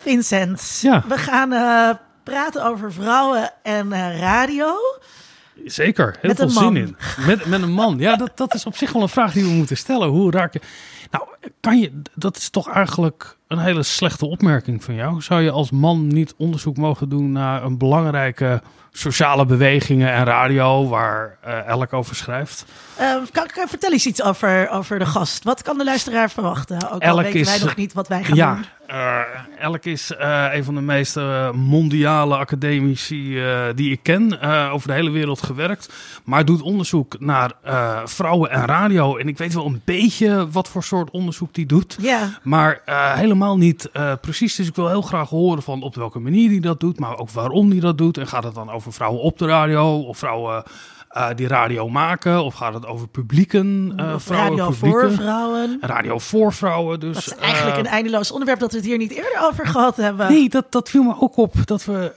Vincent, 0.00 0.78
Ja. 0.82 1.04
we 1.08 1.18
gaan 1.18 1.52
eh, 1.52 1.90
praten 2.22 2.64
over 2.64 2.92
vrouwen 2.92 3.52
en 3.62 3.92
eh, 3.92 4.18
radio. 4.20 4.74
Zeker, 5.64 6.16
heel 6.20 6.28
Met 6.28 6.36
veel 6.36 6.48
zin 6.50 6.76
in. 6.76 6.96
Met, 7.26 7.46
met 7.46 7.62
een 7.62 7.72
man. 7.72 7.98
Ja, 7.98 8.16
dat, 8.16 8.36
dat 8.36 8.54
is 8.54 8.66
op 8.66 8.76
zich 8.76 8.92
wel 8.92 9.02
een 9.02 9.08
vraag 9.08 9.32
die 9.32 9.44
we 9.44 9.50
moeten 9.50 9.76
stellen. 9.76 10.08
Hoe 10.08 10.30
raak 10.30 10.52
je... 10.52 10.60
Nou, 11.10 11.24
kan 11.60 11.78
je... 11.78 12.02
Dat 12.14 12.36
is 12.36 12.50
toch 12.50 12.68
eigenlijk 12.68 13.36
een 13.50 13.58
hele 13.58 13.82
slechte 13.82 14.26
opmerking 14.26 14.84
van 14.84 14.94
jou. 14.94 15.20
Zou 15.22 15.40
je 15.42 15.50
als 15.50 15.70
man 15.70 16.06
niet 16.06 16.34
onderzoek 16.36 16.76
mogen 16.76 17.08
doen 17.08 17.32
naar 17.32 17.64
een 17.64 17.78
belangrijke 17.78 18.62
sociale 18.92 19.46
bewegingen 19.46 20.12
en 20.12 20.24
radio 20.24 20.88
waar 20.88 21.36
eh 21.40 21.66
elk 21.66 21.92
over 21.92 22.16
schrijft? 22.16 22.64
Eh, 22.96 23.14
kan, 23.32 23.46
kan, 23.54 23.68
vertel 23.68 23.92
eens 23.92 24.06
iets 24.06 24.22
over, 24.22 24.68
over 24.70 24.98
de 24.98 25.06
gast. 25.06 25.44
Wat 25.44 25.62
kan 25.62 25.78
de 25.78 25.84
luisteraar 25.84 26.30
verwachten? 26.30 26.76
Ook 26.76 27.02
al 27.02 27.08
Elk 27.08 27.22
weten 27.22 27.40
is, 27.40 27.48
wij 27.48 27.58
nog 27.58 27.70
eh, 27.70 27.76
niet 27.76 27.92
wat 27.92 28.08
wij 28.08 28.24
gaan 28.24 28.36
Ja, 28.36 28.54
doen. 28.54 28.64
eh, 28.86 29.18
elk 29.58 29.84
is 29.84 30.14
eh, 30.14 30.46
een 30.52 30.64
van 30.64 30.74
de 30.74 30.80
meest 30.80 31.16
eh, 31.16 31.50
mondiale 31.52 32.36
academici 32.36 33.40
eh, 33.44 33.60
die 33.74 33.90
ik 33.92 34.00
ken. 34.02 34.40
eh, 34.40 34.70
over 34.72 34.88
de 34.88 34.94
hele 34.94 35.10
wereld 35.10 35.42
gewerkt. 35.42 35.92
Maar 36.24 36.44
doet 36.44 36.62
onderzoek 36.62 37.20
naar 37.20 37.52
eh, 37.62 38.00
vrouwen 38.04 38.50
en 38.50 38.64
radio. 38.64 39.16
En 39.16 39.28
ik 39.28 39.38
weet 39.38 39.54
wel 39.54 39.66
een 39.66 39.82
beetje 39.84 40.50
wat 40.50 40.68
voor 40.68 40.82
soort 40.84 41.10
onderzoek 41.10 41.54
die 41.54 41.66
doet. 41.66 41.96
Ja, 42.00 42.38
Maar 42.42 42.80
eh, 42.84 43.12
niet 43.48 43.90
eh, 43.90 44.12
precies. 44.20 44.54
Dus 44.54 44.68
ik 44.68 44.74
wil 44.74 44.88
heel 44.88 45.02
graag 45.02 45.28
horen 45.28 45.62
van 45.62 45.82
op 45.82 45.94
welke 45.94 46.18
manier 46.18 46.48
die 46.48 46.60
dat 46.60 46.80
doet. 46.80 47.00
Maar 47.00 47.18
ook 47.18 47.30
waarom 47.30 47.70
die 47.70 47.80
dat 47.80 47.98
doet. 47.98 48.18
En 48.18 48.26
gaat 48.26 48.44
het 48.44 48.54
dan 48.54 48.70
over 48.70 48.92
vrouwen 48.92 49.20
op 49.20 49.38
de 49.38 49.46
radio? 49.46 49.98
Of 49.98 50.18
vrouwen 50.18 50.64
eh, 51.10 51.28
die 51.34 51.46
radio 51.48 51.88
maken? 51.88 52.42
Of 52.44 52.54
gaat 52.54 52.74
het 52.74 52.86
over 52.86 53.08
publieken? 53.08 53.92
of 54.14 54.22
vrouwen, 54.22 54.50
radio 54.50 54.70
publieken? 54.70 55.00
voor 55.00 55.10
vrouwen. 55.22 55.78
Radio 55.80 56.18
voor 56.18 56.52
vrouwen. 56.52 57.00
Dus, 57.00 57.14
Dat 57.24 57.26
is 57.26 57.42
eigenlijk 57.42 57.76
eh, 57.76 57.82
een 57.82 57.90
eindeloos 57.90 58.30
onderwerp 58.30 58.60
dat 58.60 58.70
we 58.70 58.76
het 58.76 58.86
hier 58.86 58.98
niet 58.98 59.10
eerder 59.12 59.38
over 59.42 59.66
gehad 59.66 59.96
hebben. 59.96 60.28
Nee, 60.32 60.48
dat, 60.48 60.72
dat 60.72 60.88
viel 60.90 61.02
me 61.02 61.14
ook 61.20 61.36
op. 61.36 61.54
Dat 61.64 61.84
we, 61.84 62.12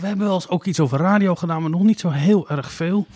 we 0.00 0.06
hebben 0.06 0.26
wel 0.26 0.34
eens 0.34 0.48
ook 0.48 0.64
iets 0.64 0.80
over 0.80 0.98
radio 0.98 1.34
gedaan, 1.34 1.60
maar 1.60 1.70
nog 1.70 1.82
niet 1.82 2.00
zo 2.00 2.08
heel 2.10 2.48
erg 2.48 2.72
veel. 2.72 3.06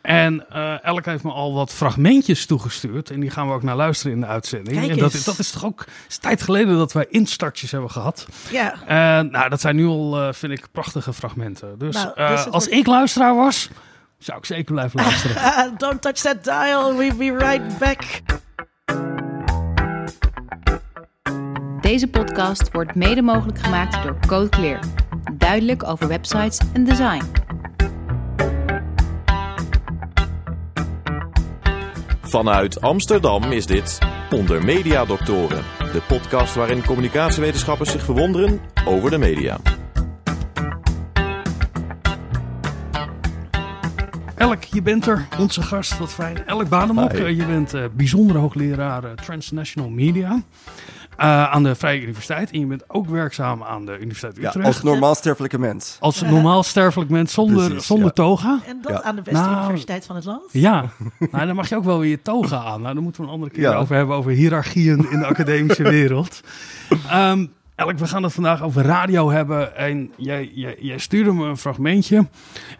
En 0.00 0.50
eh 0.50 0.84
Elk 0.84 1.04
heeft 1.04 1.24
me 1.24 1.30
al 1.32 1.54
wat 1.54 1.72
fragmentjes 1.72 2.46
toegestuurd. 2.46 3.10
En 3.10 3.20
die 3.20 3.30
gaan 3.30 3.46
we 3.48 3.52
ook 3.54 3.62
naar 3.62 3.76
luisteren 3.76 4.12
in 4.12 4.20
de 4.20 4.26
uitzending. 4.26 4.76
Kijk 4.78 4.90
en 4.90 4.98
dat, 4.98 5.14
eens. 5.14 5.24
dat 5.24 5.38
is 5.38 5.50
toch 5.50 5.64
ook 5.64 5.84
is 6.08 6.16
tijd 6.18 6.42
geleden 6.42 6.76
dat 6.76 6.92
wij 6.92 7.06
instartjes 7.10 7.70
hebben 7.70 7.90
gehad. 7.90 8.26
Ja, 8.50 8.74
nou, 9.22 9.48
dat 9.48 9.60
zijn 9.60 9.76
nu 9.76 9.86
al, 9.86 10.32
vind 10.32 10.52
ik, 10.52 10.66
prachtige 10.72 11.12
fragmenten. 11.12 11.78
Dus, 11.78 11.94
Nou, 11.94 12.12
dus 12.14 12.44
als 12.44 12.64
wordt- 12.66 12.72
ik 12.72 12.86
luisteraar 12.86 13.34
was, 13.36 13.68
zou 14.18 14.38
ik 14.38 14.44
zeker 14.44 14.72
blijven 14.72 15.00
luisteren. 15.00 15.74
Don't 15.78 16.02
touch 16.02 16.16
that 16.16 16.44
dial, 16.44 16.96
we'll 16.96 17.16
be 17.16 17.36
right 17.36 17.78
back. 17.78 18.02
Deze 21.80 22.08
podcast 22.08 22.72
wordt 22.72 22.94
mede 22.94 23.22
mogelijk 23.22 23.58
gemaakt 23.58 24.02
door 24.02 24.16
Code 24.26 24.48
Clear. 24.48 24.78
Duidelijk 25.32 25.84
over 25.84 26.08
websites 26.08 26.58
en 26.72 26.84
design. 26.84 27.22
Vanuit 32.22 32.80
Amsterdam 32.80 33.52
is 33.52 33.66
dit 33.66 33.98
Onder 34.30 34.64
Media 34.64 35.04
Doctoren, 35.04 35.64
de 35.92 36.02
podcast 36.08 36.54
waarin 36.54 36.84
communicatiewetenschappers 36.84 37.90
zich 37.90 38.02
verwonderen 38.02 38.60
over 38.84 39.10
de 39.10 39.18
media. 39.18 39.58
Elk, 44.38 44.64
je 44.64 44.82
bent 44.82 45.06
er, 45.06 45.26
onze 45.38 45.62
gast, 45.62 45.98
wat 45.98 46.12
fijn. 46.12 46.46
Elk 46.46 46.68
Bademok, 46.68 47.12
Hi. 47.12 47.18
eh, 47.24 47.36
je 47.36 47.44
bent 47.46 47.74
eh, 47.74 47.84
bijzondere 47.92 48.38
hoogleraar 48.38 49.04
eh, 49.04 49.10
Transnational 49.10 49.88
Media 49.90 50.42
eh, 51.16 51.50
aan 51.52 51.62
de 51.62 51.74
Vrije 51.74 52.02
Universiteit. 52.02 52.50
En 52.50 52.60
je 52.60 52.66
bent 52.66 52.84
ook 52.86 53.06
werkzaam 53.08 53.62
aan 53.62 53.86
de 53.86 53.98
Universiteit 53.98 54.36
Ja, 54.36 54.48
Utrecht. 54.48 54.66
als 54.66 54.82
normaal 54.82 55.14
sterfelijke 55.14 55.58
mens. 55.58 55.96
Als 56.00 56.22
normaal 56.22 56.62
sterfelijk 56.62 57.10
mens 57.10 57.32
zonder, 57.32 57.66
Precies, 57.68 57.86
zonder 57.86 58.06
ja. 58.06 58.12
toga. 58.12 58.58
En 58.66 58.78
dat 58.82 58.92
Ja. 58.92 59.02
aan 59.02 59.16
de 59.16 59.22
beste 59.22 59.40
Nou, 59.40 59.62
universiteit 59.62 60.06
van 60.06 60.16
het 60.16 60.24
land. 60.24 60.42
Ja, 60.52 60.84
nou, 61.30 61.46
dan 61.46 61.54
mag 61.56 61.68
je 61.68 61.76
ook 61.76 61.84
wel 61.84 61.98
weer 61.98 62.10
je 62.10 62.22
toga 62.22 62.56
aan. 62.56 62.80
Nou, 62.82 62.94
daar 62.94 63.02
moeten 63.02 63.20
we 63.22 63.26
een 63.26 63.32
andere 63.34 63.52
keer 63.52 63.62
Ja. 63.62 63.74
over 63.74 63.96
hebben, 63.96 64.16
over 64.16 64.30
hiërarchieën 64.30 65.10
in 65.10 65.18
de 65.18 65.26
academische 65.26 65.82
wereld. 65.98 66.40
Ehm 67.10 67.46
Elk, 67.78 67.98
we 67.98 68.06
gaan 68.06 68.22
het 68.22 68.32
vandaag 68.32 68.62
over 68.62 68.82
radio 68.82 69.30
hebben. 69.30 69.76
En 69.76 70.12
jij, 70.16 70.50
jij, 70.54 70.76
jij 70.80 70.98
stuurde 70.98 71.32
me 71.32 71.46
een 71.46 71.56
fragmentje. 71.56 72.26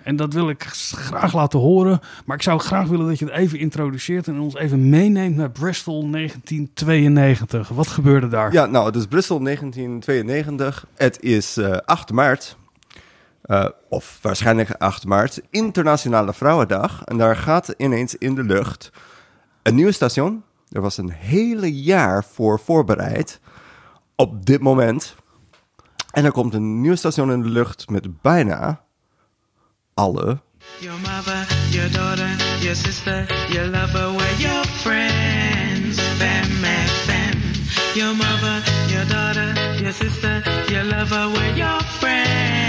En 0.03 0.17
dat 0.17 0.33
wil 0.33 0.49
ik 0.49 0.63
graag 0.63 1.35
laten 1.35 1.59
horen. 1.59 2.01
Maar 2.25 2.37
ik 2.37 2.43
zou 2.43 2.61
graag 2.61 2.89
willen 2.89 3.07
dat 3.07 3.19
je 3.19 3.25
het 3.25 3.35
even 3.35 3.59
introduceert 3.59 4.29
en 4.29 4.41
ons 4.41 4.55
even 4.55 4.89
meeneemt 4.89 5.37
naar 5.37 5.51
Bristol 5.51 6.11
1992. 6.11 7.69
Wat 7.69 7.87
gebeurde 7.87 8.29
daar? 8.29 8.53
Ja, 8.53 8.67
nou, 8.67 8.87
het 8.87 8.97
is 8.97 9.07
Brussel 9.07 9.41
1992. 9.41 10.87
Het 10.95 11.23
is 11.23 11.57
eh 11.57 11.77
8 11.85 12.13
maart. 12.13 12.57
Eh, 13.43 13.69
of 13.89 14.19
waarschijnlijk 14.23 14.71
8 14.71 15.05
maart. 15.05 15.41
Internationale 15.51 16.35
Vrouwendag. 16.35 17.05
En 17.05 17.17
daar 17.17 17.37
gaat 17.37 17.75
ineens 17.77 18.15
in 18.15 18.35
de 18.35 18.45
lucht 18.45 18.91
een 19.63 19.75
nieuw 19.75 19.91
station. 19.91 20.43
Er 20.71 20.81
was 20.81 20.97
een 20.97 21.11
hele 21.11 21.83
jaar 21.83 22.25
voor 22.25 22.61
voorbereid. 22.61 23.41
Op 24.21 24.47
dit 24.47 24.61
moment. 24.61 25.15
En 26.11 26.25
er 26.25 26.33
komt 26.33 26.55
een 26.55 26.81
nieuw 26.81 26.95
station 26.95 27.33
in 27.33 27.43
de 27.43 27.49
lucht 27.49 27.89
met 27.89 28.23
bijna 28.23 28.81
alle 29.95 30.41
Your 30.81 31.01
mother, 31.01 31.47
your 31.71 31.93
daughter, 31.93 32.29
your 32.61 32.75
sister, 32.75 33.27
your 33.49 33.67
lover, 33.67 34.13
were 34.13 34.37
your 34.39 34.65
friends. 34.65 36.01
Fem 36.19 36.65
FM. 37.07 37.39
Your 37.95 38.15
mother, 38.15 38.63
your 38.89 39.05
daughter, 39.05 39.53
your 39.81 39.93
sister, 39.93 40.43
your 40.69 40.85
lover, 40.85 41.29
were 41.29 41.57
your 41.57 41.81
friends. 42.01 42.68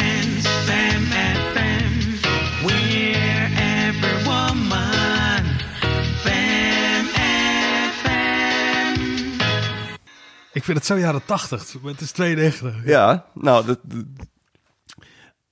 Ik 10.60 10.66
vind 10.66 10.78
het 10.78 10.86
zo 10.88 10.98
jaren 10.98 11.22
80, 11.26 11.82
maar 11.82 11.92
het 11.92 12.02
is 12.02 12.12
92. 12.12 12.76
Ja, 12.86 13.26
nou, 13.34 13.66
dat, 13.66 13.80
dat- 13.84 14.04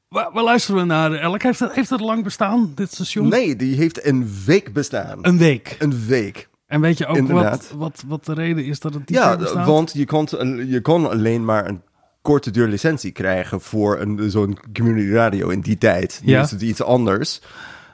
Waar, 0.08 0.32
waar 0.32 0.44
luisteren 0.44 0.82
we 0.82 0.88
naar? 0.88 1.14
Elk 1.14 1.42
heeft 1.44 1.60
het, 1.60 1.72
heeft 1.74 1.90
het 1.90 2.00
lang 2.00 2.24
bestaan, 2.24 2.72
dit 2.76 2.94
station? 2.94 3.28
nee, 3.28 3.56
die 3.56 3.76
heeft 3.76 4.06
een 4.06 4.32
week 4.46 4.74
bestaan. 4.74 5.20
Een 5.22 5.38
week. 5.38 5.76
Een 5.80 6.06
week. 6.08 6.50
En 6.66 6.82
weet 6.82 6.98
je 6.98 7.06
ook 7.06 7.18
wat, 7.18 7.30
Inderdaad. 7.30 7.72
wat, 7.76 8.04
wat 8.08 8.26
de 8.26 8.34
reden 8.34 8.66
is 8.66 8.80
dat 8.80 8.94
het 8.94 9.08
die 9.08 9.16
Ja, 9.18 9.38
bestaat? 9.38 9.66
want 9.66 9.92
je 9.94 10.06
kon, 10.06 10.28
je 10.68 10.82
kon 10.82 11.10
alleen 11.10 11.46
maar 11.46 11.68
een 11.68 11.82
korte 12.22 12.52
duur 12.52 12.68
licentie 12.68 13.12
krijgen 13.12 13.62
voor 13.62 14.00
een, 14.00 14.32
zo'n 14.32 14.58
community 14.74 15.12
radio 15.14 15.50
in 15.50 15.62
die 15.62 15.78
tijd. 15.78 16.20
Nu 16.24 16.32
Ja. 16.32 16.42
is 16.42 16.52
het 16.52 16.62
iets 16.62 16.82
anders. 16.82 17.42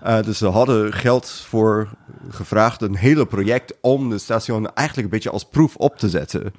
Eh, 0.01 0.23
dus 0.23 0.37
ze 0.37 0.47
hadden 0.47 0.93
geld 0.93 1.29
voor 1.29 1.89
gevraagd, 2.29 2.81
een 2.81 2.95
hele 2.95 3.25
project 3.25 3.73
om 3.81 4.09
de 4.09 4.17
station 4.17 4.73
eigenlijk 4.73 5.07
een 5.07 5.13
beetje 5.13 5.29
als 5.31 5.45
proef 5.45 5.75
op 5.75 5.97
te 5.97 6.09
zetten. 6.09 6.53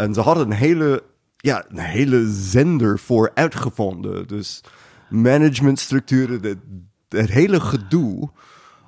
En 0.00 0.14
ze 0.14 0.20
hadden 0.20 0.46
een 0.46 0.56
hele, 0.56 1.02
ja, 1.36 1.64
een 1.68 1.78
hele 1.78 2.28
zender 2.30 2.98
voor 2.98 3.30
uitgevonden. 3.34 4.28
Dus 4.28 4.60
managementstructuren, 5.08 6.60
het 7.08 7.30
hele 7.30 7.60
gedoe. 7.60 8.28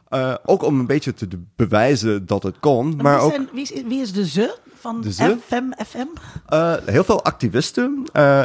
Eh, 0.08 0.34
ook 0.44 0.62
om 0.62 0.78
een 0.78 0.86
beetje 0.86 1.14
te 1.14 1.28
bewijzen 1.56 2.26
dat 2.26 2.42
het 2.42 2.60
kon. 2.60 2.96
Maar 2.96 3.16
wie, 3.16 3.24
ook 3.24 3.52
wie, 3.52 3.62
is, 3.62 3.82
wie 3.86 4.00
is 4.00 4.12
de 4.12 4.26
ze 4.26 4.58
van 4.82 5.00
De 5.00 5.12
ze? 5.12 5.36
FM? 5.46 5.84
FM? 5.86 6.06
Eh, 6.46 6.74
heel 6.84 7.04
veel 7.04 7.24
activisten. 7.24 8.04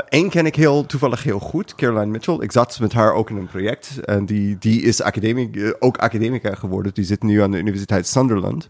Eén 0.09 0.29
ken 0.29 0.45
ik 0.45 0.55
heel 0.55 0.85
toevallig 0.85 1.23
heel 1.23 1.39
goed, 1.39 1.75
Caroline 1.75 2.11
Mitchell. 2.11 2.37
Ik 2.39 2.51
zat 2.51 2.79
met 2.79 2.93
haar 2.93 3.13
ook 3.13 3.29
in 3.29 3.37
een 3.37 3.47
project. 3.47 3.99
En 4.05 4.25
die, 4.25 4.57
die 4.57 4.81
is 4.81 5.01
academic, 5.01 5.55
eh, 5.55 5.69
ook 5.79 5.97
academica 5.97 6.55
geworden. 6.55 6.93
Die 6.93 7.05
zit 7.05 7.23
nu 7.23 7.41
aan 7.41 7.51
de 7.51 7.57
Universiteit 7.57 8.07
Sunderland. 8.07 8.69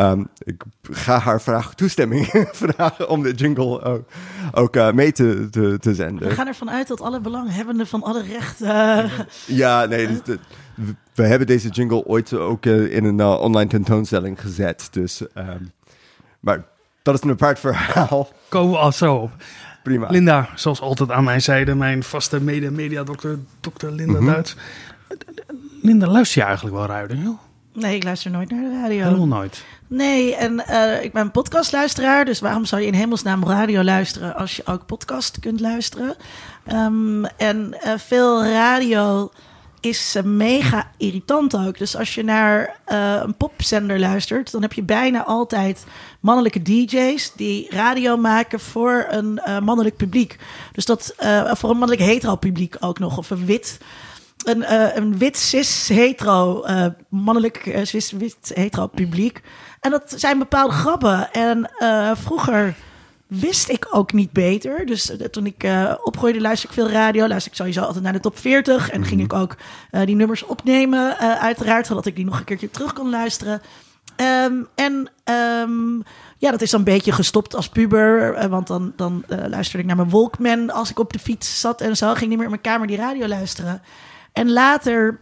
Ehm, 0.00 0.24
ik 0.38 0.62
ga 0.82 1.18
haar 1.18 1.40
vragen 1.40 1.76
toestemming 1.76 2.26
vragen 2.52 3.08
om 3.08 3.22
de 3.22 3.32
jingle 3.32 3.82
ook, 3.82 4.08
ook 4.52 4.76
eh, 4.76 4.92
mee 4.92 5.12
te, 5.12 5.48
te, 5.50 5.76
te 5.80 5.88
We 5.88 5.94
zenden. 5.94 6.30
gaan 6.32 6.46
ervan 6.46 6.70
uit 6.70 6.88
dat 6.88 7.00
alle 7.00 7.20
belanghebbenden 7.20 7.86
van 7.86 8.02
alle 8.02 8.22
rechten... 8.22 9.10
Ja, 9.46 9.84
nee, 9.84 10.06
we- 10.24 10.38
we 11.14 11.22
hebben 11.26 11.46
deze 11.46 11.68
jingle 11.68 12.04
ooit 12.06 12.32
ook 12.32 12.66
eh, 12.66 12.92
in 12.94 13.04
een 13.04 13.20
eh, 13.20 13.40
online 13.40 13.70
tentoonstelling 13.70 14.40
gezet. 14.40 14.88
Dus, 14.90 15.22
ehm, 15.34 15.62
maar 16.40 16.64
dat 17.02 17.14
is 17.14 17.22
een 17.22 17.30
apart 17.30 17.58
verhaal. 17.58 18.28
Komen 18.48 18.70
we 18.70 18.78
al 18.78 18.92
zo 18.92 19.14
op. 19.14 19.30
Prima. 19.82 20.08
Linda, 20.10 20.48
zoals 20.54 20.80
altijd 20.80 21.10
aan 21.10 21.24
mijn 21.24 21.42
zijde, 21.42 21.74
mijn 21.74 22.02
vaste 22.02 22.40
mede-media-dokter, 22.40 23.38
dokter 23.60 23.92
Linda 23.92 24.20
Mhm. 24.20 24.26
Duits. 24.30 24.56
Linda, 25.82 26.06
luister 26.06 26.40
je 26.40 26.46
eigenlijk 26.46 26.76
wel 26.76 26.86
ruiden? 26.86 27.22
joh? 27.22 27.38
Nee, 27.72 27.96
ik 27.96 28.04
luister 28.04 28.30
nooit 28.30 28.50
naar 28.50 28.60
de 28.60 28.80
radio. 28.80 29.04
Helemaal 29.04 29.26
nooit. 29.26 29.64
Nee, 29.86 30.36
en 30.36 30.66
eh, 30.66 31.04
ik 31.04 31.12
ben 31.12 31.30
podcastluisteraar, 31.30 32.24
dus 32.24 32.40
waarom 32.40 32.64
zou 32.64 32.80
je 32.80 32.86
in 32.86 32.94
hemelsnaam 32.94 33.44
radio 33.44 33.82
luisteren 33.82 34.36
als 34.36 34.56
je 34.56 34.66
ook 34.66 34.86
podcast 34.86 35.38
kunt 35.40 35.60
luisteren? 35.60 36.16
Ehm, 36.66 37.24
en 37.24 37.80
eh, 37.80 37.92
veel 37.98 38.44
radio 38.44 39.30
is 39.80 40.14
eh, 40.14 40.22
mega 40.22 40.90
irritant 40.96 41.56
ook. 41.56 41.78
Dus 41.78 41.96
als 41.96 42.14
je 42.14 42.24
naar 42.24 42.78
een 43.22 43.34
popzender 43.34 43.98
luistert, 43.98 44.52
dan 44.52 44.62
heb 44.62 44.72
je 44.72 44.82
bijna 44.82 45.24
altijd 45.24 45.84
mannelijke 46.20 46.62
DJ's 46.62 47.32
die 47.36 47.66
radio 47.70 48.16
maken 48.16 48.60
voor 48.60 49.06
een 49.08 49.40
mannelijk 49.62 49.96
publiek. 49.96 50.38
Dus 50.72 50.84
dat 50.84 51.14
voor 51.52 51.70
een 51.70 51.78
mannelijk 51.78 52.06
hetero 52.06 52.36
publiek 52.36 52.76
ook 52.80 52.98
nog, 52.98 53.18
of 53.18 53.30
een 53.30 53.46
wit. 53.46 53.78
Een, 54.44 54.62
eh, 54.62 54.96
een 54.96 55.18
wit 55.18 55.36
cis 55.38 55.88
hetero 55.88 56.62
eh, 56.62 56.86
mannelijk 57.08 57.56
eh, 57.56 57.84
cis 57.84 58.10
wit 58.10 58.52
hetero 58.54 58.86
publiek. 58.86 59.40
En 59.80 59.90
dat 59.90 60.12
zijn 60.16 60.38
bepaalde 60.38 60.74
grappen. 60.74 61.32
En 61.32 61.70
vroeger 62.16 62.74
wist 63.26 63.68
ik 63.68 63.86
ook 63.90 64.12
niet 64.12 64.32
beter. 64.32 64.86
Dus 64.86 65.12
toen 65.30 65.46
ik 65.46 65.62
eh, 65.64 65.94
opgroeide, 66.02 66.40
luisterde 66.40 66.74
ik 66.76 66.82
veel 66.82 66.92
radio. 66.92 67.26
Luisterde 67.26 67.50
ik 67.50 67.54
sowieso 67.54 67.80
altijd 67.80 68.04
naar 68.04 68.12
de 68.12 68.20
top 68.20 68.38
40. 68.38 68.90
En 68.90 69.04
ging 69.04 69.20
ik 69.20 69.32
ook 69.32 69.56
die 70.04 70.16
nummers 70.16 70.42
opnemen, 70.42 71.18
uiteraard. 71.18 71.86
Zodat 71.86 72.06
ik 72.06 72.16
die 72.16 72.24
nog 72.24 72.38
een 72.38 72.44
keertje 72.44 72.70
terug 72.70 72.92
kon 72.92 73.10
luisteren. 73.10 73.62
Ehm, 74.16 74.54
en 74.74 75.10
ehm, 75.24 75.96
ja, 76.38 76.50
dat 76.50 76.62
is 76.62 76.70
dan 76.70 76.80
een 76.80 76.94
beetje 76.94 77.12
gestopt 77.12 77.54
als 77.54 77.68
puber. 77.68 78.48
want 78.48 78.66
dan, 78.66 78.92
dan 78.96 79.24
luisterde 79.26 79.78
ik 79.78 79.86
naar 79.86 79.96
mijn 79.96 80.10
Walkman 80.10 80.70
als 80.70 80.90
ik 80.90 80.98
op 80.98 81.12
de 81.12 81.18
fiets 81.18 81.60
zat 81.60 81.80
en 81.80 81.96
zo. 81.96 82.14
Ging 82.14 82.28
niet 82.28 82.38
meer 82.38 82.44
in 82.46 82.50
mijn 82.50 82.62
kamer 82.62 82.86
die 82.86 82.96
radio 82.96 83.26
luisteren. 83.26 83.82
En 84.32 84.52
later 84.52 85.20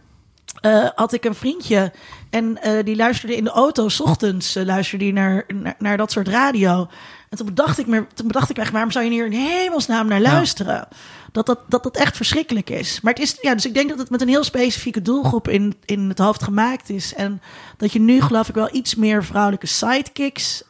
eh, 0.61 0.87
had 0.95 1.13
ik 1.13 1.25
een 1.25 1.35
vriendje 1.35 1.91
en 2.29 2.61
eh, 2.61 2.85
die 2.85 2.95
luisterde 2.95 3.35
in 3.35 3.43
de 3.43 3.49
auto, 3.49 3.89
s 3.89 3.99
ochtends 3.99 4.55
eh, 4.55 4.65
luisterde 4.65 5.03
die 5.03 5.13
naar, 5.13 5.45
naar, 5.53 5.75
naar 5.77 5.97
dat 5.97 6.11
soort 6.11 6.27
radio. 6.27 6.87
En 7.29 7.37
toen 7.37 7.45
bedacht 7.45 7.77
ik 7.77 7.87
me, 7.87 8.05
toen 8.13 8.27
bedacht 8.27 8.49
ik 8.49 8.55
me 8.55 8.61
echt, 8.61 8.71
waarom 8.71 8.91
zou 8.91 9.05
je 9.05 9.11
hier 9.11 9.25
in 9.25 9.31
hemelsnaam 9.31 10.07
naar 10.07 10.21
luisteren? 10.21 10.87
Dat, 11.31 11.45
dat, 11.45 11.59
dat 11.67 11.83
dat 11.83 11.97
echt 11.97 12.15
verschrikkelijk 12.15 12.69
is. 12.69 13.01
Maar 13.01 13.13
het 13.13 13.21
is, 13.21 13.37
ja, 13.41 13.53
dus 13.53 13.65
ik 13.65 13.73
denk 13.73 13.89
dat 13.89 13.97
het 13.97 14.09
met 14.09 14.21
een 14.21 14.27
heel 14.27 14.43
specifieke 14.43 15.01
doelgroep 15.01 15.47
in, 15.47 15.75
in 15.85 16.09
het 16.09 16.17
hoofd 16.17 16.43
gemaakt 16.43 16.89
is. 16.89 17.13
En 17.13 17.41
dat 17.77 17.91
je 17.91 17.99
nu 17.99 18.21
geloof 18.21 18.49
ik 18.49 18.55
wel 18.55 18.75
iets 18.75 18.95
meer 18.95 19.23
vrouwelijke 19.23 19.67
sidekicks 19.67 20.63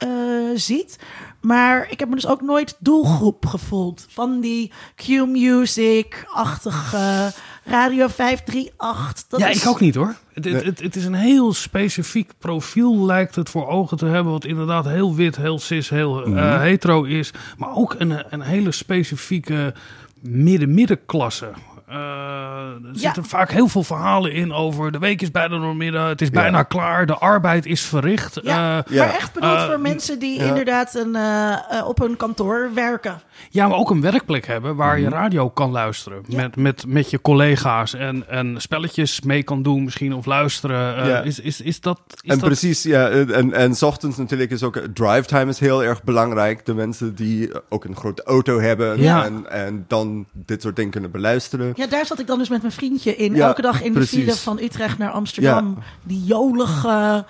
ziet. 0.56 0.98
Maar 1.42 1.92
ik 1.92 2.00
heb 2.00 2.10
me 2.10 2.16
dus 2.16 2.28
ook 2.28 2.42
nooit 2.42 2.76
doelgroep 2.80 3.46
gevoeld. 3.46 4.06
Van 4.10 4.40
die 4.40 4.72
Q-music-achtige 4.96 7.34
Radio 7.70 8.08
538. 8.08 9.26
Dat 9.30 9.40
ja, 9.40 9.48
is- 9.48 9.62
ik 9.62 9.68
ook 9.70 9.80
niet 9.80 9.96
hoor. 9.96 10.16
Het, 10.34 10.46
het, 10.46 10.64
het, 10.64 10.80
het 10.82 10.96
is 10.96 11.06
een 11.06 11.14
heel 11.14 11.54
specifiek 11.54 12.32
profiel, 12.40 13.06
lijkt 13.06 13.36
het 13.36 13.50
voor 13.50 13.68
ogen 13.68 13.98
te 13.98 14.06
hebben. 14.06 14.32
Wat 14.32 14.46
inderdaad 14.46 14.86
heel 14.86 15.16
wit, 15.16 15.36
heel 15.36 15.60
cis, 15.60 15.90
heel 15.90 16.24
eh, 16.26 16.60
hetero 16.60 17.04
is. 17.04 17.32
Maar 17.58 17.76
ook 17.76 17.96
een, 17.98 18.24
een 18.30 18.42
hele 18.42 18.72
specifieke 18.72 19.74
midden-middenklasse. 20.22 21.50
Eh, 21.90 21.96
er 21.98 22.80
zitten 22.92 23.26
vaak 23.26 23.52
heel 23.52 23.68
veel 23.68 23.84
verhalen 23.84 24.32
in 24.34 24.54
over 24.54 24.92
de 24.92 25.00
week 25.00 25.22
is 25.22 25.32
bijna 25.32 25.58
doormidden, 25.60 26.02
het 26.06 26.22
is 26.22 26.30
bijna 26.30 26.64
klaar, 26.64 27.06
de 27.06 27.16
arbeid 27.18 27.66
is 27.66 27.82
verricht. 27.82 28.40
Ja, 28.44 28.78
Eh, 28.86 28.94
Ja. 28.96 29.06
maar 29.06 29.14
echt 29.16 29.34
bedoeld 29.34 29.54
eh, 29.56 29.66
voor 29.66 29.80
mensen 29.80 30.20
die 30.20 30.40
ja. 30.40 30.46
inderdaad 30.46 30.96
een, 30.96 31.16
eh, 31.16 31.52
eh, 31.52 31.88
op 31.88 31.98
hun 32.00 32.18
kantoor 32.18 32.70
werken. 32.74 33.22
Ja, 33.50 33.68
maar 33.68 33.78
ook 33.78 33.90
een 33.90 34.02
werkplek 34.02 34.46
hebben 34.48 34.76
waar 34.76 35.00
je 35.00 35.10
radio 35.10 35.50
kan 35.50 35.72
luisteren. 35.72 36.24
Ja. 36.28 36.42
Met, 36.42 36.56
met, 36.56 36.84
met 36.88 37.10
je 37.10 37.22
collega's 37.22 37.94
en, 37.94 38.30
en 38.30 38.56
spelletjes 38.58 39.22
mee 39.22 39.44
kan 39.44 39.64
doen 39.64 39.84
misschien 39.84 40.14
of 40.14 40.26
luisteren. 40.26 40.96
Eh, 40.98 41.08
Ja. 41.08 41.22
is, 41.22 41.40
is, 41.40 41.62
is 41.62 41.82
dat... 41.82 42.02
Is 42.08 42.32
en 42.32 42.38
dat... 42.40 42.46
precies, 42.48 42.84
ja. 42.84 43.10
En, 43.10 43.54
en 43.54 43.76
's 43.76 43.82
ochtends 43.82 44.18
natuurlijk 44.18 44.52
is 44.52 44.64
ook 44.64 44.76
eh, 44.76 44.84
drive 44.94 45.26
time 45.26 45.50
is 45.50 45.60
heel 45.60 45.84
erg 45.84 46.04
belangrijk. 46.04 46.66
De 46.66 46.74
mensen 46.74 47.16
die 47.16 47.50
ook 47.70 47.84
een 47.86 47.96
grote 47.96 48.24
auto 48.24 48.60
hebben 48.60 49.02
Ja. 49.02 49.26
en, 49.26 49.52
en 49.52 49.86
dan 49.88 50.26
dit 50.34 50.62
soort 50.62 50.76
dingen 50.76 50.92
kunnen 50.92 51.12
beluisteren. 51.12 51.74
Ja, 51.80 51.88
daar 51.88 52.06
zat 52.06 52.20
ik 52.20 52.28
dan 52.28 52.38
dus 52.38 52.50
met 52.50 52.62
mijn 52.62 52.74
vriendje 52.74 53.16
in. 53.16 53.36
Ja, 53.36 53.48
Elke 53.48 53.62
dag 53.62 53.82
in 53.82 53.94
de 53.94 54.08
file 54.08 54.36
van 54.36 54.60
Utrecht 54.60 54.98
naar 54.98 55.12
Amsterdam. 55.12 55.78
Die 56.04 56.24
jolige, 56.24 57.26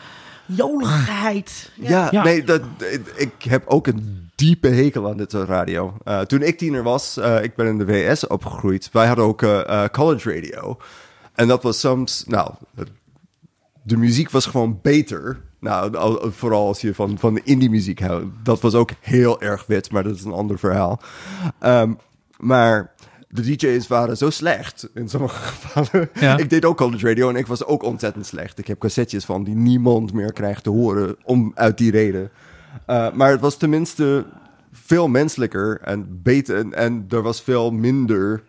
joligheid. 0.45 1.71
Ja, 1.75 2.07
Ja. 2.11 2.23
nee, 2.23 2.43
dat, 2.43 2.61
ik- 3.15 3.43
heb 3.43 3.67
ook 3.67 3.87
een 3.87 4.29
diepe 4.35 4.67
hekel 4.67 5.09
aan 5.09 5.17
dit 5.17 5.31
soort 5.31 5.47
radio. 5.47 5.93
Eh, 6.03 6.19
toen 6.19 6.41
ik 6.41 6.57
tiener 6.57 6.83
was, 6.83 7.17
eh, 7.17 7.43
ik 7.43 7.55
ben 7.55 7.67
in 7.67 7.77
de 7.77 7.85
VS 7.85 8.27
opgegroeid. 8.27 8.89
Wij 8.91 9.07
hadden 9.07 9.25
ook 9.25 9.41
eh, 9.41 9.83
college 9.91 10.33
radio. 10.33 10.77
En 11.35 11.47
dat 11.47 11.63
was 11.63 11.79
soms, 11.79 12.23
nou, 12.27 12.51
de 13.83 13.97
muziek 13.97 14.29
was 14.31 14.45
gewoon 14.45 14.79
beter. 14.81 15.41
Nou, 15.59 15.95
al- 15.95 16.31
vooral 16.31 16.67
als 16.67 16.81
je 16.81 16.93
van, 16.95 17.17
van 17.19 17.33
de 17.33 17.41
indie 17.43 17.69
muziek 17.69 17.99
houdt. 18.01 18.25
Dat 18.43 18.61
was 18.61 18.73
ook 18.73 18.89
heel 18.99 19.41
erg 19.41 19.65
wit, 19.67 19.91
maar 19.91 20.03
dat 20.03 20.15
is 20.15 20.23
een 20.23 20.31
ander 20.31 20.59
verhaal. 20.59 20.99
Ehm, 21.59 21.93
maar 22.37 22.93
de 23.31 23.41
DJ's 23.41 23.87
waren 23.87 24.17
zo 24.17 24.29
slecht 24.29 24.89
in 24.93 25.09
sommige 25.09 25.41
gevallen. 25.51 26.09
Ja. 26.13 26.37
Ik 26.37 26.49
deed 26.49 26.65
ook 26.65 26.77
college 26.77 27.07
radio 27.07 27.29
en 27.29 27.35
ik 27.35 27.47
was 27.47 27.65
ook 27.65 27.83
ontzettend 27.83 28.25
slecht. 28.25 28.59
Ik 28.59 28.67
heb 28.67 28.79
cassettes 28.79 29.25
van 29.25 29.43
die 29.43 29.55
niemand 29.55 30.13
meer 30.13 30.33
krijgt 30.33 30.63
te 30.63 30.69
horen 30.69 31.15
om 31.23 31.51
uit 31.55 31.77
die 31.77 31.91
reden. 31.91 32.31
Uh, 32.87 33.11
maar 33.11 33.31
het 33.31 33.41
was 33.41 33.57
tenminste 33.57 34.25
veel 34.71 35.07
menselijker 35.07 35.79
en 35.81 36.19
beter. 36.23 36.57
En, 36.57 36.73
en 36.73 37.05
er 37.09 37.21
was 37.21 37.41
veel 37.41 37.71
minder, 37.71 38.43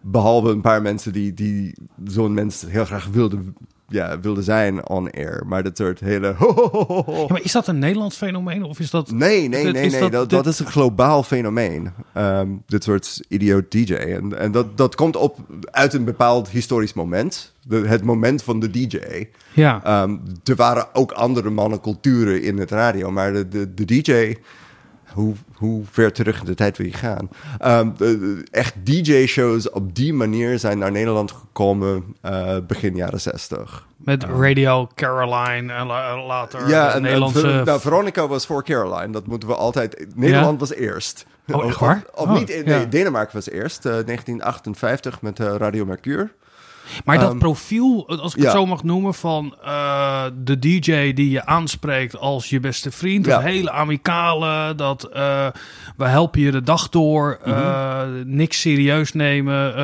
behalve 0.00 0.48
een 0.48 0.60
paar 0.60 0.82
mensen 0.82 1.12
die, 1.12 1.34
die 1.34 1.74
zo'n 2.04 2.34
mens 2.34 2.64
heel 2.68 2.84
graag 2.84 3.06
wilden, 3.06 3.56
ja, 3.88 4.20
wilden 4.20 4.44
zijn 4.44 4.88
on 4.88 5.10
air. 5.10 5.42
Maar 5.46 5.62
dat 5.62 5.76
soort 5.76 6.00
hele. 6.00 6.34
ho, 6.38 6.52
ho, 6.52 6.68
ho, 6.70 6.84
ho, 6.86 7.02
ho. 7.04 7.20
Ja, 7.20 7.26
maar 7.28 7.42
is 7.42 7.52
dat 7.52 7.66
een 7.68 7.78
Nederlands 7.78 8.16
fenomeen 8.16 8.62
of 8.62 8.78
is 8.80 8.90
dat... 8.90 9.10
Nee, 9.10 9.48
nee, 9.48 9.64
Dit- 9.64 9.72
nee, 9.72 9.90
nee. 9.90 10.00
dat- 10.00 10.12
Dat, 10.12 10.30
dit- 10.30 10.44
dat 10.44 10.52
is 10.52 10.58
een 10.58 10.66
globaal 10.66 11.22
fenomeen. 11.22 11.90
Ehm, 12.14 12.48
dit 12.66 12.84
soort 12.84 13.20
idioot 13.28 13.70
DJ. 13.70 13.92
En, 13.94 14.38
en 14.38 14.52
dat, 14.52 14.76
dat 14.76 14.94
komt 14.94 15.16
op 15.16 15.38
uit 15.70 15.92
een 15.94 16.04
bepaald 16.04 16.48
historisch 16.48 16.92
moment. 16.94 17.52
De, 17.62 17.76
het 17.76 18.02
moment 18.04 18.42
van 18.42 18.60
de 18.60 18.70
DJ. 18.70 18.98
Ja. 19.52 19.80
Ehm, 19.84 20.16
er 20.44 20.56
waren 20.56 20.86
ook 20.94 21.12
andere 21.12 21.50
mannenculturen 21.50 22.42
in 22.42 22.58
het 22.58 22.70
radio, 22.70 23.10
maar 23.10 23.32
de, 23.32 23.48
de, 23.48 23.74
de 23.74 23.84
DJ. 23.84 24.34
Hoe, 25.16 25.34
hoe 25.54 25.82
ver 25.90 26.12
terug 26.12 26.38
in 26.40 26.46
de 26.46 26.54
tijd 26.54 26.76
wil 26.76 26.86
je 26.86 26.92
gaan? 26.92 27.28
Ehm, 27.58 27.90
de- 27.96 28.18
de- 28.18 28.46
echt 28.50 28.74
DJ-shows 28.86 29.70
op 29.70 29.94
die 29.94 30.12
manier 30.14 30.58
zijn 30.58 30.78
naar 30.78 30.92
Nederland 30.92 31.32
gekomen 31.32 32.04
eh, 32.20 32.56
begin 32.66 32.96
jaren 32.96 33.20
60. 33.20 33.86
Met 33.96 34.24
Radio 34.24 34.88
Caroline 34.94 35.72
en 35.72 35.86
la- 35.86 36.24
later 36.26 36.68
Ja, 36.68 36.86
de 36.88 36.94
en, 36.94 37.02
Nederlandse... 37.02 37.62
Nou, 37.64 37.80
Veronica 37.80 38.26
was 38.28 38.46
voor 38.46 38.64
Caroline. 38.64 39.12
Dat 39.12 39.26
moeten 39.26 39.48
we 39.48 39.54
altijd. 39.54 40.06
Nederland 40.14 40.60
was 40.60 40.72
eerst. 40.74 41.26
Oh, 41.52 41.64
echt 41.66 41.78
waar? 41.78 42.02
Of, 42.14 42.20
of 42.22 42.26
Oh, 42.28 42.34
niet? 42.38 42.62
ja. 42.64 42.84
Denemarken 42.84 43.34
was 43.34 43.50
eerst. 43.50 43.86
eh, 43.86 43.92
1958 43.92 45.22
met 45.22 45.40
eh, 45.40 45.54
Radio 45.58 45.84
Mercure. 45.84 46.28
Maar 47.04 47.18
dat 47.18 47.30
Ehm, 47.30 47.38
profiel, 47.38 48.08
als 48.08 48.34
ik 48.34 48.38
ja. 48.40 48.44
het 48.48 48.56
zo 48.56 48.66
mag 48.66 48.82
noemen, 48.84 49.14
van 49.14 49.54
eh, 49.64 50.24
de 50.44 50.58
DJ 50.58 51.12
die 51.12 51.30
je 51.30 51.46
aanspreekt 51.46 52.18
als 52.18 52.50
je 52.50 52.60
beste 52.60 52.90
vriend. 52.90 53.26
Ja. 53.26 53.34
Dat 53.34 53.42
hele 53.42 53.70
amicale, 53.70 54.74
dat 54.74 55.04
eh, 55.04 55.46
we 55.96 56.04
helpen 56.04 56.40
je 56.40 56.50
de 56.50 56.62
dag 56.62 56.88
door, 56.88 57.38
Mhm. 57.44 57.50
eh, 57.54 58.02
niks 58.24 58.60
serieus 58.60 59.12
nemen. 59.12 59.74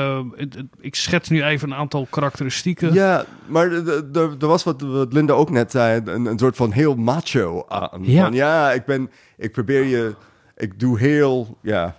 Ik 0.81 0.95
schets 0.95 1.29
nu 1.29 1.45
even 1.45 1.71
een 1.71 1.77
aantal 1.77 2.07
karakteristieken. 2.11 2.93
Ja, 2.93 3.25
maar 3.47 3.71
er 3.71 4.37
was 4.39 4.65
wat, 4.65 4.81
wat 4.81 5.13
Linda 5.13 5.33
ook 5.33 5.51
net 5.51 5.71
zei, 5.71 6.01
een, 6.05 6.27
een 6.27 6.39
soort 6.39 6.57
van 6.57 6.71
heel 6.73 6.95
macho 6.95 7.65
aan. 7.69 8.01
Ja. 8.03 8.23
Van, 8.25 8.33
ja, 8.33 8.73
ik 8.73 8.85
ben, 8.85 9.11
ik 9.37 9.53
probeer 9.53 9.85
je, 9.85 10.15
ik 10.57 10.81
doe 10.81 10.99
heel, 10.99 11.59
ja. 11.63 11.97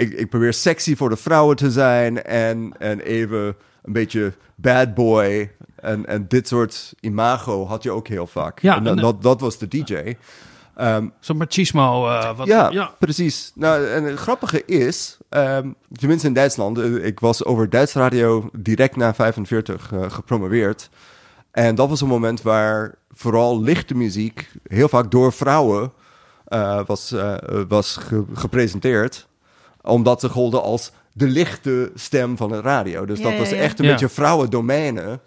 Ik, 0.00 0.12
ik 0.12 0.28
probeer 0.30 0.52
sexy 0.52 0.96
voor 0.96 1.08
de 1.08 1.16
vrouwen 1.16 1.56
te 1.56 1.70
zijn 1.70 2.22
en, 2.24 2.72
en 2.78 3.00
even 3.00 3.56
een 3.82 3.92
beetje 3.92 4.32
bad 4.54 4.94
boy. 4.94 5.52
En, 5.76 6.06
en 6.06 6.24
dit 6.28 6.48
soort 6.48 6.94
imago 7.00 7.66
had 7.66 7.82
je 7.82 7.90
ook 7.90 8.08
heel 8.08 8.26
vaak. 8.26 8.60
Ja, 8.60 8.76
en 8.76 8.84
dat, 8.84 8.96
en- 8.96 9.02
dat, 9.02 9.22
dat 9.22 9.40
was 9.40 9.58
de 9.58 9.68
DJ. 9.68 10.14
Ehm, 10.76 11.06
Zo'n 11.20 11.36
machismo. 11.36 12.08
eh, 12.08 12.36
wat, 12.36 12.46
ja, 12.46 12.70
ja. 12.70 12.94
precies. 12.98 13.52
Nou, 13.54 13.86
en 13.86 14.04
het 14.04 14.18
grappige 14.18 14.64
is, 14.64 15.18
ehm, 15.28 15.68
tenminste 15.92 16.26
in 16.26 16.32
Duitsland, 16.32 16.78
eh, 16.78 17.04
ik 17.04 17.20
was 17.20 17.44
over 17.44 17.70
Duits 17.70 17.92
radio 17.92 18.48
direct 18.52 18.96
na 18.96 19.14
45 19.14 19.92
eh, 19.92 20.10
gepromoveerd. 20.10 20.90
En 21.50 21.74
dat 21.74 21.88
was 21.88 22.00
een 22.00 22.08
moment 22.08 22.42
waar 22.42 22.94
vooral 23.12 23.60
lichte 23.62 23.94
muziek 23.94 24.50
heel 24.66 24.88
vaak 24.88 25.10
door 25.10 25.32
vrouwen 25.32 25.92
eh, 26.44 26.80
was, 26.86 27.12
eh, 27.12 27.34
was 27.68 27.96
ge- 27.96 28.24
gepresenteerd. 28.34 29.28
Omdat 29.82 30.20
ze 30.20 30.28
golden 30.28 30.62
als 30.62 30.92
de 31.12 31.26
lichte 31.26 31.90
stem 31.94 32.36
van 32.36 32.52
het 32.52 32.64
radio. 32.64 33.04
Dus 33.06 33.18
Ja, 33.18 33.24
dat 33.24 33.32
ja, 33.32 33.38
was 33.38 33.50
ja. 33.50 33.56
echt 33.56 33.78
een 33.78 33.86
beetje 33.86 34.08
vrouwendomeinen. 34.08 35.20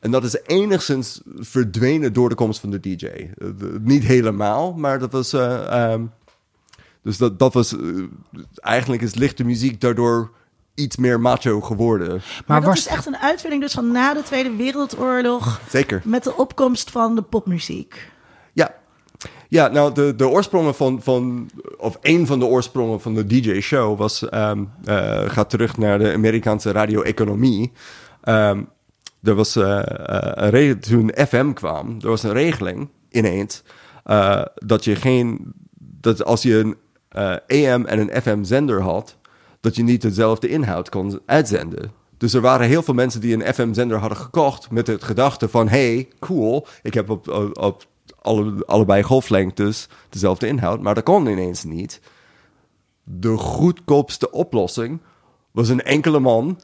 En 0.00 0.10
dat 0.10 0.24
is 0.24 0.36
enigszins 0.46 1.20
verdwenen 1.36 2.12
door 2.12 2.28
de 2.28 2.34
komst 2.34 2.60
van 2.60 2.70
de 2.70 2.80
DJ. 2.80 3.06
Eh, 3.06 3.48
niet 3.80 4.02
helemaal, 4.04 4.72
maar 4.72 4.98
dat 4.98 5.12
was. 5.12 5.32
eh, 5.32 5.92
ehm, 5.92 6.02
dus 7.02 7.16
dat, 7.16 7.38
dat 7.38 7.54
was. 7.54 7.72
eh, 7.76 7.80
eigenlijk 8.54 9.02
is 9.02 9.14
lichte 9.14 9.44
muziek 9.44 9.80
daardoor 9.80 10.30
iets 10.74 10.96
meer 10.96 11.20
macho 11.20 11.60
geworden. 11.60 12.08
Maar, 12.08 12.42
Maar 12.46 12.60
dat 12.60 12.68
was, 12.68 12.78
is 12.78 12.86
echt 12.86 13.06
een 13.06 13.16
uitvinding 13.16 13.62
dus 13.62 13.72
van 13.72 13.92
na 13.92 14.14
de 14.14 14.22
Tweede 14.22 14.56
Wereldoorlog... 14.56 15.60
Zeker. 15.68 16.02
met 16.04 16.24
de 16.24 16.36
opkomst 16.36 16.90
van 16.90 17.14
de 17.14 17.22
popmuziek. 17.22 18.10
Ja. 19.50 19.68
Nou, 19.68 19.94
de, 19.94 20.14
de 20.16 20.28
oorsprongen 20.28 20.74
van, 20.74 21.02
van, 21.02 21.50
of 21.76 21.98
een 22.00 22.26
van 22.26 22.38
de 22.38 22.44
oorsprongen 22.44 23.00
van 23.00 23.14
de 23.14 23.26
DJ-show 23.26 23.98
was, 23.98 24.28
eh, 24.28 24.52
gaat 25.26 25.50
terug 25.50 25.76
naar 25.76 25.98
de 25.98 26.12
Amerikaanse 26.12 26.72
radio-economie. 26.72 27.72
Ehm, 28.22 28.62
er 29.22 29.34
was 29.34 29.56
eh, 29.56 29.78
eh, 29.78 30.64
een 30.68 30.80
toen 30.80 31.12
FM 31.28 31.52
kwam, 31.52 31.96
er 32.00 32.08
was 32.08 32.22
een 32.22 32.32
regeling 32.32 32.88
ineens 33.10 33.62
dat 34.54 34.84
je 34.84 34.96
geen, 34.96 35.52
dat 35.78 36.24
als 36.24 36.42
je 36.42 36.58
een 36.58 36.76
AM 37.46 37.86
en 37.86 37.98
een 37.98 38.22
FM-zender 38.22 38.82
had, 38.82 39.16
dat 39.60 39.76
je 39.76 39.82
niet 39.82 40.02
dezelfde 40.02 40.48
inhoud 40.48 40.88
kon 40.88 41.20
uitzenden. 41.26 41.92
Dus 42.16 42.34
er 42.34 42.40
waren 42.40 42.66
heel 42.66 42.82
veel 42.82 42.94
mensen 42.94 43.20
die 43.20 43.34
een 43.34 43.54
FM-zender 43.54 43.98
hadden 43.98 44.18
gekocht 44.18 44.70
met 44.70 44.86
het 44.86 45.04
gedachte 45.04 45.48
van, 45.48 45.68
hey, 45.68 46.08
cool, 46.18 46.66
ik 46.82 46.94
heb 46.94 47.10
op, 47.10 47.28
op 47.58 47.86
alle, 48.22 48.64
allebei 48.66 49.02
golflengtes 49.02 49.88
dezelfde 50.08 50.46
inhoud, 50.46 50.80
maar 50.80 50.94
dat 50.94 51.04
kon 51.04 51.26
ineens 51.26 51.64
niet. 51.64 52.00
De 53.04 53.36
goedkoopste 53.36 54.30
oplossing 54.30 55.00
was 55.50 55.68
een 55.68 55.82
enkele 55.82 56.20
man 56.20 56.60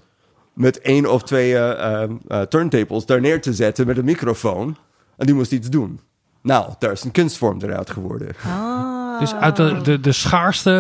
met 0.53 0.81
één 0.81 1.13
of 1.13 1.23
twee 1.23 1.57
eh, 1.57 2.03
eh, 2.03 2.41
turntables 2.41 3.07
daar 3.07 3.21
neer 3.21 3.41
te 3.41 3.53
zetten 3.55 3.87
met 3.87 3.99
een 3.99 4.05
microfoon. 4.05 4.77
En 5.17 5.27
die 5.27 5.35
moest 5.35 5.53
iets 5.53 5.69
doen. 5.69 6.01
Nou, 6.43 6.73
daar 6.79 6.93
is 6.93 7.05
een 7.05 7.11
kunstvorm 7.11 7.59
eruit 7.63 7.91
geworden. 7.91 8.29
Ah. 8.47 9.21
Dus 9.21 9.35
uit 9.35 9.57
de, 9.57 9.81
de, 9.83 10.01
de 10.01 10.13
schaarste 10.13 10.71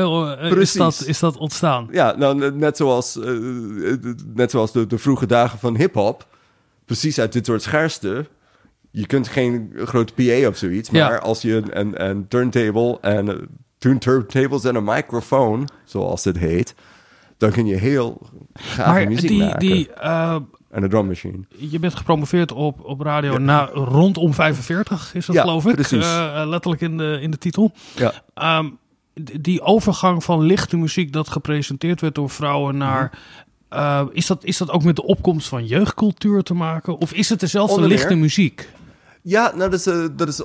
is, 0.58 0.72
dat, 0.72 1.02
is 1.06 1.18
dat 1.18 1.36
ontstaan. 1.36 1.88
Ja, 1.90 2.14
nou, 2.16 2.50
net- 2.52 2.76
zoals, 2.76 3.18
net 4.34 4.50
zoals 4.50 4.72
de, 4.72 4.86
de 4.86 4.98
vroege 4.98 5.26
dagen 5.26 5.58
van 5.58 5.76
hip-hop. 5.76 6.26
Precies 6.84 7.18
uit 7.18 7.32
dit 7.32 7.46
soort 7.46 7.62
schaarste. 7.62 8.26
Je 8.98 9.06
kunt 9.06 9.28
geen 9.28 9.72
grote 9.76 10.12
PA 10.12 10.48
of 10.48 10.56
zoiets. 10.56 10.90
Ja. 10.90 11.08
Maar 11.08 11.20
als 11.20 11.42
je 11.42 11.54
een, 11.54 11.80
een, 11.80 12.08
een 12.08 12.28
turntable 12.28 12.98
en 13.00 13.48
two 13.78 13.98
turntables 13.98 14.64
en 14.64 14.74
een 14.74 14.84
microfoon, 14.84 15.68
zoals 15.84 16.24
het 16.24 16.38
heet. 16.38 16.74
Dan 17.38 17.50
kun 17.50 17.66
je 17.66 17.74
heel 17.74 18.26
gave 18.54 18.90
Maar 18.90 19.08
muziek 19.08 19.28
die, 19.28 19.38
maken. 19.44 19.58
die, 19.58 19.92
eh, 19.92 20.36
En 20.70 20.82
een 20.82 20.88
drummachine. 20.88 21.38
je 21.56 21.78
bent 21.78 21.94
gepromoveerd 21.94 22.52
op, 22.52 22.84
op 22.84 23.00
radio 23.00 23.38
na 23.38 23.64
rondom 23.72 24.34
45, 24.34 25.14
is 25.14 25.26
dat 25.26 25.36
Ja, 25.36 25.42
geloof 25.42 25.66
ik? 25.66 25.74
precies. 25.74 26.04
Eh, 26.04 26.40
eh, 26.40 26.48
letterlijk 26.48 26.82
in 26.82 26.96
de, 26.98 27.18
in 27.20 27.30
de 27.30 27.38
titel. 27.38 27.72
Ja. 27.96 28.12
Ehm, 28.34 28.68
die 29.40 29.60
overgang 29.62 30.24
van 30.24 30.40
lichte 30.42 30.76
muziek 30.76 31.12
dat 31.12 31.28
gepresenteerd 31.28 32.00
werd 32.00 32.14
door 32.14 32.30
vrouwen 32.30 32.76
naar... 32.76 33.18
Mhm. 33.70 34.06
is, 34.12 34.26
dat, 34.26 34.44
is 34.44 34.56
dat 34.56 34.70
ook 34.70 34.84
met 34.84 34.96
de 34.96 35.04
opkomst 35.04 35.48
van 35.48 35.66
jeugdcultuur 35.66 36.42
te 36.42 36.54
maken? 36.54 36.98
Of 36.98 37.12
is 37.12 37.28
het 37.28 37.40
dezelfde 37.40 37.86
lichte 37.86 38.14
muziek? 38.14 38.68
Ja, 39.28 39.52
nou, 39.54 39.70
dat 39.70 39.78
is, 39.80 39.86
eh, 39.86 40.04
dat 40.12 40.28
is. 40.28 40.40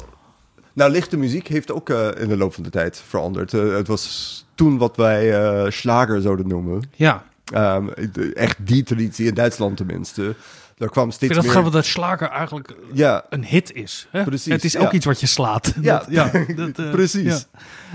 Nou, 0.73 0.91
lichte 0.91 1.17
muziek 1.17 1.47
heeft 1.47 1.71
ook 1.71 1.89
eh, 1.89 2.07
in 2.17 2.27
de 2.27 2.37
loop 2.37 2.53
van 2.53 2.63
de 2.63 2.69
tijd 2.69 3.01
veranderd. 3.07 3.53
Eh, 3.53 3.73
het 3.73 3.87
was 3.87 4.45
toen 4.55 4.77
wat 4.77 4.95
wij 4.95 5.41
eh 5.43 5.71
slager 5.71 6.21
zouden 6.21 6.47
noemen. 6.47 6.81
Ja, 6.95 7.23
Ehm, 7.53 7.87
echt 8.33 8.57
die 8.59 8.83
traditie 8.83 9.27
in 9.27 9.33
Duitsland 9.33 9.77
tenminste. 9.77 10.35
Daar 10.77 10.89
kwam 10.89 11.07
ik 11.07 11.13
steeds 11.13 11.33
vind 11.33 11.53
het 11.53 11.63
meer. 11.63 11.71
dat 11.71 11.85
slager 11.85 12.29
eigenlijk 12.29 12.75
Ja, 12.93 13.25
een 13.29 13.45
hit 13.45 13.73
is. 13.73 14.07
Hè? 14.11 14.23
Precies, 14.23 14.53
Het 14.53 14.63
is 14.63 14.71
ja. 14.73 14.79
ook 14.79 14.91
iets 14.91 15.05
wat 15.05 15.19
je 15.19 15.27
slaat. 15.27 15.73
Ja. 15.81 15.97
Dat- 15.97 16.05
ja 16.09 16.31
dat, 16.55 16.91
precies. 16.91 17.45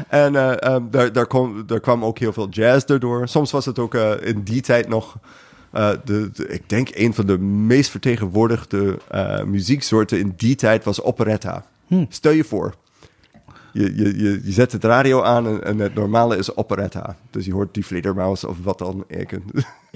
En 0.08 0.36
eh, 0.36 0.62
ehm, 0.74 0.82
daar, 0.90 1.12
daar, 1.12 1.26
kwam, 1.26 1.66
daar 1.66 1.80
kwam 1.80 2.04
ook 2.04 2.18
heel 2.18 2.32
veel 2.32 2.48
jazz 2.48 2.84
daardoor. 2.84 3.28
Soms 3.28 3.50
was 3.50 3.64
het 3.64 3.78
ook 3.78 3.94
in 4.22 4.42
die 4.42 4.60
tijd 4.60 4.88
nog. 4.88 5.16
Eh, 5.76 5.90
de, 6.04 6.30
de- 6.32 6.46
ik 6.46 6.68
denk 6.68 6.88
een 6.92 7.14
van 7.14 7.26
de 7.26 7.38
meest 7.38 7.90
vertegenwoordigde 7.90 8.98
eh, 9.10 9.42
muzieksoorten 9.42 10.18
in 10.18 10.32
die 10.36 10.54
tijd 10.54 10.84
was 10.84 11.02
operetta. 11.02 11.64
Hm. 11.86 12.04
Stel 12.08 12.32
je 12.32 12.44
voor, 12.44 12.74
je, 13.72 13.96
je, 13.96 14.18
je, 14.22 14.40
je 14.44 14.52
zet 14.52 14.72
het 14.72 14.84
radio 14.84 15.22
aan 15.22 15.46
en, 15.46 15.64
en 15.64 15.78
het 15.78 15.94
normale 15.94 16.36
is 16.36 16.56
operetta. 16.56 17.16
Dus 17.30 17.44
je 17.44 17.52
hoort 17.52 17.74
die 17.74 17.86
Vledermaus 17.86 18.44
of 18.44 18.56
wat 18.62 18.78
dan. 18.78 19.04
Ik, 19.08 19.38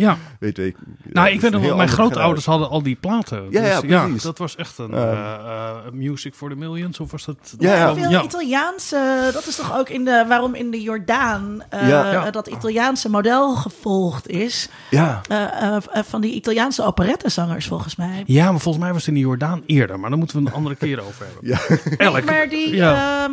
Ja. 0.01 0.17
weet 0.41 0.59
ik. 0.59 0.77
Nou, 1.03 1.29
ik 1.29 1.41
weet 1.41 1.51
nog 1.51 1.63
wel, 1.63 1.77
mijn 1.77 1.89
grootouders 1.89 2.47
hadden 2.47 2.69
al 2.69 2.83
die 2.83 2.97
platen. 3.01 3.47
Ja, 3.51 3.63
ja, 3.67 3.81
Dus 3.81 3.91
precies. 3.91 4.23
dat 4.23 4.39
was 4.39 4.57
echt 4.57 4.79
een 4.79 4.95
Ehm. 4.95 5.03
eh, 5.09 5.35
eh, 5.35 5.93
music 5.93 6.35
for 6.35 6.49
the 6.51 6.55
millions, 6.57 7.01
of 7.01 7.11
was 7.11 7.25
dat? 7.25 7.55
Ja, 7.59 7.75
ja. 7.77 7.95
Veel 7.95 8.11
ja. 8.11 8.23
Italiaanse, 8.23 9.31
dat 9.33 9.47
is 9.47 9.57
toch 9.57 9.79
ook 9.79 9.89
in 9.89 10.05
de, 10.05 10.25
waarom 10.29 10.55
in 10.55 10.71
de 10.71 10.83
Jordaan 10.83 11.63
eh, 11.69 11.89
Ja. 11.89 12.13
Ja. 12.13 12.31
dat 12.31 12.47
Italiaanse 12.47 13.11
model 13.11 13.55
gevolgd 13.57 14.29
is. 14.29 14.69
Ja, 14.91 15.21
eh, 15.29 15.43
eh, 15.63 15.77
eh, 15.93 16.03
van 16.05 16.21
die 16.21 16.33
Italiaanse 16.35 16.85
operettezangers 16.85 17.67
volgens 17.67 17.97
mij. 17.97 18.23
Ja, 18.27 18.51
maar 18.51 18.61
volgens 18.61 18.85
mij 18.85 18.93
was 18.93 19.07
het 19.07 19.15
in 19.15 19.21
de 19.21 19.27
Jordaan 19.27 19.63
eerder, 19.67 20.01
maar 20.01 20.11
daar 20.11 20.19
moeten 20.19 20.43
we 20.43 20.47
een 20.49 20.55
andere 20.55 20.75
keer 20.75 21.01
over 21.01 21.27
hebben. 21.27 21.49
ja. 21.49 21.77
Elk. 21.97 22.25
Maar, 22.25 22.49
die, 22.49 22.75
Ja. 22.75 23.29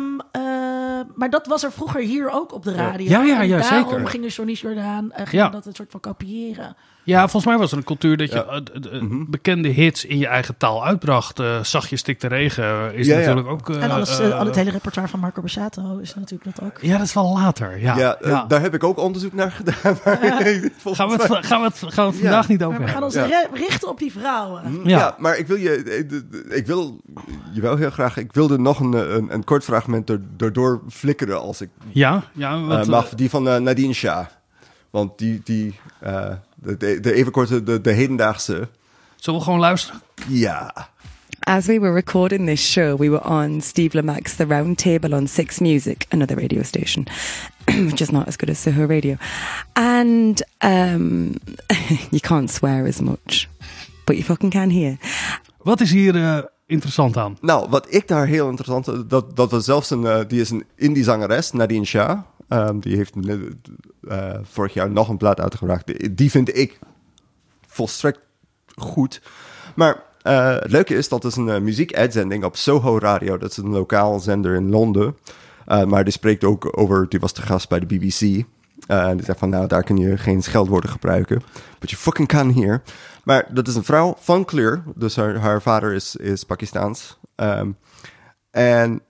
Eh, 0.98 1.04
maar 1.14 1.30
dat 1.30 1.46
was 1.46 1.62
er 1.62 1.72
vroeger 1.72 2.00
hier 2.00 2.30
ook 2.30 2.52
op 2.52 2.62
de 2.64 2.72
radio. 2.72 3.10
Ja, 3.10 3.22
ja, 3.22 3.40
En 3.40 3.48
ja, 3.48 3.58
daarom 3.60 3.90
zeker. 3.90 4.06
gingen 4.08 4.28
Johnny's 4.28 4.60
Jordaan 4.60 5.12
gingen 5.26 5.46
Ja. 5.46 5.48
dat 5.48 5.66
een 5.66 5.74
soort 5.74 5.90
van 5.90 6.00
kopiëren. 6.00 6.76
Ja, 7.08 7.20
volgens 7.20 7.44
mij 7.44 7.58
was 7.58 7.72
er 7.72 7.78
een 7.78 7.84
cultuur 7.84 8.16
dat 8.16 8.28
je 8.28 8.34
Ja. 8.34 8.44
eh, 8.44 8.56
d- 8.60 9.02
Mhm. 9.02 9.24
bekende 9.28 9.68
hits 9.68 10.04
in 10.04 10.18
je 10.18 10.26
eigen 10.26 10.56
taal 10.56 10.84
uitbracht. 10.86 11.38
Eh 11.40 11.62
Zachtjes 11.62 12.00
stik 12.00 12.20
de 12.20 12.26
regen 12.28 12.64
eh, 12.64 12.98
is 12.98 13.06
Ja, 13.06 13.12
ja. 13.18 13.18
natuurlijk 13.18 13.48
ook... 13.48 13.70
eh, 13.76 13.82
en 13.82 13.90
alles, 13.90 14.18
eh, 14.18 14.26
eh, 14.26 14.38
al 14.38 14.46
het 14.46 14.54
hele 14.54 14.70
repertoire 14.70 15.10
van 15.10 15.20
Marco 15.20 15.40
Borsato 15.40 15.98
is 15.98 16.14
natuurlijk 16.14 16.56
dat 16.56 16.64
ook. 16.64 16.78
Ja, 16.80 16.96
dat 16.98 17.06
is 17.06 17.14
wel 17.14 17.32
later. 17.32 17.80
Ja, 17.80 17.96
Ja, 17.96 18.16
eh, 18.16 18.30
ja. 18.30 18.44
daar 18.48 18.60
heb 18.60 18.74
ik 18.74 18.84
ook 18.84 18.98
onderzoek 18.98 19.32
naar 19.32 19.50
gedaan. 19.52 19.74
Maar 20.04 20.18
volgens 20.82 20.96
Gaan 20.96 21.08
we 21.08 21.12
het, 21.34 21.46
gaan 21.46 21.60
we 21.60 21.66
het, 21.66 21.76
gaan 21.94 22.06
we 22.06 22.12
het 22.12 22.20
Ja. 22.20 22.20
vandaag 22.22 22.48
niet 22.48 22.62
over 22.62 22.78
Maar 22.80 22.86
we 22.88 22.92
gaan 22.94 23.10
hebben. 23.28 23.50
ons 23.50 23.60
richten 23.60 23.88
op 23.88 23.98
die 23.98 24.12
vrouwen. 24.12 24.62
Hm, 24.62 24.88
Ja. 24.88 24.98
Ja. 24.98 25.14
maar 25.18 25.36
ik 25.38 25.46
wil 25.46 25.56
je, 25.56 25.82
eh, 26.50 26.56
ik 26.58 26.66
wil 26.66 27.00
je 27.52 27.60
wel 27.60 27.76
heel 27.76 27.90
graag, 27.90 28.16
ik 28.16 28.32
wilde 28.32 28.58
nog 28.58 28.80
een, 28.80 28.94
eh, 28.94 29.00
een, 29.14 29.34
een 29.34 29.44
kort 29.44 29.64
fragment 29.64 30.10
er, 30.10 30.20
erdoor 30.38 30.80
flikkeren 30.88 31.40
als 31.40 31.60
ik 31.60 31.68
Ja, 31.92 32.22
ja 32.32 32.52
eh, 32.54 32.66
wat, 32.66 32.86
mag, 32.86 33.08
die 33.08 33.30
van 33.30 33.48
eh, 33.48 33.56
Nadine 33.56 33.92
Shah. 33.92 34.26
Want 34.90 35.18
die, 35.18 35.40
die 35.44 35.80
eh, 36.00 36.26
de, 36.62 36.76
de, 36.76 37.00
de 37.00 37.12
even 37.12 37.32
korte, 37.32 37.62
de, 37.62 37.80
de 37.80 37.92
hedendaagse, 37.92 38.68
Zullen 39.16 39.38
we 39.38 39.44
gewoon 39.44 39.60
luisteren? 39.60 40.00
ja. 40.28 40.88
As 41.40 41.66
we 41.66 41.80
were 41.80 41.92
recording 41.94 42.46
this 42.46 42.60
show, 42.72 42.98
we 42.98 43.08
were 43.10 43.24
on 43.24 43.60
Steve 43.60 43.94
Lamac's 43.94 44.34
The 44.36 44.44
Round 44.46 44.76
Table 44.78 45.14
on 45.14 45.26
Six 45.28 45.58
Music, 45.58 46.04
another 46.10 46.36
radio 46.36 46.62
station, 46.62 47.06
which 47.64 48.00
is 48.00 48.10
not 48.10 48.26
as 48.26 48.36
good 48.36 48.50
as 48.50 48.58
Soho 48.62 48.86
Radio. 48.86 49.16
And 49.72 50.42
um, 50.60 51.34
you 52.10 52.20
can't 52.20 52.50
swear 52.50 52.86
as 52.86 53.00
much, 53.00 53.48
but 54.04 54.16
you 54.16 54.24
fucking 54.24 54.50
can 54.50 54.70
here. 54.70 54.98
Wat 55.62 55.80
is 55.80 55.90
hier 55.90 56.14
eh, 56.16 56.38
interessant 56.66 57.16
aan? 57.16 57.36
Nou, 57.40 57.68
wat 57.68 57.86
ik 57.94 58.08
daar 58.08 58.26
heel 58.26 58.48
interessant, 58.48 59.10
dat, 59.10 59.36
dat 59.36 59.50
was 59.50 59.64
zelfs 59.64 59.90
een, 59.90 60.06
eh, 60.06 60.20
die 60.28 60.40
is 60.40 60.50
een 60.50 60.64
indie 60.76 61.04
zangeres, 61.04 61.52
Nadine 61.52 61.84
Shah. 61.84 62.18
Ehm, 62.48 62.78
die 62.78 62.96
heeft 62.96 63.14
eh, 64.08 64.38
vorig 64.42 64.74
jaar 64.74 64.90
nog 64.90 65.08
een 65.08 65.16
plaat 65.16 65.40
uitgebracht. 65.40 66.16
Die, 66.16 66.30
vind 66.30 66.56
ik 66.56 66.78
volstrekt 67.66 68.20
goed. 68.76 69.22
Maar 69.74 70.02
eh, 70.22 70.54
het 70.54 70.70
leuke 70.70 70.94
is 70.94 71.08
dat 71.08 71.24
is 71.24 71.36
een 71.36 71.48
eh, 71.48 71.60
muziekuitzending 71.60 72.44
op 72.44 72.56
Soho 72.56 72.98
Radio. 72.98 73.38
Dat 73.38 73.50
is 73.50 73.56
een 73.56 73.68
lokaal 73.68 74.20
zender 74.20 74.54
in 74.54 74.70
Londen. 74.70 75.16
Maar 75.86 76.04
die 76.04 76.12
spreekt 76.12 76.44
ook 76.44 76.78
over, 76.78 77.08
die 77.08 77.20
was 77.20 77.32
de 77.32 77.42
gast 77.42 77.68
bij 77.68 77.80
de 77.80 77.86
BBC. 77.86 78.44
En 78.86 79.16
die 79.16 79.24
zegt 79.24 79.38
van, 79.38 79.48
nou, 79.48 79.66
daar 79.66 79.82
kun 79.82 79.96
je 79.96 80.16
geen 80.16 80.42
scheldwoorden 80.42 80.90
gebruiken. 80.90 81.42
But 81.78 81.90
you 81.90 82.02
fucking 82.02 82.28
can 82.28 82.48
hier. 82.48 82.82
Maar 83.24 83.46
dat 83.54 83.68
is 83.68 83.74
een 83.74 83.84
vrouw 83.84 84.14
van 84.18 84.44
kleur. 84.44 84.82
Dus 84.94 85.16
haar, 85.16 85.36
haar 85.36 85.62
vader 85.62 85.92
is, 85.92 86.16
is 86.16 86.44
Pakistaans. 86.44 87.18
Ehm, 87.34 87.70
en 88.50 89.02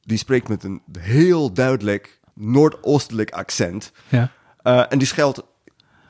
die 0.00 0.18
spreekt 0.18 0.48
met 0.48 0.64
een 0.64 0.82
heel 0.98 1.52
duidelijk 1.52 2.20
Noordoostelijk 2.38 3.30
accent. 3.30 3.92
Ja. 4.08 4.30
Eh, 4.62 4.84
en 4.88 4.98
die 4.98 5.06
scheldt 5.06 5.42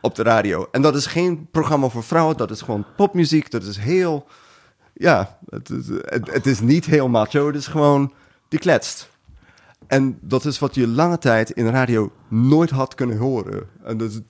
op 0.01 0.15
de 0.15 0.23
radio. 0.23 0.69
En 0.73 0.83
dat 0.83 0.97
is 0.97 1.07
geen 1.07 1.49
programma 1.51 1.89
voor 1.89 2.03
vrouwen, 2.05 2.37
dat 2.37 2.51
is 2.51 2.61
gewoon 2.61 2.87
popmuziek. 2.97 3.51
Dat 3.51 3.63
is 3.63 3.77
heel. 3.77 4.27
Ja, 4.93 5.39
het, 5.49 5.71
is- 5.71 5.89
het, 5.89 6.33
het 6.33 6.47
is 6.47 6.61
niet 6.61 6.85
heel 6.87 7.09
macho, 7.09 7.47
het 7.47 7.57
is 7.57 7.67
gewoon. 7.67 8.13
Die 8.49 8.59
kletst. 8.59 9.11
En 9.87 10.19
dat 10.21 10.45
is 10.45 10.59
wat 10.59 10.75
je 10.75 10.89
lange 10.89 11.19
tijd 11.19 11.51
in 11.51 11.67
radio 11.69 12.13
nooit 12.29 12.71
had 12.71 12.95
kunnen 12.95 13.17
horen. 13.19 13.69
En 13.85 13.97
dat 13.97 14.11
is- 14.11 14.21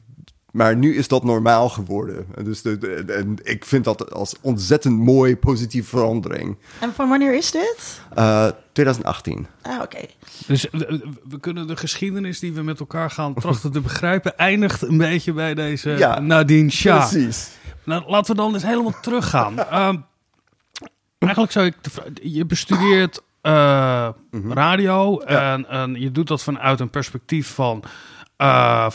maar 0.53 0.77
nu 0.77 0.97
is 0.97 1.09
dat 1.09 1.25
normaal 1.25 1.69
geworden. 1.69 2.27
En, 2.35 2.45
dus 2.45 2.63
de, 2.63 2.79
de- 2.79 3.13
en 3.13 3.37
ik 3.43 3.65
vind 3.65 3.85
dat 3.85 4.13
als 4.13 4.35
ontzettend 4.41 4.99
mooi, 4.99 5.37
positieve 5.37 5.89
verandering. 5.89 6.57
En 6.81 6.93
van 6.95 7.09
wanneer 7.09 7.35
is 7.37 7.51
dit? 7.51 8.01
Eh, 8.15 8.49
2018. 8.73 9.47
Ah, 9.63 9.83
oké. 9.83 9.99
Dus 10.47 10.67
we, 10.73 11.01
we 11.29 11.41
kunnen 11.41 11.67
de 11.67 11.77
geschiedenis 11.77 12.39
die 12.39 12.53
we 12.53 12.63
met 12.63 12.81
elkaar 12.81 13.11
gaan 13.11 13.35
trachten 13.35 13.73
te 13.73 13.81
begrijpen, 13.81 14.37
eindigt 14.49 14.83
een 14.83 14.99
beetje 14.99 15.33
bij 15.33 15.55
deze 15.55 15.91
Ja, 15.91 16.21
Nadine 16.21 16.71
Shah. 16.71 17.09
Precies. 17.09 17.49
Nou, 17.85 18.11
laten 18.11 18.35
we 18.37 18.41
dan 18.43 18.55
eens 18.55 18.63
helemaal 18.63 19.01
teruggaan. 19.01 19.59
Ehm, 19.71 19.97
eigenlijk 21.19 21.53
zou 21.53 21.67
ik... 21.67 21.75
Je 22.23 22.45
bestudeert 22.45 23.23
eh, 23.41 24.09
Mhm. 24.31 24.53
radio 24.53 25.19
en, 25.21 25.69
en 25.69 25.95
je 26.01 26.13
doet 26.13 26.29
dat 26.29 26.43
vanuit 26.43 26.81
een 26.81 26.91
perspectief 26.91 27.55
van... 27.55 27.83
eh, 28.37 28.87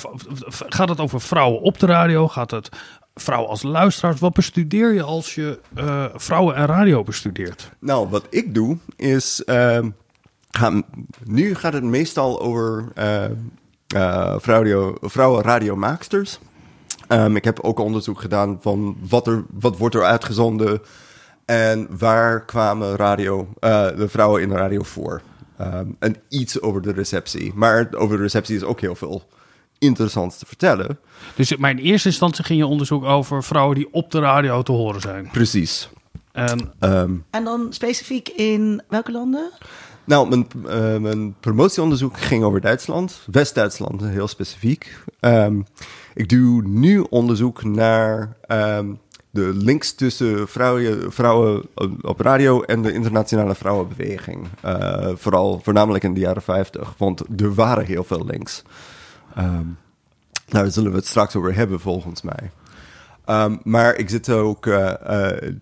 gaat 0.68 0.90
het 0.90 1.00
over 1.00 1.22
vrouwen 1.22 1.62
op 1.62 1.80
de 1.80 1.86
radio? 1.86 2.28
Gaat 2.28 2.52
het 2.52 2.70
vrouwen 3.16 3.50
als 3.50 3.64
luisteraars? 3.64 4.20
Wat 4.20 4.34
bestudeer 4.34 4.94
je 4.94 5.04
als 5.04 5.36
je 5.36 5.60
eh, 5.76 6.06
vrouwen 6.16 6.56
en 6.56 6.66
radio 6.66 7.04
bestudeert? 7.04 7.72
Nou, 7.80 8.10
wat 8.10 8.26
ik 8.30 8.54
doe 8.54 8.78
is. 8.96 9.44
ehm, 9.44 9.90
nu 11.24 11.56
gaat 11.56 11.74
het 11.74 11.84
meestal 11.84 12.42
over 12.42 12.86
eh 12.96 13.26
eh, 13.88 14.36
vrouwenradio- 14.38 14.96
vrouwenradiomaaksters. 15.02 16.40
Ehm, 17.08 17.36
ik 17.36 17.44
heb 17.44 17.60
ook 17.60 17.80
onderzoek 17.80 18.22
gedaan 18.22 18.58
van 18.62 18.98
wat, 19.10 19.28
er, 19.28 19.44
wat 19.50 19.78
wordt 19.78 19.96
er 19.96 20.04
uitgezonden 20.04 20.82
en 21.46 21.88
waar 21.98 22.46
kwamen 22.46 22.96
radio, 22.96 23.48
de 23.60 24.06
vrouwen 24.10 24.42
in 24.42 24.50
de 24.50 24.56
radio 24.56 24.84
voor. 24.84 25.22
Ehm, 25.62 25.88
en 26.00 26.16
iets 26.30 26.62
over 26.62 26.82
de 26.82 26.92
receptie. 26.92 27.52
Maar 27.56 27.90
over 27.98 28.18
de 28.18 28.24
receptie 28.24 28.56
is 28.56 28.64
ook 28.64 28.82
heel 28.82 28.96
veel 28.96 29.28
interessants 29.80 30.38
te 30.38 30.46
vertellen. 30.46 31.00
Dus 31.36 31.56
maar 31.58 31.72
in 31.72 31.78
eerste 31.78 32.08
instantie 32.08 32.44
ging 32.44 32.60
je 32.60 32.66
onderzoek 32.66 33.04
over 33.04 33.44
vrouwen 33.44 33.76
die 33.76 33.88
op 33.92 34.12
de 34.12 34.20
radio 34.20 34.62
te 34.62 34.72
horen 34.72 35.02
zijn. 35.02 35.30
Precies. 35.32 35.90
En 36.32 36.72
Ehm, 36.80 37.14
En 37.30 37.44
dan 37.44 37.68
specifiek 37.70 38.30
in 38.30 38.82
welke 38.90 39.12
landen? 39.12 39.52
Nou, 40.04 40.30
mijn, 40.30 40.48
eh, 40.68 40.98
mijn 40.98 41.36
promotieonderzoek 41.40 42.20
ging 42.20 42.44
over 42.44 42.62
Duitsland, 42.62 43.22
West-Duitsland 43.32 44.02
heel 44.02 44.28
specifiek. 44.28 45.00
Ehm, 45.20 45.62
ik 46.14 46.30
doe 46.30 46.62
nu 46.64 47.00
onderzoek 47.00 47.64
naar 47.64 48.36
ehm, 48.42 48.94
de 49.32 49.52
links 49.54 49.94
tussen 49.94 50.48
vrouwen, 50.48 51.12
vrouwen 51.12 51.64
op 52.02 52.20
radio 52.20 52.62
en 52.62 52.82
de 52.82 52.94
internationale 52.94 53.56
vrouwenbeweging. 53.56 54.48
Eh, 54.62 55.10
vooral, 55.16 55.60
voornamelijk 55.64 56.04
in 56.04 56.14
de 56.14 56.20
jaren 56.20 56.42
50, 56.42 56.94
want 56.98 57.24
er 57.42 57.54
waren 57.54 57.86
heel 57.86 58.04
veel 58.04 58.26
links. 58.26 58.64
Ehm, 59.36 59.66
daar 60.48 60.72
zullen 60.72 60.92
we 60.92 60.98
het 60.98 61.08
straks 61.08 61.36
over 61.36 61.56
hebben, 61.56 61.80
volgens 61.80 62.22
mij. 62.22 62.52
Ehm, 63.26 63.58
maar 63.64 63.96
ik 63.96 64.10
zit 64.10 64.30
ook 64.30 64.68
eh, 64.68 65.30
eh, 65.30 65.54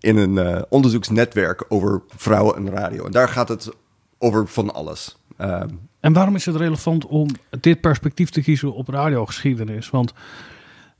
in 0.00 0.16
een 0.16 0.64
onderzoeksnetwerk 0.68 1.64
over 1.68 2.02
vrouwen 2.16 2.56
en 2.56 2.70
radio. 2.70 3.04
En 3.04 3.12
daar 3.12 3.28
gaat 3.28 3.48
het 3.48 3.70
over 4.18 4.48
van 4.48 4.74
alles. 4.74 5.16
Ehm, 5.36 5.68
En 6.00 6.12
waarom 6.12 6.34
is 6.34 6.46
het 6.46 6.56
relevant 6.56 7.06
om 7.06 7.28
dit 7.60 7.80
perspectief 7.80 8.30
te 8.30 8.42
kiezen 8.42 8.74
op 8.74 8.88
radiogeschiedenis? 8.88 9.90
Want 9.90 10.12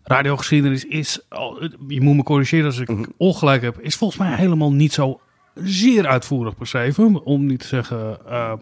radiogeschiedenis 0.09 0.85
is, 0.85 1.21
al- 1.29 1.63
je 1.89 2.01
moet 2.01 2.17
me 2.17 2.23
corrigeren 2.23 2.67
als 2.67 2.79
ik 2.79 2.91
ongelijk 3.17 3.63
heb, 3.63 3.81
is 3.81 3.97
volgens 3.97 4.19
mij 4.21 4.35
helemaal 4.37 4.73
niet 4.73 4.93
zo 4.93 5.21
zeer 5.63 6.07
uitvoerig 6.07 6.57
beschreven. 6.57 7.23
Om 7.25 7.47
niet 7.47 7.61
te 7.61 7.67
zeggen, 7.67 8.19
eh, 8.29 8.53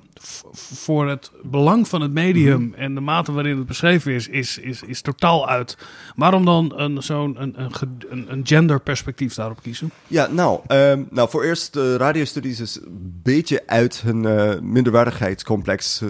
voor 0.52 1.08
het 1.08 1.30
belang 1.42 1.88
van 1.88 2.00
het 2.00 2.12
medium 2.12 2.74
en 2.76 2.94
de 2.94 3.00
mate 3.00 3.32
waarin 3.32 3.56
het 3.56 3.66
beschreven 3.66 4.12
is, 4.12 4.28
is, 4.28 4.58
is, 4.58 4.82
is 4.82 5.00
totaal 5.00 5.48
uit. 5.48 5.76
Waarom 6.14 6.44
dan 6.44 6.72
een, 6.76 7.02
zo'n 7.02 7.42
een, 7.42 7.60
een, 7.62 7.74
ge- 7.74 7.96
een, 8.08 8.26
een 8.32 8.46
genderperspectief 8.46 9.34
daarop 9.34 9.62
kiezen? 9.62 9.90
ja, 10.06 10.26
nou, 10.26 10.60
ehm, 10.66 11.02
nou, 11.10 11.28
voor 11.30 11.44
eerst, 11.44 11.72
de 11.72 11.96
radiostudies 11.96 12.60
is 12.60 12.76
een 12.76 13.20
beetje 13.22 13.62
uit 13.66 14.00
hun 14.00 14.24
eh, 14.24 14.60
minderwaardigheidscomplex 14.60 16.00
eh, 16.02 16.08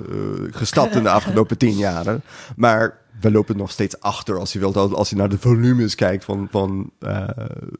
gestapt 0.51 0.95
in 0.95 1.03
de 1.03 1.11
afgelopen 1.21 1.59
tien 1.59 1.77
jaren. 1.77 2.23
Maar 2.57 2.99
we 3.21 3.31
lopen 3.31 3.57
nog 3.57 3.71
steeds 3.71 4.01
achter 4.01 4.39
als 4.39 4.53
je 4.53 4.59
wilt, 4.59 4.77
als 4.77 5.11
je 5.11 5.17
naar 5.17 5.29
de 5.29 5.39
volumes 5.39 5.95
kijkt 5.95 6.25
van, 6.25 6.49
van, 6.51 6.91
eh, 7.01 7.29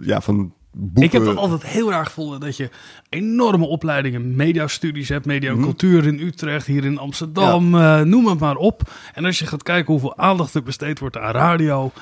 ja, 0.03 0.21
van 0.21 0.53
boeken. 0.73 1.03
Ik 1.03 1.13
heb 1.13 1.25
dat 1.25 1.37
altijd 1.37 1.63
heel 1.63 1.93
erg 1.93 2.07
gevonden 2.07 2.41
dat 2.41 2.57
je 2.57 2.71
enorme 3.09 3.67
opleidingen, 3.67 4.37
mediastudies 4.37 5.09
hebt, 5.09 5.27
media 5.27 5.51
en 5.51 5.61
cultuur 5.61 6.07
in 6.07 6.21
Utrecht, 6.21 6.67
hier 6.67 6.85
in 6.85 6.99
Amsterdam, 6.99 7.75
eh, 7.75 8.01
noem 8.01 8.27
het 8.27 8.39
maar 8.39 8.57
op. 8.57 8.83
En 9.15 9.25
als 9.25 9.39
je 9.39 9.47
gaat 9.47 9.63
kijken 9.63 9.93
hoeveel 9.93 10.17
aandacht 10.17 10.55
er 10.55 10.63
besteed 10.63 10.99
wordt 10.99 11.17
aan 11.17 11.33
radio, 11.33 11.93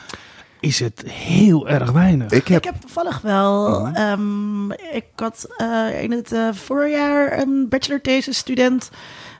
is 0.60 0.80
het 0.80 1.04
heel 1.10 1.68
erg 1.68 1.90
weinig. 1.90 2.30
Ik 2.30 2.48
heb, 2.48 2.58
Ik 2.58 2.64
heb 2.64 2.80
toevallig 2.80 3.20
wel. 3.20 3.86
ehm, 3.86 4.70
ik 4.70 5.04
had 5.16 5.46
eh, 5.56 6.02
in 6.02 6.10
het 6.12 6.32
eh, 6.32 6.48
voorjaar 6.52 7.38
een 7.38 7.66
bachelor 7.68 8.00
thesis 8.00 8.36
student 8.36 8.90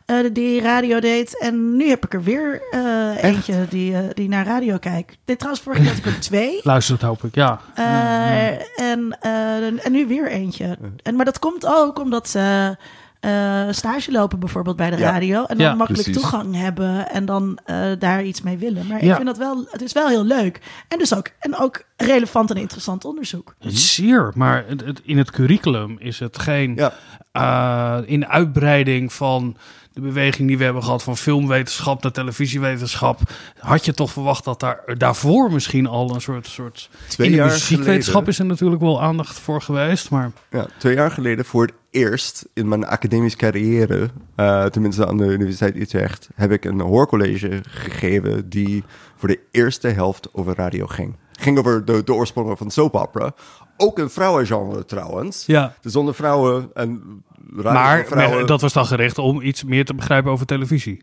eh, 0.07 0.17
die 0.33 0.61
radio 0.61 1.01
deed. 1.01 1.39
En 1.41 1.77
nu 1.77 1.89
heb 1.89 2.05
ik 2.05 2.13
er 2.15 2.23
weer 2.23 2.63
eh, 2.71 3.23
eentje 3.25 3.67
die, 3.69 3.95
eh, 3.95 4.01
die 4.15 4.29
naar 4.29 4.47
radio 4.47 4.79
kijkt. 4.79 5.17
Dit 5.25 5.39
trouwens 5.39 5.65
vorig 5.65 5.79
jaar 5.79 5.89
had 5.89 5.97
ik 5.97 6.07
er 6.07 6.21
twee. 6.31 6.61
Luistert 6.63 7.03
hoop 7.03 7.25
ik, 7.25 7.35
ja. 7.35 7.61
Eh, 7.75 8.49
en, 8.91 9.17
eh, 9.21 9.85
en 9.87 9.93
nu 9.93 10.07
weer 10.07 10.29
eentje. 10.29 10.79
En, 11.03 11.17
maar 11.17 11.25
dat 11.25 11.39
komt 11.39 11.67
ook 11.67 11.99
omdat 12.01 12.29
ze 12.29 12.77
eh, 13.21 13.67
stage 13.71 14.13
lopen 14.13 14.39
bijvoorbeeld 14.39 14.77
bij 14.77 14.91
de 14.91 14.97
Ja. 14.97 15.11
radio. 15.11 15.45
En 15.45 15.59
dan 15.59 15.67
Ja, 15.67 15.75
makkelijk 15.75 16.03
precies. 16.05 16.23
toegang 16.23 16.57
hebben 16.57 17.11
en 17.11 17.25
dan 17.25 17.59
eh, 17.65 17.91
daar 17.99 18.25
iets 18.25 18.43
mee 18.43 18.57
willen. 18.59 18.87
Maar 18.87 19.03
ik 19.03 19.15
vind 19.15 19.27
dat 19.27 19.39
wel, 19.39 19.65
het 19.71 19.83
is 19.83 19.93
wel 19.93 20.09
heel 20.09 20.25
leuk. 20.25 20.61
En 20.89 20.99
dus 20.99 21.15
ook, 21.15 21.29
en 21.39 21.57
ook 21.59 21.83
relevant 21.97 22.51
en 22.51 22.57
interessant 22.57 23.05
onderzoek. 23.05 23.55
Zeer, 23.59 24.33
maar 24.35 24.65
het, 24.69 24.85
het- 24.85 25.01
in 25.05 25.19
het 25.19 25.31
curriculum 25.31 25.97
is 25.99 26.19
het 26.19 26.39
geen 26.39 26.75
ja, 26.77 26.93
eh, 27.33 27.99
in 28.11 28.27
uitbreiding 28.29 29.13
van 29.13 29.57
de 29.95 30.01
beweging 30.01 30.49
die 30.49 30.59
we 30.59 30.65
hebben 30.65 30.83
gehad 30.83 31.03
van 31.03 31.17
filmwetenschap 31.17 32.03
naar 32.03 32.13
televisiewetenschap, 32.13 33.21
had 33.59 33.85
je 33.85 33.95
toch 33.95 34.11
verwacht 34.11 34.45
dat 34.45 34.61
daar 34.61 34.83
daarvoor 34.99 35.53
misschien 35.53 35.87
al 35.87 36.15
een 36.15 36.21
soort, 36.21 36.47
soort 36.47 36.91
Twee 37.09 37.27
in 37.27 37.33
de 37.33 37.39
jaar 37.39 37.51
muziekwetenschap 37.51 38.29
is 38.29 38.39
er 38.39 38.45
natuurlijk 38.45 38.81
wel 38.81 39.03
aandacht 39.03 39.39
voor 39.39 39.63
geweest, 39.63 40.11
maar 40.11 40.33
Ja, 40.51 40.67
twee 40.79 40.95
jaar 40.95 41.11
geleden 41.11 41.45
voor 41.45 41.63
het 41.63 41.75
eerst 41.91 42.49
in 42.55 42.69
mijn 42.69 42.87
academische 42.87 43.39
carrière, 43.39 44.11
eh, 44.37 44.65
tenminste 44.65 45.07
aan 45.07 45.17
de 45.17 45.27
Universiteit 45.27 45.77
Utrecht, 45.77 46.29
heb 46.35 46.53
ik 46.53 46.65
een 46.65 46.81
hoorcollege 46.81 47.61
gegeven 47.69 48.49
die 48.49 48.85
voor 49.17 49.29
de 49.29 49.41
eerste 49.51 49.89
helft 49.89 50.29
over 50.33 50.55
radio 50.55 50.87
ging. 50.87 51.17
Ging 51.33 51.59
over 51.59 51.85
de, 51.85 52.05
de 52.05 52.15
oorsprongen 52.15 52.57
van 52.57 52.71
soap 52.71 52.95
opera. 52.95 53.35
Ook 53.77 53.99
een 53.99 54.11
vrouwengenre 54.11 54.85
trouwens. 54.85 55.47
ja. 55.47 55.75
Dus 55.81 55.93
zonder 55.93 56.15
vrouwen 56.15 56.71
en 56.75 57.23
Maar 57.51 58.05
vrouwen. 58.07 58.37
maar 58.37 58.47
dat 58.47 58.61
was 58.61 58.73
dan 58.73 58.87
gericht 58.87 59.19
om 59.19 59.41
iets 59.41 59.65
meer 59.65 59.85
te 59.85 59.95
begrijpen 59.95 60.31
over 60.33 60.47
televisie. 60.47 61.03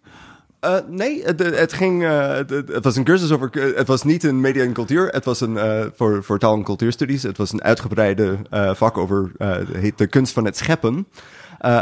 Eh, 0.59 0.75
nee, 0.89 1.23
het, 1.23 1.39
het 1.39 1.73
ging. 1.73 2.03
eh, 2.03 2.29
het, 2.47 2.79
was 2.83 2.95
een 2.95 3.03
cursus 3.03 3.31
over. 3.31 3.49
Het 3.75 3.87
was 3.87 4.03
niet 4.03 4.23
een 4.23 4.41
media 4.41 4.63
en 4.63 4.73
cultuur. 4.73 5.07
Het 5.07 5.25
was 5.25 5.41
een 5.41 5.57
eh, 5.57 5.85
voor, 5.95 6.23
voor 6.23 6.39
taal 6.39 6.55
en 6.55 6.63
cultuurstudies. 6.63 7.23
Het 7.23 7.37
was 7.37 7.51
een 7.53 7.63
uitgebreide 7.63 8.37
vak 8.75 8.97
over. 8.97 9.31
heet 9.73 9.97
de 9.97 10.07
kunst 10.07 10.33
van 10.33 10.45
het 10.45 10.57
scheppen. 10.57 11.07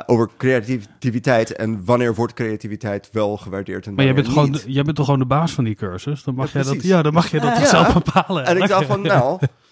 over 0.05 0.29
creativiteit 0.37 1.55
en 1.55 1.85
wanneer 1.85 2.15
wordt 2.15 2.33
creativiteit 2.33 3.09
wel 3.11 3.37
gewaardeerd 3.37 3.85
en 3.87 3.93
Maar 3.93 4.05
jij 4.05 4.13
bent, 4.13 4.27
gewoon, 4.27 4.51
niet. 4.51 4.63
de- 4.63 4.71
jij 4.71 4.83
bent 4.83 4.95
toch 4.95 5.05
gewoon 5.05 5.19
de 5.19 5.25
baas 5.27 5.51
van 5.51 5.63
die 5.63 5.75
cursus? 5.75 6.23
Dan 6.23 6.35
mag, 6.35 6.53
Ja, 6.53 6.61
jij, 6.61 6.73
dat, 6.73 6.83
ja, 6.83 7.01
dan 7.01 7.13
mag 7.13 7.31
je 7.31 7.39
dat 7.39 7.57
Ja. 7.59 7.65
zelf 7.65 7.93
bepalen. 7.93 8.45
En 8.45 8.57
ik 8.57 8.67
dacht 8.67 8.85
van, 8.85 9.01
nou, 9.01 9.39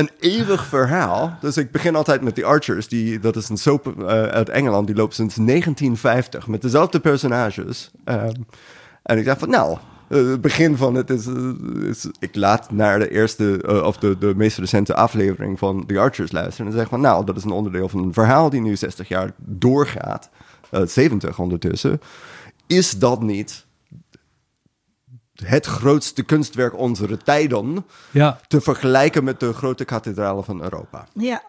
een 0.00 0.10
eeuwig 0.20 0.66
verhaal. 0.66 1.36
Dus 1.40 1.56
ik 1.56 1.70
begin 1.70 1.94
altijd 1.96 2.22
met 2.22 2.34
The 2.34 2.44
Archers. 2.44 2.88
Die, 2.88 3.18
dat 3.20 3.36
is 3.36 3.48
een 3.48 3.56
soap 3.56 4.00
eh, 4.00 4.06
uit 4.22 4.48
Engeland. 4.48 4.86
Die 4.86 4.96
loopt 4.96 5.14
sinds 5.14 5.34
1950 5.34 6.46
met 6.46 6.62
dezelfde 6.62 7.00
personages. 7.00 7.90
Ehm, 8.04 8.32
en 9.02 9.18
ik 9.18 9.24
dacht 9.24 9.38
van, 9.38 9.50
nou, 9.50 9.78
eh, 10.08 10.26
het 10.30 10.40
begin 10.40 10.76
van 10.76 10.94
het 10.94 11.10
is, 11.10 11.26
eh, 11.26 11.34
is- 11.88 12.06
Ik 12.18 12.34
laat 12.36 12.70
naar 12.72 12.98
de 12.98 13.10
eerste, 13.10 13.62
of 13.84 13.96
de, 13.96 14.18
de 14.18 14.32
meest 14.36 14.58
recente 14.58 14.94
aflevering 14.94 15.58
van 15.58 15.86
The 15.86 15.98
Archers 15.98 16.32
luisteren. 16.32 16.70
En 16.72 16.78
zeg 16.78 16.88
van, 16.88 17.00
nou, 17.00 17.24
dat 17.24 17.36
is 17.36 17.44
een 17.44 17.50
onderdeel 17.50 17.88
van 17.88 18.02
een 18.02 18.12
verhaal 18.12 18.50
die 18.50 18.60
nu 18.60 18.76
60 18.76 19.08
jaar 19.08 19.30
doorgaat. 19.36 20.30
eh 20.70 20.82
70 20.86 21.38
ondertussen. 21.38 22.00
Is 22.66 22.98
dat 22.98 23.22
niet 23.22 23.66
het 25.44 25.66
grootste 25.66 26.22
kunstwerk 26.22 26.78
onze 26.78 27.16
tijden 27.24 27.86
Ja, 28.10 28.38
te 28.48 28.60
vergelijken 28.60 29.24
met 29.24 29.40
de 29.40 29.52
grote 29.52 29.84
kathedralen 29.84 30.44
van 30.44 30.62
Europa. 30.62 31.06
Ja, 31.14 31.42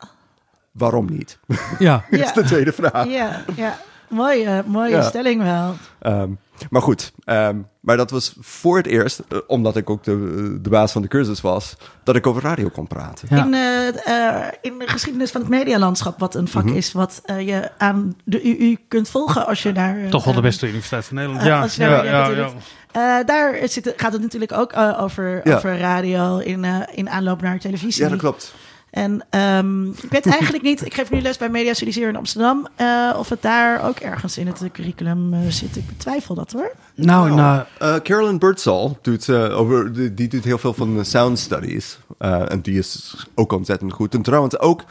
Waarom 0.72 1.06
niet? 1.10 1.40
ja. 1.80 2.06
is 2.10 2.20
ja, 2.20 2.32
de 2.34 2.44
tweede 2.44 2.72
vraag. 2.72 3.08
ja, 3.08 3.44
ja. 3.56 3.78
Mooie, 4.10 4.64
mooie 4.68 4.90
Ja. 4.90 5.02
stelling 5.02 5.44
wel. 5.44 5.76
Ehm, 6.00 6.30
maar 6.70 6.82
goed, 6.82 7.12
ehm, 7.24 7.58
maar 7.80 7.98
dat 7.98 8.12
was 8.12 8.36
voor 8.40 8.78
het 8.78 8.86
eerst, 8.86 9.20
eh, 9.30 9.38
omdat 9.48 9.76
ik 9.76 9.90
ook 9.90 10.04
de, 10.04 10.58
de 10.62 10.70
baas 10.70 10.92
van 10.92 11.02
de 11.02 11.08
cursus 11.08 11.42
was, 11.42 11.76
dat 12.04 12.16
ik 12.16 12.28
over 12.28 12.42
radio 12.42 12.70
kon 12.70 12.88
praten. 12.88 13.28
Ja. 13.32 13.46
In, 13.46 13.54
eh, 13.54 14.38
eh, 14.48 14.48
in 14.62 14.80
de 14.80 14.88
geschiedenis 14.88 15.32
van 15.32 15.42
het 15.42 15.50
medialandschap, 15.50 16.20
wat 16.20 16.36
een 16.36 16.48
vak 16.48 16.66
is 16.70 16.92
wat 16.92 17.22
eh, 17.26 17.48
je 17.48 17.72
aan 17.78 18.16
de 18.24 18.44
UU 18.44 18.78
kunt 18.88 19.10
volgen 19.10 19.46
als 19.48 19.64
je 19.64 19.72
daar... 19.72 19.98
eh, 19.98 20.10
Toch 20.10 20.24
wel 20.24 20.34
de 20.34 20.40
eh, 20.40 20.46
beste 20.46 20.66
universiteit 20.68 21.06
van 21.06 21.16
Nederland. 21.16 21.42
eh, 21.44 21.48
Ja, 21.50 21.62
als 21.62 21.76
je 21.76 21.82
ja, 21.84 21.90
daar- 21.90 22.06
ja, 22.06 22.28
ja, 22.30 22.50
Eh, 22.92 23.18
daar 23.26 23.58
zit, 23.64 23.94
gaat 23.96 24.14
het 24.14 24.22
natuurlijk 24.22 24.52
ook 24.52 24.72
eh, 24.72 24.98
over, 25.02 25.42
Ja. 25.44 25.56
over 25.56 25.78
radio 25.78 26.38
in, 26.38 26.64
eh, 26.66 26.80
in 26.92 27.10
aanloop 27.10 27.42
naar 27.42 27.60
televisie. 27.60 28.04
Ja, 28.04 28.10
dat 28.10 28.20
klopt. 28.20 28.54
En 28.90 29.26
ehm, 29.30 29.88
ik 29.90 30.10
weet 30.10 30.26
eigenlijk 30.38 30.64
niet, 30.64 30.86
ik 30.86 30.94
geef 30.94 31.10
nu 31.12 31.22
les 31.22 31.38
bij 31.38 31.50
Media 31.50 31.74
Studies 31.74 31.96
hier 31.96 32.08
in 32.08 32.16
Amsterdam, 32.16 32.68
eh, 32.76 33.14
of 33.18 33.30
het 33.30 33.42
daar 33.42 33.84
ook 33.88 34.00
ergens 34.00 34.38
in 34.38 34.48
het 34.48 34.64
curriculum 34.74 35.52
zit. 35.52 35.76
Ik 35.76 35.88
betwijfel 35.88 36.36
dat 36.36 36.52
hoor. 36.52 36.72
Nou, 36.96 37.32
nou, 37.34 37.64
Eh, 37.78 37.96
Carolyn 37.96 38.40
Birdsall 38.40 38.98
doet, 39.02 39.30
over, 39.30 39.94
die, 39.94 40.14
die 40.14 40.28
doet 40.28 40.44
heel 40.44 40.58
veel 40.58 40.74
van 40.74 40.98
de 40.98 41.04
sound 41.04 41.40
studies. 41.40 42.00
Eh, 42.18 42.52
en 42.52 42.62
die 42.62 42.78
is 42.78 43.26
ook 43.36 43.52
ontzettend 43.52 43.94
goed. 43.94 44.14
En 44.14 44.22
trouwens 44.22 44.60
ook 44.60 44.84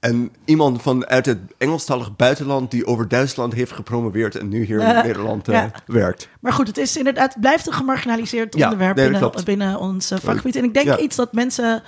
en 0.00 0.30
iemand 0.44 0.82
vanuit 0.82 1.26
het 1.26 1.38
Engelstalig 1.58 2.16
buitenland 2.16 2.70
die 2.70 2.86
over 2.86 3.08
Duitsland 3.08 3.52
heeft 3.52 3.72
gepromoveerd 3.72 4.36
en 4.36 4.48
nu 4.48 4.64
hier 4.64 4.80
in 4.80 4.94
Nederland 5.04 5.48
eh, 5.48 5.54
ja. 5.54 5.70
werkt. 5.86 6.28
Maar 6.40 6.52
goed, 6.52 6.66
het 6.66 6.78
is 6.78 6.96
inderdaad, 6.96 7.32
het 7.32 7.40
blijft 7.40 7.66
een 7.66 7.72
gemarginaliseerd 7.72 8.54
Ja, 8.56 8.64
onderwerp 8.64 8.96
nee, 8.96 9.04
binnen, 9.10 9.30
klopt. 9.30 9.44
binnen 9.44 9.78
ons 9.78 10.10
eh, 10.10 10.18
vakgebied. 10.18 10.56
En 10.56 10.64
ik 10.64 10.74
denk 10.74 10.86
Ja. 10.86 10.98
iets 10.98 11.16
dat 11.16 11.32
mensen 11.32 11.82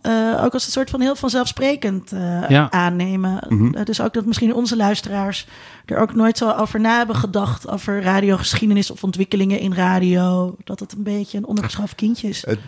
eh, 0.00 0.44
ook 0.44 0.52
als 0.52 0.66
een 0.66 0.72
soort 0.72 0.90
van 0.90 1.00
heel 1.00 1.16
vanzelfsprekend 1.16 2.12
eh, 2.12 2.48
Ja. 2.48 2.70
aannemen. 2.70 3.44
Mhm. 3.48 3.84
Dus 3.84 4.00
ook 4.00 4.14
dat 4.14 4.24
misschien 4.24 4.54
onze 4.54 4.76
luisteraars 4.76 5.46
er 5.86 5.98
ook 5.98 6.14
nooit 6.14 6.38
zo 6.38 6.50
over 6.50 6.80
na 6.80 6.96
hebben 6.96 7.16
gedacht 7.16 7.68
over 7.68 8.02
radiogeschiedenis 8.02 8.90
of 8.90 9.04
ontwikkelingen 9.04 9.58
in 9.58 9.72
radio. 9.74 10.56
Dat 10.64 10.80
het 10.80 10.92
een 10.92 11.02
beetje 11.02 11.38
een 11.38 11.46
ondergeschoven 11.46 11.96
kindje 11.96 12.28
is. 12.28 12.44
Het 12.46 12.58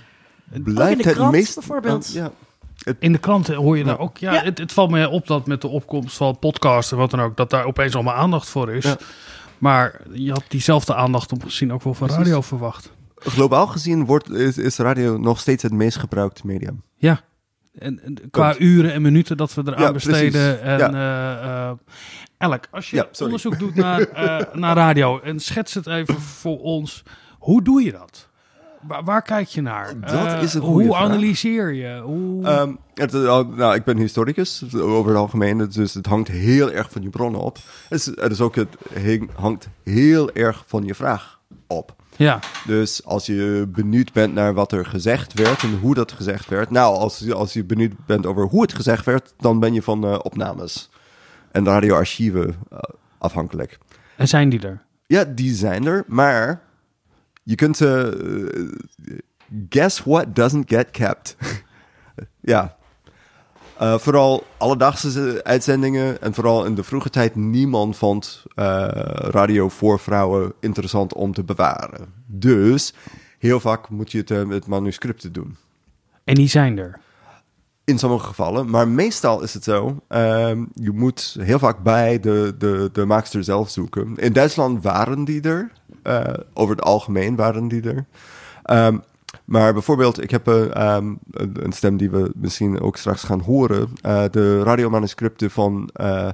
Ook 0.56 0.62
blijft 0.64 0.92
in 0.92 0.98
de 0.98 1.04
het 1.08 1.14
krant 1.16 1.32
meest... 1.32 1.54
bijvoorbeeld. 1.54 2.12
ja. 2.12 2.30
In 2.98 3.12
de 3.12 3.18
kranten 3.18 3.54
hoor 3.54 3.78
je 3.78 3.84
daar 3.84 3.98
ook. 3.98 4.16
Ja, 4.18 4.32
Ja. 4.32 4.42
Het, 4.42 4.58
het 4.58 4.72
valt 4.72 4.90
me 4.90 5.08
op 5.08 5.26
dat 5.26 5.46
met 5.46 5.60
de 5.60 5.68
opkomst 5.68 6.16
van 6.16 6.38
podcasts 6.38 6.92
en 6.92 6.98
wat 6.98 7.10
dan 7.10 7.20
ook, 7.20 7.36
dat 7.36 7.50
daar 7.50 7.64
opeens 7.64 7.94
allemaal 7.94 8.14
aandacht 8.14 8.48
voor 8.48 8.72
is. 8.72 8.84
Ja. 8.84 8.96
Maar 9.58 10.00
je 10.12 10.32
had 10.32 10.44
diezelfde 10.48 10.94
aandacht 10.94 11.32
op 11.32 11.42
gezien 11.44 11.72
ook 11.72 11.82
wel 11.82 11.94
van 11.94 12.06
Precies. 12.06 12.24
radio 12.24 12.40
verwacht. 12.40 12.92
Globaal 13.16 13.66
gezien 13.66 14.04
wordt, 14.06 14.30
is, 14.30 14.58
is 14.58 14.76
radio 14.76 15.16
nog 15.18 15.40
steeds 15.40 15.62
het 15.62 15.72
meest 15.72 15.96
gebruikte 15.98 16.42
medium. 16.46 16.82
Ja. 16.96 17.20
En, 17.78 18.00
en 18.04 18.30
qua 18.30 18.54
uren 18.58 18.92
en 18.92 19.02
minuten 19.02 19.36
dat 19.36 19.54
we 19.54 19.62
eraan 19.66 19.82
Ja, 19.82 19.92
besteden. 19.92 20.30
precies. 20.30 20.60
En, 20.60 20.78
Ja. 20.78 20.92
eh, 20.92 21.68
eh, 21.68 21.76
Elk, 22.38 22.64
als 22.70 22.90
je 22.90 23.08
onderzoek 23.22 23.58
doet 23.58 23.74
naar, 23.74 24.00
eh, 24.00 24.54
naar 24.54 24.76
radio 24.76 25.20
en 25.20 25.40
schets 25.40 25.74
het 25.74 25.86
even 25.86 26.20
voor 26.20 26.58
ons. 26.60 27.02
Hoe 27.38 27.62
doe 27.62 27.82
je 27.82 27.92
dat? 27.92 28.28
Waar, 28.82 29.04
waar 29.04 29.22
kijk 29.22 29.48
je 29.48 29.60
naar? 29.60 30.00
Dat 30.00 30.10
Eh, 30.26 30.42
is 30.42 30.54
een 30.54 30.60
goede 30.60 30.84
Hoe 30.86 30.94
vraag. 30.96 31.08
analyseer 31.08 31.72
je? 31.72 32.00
Hoe... 32.04 32.44
Ehm, 32.44 32.72
het, 32.94 33.14
eh, 33.14 33.20
nou, 33.56 33.74
ik 33.74 33.84
ben 33.84 33.96
historicus 33.96 34.74
over 34.74 35.10
het 35.10 35.18
algemeen, 35.20 35.68
dus 35.68 35.94
het 35.94 36.06
hangt 36.06 36.28
heel 36.28 36.70
erg 36.70 36.90
van 36.90 37.02
je 37.02 37.10
bronnen 37.10 37.40
op. 37.40 37.58
Het, 37.88 37.98
is, 37.98 38.06
het 38.06 38.32
is 38.32 38.40
ook 38.40 38.54
het 38.54 38.68
hangt 39.34 39.68
heel 39.82 40.32
erg 40.32 40.64
van 40.66 40.84
je 40.84 40.94
vraag 40.94 41.40
op. 41.66 41.94
ja. 42.16 42.38
Dus 42.66 43.04
als 43.04 43.26
je 43.26 43.64
benieuwd 43.68 44.12
bent 44.12 44.34
naar 44.34 44.54
wat 44.54 44.72
er 44.72 44.86
gezegd 44.86 45.32
werd 45.32 45.62
en 45.62 45.78
hoe 45.78 45.94
dat 45.94 46.12
gezegd 46.12 46.48
werd. 46.48 46.70
Nou, 46.70 46.96
als, 46.96 47.18
je- 47.18 47.34
als 47.34 47.52
je 47.52 47.64
benieuwd 47.64 47.92
bent 48.06 48.26
over 48.26 48.44
hoe 48.44 48.62
het 48.62 48.74
gezegd 48.74 49.04
werd, 49.04 49.34
dan 49.38 49.60
ben 49.60 49.74
je 49.74 49.82
van 49.82 50.04
eh, 50.04 50.18
opnames 50.22 50.90
en 51.52 51.64
radioarchieven 51.64 52.54
afhankelijk. 53.18 53.78
En 54.16 54.28
zijn 54.28 54.48
die 54.48 54.60
er? 54.66 54.82
Ja, 55.06 55.24
die 55.24 55.54
zijn 55.54 55.86
er, 55.86 56.04
maar 56.06 56.62
je 57.42 57.54
kunt 57.54 57.80
eh, 57.80 58.08
guess 59.68 60.02
what 60.04 60.36
doesn't 60.36 60.68
get 60.70 60.90
kept. 60.90 61.36
ja. 62.40 62.76
Eh, 63.78 63.98
vooral 63.98 64.46
alledaagse 64.56 65.40
uitzendingen 65.44 66.20
en 66.20 66.34
vooral 66.34 66.64
in 66.64 66.74
de 66.74 66.82
vroege 66.82 67.10
tijd 67.10 67.34
niemand 67.34 67.96
vond 67.96 68.44
eh, 68.54 68.88
radio 69.14 69.68
voor 69.68 69.98
vrouwen 69.98 70.52
interessant 70.60 71.14
om 71.14 71.32
te 71.32 71.44
bewaren. 71.44 72.12
Dus 72.26 72.94
heel 73.38 73.60
vaak 73.60 73.88
moet 73.88 74.12
je 74.12 74.18
het 74.18 74.30
eh, 74.30 74.44
met 74.44 74.66
manuscripten 74.66 75.32
doen. 75.32 75.56
En 76.24 76.34
die 76.34 76.48
zijn 76.48 76.78
er. 76.78 77.00
In 77.84 77.98
sommige 77.98 78.26
gevallen, 78.26 78.70
maar 78.70 78.88
meestal 78.88 79.42
is 79.42 79.54
het 79.54 79.64
zo. 79.64 80.02
ehm, 80.08 80.64
je 80.74 80.90
moet 80.90 81.36
heel 81.40 81.58
vaak 81.58 81.82
bij 81.82 82.20
de, 82.20 82.54
de, 82.58 82.90
de 82.92 83.04
maakster 83.04 83.44
zelf 83.44 83.70
zoeken. 83.70 84.16
In 84.16 84.32
Duitsland 84.32 84.82
waren 84.82 85.24
die 85.24 85.40
er. 85.40 85.72
Eh, 86.02 86.20
over 86.54 86.74
het 86.76 86.84
algemeen 86.84 87.36
waren 87.36 87.68
die 87.68 87.82
er. 87.90 88.04
Ehm, 88.62 88.98
maar 89.44 89.72
bijvoorbeeld, 89.72 90.22
ik 90.22 90.30
heb 90.30 90.48
eh, 90.48 90.74
ehm, 90.76 91.14
een, 91.32 91.72
stem 91.72 91.96
die 91.96 92.10
we 92.10 92.32
misschien 92.34 92.80
ook 92.80 92.96
straks 92.96 93.22
gaan 93.22 93.40
horen. 93.40 93.88
eh, 94.00 94.24
de 94.30 94.62
radiomanuscripten 94.62 95.50
van 95.50 95.90
eh, 95.92 96.28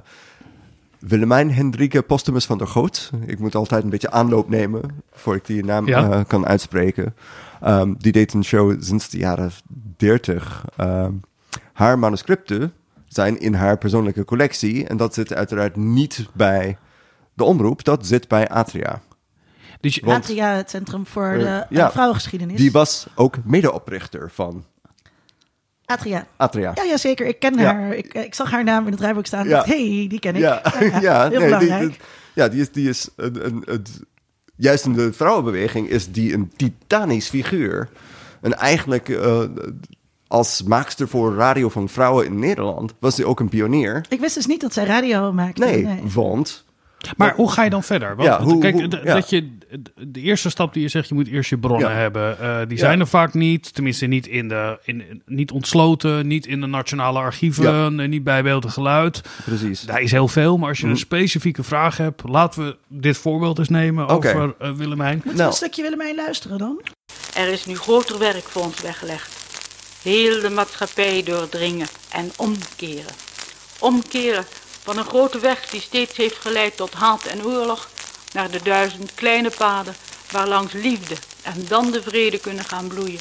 Willemijn 0.99 1.51
Hendrike 1.53 2.01
Postumus 2.01 2.45
van 2.45 2.57
der 2.57 2.67
Goot. 2.67 3.11
Ik 3.25 3.39
moet 3.39 3.55
altijd 3.55 3.83
een 3.83 3.89
beetje 3.89 4.11
aanloop 4.11 4.49
nemen 4.49 4.81
voor 5.11 5.35
ik 5.35 5.45
die 5.45 5.63
naam 5.65 5.87
Ja. 5.87 6.23
kan 6.23 6.45
uitspreken. 6.45 7.15
Ehm, 7.61 7.93
die 7.97 8.11
deed 8.11 8.33
een 8.33 8.43
show 8.43 8.75
sinds 8.79 9.09
de 9.09 9.17
jaren 9.17 9.51
30. 9.97 10.65
Ehm, 10.77 11.11
haar 11.73 11.99
manuscripten 11.99 12.73
zijn 13.07 13.39
in 13.39 13.53
haar 13.53 13.77
persoonlijke 13.77 14.25
collectie. 14.25 14.87
En 14.87 14.97
dat 14.97 15.13
zit 15.13 15.33
uiteraard 15.33 15.75
niet 15.75 16.27
bij 16.33 16.77
de 17.33 17.43
omroep, 17.43 17.83
dat 17.83 18.05
zit 18.07 18.27
bij 18.27 18.49
Atria. 18.49 19.01
Dus 19.79 19.95
je- 19.95 20.05
Want- 20.05 20.23
Atria, 20.23 20.53
het 20.55 20.69
Centrum 20.69 21.05
voor 21.07 21.31
Eh, 21.31 21.39
de 21.39 21.45
eh, 21.45 21.61
ja. 21.69 21.91
Vrouwengeschiedenis. 21.91 22.57
Die 22.57 22.71
was 22.71 23.07
ook 23.15 23.35
medeoprichter 23.43 24.31
van 24.31 24.65
Atria. 25.85 26.27
Atria. 26.37 26.71
Ja, 26.75 26.83
ja, 26.83 26.97
zeker. 26.97 27.25
Ik 27.25 27.39
ken 27.39 27.53
Ja. 27.57 27.73
haar. 27.73 27.93
Ik, 27.95 28.13
ik 28.13 28.35
zag 28.35 28.51
haar 28.51 28.63
naam 28.63 28.85
in 28.85 28.91
het 28.91 29.01
rijboek 29.01 29.25
staan. 29.25 29.47
Ja. 29.47 29.63
Hé, 29.65 29.95
hey, 29.97 30.07
die 30.07 30.19
ken 30.19 30.35
ik. 30.35 30.41
Ja, 30.47 30.61
Ja, 30.79 30.99
ja, 31.01 31.29
heel 31.29 31.39
nee, 31.39 31.49
die, 31.49 31.57
belangrijk. 31.57 31.89
die- 31.89 31.99
ja 32.33 32.47
die 32.47 32.61
is, 32.61 32.71
die 32.71 32.89
is 32.89 33.09
een, 33.15 33.45
een, 33.45 33.61
een- 33.65 33.85
juist 34.55 34.85
in 34.85 34.93
de 34.93 35.13
vrouwenbeweging 35.13 35.89
is 35.89 36.11
die 36.11 36.33
een 36.33 36.51
titanisch 36.55 37.29
figuur. 37.29 37.89
En 38.41 38.57
eigenlijk 38.57 39.09
eh, 39.09 39.41
als 40.27 40.63
maakster 40.63 41.07
voor 41.07 41.35
radio 41.35 41.69
van 41.69 41.89
vrouwen 41.89 42.25
in 42.25 42.39
Nederland 42.39 42.93
was 42.99 43.17
hij 43.17 43.25
ook 43.25 43.39
een 43.39 43.49
pionier. 43.49 44.05
Ik 44.09 44.19
wist 44.19 44.35
dus 44.35 44.45
niet 44.45 44.61
dat 44.61 44.73
zij 44.73 44.85
radio 44.85 45.33
maakte. 45.33 45.65
Nee, 45.65 45.99
want 46.13 46.65
Maar 47.17 47.35
hoe 47.35 47.51
ga 47.51 47.63
je 47.63 47.69
dan 47.69 47.83
verder? 47.83 48.15
Want, 48.15 48.27
Ja, 48.27 48.41
hoe- 48.41 48.59
kijk, 48.61 48.73
hoe- 48.73 48.87
d- 48.87 48.99
ja. 49.03 49.13
dat 49.13 49.29
je, 49.29 49.57
de 50.07 50.19
eerste 50.21 50.49
stap 50.49 50.73
die 50.73 50.81
je 50.81 50.87
zegt, 50.89 51.07
je 51.09 51.13
moet 51.13 51.27
eerst 51.27 51.49
je 51.49 51.57
bronnen 51.57 51.89
Ja. 51.89 51.95
hebben. 51.95 52.39
eh, 52.39 52.57
die 52.67 52.77
Ja. 52.77 52.83
zijn 52.83 52.99
er 52.99 53.07
vaak 53.07 53.33
niet. 53.33 53.73
Tenminste, 53.73 54.05
niet, 54.05 54.27
in 54.27 54.47
de, 54.47 54.79
in, 54.83 55.21
niet 55.25 55.51
ontsloten, 55.51 56.27
niet 56.27 56.45
in 56.45 56.61
de 56.61 56.67
nationale 56.67 57.19
archieven, 57.19 57.99
en 57.99 58.09
niet 58.09 58.23
bij 58.23 58.43
beeld 58.43 58.63
en 58.63 58.71
geluid. 58.71 59.21
precies. 59.45 59.81
Daar 59.81 60.01
is 60.01 60.11
heel 60.11 60.27
veel, 60.27 60.57
maar 60.57 60.69
als 60.69 60.77
je 60.77 60.83
Mhm. 60.83 60.93
een 60.93 60.99
specifieke 60.99 61.63
vraag 61.63 61.97
hebt, 61.97 62.21
laten 62.29 62.65
we 62.65 62.77
dit 62.87 63.17
voorbeeld 63.17 63.59
eens 63.59 63.69
nemen 63.69 64.09
Oké. 64.09 64.27
over 64.27 64.55
eh, 64.59 64.71
Willemijn. 64.71 65.13
Moeten 65.13 65.31
we 65.31 65.37
Nou. 65.37 65.49
een 65.49 65.55
stukje 65.55 65.81
Willemijn 65.81 66.15
luisteren 66.15 66.57
dan? 66.57 66.81
Er 67.35 67.47
is 67.47 67.65
nu 67.65 67.75
groter 67.75 68.19
werk 68.19 68.43
voor 68.43 68.63
ons 68.63 68.81
weggelegd. 68.81 69.37
Heel 70.03 70.41
de 70.41 70.49
maatschappij 70.49 71.23
doordringen 71.23 71.87
en 72.11 72.31
omkeren. 72.37 73.13
Omkeren 73.79 74.45
van 74.83 74.97
een 74.97 75.05
grote 75.05 75.39
weg 75.39 75.69
die 75.69 75.81
steeds 75.81 76.17
heeft 76.17 76.35
geleid 76.37 76.77
tot 76.77 76.93
haat 76.93 77.25
en 77.25 77.45
oorlog, 77.45 77.89
naar 78.33 78.51
de 78.51 78.63
duizend 78.63 79.13
kleine 79.15 79.51
paden 79.57 79.93
waar 80.31 80.47
langs 80.47 80.73
liefde 80.73 81.15
en 81.43 81.65
dan 81.67 81.91
de 81.91 82.01
vrede 82.01 82.39
kunnen 82.39 82.63
gaan 82.63 82.87
bloeien. 82.87 83.19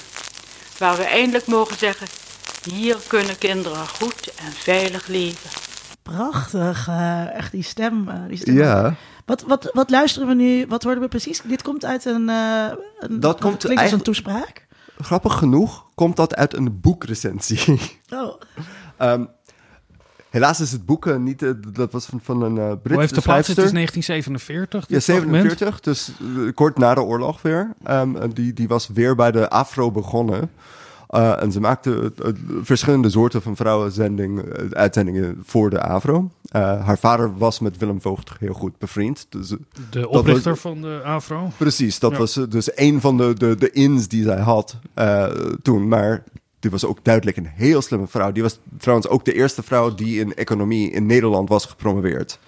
Waar 0.79 0.97
we 0.97 1.03
eindelijk 1.05 1.47
mogen 1.47 1.79
zeggen, 1.79 2.07
hier 2.71 2.97
kunnen 3.07 3.39
kinderen 3.39 3.89
goed 3.89 4.31
en 4.37 4.53
veilig 4.53 5.07
leven. 5.07 5.51
Prachtig. 6.03 6.89
eh, 6.89 7.35
echt 7.35 7.53
die 7.53 7.63
stem. 7.63 8.09
eh, 8.09 8.15
die 8.29 8.37
stem. 8.37 8.57
Ja, 8.57 8.95
Wat, 9.27 9.43
wat, 9.43 9.71
wat 9.73 9.91
luisteren 9.91 10.29
we 10.29 10.35
nu? 10.35 10.67
Wat 10.67 10.83
hoorden 10.83 11.03
we 11.03 11.09
precies? 11.09 11.41
Dit 11.45 11.63
komt 11.63 11.85
uit 11.85 12.05
een... 12.05 12.29
eh 12.29 12.67
een 12.99 13.21
Dat 13.21 13.41
komt 13.41 13.59
klinkt 13.65 13.83
als 13.83 13.93
een 13.93 14.03
toespraak. 14.03 14.67
grappig 15.01 15.35
genoeg 15.39 15.87
komt 15.95 16.17
dat 16.17 16.35
uit 16.37 16.55
een 16.55 16.81
boekrecensie. 16.81 17.81
Oh, 18.13 18.41
Ehm, 18.99 19.25
helaas 20.31 20.61
is 20.61 20.73
het 20.73 20.87
boek 20.87 21.07
eh, 21.07 21.17
niet, 21.17 21.43
eh, 21.43 21.51
dat 21.73 21.93
was 21.93 22.05
van, 22.07 22.21
van 22.23 22.43
een 22.43 22.57
uh, 22.57 22.67
Hoe 22.67 22.77
Britse 22.77 23.01
heeft 23.01 23.15
de 23.15 23.21
plaats? 23.21 23.49
Het 23.49 23.59
is 23.59 23.69
schrijfster. 23.69 23.73
1947. 23.75 24.81
Ja, 24.89 24.95
dit 24.95 25.05
fragment. 25.05 25.43
47, 25.43 25.81
dus 25.81 26.11
eh, 26.47 26.55
kort 26.55 26.79
na 26.79 26.95
de 26.95 27.03
oorlog 27.03 27.43
weer. 27.43 27.73
Ehm, 27.85 28.29
die, 28.35 28.53
die 28.53 28.69
was 28.69 28.89
weer 28.89 29.15
bij 29.15 29.31
de 29.33 29.49
Afro 29.51 29.91
begonnen. 29.91 30.51
Eh, 31.09 31.43
en 31.43 31.53
ze 31.53 31.61
maakte 31.61 32.13
eh, 32.25 32.31
verschillende 32.63 33.11
soorten 33.11 33.43
van 33.43 33.57
vrouwenzending, 33.57 34.41
eh, 34.43 34.65
uitzendingen 34.71 35.43
voor 35.45 35.71
de 35.71 35.81
Afro. 35.83 36.31
Eh, 36.49 36.85
haar 36.87 36.99
vader 36.99 37.37
was 37.39 37.59
met 37.61 37.77
Willem 37.79 38.01
Voogd 38.01 38.31
heel 38.39 38.53
goed 38.53 38.79
bevriend. 38.79 39.27
Dus, 39.29 39.51
eh, 39.51 39.57
De 39.91 40.01
was- 40.01 40.09
oprichter 40.19 40.57
van 40.57 40.81
de 40.83 41.01
AVRO. 41.05 41.51
precies, 41.57 41.99
dat 41.99 42.11
Ja. 42.13 42.19
was 42.19 42.37
eh, 42.37 42.45
dus 42.49 42.71
een 42.75 43.01
van 43.01 43.17
de, 43.17 43.35
de, 43.35 43.57
de 43.57 43.71
ins 43.71 44.09
die 44.09 44.23
zij 44.23 44.41
had 44.41 44.77
eh, 44.95 45.25
toen. 45.63 45.89
Maar 45.89 46.23
die 46.61 46.71
was 46.71 46.85
ook 46.85 47.05
duidelijk 47.05 47.37
een 47.37 47.47
heel 47.47 47.83
slimme 47.83 48.07
vrouw. 48.07 48.33
Die 48.33 48.43
was 48.43 48.59
trouwens 48.79 49.09
ook 49.09 49.25
de 49.25 49.33
eerste 49.33 49.63
vrouw 49.63 49.95
die 49.95 50.21
in 50.21 50.35
economie 50.35 50.91
in 50.91 51.07
Nederland 51.07 51.49
was 51.49 51.65
gepromoveerd. 51.65 52.39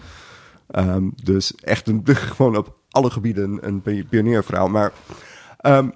Ehm, 0.66 1.08
dus 1.22 1.54
echt 1.54 1.88
een, 1.88 2.02
gewoon 2.36 2.56
op 2.56 2.78
alle 2.90 3.10
gebieden 3.10 3.58
een 3.66 3.82
pi- 3.82 4.04
pioniervrouw. 4.04 4.66
Maar 4.66 4.92
ehm, 5.58 5.88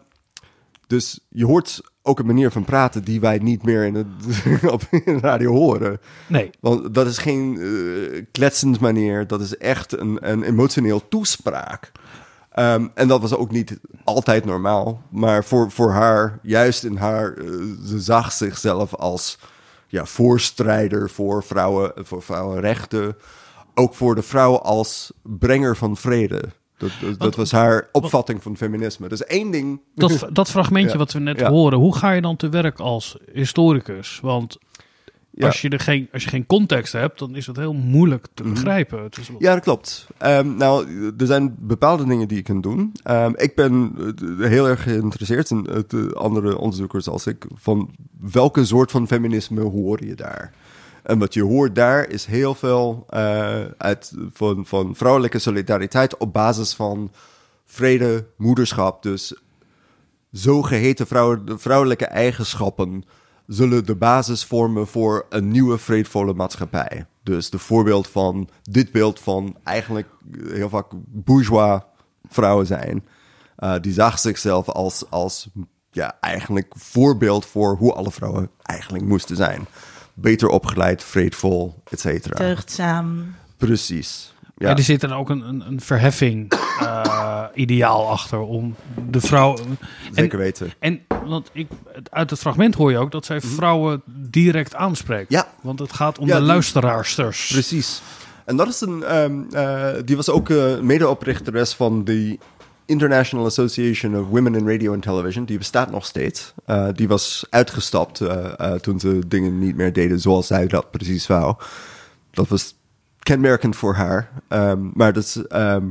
dus 0.86 1.20
je 1.28 1.46
hoort 1.46 1.80
ook 2.02 2.18
een 2.18 2.26
manier 2.26 2.50
van 2.50 2.64
praten 2.64 3.04
die 3.04 3.20
wij 3.20 3.38
niet 3.38 3.62
meer 3.62 3.84
in, 3.84 3.94
het, 3.94 4.06
op 4.72 4.82
in 4.90 5.02
de 5.04 5.18
radio 5.18 5.52
horen. 5.52 6.00
Nee. 6.26 6.50
Want 6.60 6.94
dat 6.94 7.06
is 7.06 7.18
geen 7.18 7.58
eh 7.60 8.22
kletsend 8.32 8.80
manier, 8.80 9.26
dat 9.26 9.40
is 9.40 9.56
echt 9.56 9.98
een, 9.98 10.30
een 10.30 10.42
emotioneel 10.42 11.08
toespraak. 11.08 11.92
Ehm, 12.54 12.86
en 12.94 13.08
dat 13.08 13.20
was 13.20 13.34
ook 13.34 13.50
niet 13.50 13.78
altijd 14.04 14.44
normaal. 14.44 15.02
Maar 15.10 15.44
voor, 15.44 15.70
voor 15.70 15.90
haar, 15.90 16.38
juist 16.42 16.84
in 16.84 16.96
haar, 16.96 17.32
eh, 17.32 17.44
ze 17.84 18.00
zag 18.00 18.32
zichzelf 18.32 18.94
als 18.94 19.38
ja, 19.88 20.04
voorstrijder 20.04 21.10
voor, 21.10 21.44
vrouwen, 21.44 21.92
voor 21.96 22.22
vrouwenrechten. 22.22 23.16
Ook 23.74 23.94
voor 23.94 24.14
de 24.14 24.22
vrouw 24.22 24.58
als 24.58 25.12
brenger 25.22 25.76
van 25.76 25.96
vrede. 25.96 26.42
Dat, 26.76 26.90
dat, 27.00 27.18
dat 27.20 27.34
was 27.36 27.52
haar 27.52 27.88
opvatting 27.92 28.42
van 28.42 28.56
feminisme. 28.56 29.08
Dus 29.08 29.24
één 29.24 29.50
ding. 29.50 29.80
Dat, 29.94 30.26
dat 30.32 30.50
fragmentje 30.50 30.92
Ja. 30.92 30.98
wat 30.98 31.12
we 31.12 31.18
net 31.18 31.38
Ja. 31.40 31.50
horen, 31.50 31.78
hoe 31.78 31.96
ga 31.96 32.10
je 32.10 32.20
dan 32.20 32.36
te 32.36 32.48
werk 32.48 32.78
als 32.80 33.16
historicus? 33.32 34.18
Want 34.22 34.58
Ja. 35.36 35.46
als, 35.46 35.60
je 35.60 35.68
er 35.68 35.80
geen, 35.80 36.08
als 36.12 36.24
je 36.24 36.28
geen 36.28 36.46
context 36.46 36.92
hebt, 36.92 37.18
dan 37.18 37.36
is 37.36 37.46
het 37.46 37.56
heel 37.56 37.72
moeilijk 37.72 38.26
te 38.34 38.42
Mhm. 38.42 38.52
begrijpen. 38.52 39.08
Ja, 39.38 39.54
dat 39.54 39.62
klopt. 39.62 40.06
Ehm, 40.18 40.56
nou, 40.56 40.86
er 41.18 41.26
zijn 41.26 41.54
bepaalde 41.58 42.04
dingen 42.06 42.28
die 42.28 42.36
je 42.36 42.42
kunt 42.42 42.62
doen. 42.62 42.92
Ehm, 43.02 43.32
ik 43.36 43.54
ben 43.54 43.94
eh, 44.40 44.48
heel 44.48 44.68
erg 44.68 44.82
geïnteresseerd 44.82 45.50
in 45.50 45.66
eh, 45.66 45.78
de 45.88 46.10
andere 46.14 46.58
onderzoekers 46.58 47.08
als 47.08 47.26
ik 47.26 47.44
van 47.54 47.90
welke 48.20 48.64
soort 48.64 48.90
van 48.90 49.06
feminisme 49.06 49.60
hoor 49.60 50.04
je 50.04 50.14
daar. 50.14 50.52
En 51.02 51.18
wat 51.18 51.34
je 51.34 51.42
hoort 51.42 51.74
daar 51.74 52.08
is 52.08 52.24
heel 52.24 52.54
veel 52.54 53.06
eh, 53.08 53.64
uit, 53.78 54.12
van, 54.32 54.66
van 54.66 54.94
vrouwelijke 54.96 55.38
solidariteit 55.38 56.16
op 56.16 56.32
basis 56.32 56.74
van 56.74 57.10
vrede, 57.66 58.26
moederschap. 58.36 59.02
Dus 59.02 59.34
zogeheten 60.30 61.06
vrouw, 61.06 61.42
vrouwelijke 61.46 62.04
eigenschappen 62.04 63.04
zullen 63.46 63.86
de 63.86 63.94
basis 63.94 64.44
vormen 64.44 64.86
voor 64.86 65.26
een 65.28 65.48
nieuwe 65.48 65.78
vreedvolle 65.78 66.34
maatschappij. 66.34 67.06
Dus 67.22 67.50
de 67.50 67.58
voorbeeld 67.58 68.08
van 68.08 68.48
dit 68.62 68.92
beeld 68.92 69.20
van 69.20 69.56
eigenlijk 69.64 70.08
heel 70.48 70.68
vaak 70.68 70.86
bourgeois 71.06 71.80
vrouwen 72.28 72.66
zijn. 72.66 73.04
eh, 73.56 73.74
die 73.80 73.92
zag 73.92 74.18
zichzelf 74.18 74.68
als, 74.68 75.10
als 75.10 75.48
ja, 75.90 76.16
eigenlijk 76.20 76.72
voorbeeld 76.76 77.46
voor 77.46 77.76
hoe 77.76 77.92
alle 77.92 78.10
vrouwen 78.10 78.50
eigenlijk 78.62 79.04
moesten 79.04 79.36
zijn. 79.36 79.66
Beter 80.14 80.48
opgeleid, 80.48 81.04
vreedvol, 81.04 81.82
et 81.90 82.00
cetera. 82.00 82.36
Deugdzaam. 82.36 83.34
Precies. 83.56 84.33
Ja. 84.56 84.76
Er 84.76 84.82
zit 84.82 85.00
dan 85.00 85.12
ook 85.12 85.30
een, 85.30 85.48
een, 85.48 85.66
een 85.66 85.80
verheffing 85.80 86.52
eh, 86.80 87.44
ideaal 87.54 88.08
achter 88.10 88.38
om 88.38 88.74
de 89.10 89.20
vrouw... 89.20 89.56
Zeker 90.12 90.38
weten. 90.38 90.72
En 90.78 91.00
want 91.26 91.50
ik, 91.52 91.68
uit 92.10 92.30
het 92.30 92.38
fragment 92.38 92.74
hoor 92.74 92.90
je 92.90 92.98
ook 92.98 93.10
dat 93.12 93.24
zij 93.24 93.40
vrouwen 93.40 94.02
direct 94.06 94.74
aanspreekt. 94.74 95.30
Mhm. 95.30 95.38
Ja. 95.38 95.48
Want 95.62 95.78
het 95.78 95.92
gaat 95.92 96.18
om 96.18 96.26
Ja, 96.26 96.32
de 96.32 96.38
die- 96.38 96.48
luisteraarsters. 96.48 97.48
Precies. 97.52 98.02
En 98.44 98.56
dat 98.56 98.68
is 98.68 98.80
een. 98.80 99.02
ehm, 99.02 99.42
eh, 99.52 99.88
die 100.04 100.16
was 100.16 100.30
ook 100.30 100.50
eh 100.50 100.78
medeoprichteres 100.80 101.72
van 101.74 102.04
de 102.04 102.38
International 102.86 103.46
Association 103.46 104.16
of 104.18 104.28
Women 104.28 104.54
in 104.54 104.68
Radio 104.68 104.92
and 104.92 105.02
Television. 105.02 105.44
Die 105.44 105.58
bestaat 105.58 105.90
nog 105.90 106.06
steeds. 106.06 106.52
Eh, 106.66 106.88
die 106.92 107.08
was 107.08 107.46
uitgestapt 107.50 108.20
toen 108.80 109.00
ze 109.00 109.18
dingen 109.26 109.58
niet 109.58 109.76
meer 109.76 109.92
deden 109.92 110.20
zoals 110.20 110.46
zij 110.46 110.66
dat 110.66 110.90
precies 110.90 111.26
wou. 111.26 111.54
Dat 112.30 112.48
was 112.48 112.74
kenmerkend 113.24 113.76
voor 113.76 113.94
haar. 113.94 114.30
Ehm, 114.48 114.78
maar 114.94 115.12
dat 115.12 115.22
is. 115.24 115.46
ehm, 115.46 115.84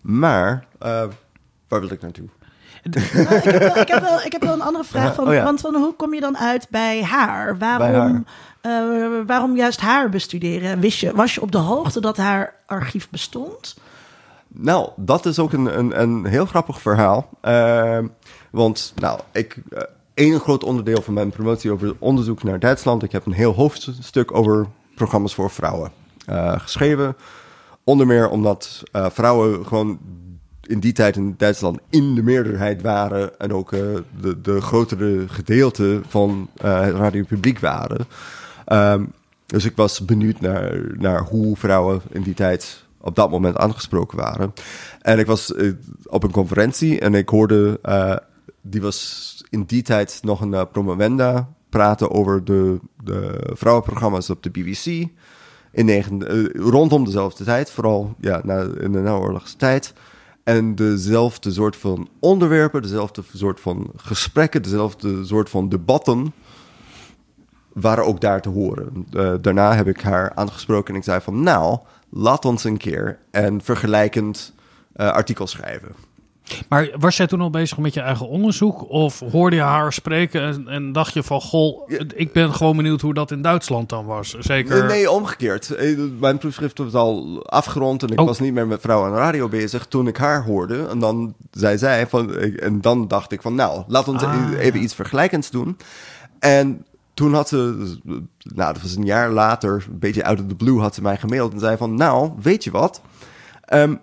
maar. 0.00 0.64
eh, 0.78 1.04
waar 1.68 1.80
wil 1.80 1.90
ik 1.90 2.00
naartoe? 2.02 2.28
Nou, 3.12 3.34
ik, 3.36 3.42
heb 3.44 3.58
wel, 3.60 3.76
ik, 3.76 3.88
heb 3.88 4.00
wel, 4.00 4.20
ik 4.20 4.32
heb 4.32 4.42
wel 4.42 4.52
een 4.52 4.62
andere 4.62 4.84
vraag. 4.84 5.14
Van, 5.14 5.28
Oh 5.28 5.34
ja. 5.34 5.44
Want 5.44 5.60
van, 5.60 5.74
hoe 5.74 5.94
kom 5.94 6.14
je 6.14 6.20
dan 6.20 6.38
uit 6.38 6.66
bij 6.70 7.02
haar? 7.02 7.58
Waarom, 7.58 8.24
eh, 8.60 8.70
waarom 9.26 9.56
juist 9.56 9.80
haar 9.80 10.08
bestuderen? 10.08 10.80
Wist 10.80 10.98
je, 11.00 11.14
was 11.14 11.34
je 11.34 11.40
op 11.42 11.52
de 11.52 11.58
hoogte 11.58 12.00
dat 12.00 12.16
haar 12.16 12.54
archief 12.66 13.10
bestond? 13.10 13.76
Nou, 14.48 14.88
dat 14.96 15.26
is 15.26 15.38
ook 15.38 15.52
een, 15.52 15.78
een, 15.78 16.00
een 16.00 16.24
heel 16.26 16.46
grappig 16.46 16.80
verhaal. 16.80 17.28
Ehm, 17.40 18.06
want, 18.50 18.92
nou, 18.96 19.20
ik. 19.32 19.56
eh, 19.70 19.82
één 20.14 20.40
groot 20.40 20.64
onderdeel 20.64 21.02
van 21.02 21.14
mijn 21.14 21.30
promotie 21.30 21.72
over 21.72 21.94
onderzoek 21.98 22.42
naar 22.42 22.58
Duitsland. 22.58 23.02
Ik 23.02 23.12
heb 23.12 23.26
een 23.26 23.32
heel 23.32 23.54
hoofdstuk 23.54 24.34
over 24.36 24.66
programma's 24.94 25.34
voor 25.34 25.50
vrouwen 25.50 25.86
eh, 25.86 25.92
geschreven. 26.56 27.16
Onder 27.84 28.06
meer 28.06 28.28
omdat 28.28 28.82
eh, 28.92 29.06
vrouwen 29.10 29.66
gewoon 29.66 29.98
in 30.70 30.80
die 30.80 30.92
tijd 30.92 31.16
in 31.16 31.34
Duitsland 31.36 31.78
in 31.88 32.14
de 32.14 32.22
meerderheid 32.22 32.82
waren. 32.82 33.38
En 33.38 33.52
ook 33.52 33.72
eh, 33.72 33.80
de, 34.20 34.40
de 34.40 34.60
grotere 34.60 35.28
gedeelte 35.28 36.00
van 36.08 36.50
eh, 36.56 36.80
het 36.80 36.94
radiopubliek 36.94 37.58
waren. 37.58 38.06
Ehm, 38.64 39.04
dus 39.46 39.64
ik 39.64 39.76
was 39.76 40.04
benieuwd 40.04 40.40
naar, 40.98 41.22
hoe 41.22 41.56
vrouwen 41.56 42.00
in 42.10 42.22
die 42.22 42.34
tijd 42.34 42.84
op 43.00 43.14
dat 43.14 43.30
moment 43.30 43.56
aangesproken 43.56 44.18
waren. 44.18 44.52
En 45.00 45.18
ik 45.18 45.26
was 45.26 45.54
eh, 45.54 45.72
op 46.04 46.22
een 46.22 46.30
conferentie 46.30 47.00
en 47.00 47.14
ik 47.14 47.28
hoorde, 47.28 47.78
eh, 47.82 48.16
die 48.60 48.82
was 48.82 49.44
in 49.50 49.64
die 49.64 49.82
tijd 49.82 50.18
nog 50.22 50.40
een 50.40 50.52
uh, 50.52 50.62
promovenda 50.72 51.48
praten 51.68 52.10
over 52.10 52.44
de, 52.44 52.78
de 53.04 53.50
vrouwenprogramma's 53.52 54.30
op 54.30 54.42
de 54.42 54.50
BBC. 54.50 55.08
In 55.72 55.88
eh, 55.88 56.44
rondom 56.52 57.04
dezelfde 57.04 57.44
tijd, 57.44 57.70
vooral 57.70 58.14
ja, 58.20 58.40
na, 58.44 58.60
in 58.80 58.92
de 58.92 59.00
naoorlogse 59.00 59.56
tijd. 59.56 59.92
En 60.44 60.74
dezelfde 60.74 61.52
soort 61.52 61.76
van 61.76 62.08
onderwerpen, 62.18 62.82
dezelfde 62.82 63.22
soort 63.34 63.60
van 63.60 63.90
gesprekken, 63.96 64.62
dezelfde 64.62 65.24
soort 65.24 65.50
van 65.50 65.68
debatten 65.68 66.32
waren 67.72 68.06
ook 68.06 68.20
daar 68.20 68.40
te 68.40 68.48
horen. 68.48 69.06
Uh, 69.12 69.34
daarna 69.40 69.74
heb 69.74 69.86
ik 69.86 70.00
haar 70.00 70.34
aangesproken 70.34 70.94
en 70.94 71.00
ik 71.00 71.06
zei 71.06 71.20
van... 71.20 71.42
nou, 71.42 71.78
laat 72.08 72.44
ons 72.44 72.64
een 72.64 72.76
keer 72.76 73.18
een 73.30 73.62
vergelijkend 73.62 74.54
uh, 74.96 75.10
artikel 75.10 75.46
schrijven. 75.46 75.94
Maar 76.68 76.90
was 76.98 77.16
jij 77.16 77.26
toen 77.26 77.40
al 77.40 77.50
bezig 77.50 77.78
met 77.78 77.94
je 77.94 78.00
eigen 78.00 78.28
onderzoek? 78.28 78.88
Of 78.90 79.20
hoorde 79.32 79.56
je 79.56 79.62
haar 79.62 79.92
spreken 79.92 80.42
en, 80.42 80.68
en 80.68 80.92
dacht 80.92 81.14
je 81.14 81.22
van... 81.22 81.40
goh, 81.40 81.90
ik 82.14 82.32
ben 82.32 82.54
gewoon 82.54 82.76
benieuwd 82.76 83.00
hoe 83.00 83.14
dat 83.14 83.30
in 83.30 83.42
Duitsland 83.42 83.88
dan 83.88 84.04
was? 84.06 84.30
Zeker... 84.38 84.78
Nee, 84.78 84.88
nee 84.88 85.10
omgekeerd. 85.10 85.70
Eh, 85.70 85.98
Mijn 86.20 86.38
proefschrift 86.38 86.78
was 86.78 86.92
al 86.94 87.42
afgerond... 87.46 88.02
en 88.02 88.08
ik 88.08 88.20
Oh. 88.20 88.26
was 88.26 88.40
niet 88.40 88.52
meer 88.52 88.66
met 88.66 88.80
vrouwen 88.80 89.08
aan 89.08 89.14
de 89.14 89.20
radio 89.20 89.48
bezig... 89.48 89.86
toen 89.86 90.06
ik 90.06 90.16
haar 90.16 90.44
hoorde. 90.44 90.86
En 90.86 90.98
dan 90.98 91.34
zei 91.50 91.78
zij 91.78 92.06
van... 92.06 92.36
en 92.36 92.80
dan 92.80 93.08
dacht 93.08 93.32
ik 93.32 93.42
van... 93.42 93.54
nou, 93.54 93.82
laat 93.86 94.08
ons 94.08 94.22
Ah. 94.22 94.50
even 94.58 94.82
iets 94.82 94.94
vergelijkends 94.94 95.50
doen. 95.50 95.76
En 96.38 96.84
toen 97.14 97.34
had 97.34 97.48
ze, 97.48 97.56
nou, 98.54 98.72
dat 98.72 98.82
was 98.82 98.96
een 98.96 99.04
jaar 99.04 99.30
later, 99.30 99.86
een 99.90 99.98
beetje 99.98 100.24
out 100.24 100.40
of 100.40 100.46
the 100.46 100.54
blue, 100.54 100.80
had 100.80 100.94
ze 100.94 101.02
mij 101.02 101.16
gemaild 101.16 101.52
en 101.52 101.58
zei 101.58 101.76
van, 101.76 101.94
nou, 101.94 102.30
weet 102.42 102.64
je 102.64 102.70
wat? 102.70 103.00
Um, 103.74 104.00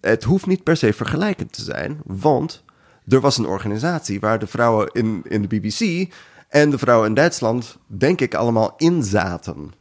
het 0.00 0.24
hoeft 0.24 0.46
niet 0.46 0.62
per 0.62 0.76
se 0.76 0.92
vergelijkend 0.92 1.52
te 1.52 1.62
zijn, 1.62 2.00
want 2.04 2.64
er 3.08 3.20
was 3.20 3.38
een 3.38 3.46
organisatie 3.46 4.20
waar 4.20 4.38
de 4.38 4.46
vrouwen 4.46 4.90
in, 4.92 5.22
in 5.28 5.42
de 5.42 5.48
BBC 5.48 6.12
en 6.48 6.70
de 6.70 6.78
vrouwen 6.78 7.08
in 7.08 7.14
Duitsland, 7.14 7.78
denk 7.86 8.20
ik, 8.20 8.34
allemaal 8.34 8.74
in 8.76 9.02
zaten. 9.02 9.72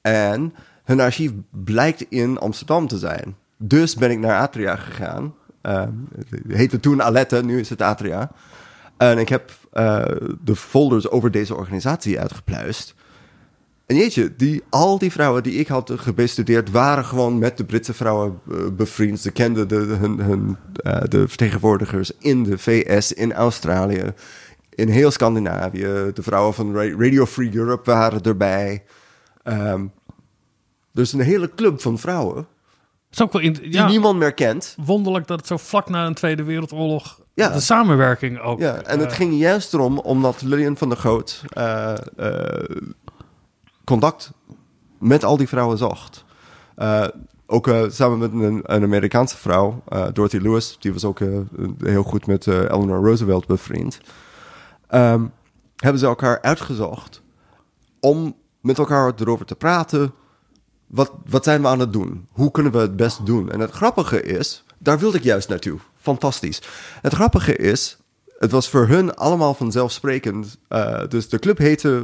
En 0.00 0.54
hun 0.84 1.00
archief 1.00 1.30
blijkt 1.50 2.00
in 2.08 2.38
Amsterdam 2.38 2.86
te 2.86 2.98
zijn. 2.98 3.36
Dus 3.56 3.94
ben 3.94 4.10
ik 4.10 4.18
naar 4.18 4.40
Atria 4.40 4.76
gegaan. 4.76 5.34
Uh, 5.62 5.84
het 6.18 6.40
heette 6.48 6.80
toen 6.80 7.02
Alette, 7.02 7.44
nu 7.44 7.60
is 7.60 7.68
het 7.68 7.82
Atria. 7.82 8.30
En 8.96 9.18
ik 9.18 9.28
heb 9.28 9.50
uh, 9.72 10.04
de 10.44 10.56
folders 10.56 11.08
over 11.08 11.30
deze 11.30 11.54
organisatie 11.54 12.20
uitgepluist. 12.20 12.94
En 13.88 13.96
jeetje, 13.96 14.36
die, 14.36 14.62
al 14.68 14.98
die 14.98 15.12
vrouwen 15.12 15.42
die 15.42 15.54
ik 15.54 15.68
had 15.68 15.92
gebestudeerd 15.96 16.70
waren 16.70 17.04
gewoon 17.04 17.38
met 17.38 17.56
de 17.56 17.64
Britse 17.64 17.94
vrouwen 17.94 18.40
uh, 18.48 18.68
bevriend. 18.72 19.20
Ze 19.20 19.30
kenden 19.30 19.68
de, 19.68 19.74
hun, 19.74 20.20
hun, 20.20 20.56
uh, 20.86 21.00
de 21.08 21.28
vertegenwoordigers 21.28 22.12
in 22.18 22.42
de 22.42 22.58
VS, 22.58 23.12
in 23.12 23.32
Australië, 23.32 24.12
in 24.70 24.88
heel 24.88 25.10
Scandinavië. 25.10 26.10
De 26.14 26.22
vrouwen 26.22 26.54
van 26.54 26.74
Radio 26.76 27.26
Free 27.26 27.54
Europe 27.54 27.90
waren 27.90 28.22
erbij. 28.22 28.84
Um, 29.44 29.92
dus 30.92 31.12
een 31.12 31.20
hele 31.20 31.54
club 31.54 31.80
van 31.80 31.98
vrouwen. 31.98 32.46
is 33.10 33.22
ook 33.22 33.32
wel 33.32 33.42
in, 33.42 33.52
die 33.52 33.82
niemand 33.82 34.18
meer 34.18 34.34
kent. 34.34 34.76
Wonderlijk 34.84 35.26
dat 35.26 35.38
het 35.38 35.46
zo 35.46 35.56
vlak 35.56 35.88
na 35.88 36.06
een 36.06 36.14
Tweede 36.14 36.42
Wereldoorlog 36.42 37.20
ja. 37.34 37.48
de 37.48 37.60
samenwerking 37.60 38.40
ook. 38.40 38.58
Ja, 38.58 38.82
en 38.82 38.98
uh, 38.98 39.04
het 39.04 39.12
ging 39.12 39.38
juist 39.38 39.74
erom 39.74 39.98
omdat 39.98 40.42
Lillian 40.42 40.76
van 40.76 40.88
der 40.88 40.98
Goot 40.98 41.42
uh, 41.58 41.94
uh, 42.18 42.52
contact 43.88 44.30
met 44.98 45.24
al 45.24 45.36
die 45.36 45.48
vrouwen 45.48 45.78
zocht. 45.78 46.24
ook 47.46 47.70
samen 47.88 48.18
met 48.18 48.32
een, 48.32 48.62
een 48.62 48.82
Amerikaanse 48.82 49.36
vrouw, 49.36 49.82
Dorothy 50.12 50.36
Lewis, 50.36 50.76
die 50.80 50.92
was 50.92 51.04
ook 51.04 51.18
heel 51.78 52.02
goed 52.02 52.26
met 52.26 52.46
Eleanor 52.46 53.04
Roosevelt 53.04 53.46
bevriend. 53.46 54.00
Um, 54.90 55.32
hebben 55.76 56.00
ze 56.00 56.06
elkaar 56.06 56.42
uitgezocht 56.42 57.22
om 58.00 58.36
met 58.60 58.78
elkaar 58.78 59.12
erover 59.16 59.46
te 59.46 59.54
praten. 59.54 60.12
Wat, 60.86 61.12
wat 61.26 61.44
zijn 61.44 61.62
we 61.62 61.68
aan 61.68 61.80
het 61.80 61.92
doen? 61.92 62.28
Hoe 62.32 62.50
kunnen 62.50 62.72
we 62.72 62.78
het 62.78 62.96
best 62.96 63.26
doen? 63.26 63.50
En 63.50 63.60
het 63.60 63.70
grappige 63.70 64.22
is, 64.22 64.64
daar 64.78 64.98
wilde 64.98 65.16
ik 65.16 65.22
juist 65.22 65.48
naartoe. 65.48 65.78
Fantastisch. 65.96 66.62
Het 67.02 67.14
grappige 67.14 67.56
is, 67.56 67.97
het 68.38 68.50
was 68.50 68.68
voor 68.68 68.86
hun 68.86 69.14
allemaal 69.14 69.54
vanzelfsprekend. 69.54 70.58
Uh, 70.68 71.00
dus 71.08 71.28
de 71.28 71.38
club 71.38 71.58
heette, 71.58 72.02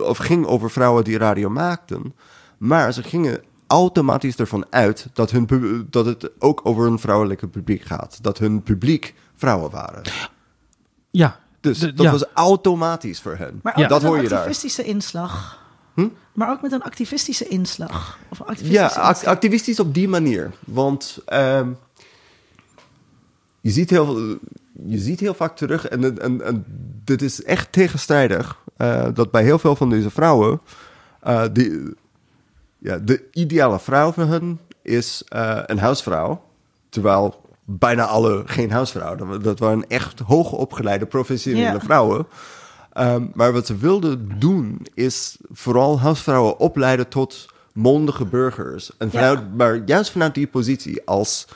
of 0.00 0.18
ging 0.18 0.46
over 0.46 0.70
vrouwen 0.70 1.04
die 1.04 1.18
radio 1.18 1.48
maakten. 1.48 2.14
Maar 2.58 2.92
ze 2.92 3.02
gingen 3.02 3.42
automatisch 3.66 4.36
ervan 4.36 4.66
uit 4.70 5.06
dat, 5.12 5.30
hun, 5.30 5.86
dat 5.90 6.06
het 6.06 6.30
ook 6.38 6.60
over 6.62 6.86
een 6.86 6.98
vrouwelijke 6.98 7.48
publiek 7.48 7.82
gaat. 7.82 8.18
Dat 8.22 8.38
hun 8.38 8.62
publiek 8.62 9.14
vrouwen 9.34 9.70
waren. 9.70 10.02
Ja. 11.10 11.38
Dus 11.60 11.78
de, 11.78 11.92
dat 11.92 12.04
ja. 12.04 12.10
was 12.12 12.24
automatisch 12.34 13.20
voor 13.20 13.36
hen. 13.36 13.60
Maar 13.62 13.72
ook 13.72 13.78
ja. 13.78 13.88
dat 13.88 14.00
met 14.00 14.08
hoor 14.08 14.16
een 14.16 14.22
je 14.22 14.28
daar. 14.28 14.38
activistische 14.38 14.82
inslag. 14.82 15.58
Hm? 15.94 16.08
Maar 16.32 16.50
ook 16.50 16.62
met 16.62 16.72
een 16.72 16.82
activistische 16.82 17.48
inslag. 17.48 18.18
Of 18.28 18.38
een 18.38 18.46
activistische 18.46 18.98
ja, 18.98 19.06
act 19.06 19.26
activistisch 19.26 19.80
op 19.80 19.94
die 19.94 20.08
manier. 20.08 20.50
Want 20.66 21.18
um, 21.32 21.78
je, 23.60 23.70
ziet 23.70 23.90
heel, 23.90 24.38
je 24.86 24.98
ziet 24.98 25.20
heel 25.20 25.34
vaak 25.34 25.56
terug, 25.56 25.88
en, 25.88 26.18
en, 26.20 26.42
en 26.44 26.64
dit 27.04 27.22
is 27.22 27.42
echt 27.42 27.72
tegenstrijdig. 27.72 28.58
eh, 28.76 29.06
dat 29.14 29.30
bij 29.30 29.42
heel 29.42 29.58
veel 29.58 29.76
van 29.76 29.90
deze 29.90 30.10
vrouwen, 30.10 30.60
eh, 31.20 31.42
die, 31.52 31.94
ja, 32.78 32.98
de 32.98 33.24
ideale 33.32 33.80
vrouw 33.80 34.12
voor 34.12 34.24
hun 34.24 34.58
is 34.82 35.22
eh, 35.28 35.58
een 35.66 35.78
huisvrouw. 35.78 36.42
Terwijl 36.88 37.40
bijna 37.64 38.04
alle 38.04 38.42
geen 38.46 38.70
huisvrouw. 38.70 39.14
Dat, 39.14 39.44
dat 39.44 39.58
waren 39.58 39.88
echt 39.88 40.18
hoogopgeleide 40.18 41.06
professionele 41.06 41.80
vrouwen. 41.80 42.26
Ehm, 42.92 43.26
maar 43.34 43.52
wat 43.52 43.66
ze 43.66 43.76
wilden 43.76 44.38
doen, 44.38 44.86
is 44.94 45.36
vooral 45.50 46.00
huisvrouwen 46.00 46.58
opleiden 46.58 47.08
tot 47.08 47.48
mondige 47.72 48.24
burgers. 48.24 48.90
En 48.98 49.10
vanuit, 49.10 49.56
Maar 49.56 49.82
juist 49.86 50.10
vanuit 50.10 50.34
die 50.34 50.46
positie 50.46 51.02
als 51.04 51.46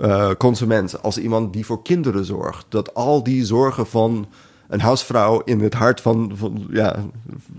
eh, 0.00 0.30
consument, 0.38 1.02
als 1.02 1.18
iemand 1.18 1.52
die 1.52 1.66
voor 1.66 1.82
kinderen 1.82 2.24
zorgt, 2.24 2.66
dat 2.68 2.94
al 2.94 3.22
die 3.22 3.44
zorgen 3.44 3.86
van 3.86 4.26
een 4.68 4.80
huisvrouw 4.80 5.40
in 5.44 5.60
het 5.60 5.74
hart 5.74 6.00
van, 6.00 6.32
van, 6.34 6.66
ja, 6.70 6.96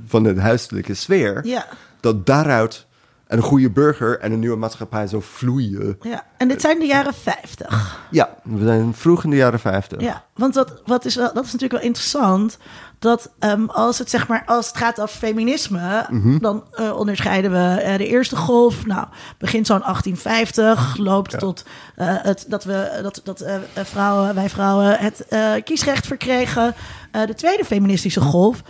van 0.08 0.24
de 0.24 0.40
huiselijke 0.42 0.94
sfeer, 0.94 1.46
Ja. 1.46 1.66
dat 2.00 2.26
daaruit 2.26 2.86
een 3.28 3.42
goede 3.42 3.70
burger 3.70 4.20
en 4.20 4.32
een 4.32 4.40
nieuwe 4.40 4.58
maatschappij 4.58 5.08
zou 5.08 5.22
vloeien. 5.24 5.98
Ja, 6.02 6.26
en 6.38 6.48
dit 6.48 6.62
zijn 6.62 6.80
de 6.80 6.86
jaren 6.86 7.14
50. 7.14 8.00
Ja, 8.12 8.36
we 8.44 8.66
zijn 8.66 8.94
vroeg 8.94 9.24
in 9.24 9.30
de 9.30 9.36
jaren 9.36 9.60
50. 9.60 10.02
Ja, 10.02 10.24
want 10.36 10.56
wat, 10.56 10.82
wat 10.86 11.06
is 11.06 11.16
wel, 11.16 11.34
dat 11.34 11.46
is 11.46 11.52
natuurlijk 11.52 11.82
wel 11.82 11.90
interessant. 11.90 12.58
Dat 13.00 13.32
ehm, 13.40 13.66
als, 13.66 13.98
het, 13.98 14.10
zeg 14.10 14.28
maar, 14.28 14.44
als 14.46 14.68
het 14.68 14.78
gaat 14.78 15.02
over 15.02 15.18
feminisme, 15.18 16.06
dan 16.40 16.64
eh, 16.72 16.98
onderscheiden 16.98 17.52
we 17.52 17.82
eh, 17.82 17.98
de 17.98 18.08
eerste 18.08 18.36
golf. 18.36 18.86
Nou, 18.86 19.08
begint 19.38 19.68
zo'n 19.68 19.80
1850, 19.80 20.98
loopt 20.98 21.40
tot 21.40 21.66
eh, 21.96 22.08
het, 22.10 22.46
dat, 22.48 22.64
we, 22.64 23.00
dat, 23.02 23.22
dat 23.24 23.46
vrouwen, 23.74 24.36
wij 24.36 24.50
vrouwen 24.50 24.98
het 25.00 25.26
kiesrecht 25.64 26.08
verkregen. 26.08 26.76
De 27.12 27.34
tweede 27.34 27.66
feministische 27.66 28.22
golf 28.22 28.62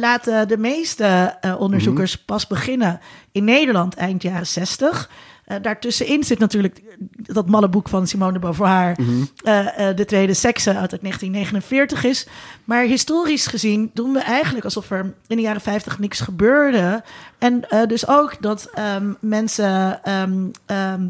laten 0.00 0.48
de 0.48 0.58
meeste 0.58 1.36
onderzoekers 1.58 2.16
pas 2.16 2.46
beginnen 2.46 3.00
in 3.32 3.44
Nederland 3.44 3.94
eind 3.94 4.22
jaren 4.22 4.46
60. 4.46 5.10
Eh, 5.44 5.56
daartussenin 5.62 6.24
zit 6.24 6.38
natuurlijk 6.38 6.82
dat 7.14 7.48
malle 7.48 7.68
boek 7.68 7.88
van 7.88 8.06
Simone 8.06 8.32
de 8.32 8.38
Beauvoir, 8.38 8.96
eh, 9.44 9.88
eh, 9.88 9.96
De 9.96 10.04
Tweede 10.04 10.34
Sekse 10.34 10.76
uit 10.76 10.92
1949 11.02 12.04
is. 12.04 12.26
Maar 12.64 12.82
historisch 12.84 13.46
gezien 13.46 13.90
doen 13.94 14.12
we 14.12 14.20
eigenlijk 14.20 14.64
alsof 14.64 14.90
er 14.90 15.14
in 15.26 15.36
de 15.36 15.42
jaren 15.42 15.60
50 15.60 15.98
niks 15.98 16.20
gebeurde. 16.20 17.02
En 17.38 17.64
dus 17.88 18.08
ook 18.08 18.36
dat 18.40 18.70
ehm, 18.74 19.12
mensen 19.20 20.04
ehm, 20.04 20.48
ehm, 20.66 21.08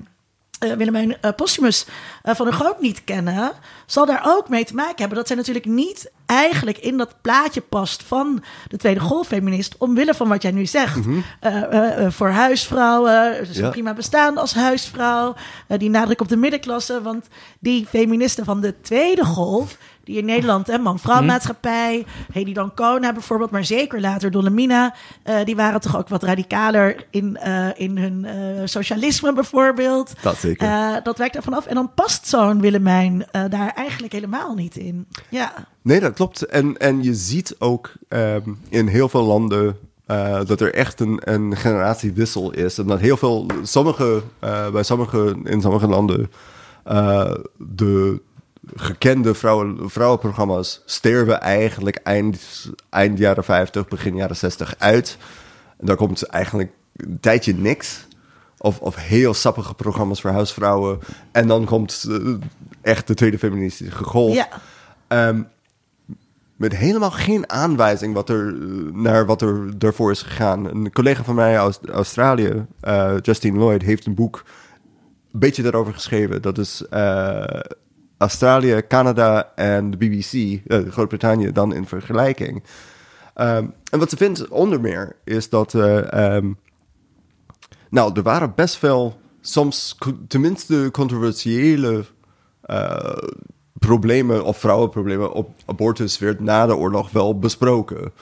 eh, 0.62 0.72
Willemijn 0.72 1.16
eh, 1.20 1.30
Posthumus 1.36 1.86
eh, 2.22 2.34
van 2.34 2.46
der 2.46 2.54
Groot 2.54 2.80
niet 2.80 3.04
kennen, 3.04 3.52
zal 3.86 4.06
daar 4.06 4.22
ook 4.24 4.48
mee 4.48 4.64
te 4.64 4.74
maken 4.74 4.98
hebben 4.98 5.16
dat 5.16 5.26
zij 5.26 5.36
natuurlijk 5.36 5.66
niet 5.66 6.10
eigenlijk 6.26 6.78
in 6.78 6.96
dat 6.96 7.14
plaatje 7.20 7.60
past 7.60 8.02
van 8.02 8.42
de 8.68 8.76
tweede 8.76 9.00
golffeminist, 9.00 9.74
omwille 9.78 10.14
van 10.14 10.28
wat 10.28 10.42
jij 10.42 10.50
nu 10.50 10.66
zegt. 10.66 10.98
Eh, 11.40 12.06
voor 12.10 12.28
huisvrouwen, 12.28 13.44
dus 13.46 13.56
Ja. 13.56 13.68
prima 13.70 13.94
bestaan 13.94 14.36
als 14.38 14.54
huisvrouw, 14.54 15.34
die 15.68 15.90
nadruk 15.90 16.20
op 16.20 16.28
de 16.28 16.36
middenklasse, 16.36 17.02
want 17.02 17.26
die 17.60 17.86
feministen 17.86 18.44
van 18.44 18.60
de 18.60 18.80
tweede 18.80 19.24
golf, 19.24 19.76
die 20.04 20.16
in 20.16 20.24
Nederland, 20.24 20.66
hè, 20.66 20.78
man-vrouw 20.78 21.22
maatschappij, 21.22 22.06
Hedy 22.32 22.52
Dancona 22.52 23.12
bijvoorbeeld, 23.12 23.50
maar 23.50 23.64
zeker 23.64 24.00
later 24.00 24.30
Dolomina, 24.30 24.94
eh, 25.22 25.44
die 25.44 25.56
waren 25.56 25.80
toch 25.80 25.96
ook 25.96 26.08
wat 26.08 26.22
radicaler 26.22 27.06
in, 27.10 27.36
eh, 27.36 27.68
in 27.74 27.98
hun 27.98 28.24
eh, 28.24 28.34
socialisme 28.64 29.32
bijvoorbeeld. 29.32 30.12
Dat 30.22 30.36
zeker. 30.36 31.00
Dat 31.02 31.18
wijkt 31.18 31.34
daarvan 31.34 31.54
af. 31.54 31.66
En 31.66 31.74
dan 31.74 31.90
past 31.94 32.28
zo'n 32.28 32.60
Willemijn 32.60 33.26
daar 33.30 33.72
eigenlijk 33.74 34.12
helemaal 34.12 34.54
niet 34.54 34.76
in. 34.76 35.06
Ja, 35.28 35.52
Nee, 35.82 36.00
dat 36.00 36.12
klopt. 36.14 36.42
En, 36.42 36.76
en 36.76 37.02
je 37.02 37.14
ziet 37.14 37.54
ook 37.58 37.92
ehm, 38.08 38.50
in 38.68 38.86
heel 38.86 39.08
veel 39.08 39.22
landen 39.22 39.76
dat 40.46 40.60
er 40.60 40.74
echt 40.74 41.00
een, 41.00 41.20
een 41.24 41.56
generatiewissel 41.56 42.52
is. 42.52 42.78
En 42.78 42.86
dat 42.86 43.00
heel 43.00 43.16
veel, 43.16 43.46
sommige, 43.62 44.22
bij 44.72 44.82
sommige, 44.82 45.36
in 45.44 45.60
sommige 45.60 45.86
landen, 45.86 46.30
de 47.56 48.20
gekende 48.74 49.34
vrouwen, 49.34 49.90
vrouwenprogramma's 49.90 50.82
sterven 50.84 51.40
eigenlijk 51.40 51.96
eind, 51.96 52.70
eind 52.90 53.18
jaren 53.18 53.44
50, 53.44 53.88
begin 53.88 54.16
jaren 54.16 54.36
60 54.36 54.74
uit. 54.78 55.16
En 55.78 55.86
daar 55.86 55.96
komt 55.96 56.22
eigenlijk 56.22 56.70
een 56.96 57.20
tijdje 57.20 57.54
niks. 57.54 58.06
Of, 58.58 58.78
of 58.78 58.96
heel 58.96 59.34
sappige 59.34 59.74
programma's 59.74 60.20
voor 60.20 60.30
huisvrouwen. 60.30 60.98
En 61.32 61.46
dan 61.46 61.64
komt 61.64 62.06
eh, 62.08 62.34
echt 62.80 63.06
de 63.06 63.14
tweede 63.14 63.38
feministische 63.38 64.04
golf. 64.04 64.34
ja. 64.34 64.48
Ehm, 65.08 65.42
met 66.56 66.76
helemaal 66.76 67.10
geen 67.10 67.50
aanwijzing 67.50 68.14
wat 68.14 68.28
er, 68.28 68.46
eh, 68.48 68.92
naar 68.92 69.26
wat 69.26 69.42
er 69.42 69.78
daarvoor 69.78 70.10
is 70.10 70.22
gegaan. 70.22 70.64
Een 70.64 70.92
collega 70.92 71.22
van 71.24 71.34
mij 71.34 71.60
uit 71.60 71.88
Australië, 71.88 72.66
eh, 72.80 73.14
Justine 73.22 73.58
Lloyd, 73.58 73.82
heeft 73.82 74.06
een 74.06 74.14
boek 74.14 74.44
een 75.32 75.38
beetje 75.38 75.62
daarover 75.62 75.92
geschreven. 75.92 76.42
Dat 76.42 76.58
is 76.58 76.84
Australië, 78.22 78.82
Canada 78.88 79.52
en 79.54 79.90
de 79.90 79.96
BBC, 79.96 80.32
eh, 80.66 80.78
Groot-Brittannië, 80.88 81.52
dan 81.52 81.74
in 81.74 81.86
vergelijking. 81.86 82.62
Ehm, 83.34 83.66
en 83.90 83.98
wat 83.98 84.10
ze 84.10 84.16
vindt 84.16 84.48
onder 84.48 84.80
meer 84.80 85.16
is 85.24 85.48
dat. 85.48 85.74
eh, 85.74 86.12
ehm, 86.12 86.52
nou, 87.90 88.12
er 88.14 88.22
waren 88.22 88.52
best 88.54 88.76
veel, 88.76 89.20
soms 89.40 89.98
tenminste 90.28 90.88
controversiële 90.92 92.04
eh, 92.62 93.16
problemen 93.78 94.44
of 94.44 94.58
vrouwenproblemen 94.58 95.32
op 95.32 95.50
abortus 95.66 96.18
werd 96.18 96.40
na 96.40 96.66
de 96.66 96.76
oorlog 96.76 97.10
wel 97.10 97.38
besproken. 97.38 98.12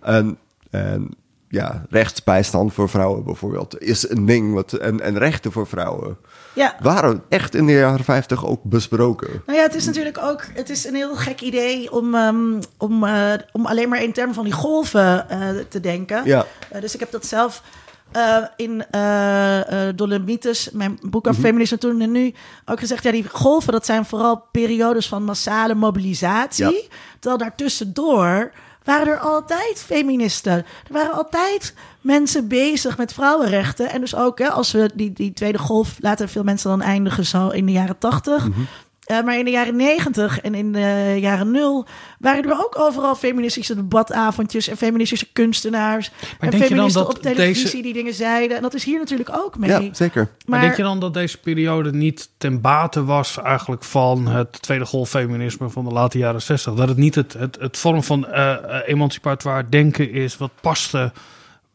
En, 0.00 0.38
en 0.70 1.08
ja, 1.52 1.82
rechtsbijstand 1.90 2.72
voor 2.72 2.88
vrouwen 2.88 3.24
bijvoorbeeld 3.24 3.80
is 3.80 4.10
een 4.10 4.26
ding. 4.26 4.54
Wat, 4.54 4.72
en, 4.72 5.00
en 5.00 5.18
rechten 5.18 5.52
voor 5.52 5.66
vrouwen 5.66 6.16
ja. 6.54 6.76
waren 6.80 7.22
echt 7.28 7.54
in 7.54 7.66
de 7.66 7.72
jaren 7.72 8.04
50 8.04 8.46
ook 8.46 8.62
besproken. 8.62 9.42
Nou 9.46 9.58
ja, 9.58 9.64
het 9.64 9.74
is 9.74 9.86
natuurlijk 9.86 10.18
ook 10.18 10.44
het 10.54 10.70
is 10.70 10.84
een 10.84 10.94
heel 10.94 11.14
gek 11.14 11.40
idee 11.40 11.92
om, 11.92 12.14
ehm, 12.14 12.60
om, 12.78 13.04
eh, 13.04 13.32
om 13.52 13.66
alleen 13.66 13.88
maar 13.88 14.02
in 14.02 14.12
termen 14.12 14.34
van 14.34 14.44
die 14.44 14.52
golven 14.52 15.28
eh, 15.28 15.48
te 15.68 15.80
denken. 15.80 16.22
Ja. 16.24 16.46
Eh, 16.70 16.80
dus 16.80 16.94
ik 16.94 17.00
heb 17.00 17.10
dat 17.10 17.26
zelf 17.26 17.62
in 18.56 18.84
Dolomites, 19.94 20.70
mijn 20.72 20.98
boek 21.00 21.22
Mhm. 21.22 21.30
over 21.30 21.42
feminisme 21.42 21.78
toen 21.78 22.00
en 22.00 22.10
nu, 22.12 22.34
ook 22.64 22.78
gezegd. 22.78 23.02
Ja, 23.02 23.10
die 23.10 23.28
golven, 23.28 23.72
dat 23.72 23.86
zijn 23.86 24.04
vooral 24.04 24.44
periodes 24.52 25.08
van 25.08 25.24
massale 25.24 25.74
mobilisatie. 25.74 26.64
Ja. 26.64 26.96
Terwijl 27.18 27.38
daartussendoor 27.38 28.52
waren 28.84 29.06
er 29.06 29.18
altijd 29.18 29.82
feministen. 29.86 30.52
Er 30.52 30.92
waren 30.92 31.12
altijd 31.12 31.74
mensen 32.00 32.48
bezig 32.48 32.98
met 32.98 33.12
vrouwenrechten. 33.12 33.90
En 33.90 34.00
dus 34.00 34.14
ook, 34.14 34.38
hè, 34.38 34.48
als 34.48 34.72
we 34.72 34.90
die, 34.94 35.12
die 35.12 35.32
tweede 35.32 35.58
golf 35.58 35.96
laten 36.00 36.28
veel 36.28 36.44
mensen 36.44 36.70
dan 36.70 36.82
eindigen 36.82 37.26
zo 37.26 37.48
in 37.48 37.66
de 37.66 37.72
jaren 37.72 37.98
tachtig. 37.98 38.48
Mhm. 38.48 38.60
Eh, 39.02 39.22
maar 39.22 39.38
in 39.38 39.44
de 39.44 39.50
jaren 39.50 39.76
negentig 39.76 40.40
en 40.40 40.54
in 40.54 40.72
de 40.72 41.16
jaren 41.20 41.50
nul 41.50 41.86
waren 42.18 42.44
er 42.44 42.64
ook 42.64 42.78
overal 42.78 43.14
feministische 43.14 43.74
debatavondjes 43.74 44.68
en 44.68 44.76
feministische 44.76 45.26
kunstenaars. 45.32 46.10
en 46.40 46.52
feministen 46.52 47.08
op 47.08 47.22
televisie 47.22 47.64
deze- 47.64 47.80
die 47.82 47.92
dingen 47.92 48.14
zeiden. 48.14 48.56
En 48.56 48.62
dat 48.62 48.74
is 48.74 48.84
hier 48.84 48.98
natuurlijk 48.98 49.30
ook 49.36 49.58
mee. 49.58 49.70
Ja, 49.70 49.94
zeker. 49.94 50.28
Maar, 50.46 50.60
denk 50.60 50.76
je 50.76 50.82
dan 50.82 51.00
dat 51.00 51.14
deze 51.14 51.38
periode 51.38 51.92
niet 51.92 52.30
ten 52.38 52.60
bate 52.60 53.04
was 53.04 53.38
eigenlijk 53.38 53.84
van 53.84 54.26
het 54.28 54.62
tweede 54.62 54.84
golffeminisme 54.84 55.70
van 55.70 55.84
de 55.84 55.92
late 55.92 56.18
jaren 56.18 56.42
60? 56.42 56.74
Dat 56.74 56.88
het 56.88 56.96
niet 56.96 57.14
het, 57.14 57.32
het, 57.32 57.56
het 57.60 57.78
vorm 57.78 58.02
van 58.02 58.26
eh, 58.26 58.56
emancipatoire 58.86 59.68
denken 59.68 60.10
is 60.12 60.36
wat 60.36 60.50
paste 60.60 61.12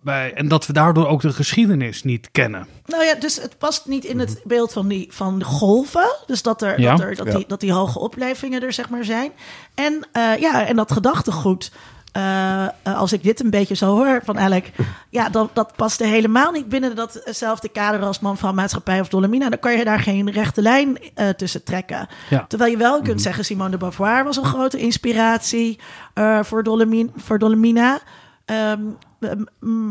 bij... 0.07 0.33
En 0.33 0.47
dat 0.47 0.65
we 0.67 0.73
daardoor 0.73 1.07
ook 1.07 1.21
de 1.21 1.31
geschiedenis 1.33 2.03
niet 2.03 2.29
kennen. 2.31 2.67
Nou 2.85 3.03
ja, 3.05 3.15
dus 3.15 3.41
het 3.41 3.57
past 3.57 3.85
niet 3.85 4.05
in 4.05 4.19
het 4.19 4.41
beeld 4.43 4.73
van, 4.73 4.87
die, 4.87 5.07
van 5.11 5.39
de 5.39 5.45
golven. 5.45 6.15
Dus 6.25 6.41
dat, 6.41 6.61
er, 6.61 6.79
Ja. 6.79 6.91
dat, 6.95 6.99
er, 7.05 7.15
dat, 7.15 7.27
Ja. 7.27 7.35
die, 7.35 7.45
dat 7.47 7.59
die 7.59 7.71
hoge 7.73 7.99
oplevingen 7.99 8.61
er 8.63 8.73
zeg 8.73 8.89
maar 8.89 9.03
zijn. 9.05 9.31
En, 9.75 10.07
eh, 10.11 10.37
ja, 10.39 10.65
en 10.65 10.75
dat 10.75 10.91
gedachtegoed. 10.91 11.71
eh, 12.11 12.63
eh, 12.63 12.69
als 12.83 13.13
ik 13.13 13.23
dit 13.23 13.39
een 13.43 13.49
beetje 13.49 13.75
zo 13.75 13.95
hoor 13.95 14.21
van 14.23 14.39
Alec, 14.39 14.71
ja, 15.09 15.29
dan, 15.29 15.49
dat 15.53 15.75
past 15.75 16.01
er 16.01 16.07
helemaal 16.07 16.51
niet 16.51 16.69
binnen 16.69 16.95
datzelfde 16.95 17.69
kader 17.69 18.01
als 18.01 18.19
man 18.19 18.37
van 18.37 18.55
maatschappij 18.55 18.99
of 18.99 19.07
Dolomina. 19.07 19.49
Dan 19.49 19.59
kan 19.59 19.77
je 19.77 19.83
daar 19.83 19.99
geen 19.99 20.31
rechte 20.31 20.61
lijn 20.61 20.97
eh, 21.13 21.29
tussen 21.29 21.63
trekken. 21.63 22.07
Ja. 22.29 22.45
Terwijl 22.47 22.71
je 22.71 22.77
wel 22.77 23.01
kunt 23.01 23.21
zeggen, 23.21 23.45
Simone 23.45 23.69
de 23.69 23.77
Beauvoir 23.77 24.23
was 24.23 24.37
een 24.37 24.45
grote 24.45 24.77
inspiratie 24.77 25.79
eh, 26.13 26.39
voor, 26.43 26.63
Dolomin, 26.63 27.11
voor 27.15 27.39
Dolomina. 27.39 27.99
Ehm, 28.47 28.81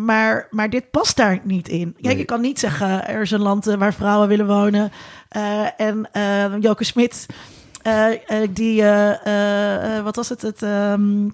maar, 0.04 0.46
maar 0.50 0.70
dit 0.70 0.90
past 0.90 1.16
daar 1.16 1.40
niet 1.42 1.68
in. 1.68 1.96
Nee. 1.98 2.16
je 2.16 2.24
kan 2.24 2.40
niet 2.40 2.58
zeggen, 2.58 3.08
er 3.08 3.20
is 3.20 3.30
een 3.30 3.40
land 3.40 3.66
eh, 3.66 3.76
waar 3.76 3.94
vrouwen 3.94 4.28
willen 4.28 4.46
wonen. 4.46 4.92
eh, 5.28 5.80
en 5.80 6.08
eh 6.12 6.60
Joke 6.60 6.84
Smit, 6.84 7.26
eh, 7.82 8.08
die, 8.50 8.82
wat 10.02 10.16
was 10.16 10.28
het, 10.28 10.42
het, 10.42 10.62
ehm, 10.62 11.28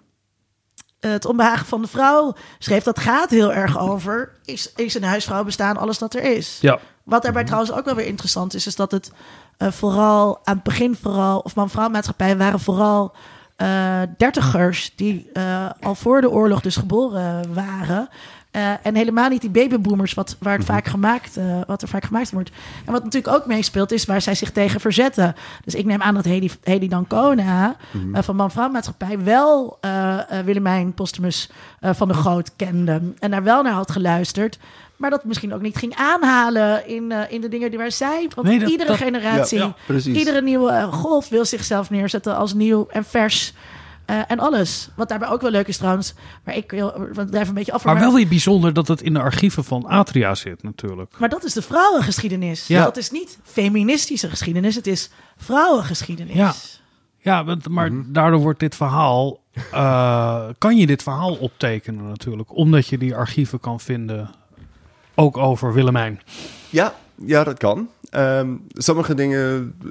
het 1.01 1.25
onbehagen 1.25 1.67
van 1.67 1.83
de 1.83 1.89
vrouw 1.89 2.35
schreef, 2.59 2.83
dat 2.83 2.99
gaat 2.99 3.31
heel 3.31 3.53
erg 3.53 3.79
over, 3.79 4.33
is, 4.45 4.73
is 4.77 4.95
een 4.95 5.05
huisvrouw 5.05 5.45
bestaan 5.45 5.77
alles 5.77 5.99
dat 5.99 6.15
er 6.15 6.23
is. 6.23 6.59
Ja. 6.61 6.79
Wat 7.05 7.23
daarbij 7.23 7.45
trouwens 7.45 7.73
ook 7.73 7.85
wel 7.85 7.95
weer 7.95 8.07
interessant 8.07 8.55
is, 8.55 8.67
is 8.67 8.77
dat 8.77 8.91
het 8.91 9.13
vooral 9.59 10.41
aan 10.45 10.55
het 10.55 10.63
begin 10.63 10.97
vooral, 10.97 11.39
of 11.39 11.55
man-vrouw 11.55 11.89
maatschappij 11.89 12.37
waren 12.37 12.61
vooral 12.61 13.15
dertigers 14.17 14.93
die 14.97 15.31
eh, 15.33 15.71
al 15.81 15.95
voor 15.95 16.21
de 16.21 16.31
oorlog 16.31 16.61
dus 16.61 16.77
geboren 16.77 17.55
waren. 17.55 18.09
Eh, 18.53 18.73
en 18.83 18.95
helemaal 18.95 19.29
niet 19.29 19.41
die 19.41 19.51
babyboomers, 19.51 20.15
wat, 20.15 20.37
waar 20.41 20.57
het 20.57 20.67
vaak 20.67 20.87
gemaakt, 20.87 21.37
eh, 21.37 21.61
wat 21.67 21.83
er 21.83 21.89
vaak 21.89 22.05
gemaakt 22.05 22.31
wordt. 22.31 22.51
En 22.85 22.93
wat 22.93 23.05
natuurlijk 23.05 23.35
ook 23.35 23.47
meespeelt, 23.47 23.93
is 23.93 24.05
waar 24.05 24.21
zij 24.21 24.35
zich 24.35 24.51
tegen 24.51 24.81
verzetten. 24.81 25.35
Dus 25.65 25.75
ik 25.75 25.85
neem 25.85 26.03
aan 26.03 26.15
dat 26.15 26.25
Hedy, 26.25 26.51
Hedy 26.63 26.89
Dancona 26.89 27.77
eh, 28.13 28.23
van 28.23 28.37
Man-Vrouw 28.37 28.69
Maatschappij 28.69 29.19
wel 29.19 29.79
eh, 29.81 30.39
eh, 30.39 30.45
Willemijn 30.45 30.95
Postumus 30.95 31.51
eh, 31.81 31.91
van 31.95 32.09
de 32.09 32.15
Goot 32.15 32.57
kende. 32.57 33.01
En 33.19 33.31
daar 33.31 33.43
wel 33.43 33.63
naar 33.63 33.73
had 33.73 33.91
geluisterd. 33.91 34.59
Maar 35.03 35.11
dat 35.11 35.25
misschien 35.25 35.55
ook 35.55 35.61
niet 35.63 35.77
ging 35.77 35.95
aanhalen 35.97 36.87
in, 36.89 37.13
eh, 37.13 37.21
in 37.33 37.41
de 37.41 37.49
dingen 37.49 37.71
die 37.71 37.79
waar 37.79 37.93
zij. 37.93 38.31
Want 38.35 38.47
Nee, 38.47 38.59
dat- 38.59 38.71
iedere 38.71 38.89
dat- 38.89 38.99
generatie, 38.99 39.59
Ja, 39.59 39.65
ja, 39.65 39.75
precies. 39.87 40.17
iedere 40.17 40.43
nieuwe 40.43 40.71
eh, 40.71 40.93
golf 40.93 41.29
wil 41.29 41.45
zichzelf 41.45 41.91
neerzetten 41.91 42.37
als 42.37 42.55
nieuw 42.55 42.87
en 42.91 43.05
vers. 43.05 43.53
eh, 44.07 44.19
en 44.29 44.39
alles. 44.39 44.89
Wat 44.97 45.09
daarbij 45.09 45.29
ook 45.29 45.41
wel 45.41 45.51
leuk 45.51 45.67
is 45.69 45.77
trouwens. 45.77 46.15
Maar 46.45 46.57
ik 46.57 46.71
wil, 46.71 46.93
want 47.13 47.31
blijft 47.31 47.49
een 47.49 47.55
beetje 47.55 47.73
af. 47.73 47.85
Maar 47.85 47.99
wel 47.99 48.15
weer 48.15 48.29
bijzonder 48.29 48.73
dat 48.73 48.89
het 48.89 49.03
in 49.03 49.13
de 49.13 49.21
archieven 49.21 49.65
van 49.65 49.87
Atria 49.87 50.35
zit 50.35 50.63
natuurlijk. 50.63 51.15
Maar 51.19 51.29
dat 51.29 51.45
is 51.45 51.53
de 51.53 51.63
vrouwengeschiedenis. 51.63 52.67
Ja. 52.67 52.85
Dat 52.85 52.97
is 52.97 53.11
niet 53.11 53.39
feministische 53.45 54.29
geschiedenis. 54.29 54.75
Het 54.75 54.87
is 54.87 55.11
vrouwengeschiedenis. 55.37 56.35
Ja. 56.35 56.53
Ja, 57.19 57.45
want- 57.45 57.69
maar 57.69 57.91
daardoor 58.07 58.41
wordt 58.41 58.61
dit 58.61 58.75
verhaal... 58.75 59.41
eh, 59.73 60.45
kan 60.59 60.77
je 60.77 60.87
dit 60.87 61.03
verhaal 61.03 61.35
optekenen 61.35 62.09
natuurlijk. 62.09 62.57
Omdat 62.57 62.87
je 62.87 62.99
die 62.99 63.15
archieven 63.15 63.61
kan 63.61 63.81
vinden. 63.81 64.31
Ook 65.15 65.37
over 65.37 65.73
Willemijn. 65.73 66.21
Ja, 66.71 66.95
ja, 67.15 67.45
dat 67.45 67.59
kan. 67.59 67.89
Ehm, 68.11 68.55
sommige 68.73 69.15
dingen 69.15 69.75
eh, 69.85 69.91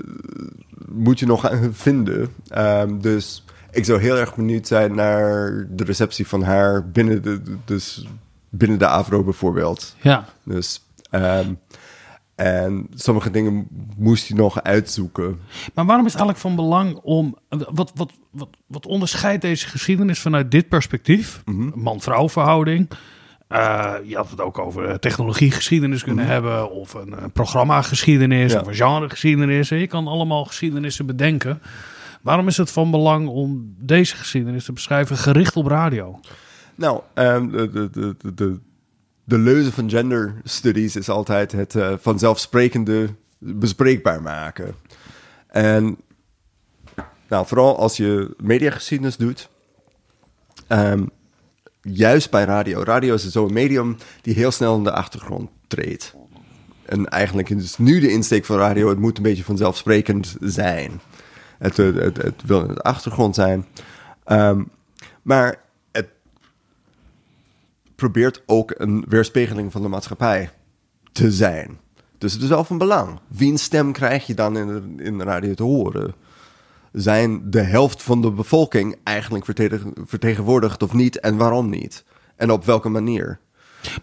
moet 0.87 1.19
je 1.19 1.25
nog 1.25 1.51
vinden. 1.71 2.33
Ehm, 2.47 2.99
dus 2.99 3.43
ik 3.71 3.85
zou 3.85 3.99
heel 3.99 4.17
erg 4.17 4.35
benieuwd 4.35 4.67
zijn 4.67 4.95
naar 4.95 5.67
de 5.69 5.83
receptie 5.83 6.27
van 6.27 6.43
haar 6.43 6.89
binnen 6.89 7.23
de, 7.23 7.41
dus 7.65 8.07
binnen 8.49 8.79
de 8.79 8.87
AVRO 8.87 9.23
bijvoorbeeld. 9.23 9.95
Ja. 10.01 10.25
Dus, 10.43 10.81
ehm, 11.09 11.53
en 12.35 12.87
sommige 12.93 13.31
dingen 13.31 13.67
moest 13.97 14.27
hij 14.27 14.37
nog 14.37 14.63
uitzoeken. 14.63 15.39
Maar 15.73 15.85
waarom 15.85 16.05
is 16.05 16.13
het 16.13 16.21
eigenlijk 16.21 16.37
van 16.37 16.55
belang 16.55 16.95
om... 16.95 17.37
Wat, 17.49 17.91
wat, 17.95 18.11
wat, 18.31 18.49
wat 18.67 18.85
onderscheidt 18.85 19.41
deze 19.41 19.67
geschiedenis 19.67 20.19
vanuit 20.19 20.51
dit 20.51 20.67
perspectief? 20.67 21.41
Man-vrouw 21.75 22.29
verhouding. 22.29 22.89
Eh, 23.51 23.93
je 24.03 24.15
had 24.15 24.29
het 24.29 24.41
ook 24.41 24.59
over 24.59 24.99
technologiegeschiedenis 24.99 26.03
kunnen 26.03 26.25
hebben... 26.25 26.71
of 26.71 26.93
een, 26.93 27.13
eh, 27.13 27.23
programmageschiedenis 27.33 28.51
Ja. 28.51 28.59
of 28.59 28.67
een 28.67 28.73
genregeschiedenis. 28.75 29.69
Je 29.69 29.87
kan 29.87 30.07
allemaal 30.07 30.45
geschiedenissen 30.45 31.05
bedenken. 31.05 31.61
Waarom 32.21 32.47
is 32.47 32.57
het 32.57 32.71
van 32.71 32.91
belang 32.91 33.27
om 33.27 33.75
deze 33.77 34.15
geschiedenis 34.15 34.65
te 34.65 34.73
beschrijven... 34.73 35.17
gericht 35.17 35.55
op 35.55 35.65
radio? 35.65 36.19
Nou, 36.75 37.01
ehm, 37.13 37.49
de, 37.49 37.89
de, 37.91 38.15
de, 38.33 38.59
de, 39.23 39.37
leuze 39.37 39.71
van 39.71 39.89
gender 39.89 40.41
studies 40.43 40.95
is 40.95 41.09
altijd 41.09 41.51
het 41.51 41.75
eh, 41.75 41.93
vanzelfsprekende 41.99 43.09
bespreekbaar 43.37 44.21
maken. 44.21 44.75
En 45.47 45.97
nou, 47.27 47.47
vooral 47.47 47.77
als 47.77 47.97
je 47.97 48.33
mediageschiedenis 48.43 49.17
doet, 49.17 49.49
ehm, 50.67 51.03
juist 51.81 52.31
bij 52.31 52.43
radio. 52.43 52.83
Radio 52.83 53.13
is 53.13 53.29
zo'n 53.29 53.53
medium 53.53 53.97
die 54.21 54.33
heel 54.33 54.51
snel 54.51 54.77
in 54.77 54.83
de 54.83 54.91
achtergrond 54.91 55.49
treedt. 55.67 56.15
En 56.85 57.05
eigenlijk 57.05 57.49
is 57.49 57.77
nu 57.77 57.99
de 57.99 58.11
insteek 58.11 58.45
van 58.45 58.57
radio, 58.57 58.89
het 58.89 58.99
moet 58.99 59.17
een 59.17 59.23
beetje 59.23 59.43
vanzelfsprekend 59.43 60.35
zijn. 60.39 61.01
Het, 61.57 61.77
het, 61.77 62.17
het, 62.17 62.41
wil 62.45 62.61
in 62.61 62.73
de 62.73 62.81
achtergrond 62.81 63.35
zijn. 63.35 63.65
Ehm, 64.23 64.63
maar 65.21 65.61
het 65.91 66.07
probeert 67.95 68.43
ook 68.45 68.73
een 68.77 69.05
weerspiegeling 69.07 69.71
van 69.71 69.81
de 69.81 69.87
maatschappij 69.87 70.49
te 71.11 71.31
zijn. 71.31 71.79
Dus 72.17 72.33
het 72.33 72.41
is 72.41 72.49
wel 72.49 72.63
van 72.63 72.77
belang. 72.77 73.19
Wiens 73.27 73.63
stem 73.63 73.91
krijg 73.91 74.27
je 74.27 74.33
dan 74.33 74.57
in 74.57 74.99
in 74.99 75.17
de 75.17 75.23
radio 75.23 75.53
te 75.53 75.63
horen? 75.63 76.13
Zijn 76.91 77.51
de 77.51 77.61
helft 77.61 78.03
van 78.03 78.21
de 78.21 78.31
bevolking 78.31 78.95
eigenlijk 79.03 79.45
vertegen- 79.45 79.93
vertegenwoordigd 80.05 80.83
of 80.83 80.93
niet? 80.93 81.19
En 81.19 81.37
waarom 81.37 81.69
niet? 81.69 82.03
En 82.35 82.51
op 82.51 82.65
welke 82.65 82.89
manier? 82.89 83.39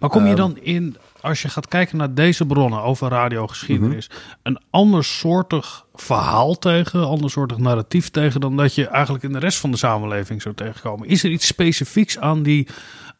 Maar 0.00 0.10
kom 0.10 0.26
je 0.26 0.34
dan 0.34 0.58
in, 0.58 0.96
als 1.20 1.42
je 1.42 1.48
gaat 1.48 1.68
kijken 1.68 1.96
naar 1.96 2.14
deze 2.14 2.46
bronnen 2.46 2.82
over 2.82 3.08
radiogeschiedenis, 3.08 4.10
een 4.42 4.58
andersoortig 4.70 5.86
verhaal 5.94 6.58
tegen, 6.58 7.06
andersoortig 7.06 7.58
narratief 7.58 8.10
tegen, 8.10 8.40
dan 8.40 8.56
dat 8.56 8.74
je 8.74 8.86
eigenlijk 8.86 9.24
in 9.24 9.32
de 9.32 9.38
rest 9.38 9.58
van 9.58 9.70
de 9.70 9.76
samenleving 9.76 10.42
zou 10.42 10.54
tegenkomen? 10.54 11.08
Is 11.08 11.24
er 11.24 11.30
iets 11.30 11.46
specifieks 11.46 12.18
aan 12.18 12.42
die 12.42 12.68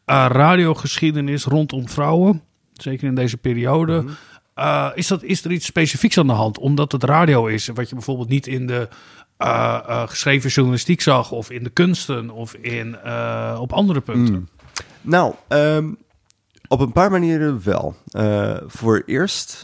eh, 0.05 0.25
radiogeschiedenis 0.29 1.43
rondom 1.43 1.89
vrouwen, 1.89 2.41
zeker 2.73 3.07
in 3.07 3.15
deze 3.15 3.37
periode? 3.37 4.05
Eh, 4.53 4.89
is, 4.93 5.07
dat, 5.07 5.23
is 5.23 5.45
er 5.45 5.51
iets 5.51 5.65
specifieks 5.65 6.17
aan 6.17 6.27
de 6.27 6.33
hand? 6.33 6.57
Omdat 6.57 6.91
het 6.91 7.03
radio 7.03 7.45
is, 7.45 7.67
wat 7.67 7.89
je 7.89 7.95
bijvoorbeeld 7.95 8.29
niet 8.29 8.47
in 8.47 8.67
de 8.67 8.87
eh, 9.39 9.79
eh, 9.87 10.07
geschreven 10.07 10.49
journalistiek 10.49 11.01
zag, 11.01 11.31
of 11.31 11.51
in 11.51 11.63
de 11.63 11.69
kunsten, 11.69 12.29
of 12.29 12.53
in, 12.53 12.95
eh, 13.03 13.57
op 13.61 13.73
andere 13.73 14.01
punten. 14.01 14.49
Nou, 15.01 15.33
ehm, 15.47 15.93
op 16.67 16.79
een 16.79 16.91
paar 16.91 17.11
manieren 17.11 17.61
wel. 17.63 17.95
Voor 18.67 19.03
eerst, 19.05 19.63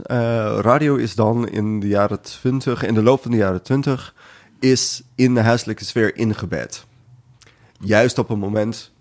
radio 0.61 0.95
is 0.95 1.15
dan 1.15 1.47
in 1.49 1.79
de 1.79 1.87
jaren 1.87 2.21
20, 2.21 2.83
in 2.83 2.93
de 2.93 3.03
loop 3.03 3.21
van 3.21 3.31
de 3.31 3.37
jaren 3.37 3.61
20, 3.63 4.13
is 4.59 5.03
in 5.15 5.33
de 5.33 5.41
huiselijke 5.41 5.85
sfeer 5.85 6.15
ingebed. 6.15 6.85
Juist 7.79 8.17
op 8.17 8.29
een 8.29 8.39
moment 8.39 8.91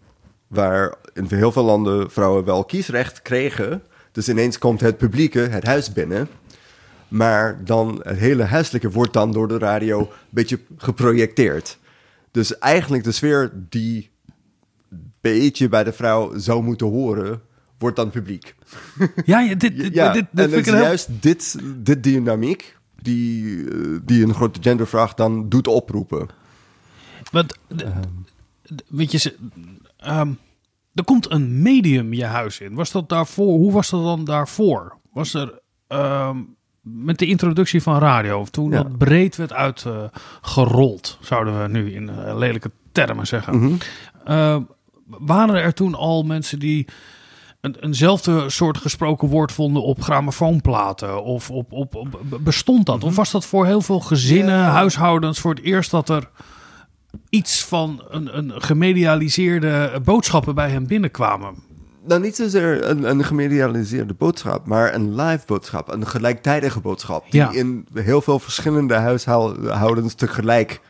waar 0.47 0.95
in 1.13 1.27
heel 1.29 1.53
veel 1.53 1.65
landen 1.65 2.11
vrouwen 2.11 2.45
wel 2.45 2.65
kiesrecht 2.65 3.23
kregen. 3.23 3.83
Dus 4.13 4.29
ineens 4.29 4.59
komt 4.59 4.81
het 4.81 4.97
publieke 4.97 5.41
het 5.41 5.67
huis 5.67 5.93
binnen. 5.93 6.29
Maar 7.15 7.65
dan 7.65 8.01
het 8.03 8.19
hele 8.19 8.43
huiselijke 8.43 8.91
wordt 8.91 9.13
dan 9.13 9.33
door 9.33 9.49
de 9.49 9.59
radio 9.59 10.01
een 10.01 10.09
beetje 10.31 10.61
geprojecteerd. 10.77 11.79
Dus 12.31 12.59
eigenlijk 12.59 13.05
de 13.05 13.13
sfeer 13.13 13.53
die 13.69 14.11
beetje 15.21 15.69
bij 15.69 15.85
de 15.85 15.93
vrouw 15.93 16.39
zou 16.39 16.63
moeten 16.63 16.87
horen, 16.87 17.43
wordt 17.79 17.97
dan 17.97 18.11
publiek. 18.11 18.55
Ja, 19.25 19.55
dit, 19.55 19.61
dit, 19.61 19.95
Ja, 19.95 20.13
dit, 20.13 20.27
dit 20.31 20.45
en 20.45 20.51
vind 20.51 20.67
ik 20.67 20.73
heel- 20.73 20.83
juist 20.83 21.09
dit, 21.23 21.59
dit 21.77 22.03
dynamiek 22.03 22.77
die, 23.03 23.65
eh, 23.71 23.99
die 24.03 24.25
een 24.25 24.35
grote 24.35 24.63
gendervraag 24.63 25.15
dan 25.15 25.49
doet 25.49 25.67
oproepen. 25.69 26.27
Want, 27.31 27.55
weet 28.89 29.13
je, 29.13 29.37
ehm, 29.97 30.33
er 30.95 31.05
komt 31.05 31.31
een 31.31 31.63
medium 31.63 32.13
je 32.13 32.25
huis 32.25 32.61
in. 32.61 32.75
Was 32.75 32.91
dat 32.91 33.09
daarvoor? 33.09 33.59
Hoe 33.59 33.73
was 33.73 33.91
dat 33.91 34.03
dan 34.05 34.25
daarvoor? 34.25 34.97
Was 35.13 35.35
er 35.35 35.61
ehm, 35.87 36.39
met 36.85 37.19
de 37.19 37.27
introductie 37.27 37.83
van 37.83 37.99
radio, 37.99 38.45
toen 38.45 38.71
Ja. 38.71 38.83
dat 38.83 38.99
breed 38.99 39.37
werd 39.37 39.53
uitgerold, 39.53 41.19
zouden 41.21 41.63
we 41.63 41.69
nu 41.69 41.95
in 41.95 42.09
eh, 42.09 42.37
lelijke 42.39 42.71
termen 42.93 43.27
zeggen. 43.27 43.57
Mhm. 43.59 43.73
Ehm, 44.25 44.63
waren 45.07 45.55
er 45.55 45.75
toen 45.75 45.95
al 45.95 46.23
mensen 46.23 46.59
die 46.59 46.87
een, 47.61 47.77
eenzelfde 47.81 48.51
soort 48.51 48.79
gesproken 48.79 49.29
woord 49.29 49.53
vonden 49.53 49.83
op 49.83 50.03
grammofoonplaten? 50.03 51.23
Of 51.23 51.51
op, 51.51 51.73
op, 51.73 51.95
op, 51.95 52.21
bestond 52.41 52.87
dat? 52.87 53.05
Of 53.05 53.17
was 53.17 53.31
dat 53.31 53.47
voor 53.47 53.67
heel 53.67 53.81
veel 53.81 54.01
gezinnen, 54.01 54.61
huishoudens 54.65 55.41
voor 55.41 55.55
het 55.55 55.65
eerst 55.65 55.91
dat 55.91 56.09
er 56.09 56.31
iets 57.29 57.65
van 57.65 58.05
een, 58.09 58.39
een 58.39 58.63
gemedialiseerde 58.63 60.01
boodschappen 60.05 60.55
bij 60.55 60.71
hem 60.71 60.87
binnenkwamen? 60.87 61.55
Nou, 62.07 62.21
niet 62.21 62.37
zozeer 62.37 62.85
een, 62.89 63.03
een 63.11 63.25
gemedialiseerde 63.25 64.15
boodschap, 64.15 64.67
maar 64.67 64.95
een 64.95 65.15
live 65.15 65.47
boodschap, 65.47 65.93
een 65.93 66.07
gelijktijdige 66.07 66.81
boodschap, 66.81 67.25
die 67.31 67.41
Ja. 67.41 67.53
in 67.53 67.87
heel 67.95 68.21
veel 68.21 68.39
verschillende 68.39 68.95
huishoudens 68.95 70.15
tegelijk 70.15 70.81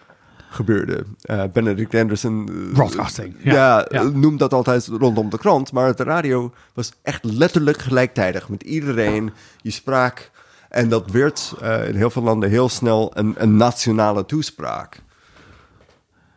gebeurde. 0.51 1.05
Eh, 1.23 1.43
Benedict 1.53 1.95
Anderson. 1.95 2.49
eh, 2.49 2.73
Broadcasting, 2.73 3.35
ja, 3.43 3.53
Ja, 3.55 3.87
ja. 3.91 4.01
eh, 4.01 4.07
noemt 4.09 4.39
dat 4.39 4.53
altijd 4.53 4.87
rondom 4.87 5.31
de 5.31 5.39
krant, 5.39 5.73
maar 5.73 5.97
de 5.97 6.03
radio 6.03 6.53
was 6.75 6.93
echt 7.03 7.25
letterlijk 7.25 7.79
gelijktijdig 7.79 8.49
met 8.49 8.63
iedereen. 8.63 9.33
Je 9.63 9.71
sprak 9.71 10.31
en 10.69 10.89
dat 10.89 11.11
werd 11.11 11.55
eh, 11.61 11.89
in 11.89 11.95
heel 11.95 12.11
veel 12.11 12.23
landen 12.23 12.51
heel 12.51 12.69
snel 12.69 13.11
een, 13.15 13.35
een 13.39 13.57
nationale 13.57 14.27
toespraak. 14.27 15.03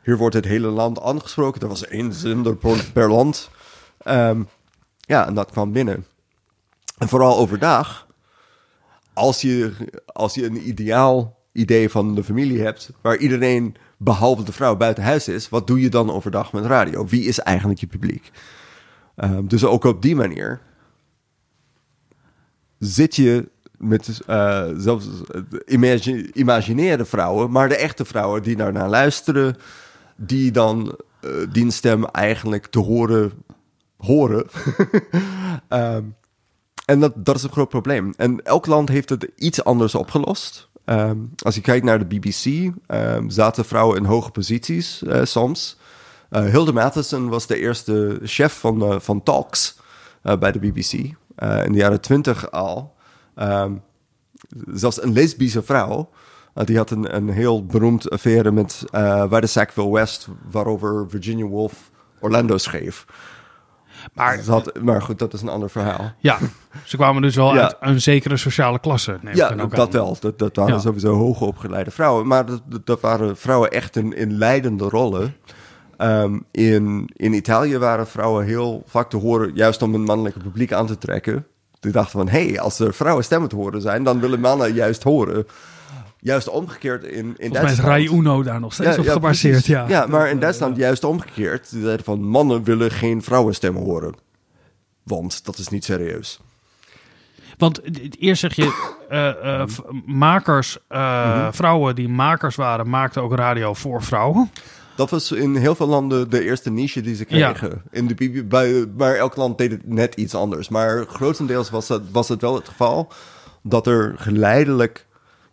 Hier 0.03 0.17
wordt 0.17 0.35
het 0.35 0.45
hele 0.45 0.67
land 0.67 1.01
aangesproken. 1.01 1.61
Er 1.61 1.67
was 1.67 1.87
één 1.87 2.13
zender 2.13 2.55
per, 2.55 2.85
per 2.93 3.09
land. 3.11 3.49
Ehm, 3.97 4.41
ja, 5.07 5.27
en 5.27 5.33
dat 5.33 5.51
kwam 5.51 5.71
binnen. 5.71 6.05
En 6.97 7.07
vooral 7.07 7.37
overdag, 7.37 8.07
als 9.13 9.41
je, 9.41 9.73
als 10.05 10.33
je 10.33 10.45
een 10.45 10.67
ideaal 10.67 11.37
idee 11.51 11.89
van 11.89 12.15
de 12.15 12.23
familie 12.23 12.61
hebt, 12.61 12.91
waar 13.01 13.17
iedereen 13.17 13.75
behalve 13.97 14.43
de 14.43 14.51
vrouw 14.51 14.75
buiten 14.75 15.03
huis 15.03 15.27
is, 15.27 15.49
wat 15.49 15.67
doe 15.67 15.81
je 15.81 15.89
dan 15.89 16.11
overdag 16.11 16.53
met 16.53 16.65
radio? 16.65 17.05
Wie 17.05 17.23
is 17.23 17.39
eigenlijk 17.39 17.79
je 17.79 17.87
publiek? 17.87 18.31
Ehm, 19.15 19.47
dus 19.47 19.65
ook 19.65 19.83
op 19.83 20.01
die 20.01 20.15
manier 20.15 20.61
zit 22.79 23.15
je 23.15 23.49
met 23.77 24.19
eh, 24.27 24.67
zelfs 24.77 25.07
eh, 25.31 25.41
imagi- 25.65 26.29
imagineerde 26.33 27.05
vrouwen, 27.05 27.51
maar 27.51 27.69
de 27.69 27.75
echte 27.77 28.05
vrouwen 28.05 28.43
die 28.43 28.55
daarnaar 28.55 28.89
luisteren, 28.89 29.55
die 30.15 30.51
dan 30.51 30.95
eh, 31.21 31.29
die 31.51 31.71
stem 31.71 32.05
eigenlijk 32.05 32.65
te 32.65 32.79
horen 32.79 33.31
horen. 33.97 34.45
Ehm, 35.67 36.03
en 36.85 36.99
dat, 36.99 37.13
dat 37.15 37.35
is 37.35 37.43
een 37.43 37.51
groot 37.51 37.69
probleem. 37.69 38.13
En 38.17 38.43
elk 38.43 38.65
land 38.65 38.89
heeft 38.89 39.09
het 39.09 39.31
iets 39.35 39.63
anders 39.63 39.95
opgelost. 39.95 40.69
Ehm, 40.85 41.17
als 41.43 41.55
je 41.55 41.61
kijkt 41.61 41.85
naar 41.85 41.99
de 41.99 42.05
BBC, 42.05 42.71
ehm, 42.87 43.29
zaten 43.29 43.65
vrouwen 43.65 43.97
in 43.97 44.03
hoge 44.03 44.31
posities 44.31 45.03
eh, 45.03 45.23
soms. 45.23 45.77
Eh, 46.29 46.43
Hilda 46.43 46.71
Matheson 46.71 47.29
was 47.29 47.47
de 47.47 47.59
eerste 47.59 48.19
chef 48.23 48.59
van, 48.59 48.81
eh, 48.81 48.99
van 48.99 49.23
Talks 49.23 49.79
bij 50.39 50.51
de 50.51 50.59
BBC. 50.59 50.93
in 51.65 51.71
de 51.71 51.77
jaren 51.77 52.01
twintig 52.01 52.51
al. 52.51 52.95
Zelfs 54.73 55.03
een 55.03 55.13
lesbische 55.13 55.63
vrouw. 55.63 56.09
die 56.53 56.77
had 56.77 56.91
een, 56.91 57.15
een 57.15 57.29
heel 57.29 57.65
beroemd 57.65 58.09
affaire 58.09 58.51
met 58.51 58.83
waar 59.29 59.47
Sackville 59.47 59.91
West, 59.91 60.27
waarover 60.51 61.09
Virginia 61.09 61.45
Woolf 61.45 61.91
Orlando 62.19 62.57
schreef. 62.57 63.05
Maar, 64.13 64.39
had- 64.45 64.79
maar 64.81 65.01
goed, 65.01 65.19
dat 65.19 65.33
is 65.33 65.41
een 65.41 65.49
ander 65.49 65.69
verhaal. 65.69 66.11
ja, 66.19 66.37
ze 66.85 66.95
kwamen 66.95 67.21
dus 67.21 67.35
wel 67.35 67.53
Ja. 67.53 67.61
uit 67.61 67.75
een 67.79 68.01
zekere 68.01 68.37
sociale 68.37 68.79
klasse. 68.79 69.17
neem 69.21 69.35
Ja, 69.35 69.55
ook 69.61 69.75
dat 69.75 69.85
aan. 69.87 69.91
wel. 70.01 70.17
Dat, 70.19 70.39
dat 70.39 70.55
waren 70.55 70.73
Ja. 70.73 70.79
sowieso 70.79 71.13
hoge 71.13 71.45
opgeleide 71.45 71.91
vrouwen. 71.91 72.27
Maar 72.27 72.45
dat, 72.45 72.61
dat- 72.65 72.85
dat 72.85 73.01
waren 73.01 73.37
vrouwen 73.37 73.71
echt 73.71 73.95
in, 73.95 74.13
in 74.15 74.37
leidende 74.37 74.83
rollen. 74.89 75.35
Ehm, 75.97 76.39
in, 76.51 77.09
in 77.13 77.33
Italië 77.33 77.77
waren 77.77 78.07
vrouwen 78.07 78.45
heel 78.45 78.83
vaak 78.85 79.09
te 79.09 79.17
horen, 79.17 79.51
juist 79.53 79.81
om 79.81 79.93
een 79.93 80.03
mannelijke 80.03 80.39
publiek 80.39 80.73
aan 80.73 80.87
te 80.87 80.97
trekken. 80.97 81.45
Die 81.79 81.91
dachten 81.91 82.19
van, 82.19 82.29
hé, 82.29 82.47
hey, 82.47 82.59
als 82.59 82.79
er 82.79 82.93
vrouwen 82.93 83.23
stemmen 83.23 83.49
te 83.49 83.55
horen 83.55 83.81
zijn, 83.81 84.03
dan 84.03 84.19
willen 84.19 84.39
mannen 84.39 84.73
juist 84.73 85.03
horen. 85.03 85.47
Juist 86.27 86.49
omgekeerd 86.49 87.03
in, 87.03 87.25
in 87.37 87.49
Volgens 87.49 87.61
mij 87.61 87.71
is. 87.71 87.79
Rai 87.79 88.09
Uno 88.09 88.43
daar 88.43 88.59
nog 88.59 88.73
steeds 88.73 88.97
op 88.97 89.07
gebaseerd. 89.07 89.65
Ja. 89.65 89.85
ja, 89.87 90.05
maar 90.05 90.29
in 90.29 90.39
Duitsland 90.39 90.77
juist 90.77 91.03
omgekeerd. 91.03 91.69
Die 91.71 91.81
zeiden 91.83 92.05
van, 92.05 92.23
mannen 92.23 92.63
willen 92.63 92.91
geen 92.91 93.21
vrouwenstemmen 93.23 93.83
horen. 93.83 94.15
Want 95.03 95.45
dat 95.45 95.57
is 95.57 95.67
niet 95.67 95.83
serieus. 95.85 96.39
Want 97.57 97.79
het- 97.83 98.01
het- 98.01 98.19
eerst 98.19 98.41
zeg 98.41 98.53
je, 98.55 98.93
eh, 99.09 99.61
eh, 99.61 99.67
makers, 100.05 100.77
eh, 100.87 101.47
vrouwen 101.51 101.95
die 101.95 102.09
makers 102.09 102.55
waren, 102.55 102.89
maakten 102.89 103.21
ook 103.21 103.35
radio 103.35 103.73
voor 103.73 104.03
vrouwen. 104.03 104.51
Dat 104.95 105.09
was 105.09 105.31
in 105.31 105.55
heel 105.55 105.75
veel 105.75 105.87
landen 105.87 106.29
de 106.29 106.43
eerste 106.43 106.69
niche 106.71 107.01
die 107.01 107.15
ze 107.15 107.25
Ja. 107.27 107.51
kregen. 107.51 107.81
In 107.91 108.07
de, 108.07 108.43
bij, 108.43 108.85
maar 108.97 109.15
elk 109.15 109.35
land 109.35 109.57
deed 109.57 109.71
het 109.71 109.87
net 109.87 110.15
iets 110.15 110.35
anders. 110.35 110.69
Maar 110.69 111.05
grotendeels 111.07 111.69
was, 111.69 111.87
dat, 111.87 112.01
was 112.11 112.29
het 112.29 112.41
wel 112.41 112.55
het 112.55 112.67
geval 112.67 113.11
dat 113.63 113.87
er 113.87 114.13
geleidelijk 114.17 115.05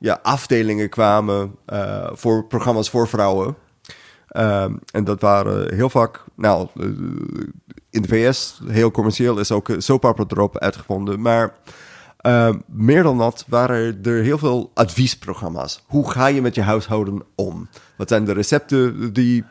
ja, 0.04 0.18
afdelingen 0.22 0.88
kwamen 0.88 1.54
eh, 1.66 2.10
voor 2.12 2.46
programma's 2.46 2.90
voor 2.90 3.08
vrouwen. 3.08 3.56
Ehm, 4.28 4.74
en 4.92 5.04
dat 5.04 5.20
waren 5.20 5.74
heel 5.74 5.90
vaak, 5.90 6.24
nou, 6.36 6.68
eh, 6.76 6.84
in 7.90 8.02
de 8.02 8.08
VS, 8.08 8.60
heel 8.66 8.90
commercieel, 8.90 9.38
is 9.38 9.52
ook 9.52 9.68
eh, 9.68 9.76
soap 9.78 10.04
opera 10.04 10.26
erop 10.28 10.58
uitgevonden. 10.58 11.20
Maar 11.20 11.54
Ehm, 12.16 12.58
meer 12.66 13.02
dan 13.02 13.18
dat 13.18 13.44
waren 13.48 13.98
er 14.02 14.22
heel 14.22 14.38
veel 14.38 14.70
adviesprogramma's. 14.74 15.84
Hoe 15.86 16.10
ga 16.10 16.26
je 16.26 16.42
met 16.42 16.54
je 16.54 16.62
huishouden 16.62 17.22
om? 17.34 17.68
Wat 17.96 18.08
zijn 18.08 18.24
de 18.24 18.32
recepten 18.32 19.12
die, 19.12 19.44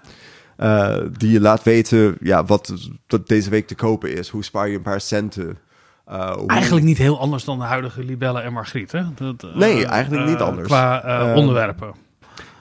die 1.18 1.32
je 1.32 1.39
laat 1.39 1.64
weten 1.64 2.18
ja, 2.20 2.45
wat 2.45 2.74
dat 3.08 3.28
deze 3.28 3.49
week 3.49 3.68
te 3.68 3.76
kopen 3.76 4.16
is? 4.16 4.30
Hoe 4.30 4.43
spaar 4.43 4.70
je 4.70 4.76
een 4.76 4.82
paar 4.82 5.01
centen? 5.01 5.58
Eh, 6.06 6.32
hoe- 6.32 6.47
Eigenlijk 6.47 6.86
niet 6.86 6.97
heel 6.97 7.20
anders 7.20 7.43
dan 7.43 7.60
de 7.60 7.66
huidige 7.66 8.04
Libelle 8.04 8.39
en 8.41 8.54
Margriet. 8.54 8.91
Hè? 8.91 9.04
Dat, 9.16 9.43
eh, 9.43 9.56
Nee, 9.56 9.86
eigenlijk 9.86 10.26
niet 10.26 10.39
eh, 10.39 10.45
anders. 10.47 10.68
Qua 10.68 11.04
eh, 11.04 11.30
Eh, 11.32 11.36
onderwerpen. 11.36 11.93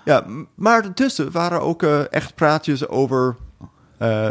Ja, 0.04 0.24
maar 0.54 0.84
ertussen 0.84 1.32
waren 1.32 1.60
ook 1.60 1.82
echt 1.82 2.34
praatjes 2.34 2.88
over. 2.88 3.36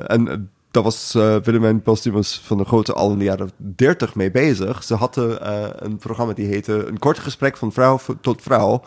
en 0.07 0.49
daar 0.71 0.83
was 0.83 1.15
eh 1.15 1.35
Willemijn 1.43 1.81
Postumus 1.81 2.41
van 2.45 2.57
de 2.57 2.65
Grote 2.65 2.93
al 2.93 3.11
in 3.11 3.17
de 3.17 3.23
jaren 3.23 3.51
30 3.57 4.15
mee 4.15 4.31
bezig. 4.31 4.83
Ze 4.83 4.95
hadden 4.95 5.37
een 5.85 5.97
programma 5.97 6.33
die 6.33 6.47
heette 6.47 6.87
Een 6.87 6.99
kort 6.99 7.19
gesprek 7.19 7.57
van 7.57 7.71
vrouw 7.71 7.99
tot 8.21 8.41
vrouw. 8.41 8.81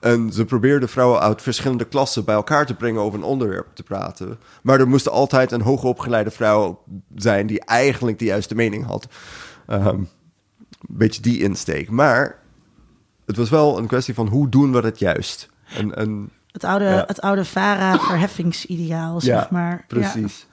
En 0.00 0.32
ze 0.32 0.44
probeerden 0.44 0.88
vrouwen 0.88 1.20
uit 1.20 1.42
verschillende 1.42 1.84
klassen 1.84 2.24
bij 2.24 2.34
elkaar 2.34 2.66
te 2.66 2.74
brengen 2.74 3.00
over 3.00 3.18
een 3.18 3.24
onderwerp 3.24 3.66
te 3.74 3.82
praten. 3.82 4.38
Maar 4.62 4.80
er 4.80 4.88
moest 4.88 5.08
altijd 5.08 5.52
een 5.52 5.60
hoogopgeleide 5.60 6.30
vrouw 6.30 6.82
zijn 7.14 7.46
die 7.46 7.60
eigenlijk 7.64 8.18
de 8.18 8.24
juiste 8.24 8.54
mening 8.54 8.86
had. 8.86 9.06
Ehm, 9.66 9.86
een 9.88 10.08
beetje 10.88 11.22
die 11.22 11.42
insteek. 11.42 11.90
Maar 11.90 12.38
het 13.26 13.36
was 13.36 13.50
wel 13.50 13.78
een 13.78 13.86
kwestie 13.86 14.14
van 14.14 14.26
hoe 14.28 14.48
doen 14.48 14.72
we 14.72 14.78
het 14.80 14.98
juist? 14.98 15.48
En, 15.76 15.94
en 15.94 16.30
Het 16.52 16.64
oude, 16.64 16.84
Ja. 16.84 17.04
het 17.06 17.20
oude 17.20 17.44
VARA-verheffingsideaal, 17.44 19.20
zeg 19.20 19.50
maar. 19.50 19.70
Ja. 19.70 19.84
precies. 19.86 20.46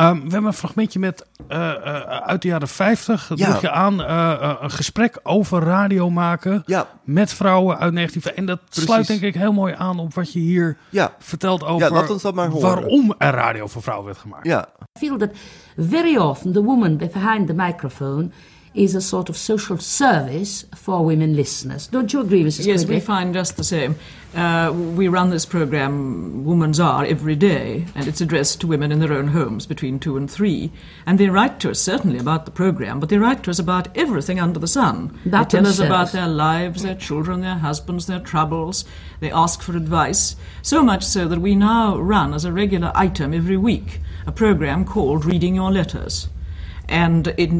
Ehm, 0.00 0.14
we 0.16 0.20
hebben 0.30 0.44
een 0.44 0.52
fragmentje 0.52 0.98
met 0.98 1.26
eh, 1.48 1.70
eh, 1.70 2.04
uit 2.26 2.42
de 2.42 2.48
jaren 2.48 2.68
50. 2.68 3.26
Dat 3.28 3.38
Ja. 3.38 3.58
je 3.60 3.70
aan 3.70 4.02
eh, 4.02 4.54
een 4.60 4.70
gesprek 4.70 5.20
over 5.22 5.62
radio 5.62 6.10
maken 6.10 6.62
Ja, 6.66 6.86
met 7.04 7.32
vrouwen 7.32 7.78
uit 7.78 7.92
19... 7.92 8.36
En 8.36 8.46
dat 8.46 8.60
Precies. 8.64 8.84
sluit 8.84 9.06
denk 9.06 9.20
ik 9.20 9.34
heel 9.34 9.52
mooi 9.52 9.74
aan 9.78 9.98
op 9.98 10.14
wat 10.14 10.32
je 10.32 10.38
hier 10.38 10.76
ja, 10.88 11.12
vertelt 11.18 11.64
over 11.64 11.92
laat 11.92 12.10
ons 12.10 12.22
dat 12.22 12.34
maar 12.34 12.48
horen. 12.48 12.68
waarom 12.68 13.14
er 13.18 13.32
radio 13.34 13.66
voor 13.66 13.82
vrouwen 13.82 14.06
werd 14.06 14.18
gemaakt. 14.18 14.46
ja. 14.46 14.68
I 14.96 14.98
feel 14.98 15.16
that 15.18 15.30
very 15.76 16.16
often 16.16 16.52
the 16.52 16.62
woman 16.62 16.96
behind 16.96 17.46
the 17.46 17.54
microphone 17.54 18.30
is 18.74 18.94
a 18.94 19.00
sort 19.00 19.28
of 19.28 19.36
social 19.36 19.78
service 19.78 20.64
for 20.76 21.04
women 21.04 21.34
listeners. 21.34 21.88
Don't 21.88 22.12
you 22.12 22.20
agree, 22.20 22.44
Mrs. 22.44 22.66
Yes, 22.66 22.80
Quigley? 22.82 22.96
we 22.96 23.00
find 23.00 23.34
just 23.34 23.56
the 23.56 23.64
same. 23.64 23.96
Uh, 24.34 24.72
we 24.72 25.08
run 25.08 25.30
this 25.30 25.44
program, 25.44 26.44
Women's 26.44 26.78
Are, 26.78 27.04
every 27.04 27.34
day, 27.34 27.84
and 27.96 28.06
it's 28.06 28.20
addressed 28.20 28.60
to 28.60 28.68
women 28.68 28.92
in 28.92 29.00
their 29.00 29.12
own 29.12 29.28
homes 29.28 29.66
between 29.66 29.98
two 29.98 30.16
and 30.16 30.30
three. 30.30 30.70
And 31.04 31.18
they 31.18 31.28
write 31.28 31.58
to 31.60 31.70
us 31.70 31.80
certainly 31.80 32.18
about 32.18 32.44
the 32.44 32.52
program, 32.52 33.00
but 33.00 33.08
they 33.08 33.18
write 33.18 33.42
to 33.44 33.50
us 33.50 33.58
about 33.58 33.88
everything 33.96 34.38
under 34.38 34.60
the 34.60 34.68
sun. 34.68 35.18
That 35.26 35.50
they 35.50 35.58
tell 35.58 35.66
us 35.66 35.80
about 35.80 36.12
their 36.12 36.28
lives, 36.28 36.84
their 36.84 36.94
children, 36.94 37.40
their 37.40 37.56
husbands, 37.56 38.06
their 38.06 38.20
troubles. 38.20 38.84
They 39.18 39.32
ask 39.32 39.62
for 39.62 39.76
advice. 39.76 40.36
So 40.62 40.82
much 40.84 41.02
so 41.02 41.26
that 41.26 41.40
we 41.40 41.56
now 41.56 41.98
run 41.98 42.32
as 42.32 42.44
a 42.44 42.52
regular 42.52 42.92
item 42.94 43.34
every 43.34 43.56
week 43.56 44.00
a 44.26 44.32
program 44.32 44.84
called 44.84 45.24
Reading 45.24 45.56
Your 45.56 45.72
Letters. 45.72 46.28
And 46.88 47.28
it 47.36 47.50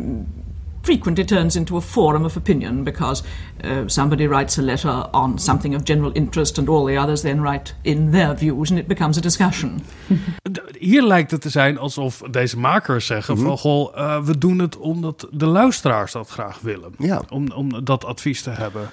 frequently 0.83 1.25
turns 1.25 1.57
into 1.57 1.77
a 1.77 1.81
forum 1.81 2.25
of 2.25 2.37
opinion 2.37 2.85
because 2.85 3.23
uh, 3.65 3.71
somebody 3.87 4.27
writes 4.27 4.59
a 4.59 4.63
letter 4.63 5.09
on 5.11 5.39
something 5.39 5.75
of 5.75 5.83
general 5.85 6.11
interest 6.15 6.59
and 6.59 6.69
all 6.69 6.87
the 6.87 7.01
others 7.01 7.21
then 7.21 7.41
write 7.43 7.75
in 7.83 8.11
their 8.11 8.37
views 8.37 8.71
and 8.71 8.79
it 8.81 8.87
becomes 8.87 9.19
a 9.19 9.21
discussion. 9.21 9.81
Hier 10.79 11.03
lijkt 11.03 11.31
het 11.31 11.41
te 11.41 11.49
zijn 11.49 11.79
alsof 11.79 12.23
deze 12.31 12.59
makers 12.59 13.07
zeggen 13.07 13.35
Mhm. 13.35 13.45
van... 13.47 13.59
Goh, 13.59 13.99
eh, 13.99 14.23
we 14.23 14.39
doen 14.39 14.59
het 14.59 14.77
omdat 14.77 15.27
de 15.31 15.47
luisteraars 15.47 16.13
dat 16.13 16.29
graag 16.29 16.61
willen. 16.61 16.93
Ja. 16.99 17.23
Om, 17.29 17.51
om 17.53 17.85
dat 17.85 18.05
advies 18.05 18.43
te 18.43 18.51
hebben. 18.51 18.91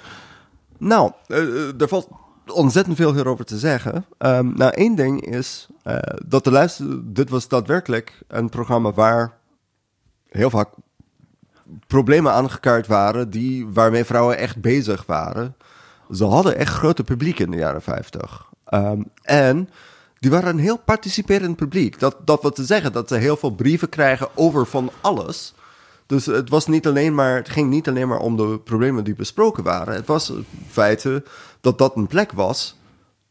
Nou, 0.78 1.12
eh, 1.26 1.38
eh, 1.38 1.80
er 1.80 1.88
valt 1.88 2.08
ontzettend 2.46 2.96
veel 2.96 3.14
hierover 3.14 3.44
te 3.44 3.58
zeggen. 3.58 4.04
Ehm, 4.18 4.50
nou, 4.54 4.72
één 4.74 4.94
ding 4.94 5.20
is 5.26 5.66
eh, 5.82 5.96
dat 6.26 6.44
de 6.44 6.50
luister... 6.50 6.86
Dit 7.14 7.30
was 7.30 7.48
daadwerkelijk 7.48 8.18
een 8.28 8.48
programma 8.48 8.92
waar 8.92 9.32
heel 10.28 10.50
vaak 10.50 10.68
problemen 11.86 12.32
aangekaart 12.32 12.86
waren... 12.86 13.30
Die, 13.30 13.66
waarmee 13.66 14.04
vrouwen 14.04 14.38
echt 14.38 14.60
bezig 14.60 15.06
waren. 15.06 15.56
Ze 16.12 16.24
hadden 16.24 16.56
echt 16.56 16.74
grote 16.74 17.04
publiek 17.04 17.38
in 17.38 17.50
de 17.50 17.56
jaren 17.56 17.82
50. 17.82 18.46
Ehm, 18.64 19.02
en 19.22 19.68
die 20.18 20.30
waren 20.30 20.48
een 20.48 20.58
heel 20.58 20.78
participerend 20.78 21.56
publiek. 21.56 21.98
Dat, 21.98 22.16
dat 22.24 22.42
wil 22.42 22.50
te 22.50 22.64
zeggen 22.64 22.92
dat 22.92 23.08
ze 23.08 23.14
heel 23.14 23.36
veel 23.36 23.50
brieven 23.50 23.88
krijgen 23.88 24.28
over 24.34 24.66
van 24.66 24.90
alles... 25.00 25.54
Dus 26.06 26.26
het, 26.26 26.48
was 26.48 26.66
niet 26.66 26.86
alleen 26.86 27.14
maar, 27.14 27.36
het 27.36 27.48
ging 27.48 27.70
niet 27.70 27.88
alleen 27.88 28.08
maar 28.08 28.18
om 28.18 28.36
de 28.36 28.60
problemen 28.64 29.04
die 29.04 29.14
besproken 29.14 29.62
waren. 29.62 29.94
Het 29.94 30.06
was 30.06 30.30
in 30.30 30.46
feite 30.68 31.24
dat 31.60 31.78
dat 31.78 31.96
een 31.96 32.06
plek 32.06 32.32
was 32.32 32.76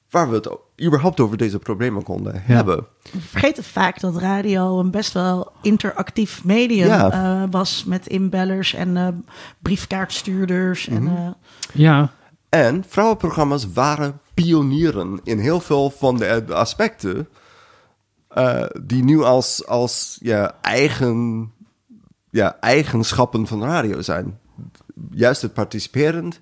waar 0.10 0.30
we 0.30 0.36
het 0.36 0.50
überhaupt 0.84 1.20
over 1.20 1.38
deze 1.38 1.60
problemen 1.60 2.04
konden 2.04 2.42
hebben. 2.44 2.86
We 3.12 3.20
vergeten 3.20 3.64
vaak 3.64 4.00
dat 4.00 4.16
radio 4.18 4.80
een 4.80 4.92
best 4.92 5.14
wel 5.14 5.52
interactief 5.62 6.44
medium 6.44 6.88
Ja. 6.88 7.12
eh, 7.12 7.44
was 7.52 7.84
met 7.84 8.08
inbellers 8.08 8.74
en 8.74 8.98
eh, 8.98 9.08
briefkaartstuurders. 9.60 10.88
En, 10.88 11.04
Mhm. 11.04 11.16
eh, 11.16 11.30
Ja, 11.74 12.12
En 12.50 12.84
vrouwenprogramma's 12.88 13.68
waren 13.74 14.20
pionieren 14.34 15.20
in 15.24 15.40
heel 15.40 15.60
veel 15.60 15.90
van 15.90 16.18
de, 16.18 16.44
de 16.48 16.54
aspecten 16.54 17.28
eh, 18.28 18.64
die 18.82 19.04
nu 19.04 19.24
als, 19.24 19.66
als 19.68 20.18
ja, 20.22 20.56
eigen, 20.62 21.52
ja, 22.30 22.58
eigenschappen 22.60 23.48
van 23.48 23.64
radio 23.64 24.02
zijn. 24.02 24.40
Juist 25.12 25.42
het 25.42 25.54
participerend, 25.54 26.40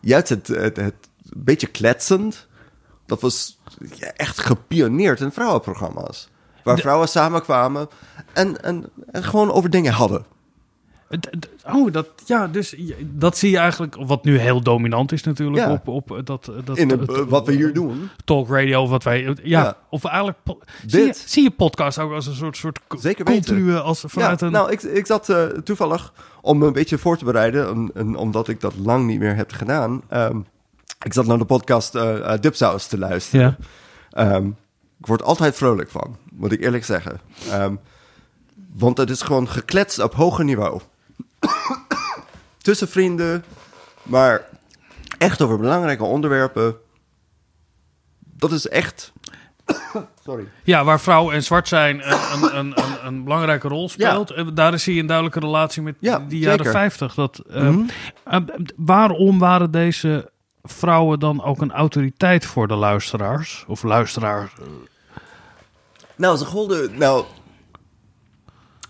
juist 0.00 0.28
het, 0.28 0.46
het, 0.46 0.76
het 0.76 0.94
beetje 1.36 1.66
kletsend. 1.66 2.46
Dat 3.08 3.20
was 3.20 3.58
ja, 3.94 4.12
echt 4.16 4.40
gepioneerd 4.40 5.20
in 5.20 5.32
vrouwenprogramma's. 5.32 6.28
Waar 6.64 6.78
vrouwen 6.78 7.08
samenkwamen 7.08 7.88
en, 8.32 8.62
en, 8.62 8.84
en 9.10 9.24
gewoon 9.24 9.50
over 9.52 9.70
dingen 9.70 9.92
hadden. 9.92 10.24
Oh, 11.72 11.92
dat, 11.92 12.06
ja, 12.26 12.46
dus 12.48 12.74
dat 13.04 13.36
zie 13.38 13.50
je 13.50 13.58
eigenlijk, 13.58 13.96
wat 14.00 14.24
nu 14.24 14.38
heel 14.38 14.62
dominant 14.62 15.12
is 15.12 15.22
natuurlijk 15.22 15.66
Ja. 15.66 15.72
op, 15.72 15.88
op 15.88 16.10
eh, 16.12 16.18
dat, 16.24 16.52
dat... 16.64 16.76
In 16.78 16.90
het, 16.90 17.00
het- 17.00 17.10
eh, 17.10 17.22
wat 17.24 17.46
we 17.46 17.52
hier 17.52 17.72
doen. 17.72 18.08
Talk 18.24 18.48
radio, 18.48 18.88
wat 18.88 19.02
wij... 19.02 19.22
Ja, 19.22 19.34
Ja. 19.42 19.76
of 19.90 20.04
eigenlijk... 20.04 20.38
po- 20.42 20.58
Zie 20.86 21.00
je, 21.00 21.06
Dit. 21.06 21.16
zie 21.26 21.42
je 21.42 21.50
podcast 21.50 21.98
ook 21.98 22.12
als 22.12 22.26
een 22.26 22.34
soort, 22.34 22.56
soort 22.56 22.78
Zeker 22.98 23.24
continue, 23.24 23.78
als 23.80 24.04
vanuit 24.06 24.40
ja, 24.40 24.46
een... 24.46 24.52
Nou, 24.52 24.70
ik, 24.70 24.82
ik 24.82 25.06
zat 25.06 25.28
eh, 25.28 25.44
toevallig 25.44 26.12
om 26.40 26.58
me 26.58 26.66
een 26.66 26.72
beetje 26.72 26.98
voor 26.98 27.16
te 27.18 27.24
bereiden, 27.24 27.68
en, 27.68 27.90
en 27.94 28.16
omdat 28.16 28.48
ik 28.48 28.60
dat 28.60 28.74
lang 28.82 29.06
niet 29.06 29.18
meer 29.18 29.36
heb 29.36 29.52
gedaan. 29.52 30.02
ehm, 30.08 30.38
ik 31.02 31.12
zat 31.12 31.26
naar 31.26 31.38
de 31.38 31.44
podcast 31.44 31.94
eh 31.94 32.32
eh, 32.32 32.40
Dipsaus 32.40 32.86
te 32.86 32.98
luisteren. 32.98 33.56
ja. 34.10 34.30
Ehm, 34.30 34.46
ik 35.00 35.06
word 35.06 35.22
altijd 35.22 35.56
vrolijk 35.56 35.90
van, 35.90 36.16
moet 36.32 36.52
ik 36.52 36.60
eerlijk 36.62 36.84
zeggen. 36.84 37.20
Ehm, 37.50 37.74
want 38.72 38.98
het 38.98 39.10
is 39.10 39.22
gewoon 39.22 39.48
gekletst 39.48 39.98
op 39.98 40.14
hoger 40.14 40.44
niveau. 40.44 40.80
Tussen 42.58 42.88
vrienden, 42.88 43.44
maar 44.02 44.44
echt 45.18 45.42
over 45.42 45.58
belangrijke 45.58 46.04
onderwerpen. 46.04 46.76
Dat 48.18 48.52
is 48.52 48.68
echt. 48.68 49.12
Sorry. 50.24 50.48
Ja, 50.64 50.84
waar 50.84 51.00
vrouw 51.00 51.30
en 51.30 51.42
zwart 51.42 51.68
zijn 51.68 52.10
een, 52.12 52.42
een, 52.56 52.58
een, 52.58 53.06
een, 53.06 53.24
belangrijke 53.24 53.68
rol 53.68 53.88
speelt. 53.88 54.30
En 54.30 54.54
Daar 54.54 54.78
zie 54.78 54.94
je 54.94 55.00
een 55.00 55.06
duidelijke 55.06 55.40
relatie 55.40 55.82
met 55.82 55.94
Ja, 56.00 56.18
die 56.28 56.38
jaren 56.38 56.58
zeker. 56.58 56.72
50. 56.72 57.14
Dat, 57.14 57.38
eh, 57.50 57.62
Mhm. 57.62 57.82
eh, 58.24 58.40
waarom 58.76 59.38
waren 59.38 59.70
deze 59.70 60.30
vrouwen 60.72 61.20
dan 61.20 61.42
ook 61.44 61.60
een 61.60 61.72
autoriteit 61.72 62.46
voor 62.46 62.68
de 62.68 62.74
luisteraars? 62.74 63.64
Of 63.68 63.82
luisteraars? 63.82 64.52
Nou, 66.16 66.36
ze 66.36 66.44
golden. 66.44 66.98
Nou, 66.98 67.24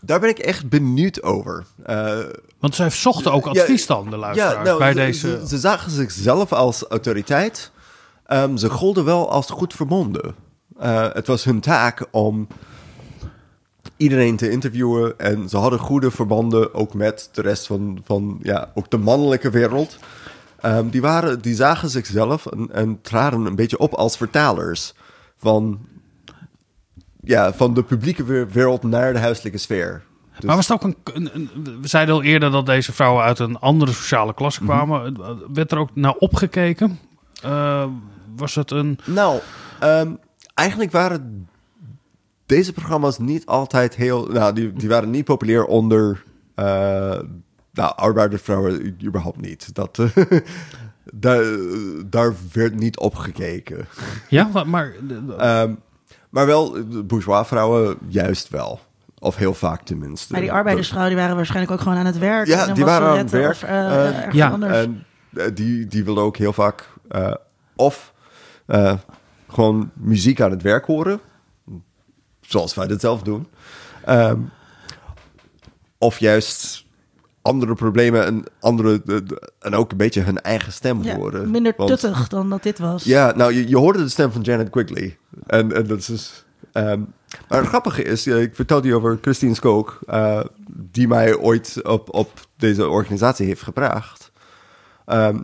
daar 0.00 0.20
ben 0.20 0.28
ik 0.28 0.38
echt 0.38 0.68
benieuwd 0.68 1.22
over. 1.22 1.64
Eh, 1.84 2.18
Want 2.58 2.74
zij 2.74 2.90
zochten 2.90 3.32
ook 3.32 3.44
Ja, 3.52 3.60
advies 3.60 3.86
dan, 3.86 4.10
de 4.10 4.16
luisteraars, 4.16 4.64
nou, 4.64 4.78
bij 4.78 4.92
ze, 4.92 4.98
deze... 4.98 5.38
Ze, 5.40 5.48
ze 5.48 5.58
zagen 5.58 5.90
zichzelf 5.90 6.52
als 6.52 6.82
autoriteit. 6.82 7.70
Ehm, 8.26 8.56
ze 8.56 8.70
golden 8.70 9.04
wel 9.04 9.30
als 9.30 9.50
goed 9.50 9.74
verbonden. 9.74 10.34
Eh, 10.78 11.12
het 11.12 11.26
was 11.26 11.44
hun 11.44 11.60
taak 11.60 12.06
om 12.10 12.46
iedereen 13.96 14.36
te 14.36 14.50
interviewen. 14.50 15.18
En 15.18 15.48
ze 15.48 15.56
hadden 15.56 15.78
goede 15.78 16.10
verbanden 16.10 16.74
ook 16.74 16.94
met 16.94 17.28
de 17.32 17.42
rest 17.42 17.66
van, 17.66 18.00
van 18.04 18.38
ja, 18.42 18.70
ook 18.74 18.90
de 18.90 18.98
mannelijke 18.98 19.50
wereld. 19.50 19.98
Ehm, 20.60 20.88
die, 20.88 21.00
waren, 21.00 21.40
die 21.40 21.54
zagen 21.54 21.88
zichzelf 21.90 22.46
en, 22.46 22.68
en 22.72 23.00
traden 23.00 23.46
een 23.46 23.56
beetje 23.56 23.78
op 23.78 23.92
als 23.94 24.16
vertalers 24.16 24.94
van, 25.36 25.78
ja, 27.20 27.52
van 27.52 27.74
de 27.74 27.82
publieke 27.82 28.24
we- 28.24 28.46
wereld 28.52 28.82
naar 28.82 29.12
de 29.12 29.18
huiselijke 29.18 29.58
sfeer. 29.58 30.02
Dus- 30.34 30.44
Maar 30.44 30.56
was 30.56 30.68
het 30.68 30.82
ook 30.82 30.94
een, 30.94 30.96
een- 31.14 31.30
een- 31.54 31.80
We 31.80 31.88
zeiden 31.88 32.14
al 32.14 32.22
eerder 32.22 32.50
dat 32.50 32.66
deze 32.66 32.92
vrouwen 32.92 33.24
uit 33.24 33.38
een 33.38 33.58
andere 33.58 33.92
sociale 33.92 34.34
klasse 34.34 34.62
Mhm. 34.64 34.72
kwamen. 34.72 35.16
Werd 35.54 35.72
er 35.72 35.78
ook 35.78 35.90
naar 35.94 36.14
opgekeken? 36.14 36.98
Eh, 37.42 37.84
was 38.36 38.54
het 38.54 38.70
een... 38.70 38.98
Nou, 39.04 39.40
ehm, 39.80 40.12
eigenlijk 40.54 40.90
waren 40.92 41.48
deze 42.46 42.72
programma's 42.72 43.18
niet 43.18 43.46
altijd 43.46 43.94
heel... 43.94 44.26
Nou, 44.26 44.52
die, 44.54 44.72
die 44.72 44.88
waren 44.88 45.10
niet 45.10 45.24
populair 45.24 45.64
onder... 45.64 46.24
eh 46.54 47.18
nou, 47.78 47.92
arbeidersvrouwen 47.96 48.96
überhaupt 49.04 49.40
niet. 49.40 49.74
Dat, 49.74 49.98
eh, 49.98 50.38
daar, 51.12 51.44
daar 52.06 52.34
werd 52.52 52.74
niet 52.74 52.98
op 52.98 53.14
gekeken. 53.14 53.86
Ja, 54.28 54.64
maar... 54.66 54.92
Ehm, 55.38 55.74
maar 56.30 56.46
wel, 56.46 56.70
de 56.70 57.02
bourgeois-vrouwen 57.02 57.96
juist 58.08 58.48
wel. 58.48 58.80
Of 59.18 59.36
heel 59.36 59.54
vaak 59.54 59.82
tenminste. 59.82 60.32
Maar 60.32 60.40
die 60.40 60.52
arbeidersvrouwen 60.52 61.12
die 61.12 61.20
waren 61.22 61.36
waarschijnlijk 61.36 61.72
ook 61.72 61.80
gewoon 61.80 61.98
aan 61.98 62.06
het 62.06 62.18
werk. 62.18 62.46
Ja, 62.46 62.66
die 62.66 62.84
waren 62.84 63.08
aan 63.08 63.18
het 63.18 63.30
werk. 63.30 63.50
Of, 63.50 63.62
eh, 63.62 63.86
Eh, 63.86 64.16
ergens 64.16 64.34
ja, 64.34 64.48
anders. 64.48 64.72
En 64.72 65.04
eh, 65.32 65.46
die, 65.54 65.86
die 65.86 66.04
willen 66.04 66.22
ook 66.22 66.36
heel 66.36 66.52
vaak 66.52 66.88
eh, 67.08 67.34
of 67.76 68.12
eh, 68.66 68.94
gewoon 69.48 69.90
muziek 69.94 70.40
aan 70.40 70.50
het 70.50 70.62
werk 70.62 70.84
horen. 70.84 71.20
Zoals 72.40 72.74
wij 72.74 72.86
dat 72.86 73.00
zelf 73.00 73.22
doen. 73.22 73.48
Ehm, 74.04 74.40
of 75.98 76.18
juist 76.18 76.86
andere 77.48 77.74
problemen 77.74 78.24
en, 78.24 78.44
andere, 78.60 79.00
de- 79.04 79.22
de- 79.22 79.52
en 79.60 79.74
ook 79.74 79.90
een 79.90 79.96
beetje 79.96 80.20
hun 80.20 80.40
eigen 80.40 80.72
stem 80.72 81.02
ja, 81.02 81.16
horen. 81.16 81.50
minder 81.50 81.74
Want- 81.76 81.90
tuttig 81.90 82.28
dan 82.28 82.50
dat 82.50 82.62
dit 82.62 82.78
was. 82.78 83.04
ja, 83.04 83.32
nou, 83.36 83.52
je, 83.54 83.68
je 83.68 83.76
hoorde 83.76 83.98
de 84.02 84.08
stem 84.08 84.32
van 84.32 84.42
Janet 84.42 84.70
Quigley. 84.70 85.18
En, 85.46 85.72
en 85.72 85.86
dat 85.86 85.98
is 85.98 86.06
dus... 86.06 86.44
ehm, 86.72 87.00
maar 87.48 87.58
het 87.58 87.68
grappige 87.68 88.02
is, 88.02 88.26
ik 88.26 88.54
vertelde 88.54 88.88
je 88.88 88.94
over 88.94 89.18
Christine 89.20 89.54
Skook... 89.54 89.98
eh, 90.06 90.40
die 90.70 91.08
mij 91.08 91.36
ooit 91.36 91.80
op, 91.82 92.14
op 92.14 92.30
deze 92.56 92.88
organisatie 92.88 93.46
heeft 93.46 93.62
gebracht. 93.62 94.30
Ehm, 95.06 95.40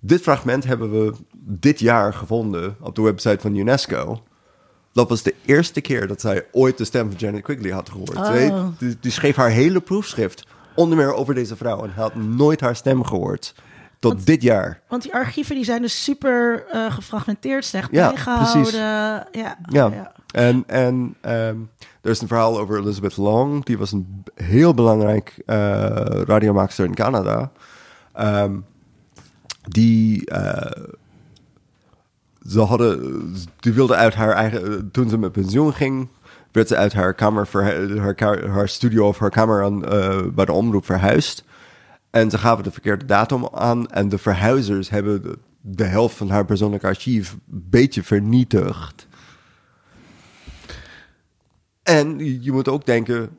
dit 0.00 0.20
fragment 0.22 0.64
hebben 0.64 0.90
we 0.90 1.12
dit 1.44 1.80
jaar 1.80 2.14
gevonden 2.14 2.76
op 2.80 2.94
de 2.94 3.02
website 3.02 3.40
van 3.40 3.54
UNESCO. 3.54 4.22
Dat 4.92 5.08
was 5.08 5.22
de 5.22 5.34
eerste 5.44 5.80
keer 5.80 6.06
dat 6.06 6.20
zij 6.20 6.46
ooit 6.52 6.78
de 6.78 6.84
stem 6.84 7.10
van 7.10 7.18
Janet 7.18 7.42
Quigley 7.42 7.70
had 7.70 7.88
gehoord. 7.90 8.16
Oh. 8.16 8.26
Zij, 8.26 8.52
die, 8.78 8.96
die 9.00 9.10
schreef 9.10 9.36
haar 9.36 9.50
hele 9.50 9.80
proefschrift 9.80 10.46
onder 10.74 10.96
meer 10.96 11.14
over 11.14 11.34
deze 11.34 11.56
vrouw... 11.56 11.82
en 11.84 11.90
had 11.94 12.14
nooit 12.14 12.60
haar 12.60 12.76
stem 12.76 13.04
gehoerd. 13.04 13.54
Tot 13.98 14.26
dit 14.26 14.42
jaar. 14.42 14.80
Want 14.88 15.02
die 15.02 15.14
archieven 15.14 15.54
die 15.54 15.64
zijn 15.64 15.82
dus 15.82 16.04
super 16.04 16.66
eh, 16.70 16.92
gefragmenteerd, 16.92 17.64
slecht 17.64 17.88
Ja, 17.90 18.08
bijgehouden. 18.08 18.52
precies. 18.52 18.78
Ja, 18.78 19.26
Ja, 19.32 19.58
ja. 19.68 20.12
en, 20.32 20.64
en 20.66 21.14
ehm, 21.20 21.56
er 22.00 22.10
is 22.10 22.20
een 22.20 22.26
verhaal 22.28 22.58
over 22.58 22.78
Elizabeth 22.78 23.16
Long. 23.16 23.64
Die 23.64 23.78
was 23.78 23.92
een 23.92 24.24
heel 24.34 24.74
belangrijk 24.74 25.42
eh 25.46 26.20
radiomaakster 26.26 26.84
in 26.84 26.94
Canada. 26.94 27.52
Ehm, 28.12 28.56
die, 29.62 30.26
eh, 30.26 30.82
ze 32.48 32.60
hadden, 32.60 33.22
die 33.60 33.72
wilde 33.72 33.94
uit 33.94 34.14
haar 34.14 34.32
eigen, 34.34 34.90
toen 34.90 35.08
ze 35.08 35.18
met 35.18 35.32
pensioen 35.32 35.72
ging, 35.74 36.08
werd 36.52 36.68
ze 36.68 36.76
uit 36.76 36.92
haar 36.92 37.14
kamer, 37.14 37.48
haar, 37.98 38.48
haar 38.48 38.68
studio 38.68 39.08
of 39.08 39.18
haar 39.18 39.30
kamer 39.30 39.64
aan, 39.64 39.84
eh, 39.84 40.22
bij 40.34 40.44
de 40.44 40.52
omroep 40.52 40.84
verhuisd. 40.84 41.44
En 42.10 42.30
ze 42.30 42.38
gaven 42.38 42.64
de 42.64 42.70
verkeerde 42.70 43.04
datum 43.04 43.48
aan 43.48 43.90
en 43.90 44.08
de 44.08 44.18
verhuizers 44.18 44.90
hebben 44.90 45.36
de, 45.60 45.84
helft 45.84 46.16
van 46.16 46.30
haar 46.30 46.44
persoonlijk 46.44 46.84
archief 46.84 47.32
een 47.32 47.66
beetje 47.70 48.02
vernietigd. 48.02 49.06
En 51.82 52.18
je 52.42 52.52
moet 52.52 52.68
ook 52.68 52.86
denken, 52.86 53.36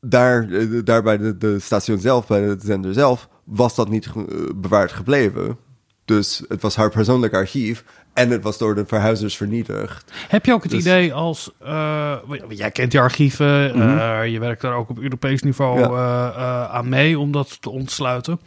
daar, 0.00 0.50
eh, 0.50 0.84
daar 0.84 1.02
bij 1.02 1.38
de, 1.38 1.58
station 1.58 1.98
zelf, 1.98 2.26
bij 2.26 2.40
de 2.40 2.56
zender 2.58 2.94
zelf, 2.94 3.28
was 3.44 3.74
dat 3.74 3.88
niet 3.88 4.06
eh, 4.06 4.24
bewaard 4.56 4.92
gebleven. 4.92 5.56
Dus 6.04 6.42
het 6.48 6.62
was 6.62 6.76
haar 6.76 6.90
persoonlijk 6.90 7.34
archief 7.34 7.84
en 8.14 8.30
het 8.30 8.42
was 8.42 8.58
door 8.58 8.74
de 8.74 8.86
verhuizers 8.86 9.36
vernietigd. 9.36 10.12
Heb 10.28 10.46
je 10.46 10.52
ook 10.52 10.62
het 10.62 10.70
Dus- 10.72 10.80
idee 10.80 11.14
als... 11.14 11.50
eh, 11.58 12.16
jij 12.48 12.70
kent 12.70 12.90
die 12.90 13.00
archieven, 13.00 13.74
eh, 14.00 14.26
je 14.32 14.38
werkt 14.38 14.60
daar 14.60 14.74
ook 14.74 14.88
op 14.90 14.98
Europees 14.98 15.42
niveau 15.42 15.80
Mhm. 15.80 15.90
Ja. 15.92 16.32
eh, 16.32 16.74
aan 16.74 16.88
mee 16.88 17.18
om 17.18 17.32
dat 17.32 17.62
te 17.62 17.70
ontsluiten. 17.70 18.40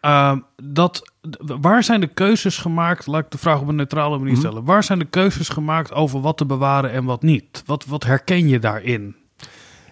Ehm, 0.00 0.38
dat, 0.62 1.10
waar 1.38 1.84
zijn 1.84 2.00
de 2.00 2.06
keuzes 2.06 2.58
gemaakt, 2.58 3.06
laat 3.06 3.24
ik 3.24 3.30
de 3.30 3.38
vraag 3.38 3.60
op 3.60 3.68
een 3.68 3.74
neutrale 3.74 4.18
manier 4.18 4.32
Mhm. 4.32 4.40
stellen. 4.40 4.64
Waar 4.64 4.84
zijn 4.84 4.98
de 4.98 5.04
keuzes 5.04 5.48
gemaakt 5.48 5.92
over 5.92 6.20
wat 6.20 6.36
te 6.36 6.46
bewaren 6.46 6.90
en 6.90 7.04
wat 7.04 7.22
niet? 7.22 7.62
Wat, 7.66 7.84
wat 7.84 8.04
herken 8.04 8.48
je 8.48 8.58
daarin? 8.58 9.16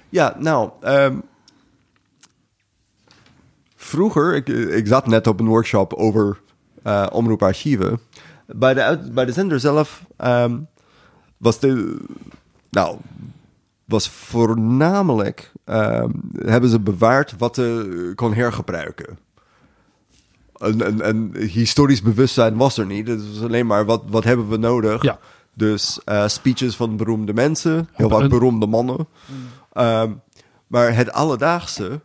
Ja, 0.08 0.34
nou, 0.38 0.70
ehm, 0.80 1.16
vroeger, 3.76 4.34
ik, 4.34 4.48
ik 4.48 4.86
zat 4.86 5.06
net 5.06 5.26
op 5.26 5.40
een 5.40 5.46
workshop 5.46 5.92
over 5.94 6.40
eh 6.82 7.06
omroeparchieven. 7.12 8.00
Bij 8.56 8.74
de, 8.74 8.82
uit- 8.82 9.14
bij 9.14 9.24
de 9.24 9.32
zender 9.32 9.60
zelf 9.60 10.04
ehm, 10.16 10.58
was 11.36 11.58
de, 11.60 12.00
nou, 12.70 12.96
was 13.84 14.08
voornamelijk, 14.08 15.52
ehm, 15.64 16.10
hebben 16.38 16.70
ze 16.70 16.80
bewaard 16.80 17.34
wat 17.38 17.54
ze 17.54 18.12
kon 18.14 18.34
hergebruiken. 18.34 19.18
Een, 20.54 20.86
een, 20.86 21.08
een 21.08 21.36
historisch 21.36 22.02
bewustzijn 22.02 22.56
was 22.56 22.78
er 22.78 22.86
niet. 22.86 23.08
Het 23.08 23.28
was 23.32 23.42
alleen 23.42 23.66
maar 23.66 23.84
wat, 23.84 24.02
wat 24.06 24.24
hebben 24.24 24.48
we 24.48 24.56
nodig. 24.56 25.02
Ja. 25.02 25.18
Dus 25.54 26.00
eh, 26.04 26.28
speeches 26.28 26.76
van 26.76 26.96
beroemde 26.96 27.32
mensen, 27.34 27.88
heel 27.92 28.08
wat 28.08 28.28
beroemde 28.28 28.66
mannen. 28.66 29.06
Ehm, 29.72 30.12
maar 30.66 30.94
het 30.94 31.12
alledaagse, 31.12 32.00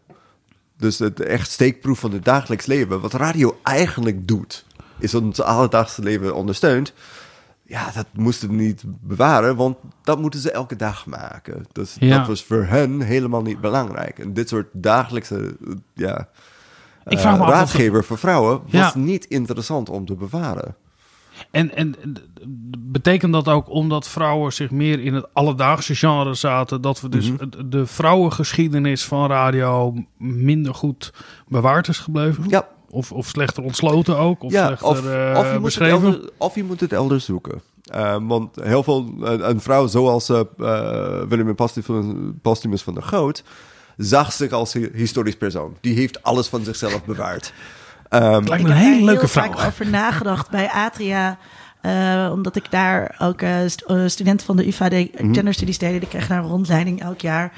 dus 0.77 0.99
het 0.99 1.19
echt 1.19 1.51
steekproef 1.51 1.99
van 1.99 2.11
het 2.11 2.25
dagelijks 2.25 2.65
leven, 2.65 3.01
wat 3.01 3.13
radio 3.13 3.57
eigenlijk 3.63 4.27
doet, 4.27 4.65
is 4.99 5.15
ons 5.15 5.41
alledaagse 5.41 6.01
leven 6.03 6.35
ondersteunt. 6.35 6.93
Ja, 7.67 7.91
dat 7.95 8.05
moesten 8.13 8.49
we 8.49 8.55
niet 8.55 8.83
bewaren, 8.85 9.55
want 9.55 9.77
dat 10.03 10.19
moeten 10.19 10.39
ze 10.39 10.51
elke 10.51 10.75
dag 10.75 11.05
maken. 11.05 11.65
Dus 11.71 11.95
Ja. 11.99 12.17
dat 12.17 12.27
was 12.27 12.43
voor 12.43 12.63
hen 12.63 13.01
helemaal 13.01 13.41
niet 13.41 13.61
belangrijk. 13.61 14.19
En 14.19 14.33
dit 14.33 14.49
soort 14.49 14.67
dagelijkse 14.71 15.57
eh, 15.67 15.73
ja, 15.93 16.27
Ik 17.07 17.19
vraag 17.19 17.33
me 17.37 17.39
eh, 17.43 17.45
af 17.47 17.53
raadgever 17.53 18.03
voor 18.03 18.17
vrouwen 18.17 18.61
was 18.61 18.71
Ja. 18.71 18.91
niet 18.95 19.25
interessant 19.25 19.89
om 19.89 20.05
te 20.05 20.15
bewaren. 20.15 20.75
En, 21.51 21.75
en 21.75 21.95
en 22.01 22.15
betekent 22.79 23.33
dat 23.33 23.47
ook 23.47 23.69
omdat 23.69 24.07
vrouwen 24.07 24.53
zich 24.53 24.71
meer 24.71 24.99
in 24.99 25.13
het 25.13 25.25
alledaagse 25.33 25.95
genre 25.95 26.33
zaten, 26.33 26.81
dat 26.81 27.01
we 27.01 27.09
dus 27.09 27.31
Mhm. 27.31 27.49
de- 27.49 27.67
de 27.67 27.85
vrouwengeschiedenis 27.85 29.05
van 29.05 29.29
radio 29.29 29.93
minder 30.17 30.73
goed 30.73 31.13
bewaard 31.47 31.87
is 31.87 31.99
gebleven? 31.99 32.43
Ja. 32.47 32.67
Of, 32.95 33.11
of 33.11 33.27
slechter 33.27 33.63
ontsloten 33.63 34.17
ook? 34.17 34.43
Of 34.43 34.51
slechter 34.51 34.87
of, 34.87 35.05
eh, 35.05 35.33
of, 35.37 35.43
je 35.43 35.43
moet 35.43 35.51
het 35.53 35.61
beschreven? 35.61 36.03
elders, 36.03 36.27
of 36.37 36.55
je 36.55 36.63
moet 36.63 36.79
het 36.79 36.93
elders 36.93 37.25
zoeken. 37.25 37.61
Eh, 37.85 38.15
want 38.21 38.55
heel 38.61 38.83
veel, 38.83 39.13
een, 39.21 39.49
een 39.49 39.61
vrouw 39.61 39.87
zoals 39.87 40.29
eh 40.29 40.39
eh, 40.59 41.21
Willem 41.29 41.55
Postumus 42.41 42.81
van 42.81 42.93
der 42.93 43.03
Goot, 43.03 43.43
zag 43.97 44.31
zich 44.33 44.51
als 44.51 44.73
hi- 44.73 44.89
historisch 44.93 45.35
persoon. 45.35 45.77
Die 45.81 45.95
heeft 45.95 46.23
alles 46.23 46.47
van 46.47 46.63
zichzelf 46.63 47.03
bewaard. 47.11 47.53
Ehm, 48.09 48.23
Lijkt 48.47 48.49
me 48.49 48.55
Ik 48.55 48.63
een 48.63 48.71
heb 48.71 48.77
hele 48.93 49.05
leuke 49.05 49.19
heel 49.19 49.27
vrouw. 49.29 49.51
vaak 49.51 49.67
over 49.67 49.89
nagedacht 49.89 50.49
bij 50.49 50.69
Atria. 50.71 51.37
eh, 51.81 52.29
omdat 52.33 52.55
ik 52.55 52.71
daar 52.71 53.15
ook 53.19 53.41
eh, 53.41 53.55
st- 53.67 53.81
eh, 53.81 54.01
student 54.05 54.43
van 54.43 54.55
de 54.57 54.67
UvA 54.67 54.87
Mhm. 54.89 55.33
genderstudies 55.33 55.77
deden. 55.77 55.99
Die 55.99 56.09
kregen 56.09 56.29
daar 56.29 56.43
een 56.43 56.49
rondleiding 56.49 57.01
elk 57.01 57.21
jaar. 57.21 57.51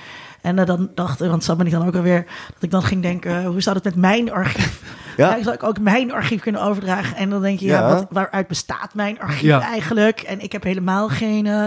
En 0.48 0.60
eh, 0.60 0.66
dan 0.66 0.90
dacht 0.96 1.20
want 1.20 1.44
zo 1.44 1.56
ben 1.56 1.66
ik 1.66 1.72
dan 1.72 1.88
ook 1.88 1.96
alweer... 1.96 2.26
dat 2.54 2.64
ik 2.64 2.72
dan 2.72 2.84
ging 2.84 3.02
denken, 3.02 3.46
hoe 3.46 3.62
zou 3.62 3.76
het 3.76 3.84
met 3.86 3.96
mijn 3.96 4.32
archief... 4.32 4.82
Ja. 5.18 5.36
Ja. 5.36 5.44
zou 5.44 5.56
ik 5.56 5.64
ook 5.64 5.80
mijn 5.80 6.12
archief 6.12 6.42
kunnen 6.42 6.62
overdragen? 6.62 7.18
En 7.18 7.30
dan 7.30 7.42
denk 7.42 7.60
je, 7.60 7.66
ja, 7.66 7.80
Ja. 7.80 7.94
wat, 7.94 8.06
waaruit 8.10 8.48
bestaat 8.48 8.94
mijn 8.94 9.20
archief 9.20 9.42
Ja. 9.42 9.62
eigenlijk? 9.62 10.20
En 10.22 10.40
ik 10.42 10.52
heb 10.52 10.64
helemaal 10.64 11.10
geen... 11.10 11.46
eh, 11.46 11.66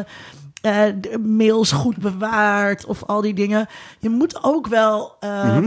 eh, 0.61 0.95
de 1.01 1.19
mails 1.19 1.73
goed 1.73 1.97
bewaard 1.97 2.85
of 2.85 3.05
al 3.05 3.21
die 3.21 3.35
dingen. 3.35 3.67
Je 3.99 4.09
moet 4.11 4.45
ook 4.45 4.67
wel 4.67 5.17
eh, 5.21 5.59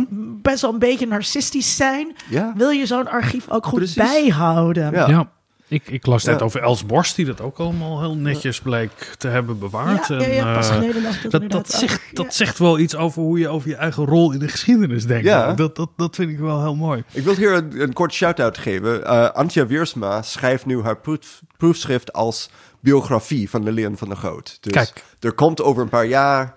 best 0.42 0.62
wel 0.62 0.74
een 0.74 0.80
beetje 0.80 1.08
narcistisch 1.08 1.76
zijn. 1.76 2.08
Mhm. 2.08 2.34
Ja. 2.34 2.54
Wil 2.56 2.70
je 2.70 2.86
zo'n 2.86 3.08
archief 3.10 3.50
ook 3.50 3.66
goed 3.66 3.78
Precies. 3.78 3.96
bijhouden? 3.96 4.92
Ja. 4.92 5.08
Ja. 5.08 5.28
Ik, 5.68 5.88
ik 5.88 6.06
las 6.06 6.24
net 6.24 6.42
over 6.42 6.62
Els 6.62 6.86
Borst, 6.86 7.16
die 7.16 7.26
dat 7.26 7.42
ook 7.42 7.58
allemaal 7.58 8.02
heel 8.02 8.16
netjes 8.16 8.60
bleek 8.62 9.16
te 9.18 9.28
hebben 9.28 9.60
bewaard. 9.60 10.08
Ja, 10.08 10.22
ja, 10.22 10.28
ja, 10.28 10.54
pas 10.54 10.70
En, 10.70 10.76
eh, 10.76 10.80
geleden 10.80 11.02
las 11.04 11.24
ik 11.24 11.32
dat 11.32 11.50
dat, 11.52 11.70
zegt, 11.70 12.16
dat 12.16 12.34
zegt 12.34 12.60
wel 12.60 12.80
iets 12.80 12.96
over 12.96 13.22
hoe 13.22 13.40
je 13.40 13.48
over 13.48 13.70
je 13.70 13.76
eigen 13.76 14.06
rol 14.06 14.32
in 14.32 14.40
de 14.40 14.48
geschiedenis 14.48 15.06
denkt. 15.06 15.26
Ja. 15.26 15.54
Dat, 15.54 15.76
dat, 15.76 15.90
dat 15.98 16.16
vind 16.16 16.30
ik 16.30 16.40
wel 16.40 16.62
heel 16.62 16.76
mooi. 16.76 17.04
Ik 17.12 17.24
wil 17.24 17.36
hier 17.36 17.54
een, 17.54 17.82
een 17.82 17.94
kort 17.94 18.14
shout-out 18.14 18.58
geven. 18.58 19.06
Eh, 19.06 19.30
Antje 19.30 19.66
Wiersma 19.66 20.22
schrijft 20.22 20.66
nu 20.66 20.82
haar 20.82 20.98
proef- 20.98 21.42
proefschrift 21.58 22.14
als 22.14 22.50
biografie 22.80 23.50
van 23.50 23.64
Lilian 23.64 23.98
van 23.98 24.08
der 24.08 24.18
Goot. 24.18 24.58
Dus 24.62 24.74
Kijk. 24.74 25.04
er 25.20 25.34
komt 25.34 25.62
over 25.62 25.84
een 25.84 25.90
paar 25.90 26.06
jaar 26.06 26.56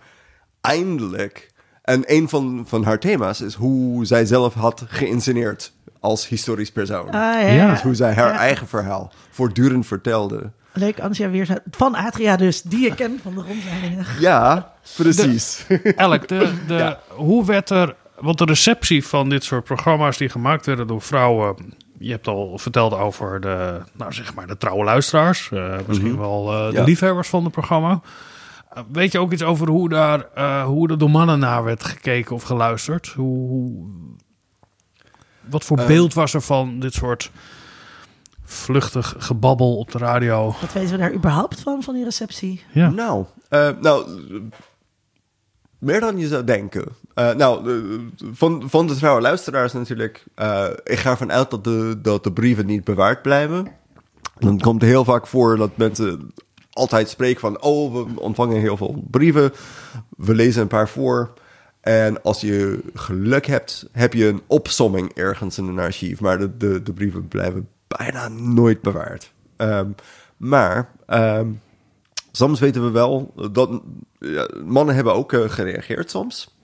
eindelijk... 0.60 1.54
En 1.82 2.02
een 2.06 2.28
van, 2.28 2.64
van 2.68 2.84
haar 2.84 2.98
thema's 2.98 3.40
is 3.40 3.54
hoe 3.54 4.04
zij 4.04 4.24
zelf 4.24 4.54
had 4.54 4.84
geïnsceneerd 4.88 5.72
als 6.06 6.28
historisch 6.28 6.70
persoon. 6.72 7.10
Ah, 7.10 7.54
ja. 7.54 7.70
Dus 7.70 7.82
hoe 7.82 7.94
zij 7.94 8.14
haar 8.14 8.32
Ja. 8.32 8.38
eigen 8.38 8.66
verhaal 8.68 9.12
voortdurend 9.30 9.86
vertelde. 9.86 10.50
Leuk, 10.72 11.00
Antje 11.00 11.28
weer 11.28 11.58
van 11.70 11.94
Atria 11.94 12.36
dus, 12.36 12.62
die 12.62 12.80
je 12.80 12.94
kent 12.94 13.20
van 13.22 13.34
de 13.34 13.42
rondleidingen. 13.42 14.06
Ja, 14.20 14.72
precies. 14.96 15.66
Elk, 15.96 16.28
de, 16.28 16.52
de, 16.66 16.74
Ja. 16.74 16.98
hoe 17.08 17.44
werd 17.44 17.70
er... 17.70 17.94
Want 18.20 18.38
de 18.38 18.44
receptie 18.44 19.06
van 19.06 19.28
dit 19.28 19.44
soort 19.44 19.64
programma's 19.64 20.16
die 20.16 20.28
gemaakt 20.28 20.66
werden 20.66 20.86
door 20.86 21.02
vrouwen... 21.02 21.56
Je 21.98 22.10
hebt 22.10 22.26
al 22.28 22.58
verteld 22.58 22.92
over 22.94 23.40
de, 23.40 23.80
nou 23.92 24.12
zeg 24.12 24.34
maar, 24.34 24.46
de 24.46 24.56
trouwe 24.56 24.84
luisteraars. 24.84 25.50
eh, 25.52 25.74
misschien 25.86 26.18
wel 26.18 26.52
eh, 26.52 26.66
de 26.70 26.76
Ja. 26.76 26.82
liefhebbers 26.84 27.28
van 27.28 27.42
het 27.44 27.52
programma. 27.52 28.00
Weet 28.92 29.12
je 29.12 29.18
ook 29.18 29.32
iets 29.32 29.42
over 29.42 29.68
hoe, 29.68 29.88
daar, 29.88 30.24
eh, 30.34 30.64
hoe 30.64 30.88
er 30.90 30.98
door 30.98 31.10
mannen 31.10 31.38
naar 31.38 31.64
werd 31.64 31.84
gekeken 31.84 32.34
of 32.34 32.42
geluisterd? 32.42 33.06
Hoe, 33.06 33.48
hoe- 33.48 33.86
wat 35.50 35.64
voor 35.64 35.78
Ehm. 35.78 35.86
beeld 35.86 36.14
was 36.14 36.34
er 36.34 36.40
van 36.42 36.80
dit 36.80 36.94
soort 36.94 37.30
vluchtig 38.44 39.14
gebabbel 39.18 39.76
op 39.78 39.92
de 39.92 39.98
radio? 39.98 40.54
Wat 40.60 40.72
weten 40.72 40.90
we 40.90 40.96
daar 40.96 41.12
überhaupt 41.14 41.60
van, 41.60 41.82
van 41.82 41.94
die 41.94 42.04
receptie? 42.04 42.62
Ja. 42.72 42.90
Nou, 42.90 43.24
eh, 43.48 43.68
nou, 43.80 44.06
meer 45.78 46.00
dan 46.00 46.18
je 46.18 46.26
zou 46.26 46.44
denken. 46.44 46.84
Eh, 47.14 47.34
nou, 47.34 47.70
eh, 47.72 48.00
van, 48.32 48.62
van 48.66 48.86
de 48.86 48.94
trouwe 48.94 49.20
luisteraars 49.20 49.72
natuurlijk. 49.72 50.24
eh, 50.34 50.66
ik 50.84 50.98
ga 50.98 51.10
ervan 51.10 51.32
uit 51.32 51.50
dat 51.50 51.64
de, 51.64 51.98
dat 52.02 52.24
de 52.24 52.32
brieven 52.32 52.66
niet 52.66 52.84
bewaard 52.84 53.22
blijven. 53.22 53.68
Dan 54.38 54.60
komt 54.60 54.80
het 54.80 54.90
heel 54.90 55.04
vaak 55.04 55.26
voor 55.26 55.56
dat 55.56 55.76
mensen 55.76 56.32
altijd 56.70 57.08
spreken 57.08 57.40
van... 57.40 57.62
oh, 57.62 57.92
we 57.94 58.20
ontvangen 58.20 58.60
heel 58.60 58.76
veel 58.76 59.04
brieven. 59.10 59.52
We 60.16 60.34
lezen 60.34 60.62
een 60.62 60.68
paar 60.68 60.88
voor. 60.88 61.32
En 61.86 62.22
als 62.22 62.40
je 62.40 62.80
geluk 62.94 63.46
hebt, 63.46 63.88
heb 63.92 64.12
je 64.12 64.26
een 64.26 64.42
opsomming 64.46 65.12
ergens 65.14 65.58
in 65.58 65.66
een 65.66 65.78
archief. 65.78 66.20
Maar 66.20 66.38
de, 66.38 66.56
de, 66.56 66.82
de 66.82 66.92
brieven 66.92 67.28
blijven 67.28 67.68
bijna 67.88 68.28
nooit 68.28 68.82
bewaard. 68.82 69.32
Ehm, 69.56 69.90
maar... 70.36 70.90
ehm, 71.06 71.48
soms 72.32 72.60
weten 72.60 72.84
we 72.84 72.90
wel 72.90 73.32
dat 73.50 73.80
ja, 74.18 74.48
mannen 74.64 74.94
hebben 74.94 75.14
ook 75.14 75.32
eh, 75.32 75.40
gereageerd 75.48 76.10
soms. 76.10 76.54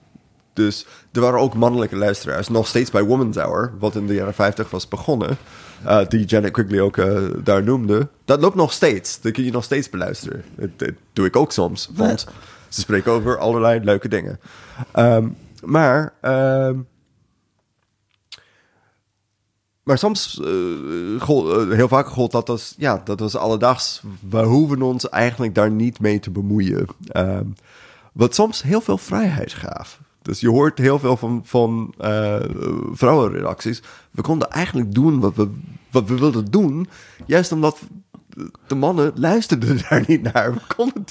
Dus 0.53 0.85
er 1.11 1.21
waren 1.21 1.39
ook 1.39 1.53
mannelijke 1.53 1.95
luisteraars. 1.95 2.47
Nog 2.49 2.67
steeds 2.67 2.91
bij 2.91 3.03
Woman's 3.03 3.37
Hour, 3.37 3.73
wat 3.79 3.95
in 3.95 4.07
de 4.07 4.13
jaren 4.13 4.33
50 4.33 4.69
was 4.69 4.87
begonnen. 4.87 5.37
eh, 5.85 5.99
die 6.07 6.25
Janet 6.25 6.51
Quigley 6.51 6.81
ook 6.81 6.97
eh, 6.97 7.17
daar 7.43 7.63
noemde. 7.63 8.07
Dat 8.25 8.41
loopt 8.41 8.55
nog 8.55 8.71
steeds. 8.73 9.21
Dat 9.21 9.31
kun 9.31 9.43
je 9.43 9.51
nog 9.51 9.63
steeds 9.63 9.89
beluisteren. 9.89 10.43
Dat, 10.55 10.69
dat 10.77 10.91
doe 11.13 11.25
ik 11.25 11.35
ook 11.35 11.51
soms. 11.51 11.89
Want 11.93 12.27
ze 12.73 12.81
spreken 12.81 13.11
over 13.11 13.37
allerlei 13.37 13.79
leuke 13.83 14.07
dingen. 14.07 14.39
Ehm, 14.91 15.27
maar 15.61 16.13
ehm, 16.21 16.79
maar 19.83 19.97
soms, 19.97 20.39
eh, 20.43 21.15
eh, 21.15 21.69
heel 21.69 21.87
vaak 21.87 22.07
gold 22.07 22.31
dat 22.31 22.49
als, 22.49 22.73
ja, 22.77 23.01
dat 23.03 23.19
was 23.19 23.35
alledaags. 23.35 24.01
We 24.29 24.43
hoeven 24.43 24.81
ons 24.81 25.09
eigenlijk 25.09 25.55
daar 25.55 25.71
niet 25.71 25.99
mee 25.99 26.19
te 26.19 26.31
bemoeien. 26.31 26.87
Ehm, 27.07 27.45
wat 28.13 28.35
soms 28.35 28.61
heel 28.61 28.81
veel 28.81 28.97
vrijheid 28.97 29.53
gaf. 29.53 29.99
Dus 30.21 30.39
je 30.39 30.49
hoort 30.49 30.77
heel 30.77 30.99
veel 30.99 31.17
van, 31.17 31.41
van 31.45 31.93
eh, 31.97 32.39
vrouwenredacties. 32.91 33.81
We 34.11 34.21
konden 34.21 34.49
eigenlijk 34.49 34.93
doen 34.93 35.19
wat 35.19 35.35
we, 35.35 35.49
wat 35.91 36.07
we 36.07 36.17
wilden 36.17 36.45
doen. 36.45 36.87
Juist 37.25 37.51
omdat 37.51 37.79
de 38.67 38.75
mannen 38.75 39.11
luisterden 39.15 39.77
daar 39.89 40.03
niet 40.07 40.33
naar. 40.33 40.53
We 40.53 40.59
konden, 40.75 41.05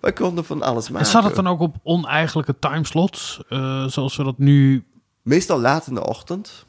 wij 0.00 0.12
konden 0.12 0.44
van 0.44 0.62
alles 0.62 0.88
maken. 0.88 1.06
En 1.06 1.12
zat 1.12 1.24
het 1.24 1.34
dan 1.34 1.46
ook 1.46 1.60
op 1.60 1.76
oneigenlijke 1.82 2.58
timeslots? 2.58 3.42
eh 3.48 3.84
zoals 3.86 4.16
we 4.16 4.24
dat 4.24 4.38
nu 4.38 4.84
Meestal 5.22 5.60
laat 5.60 5.86
in 5.86 5.94
de 5.94 6.06
ochtend. 6.06 6.66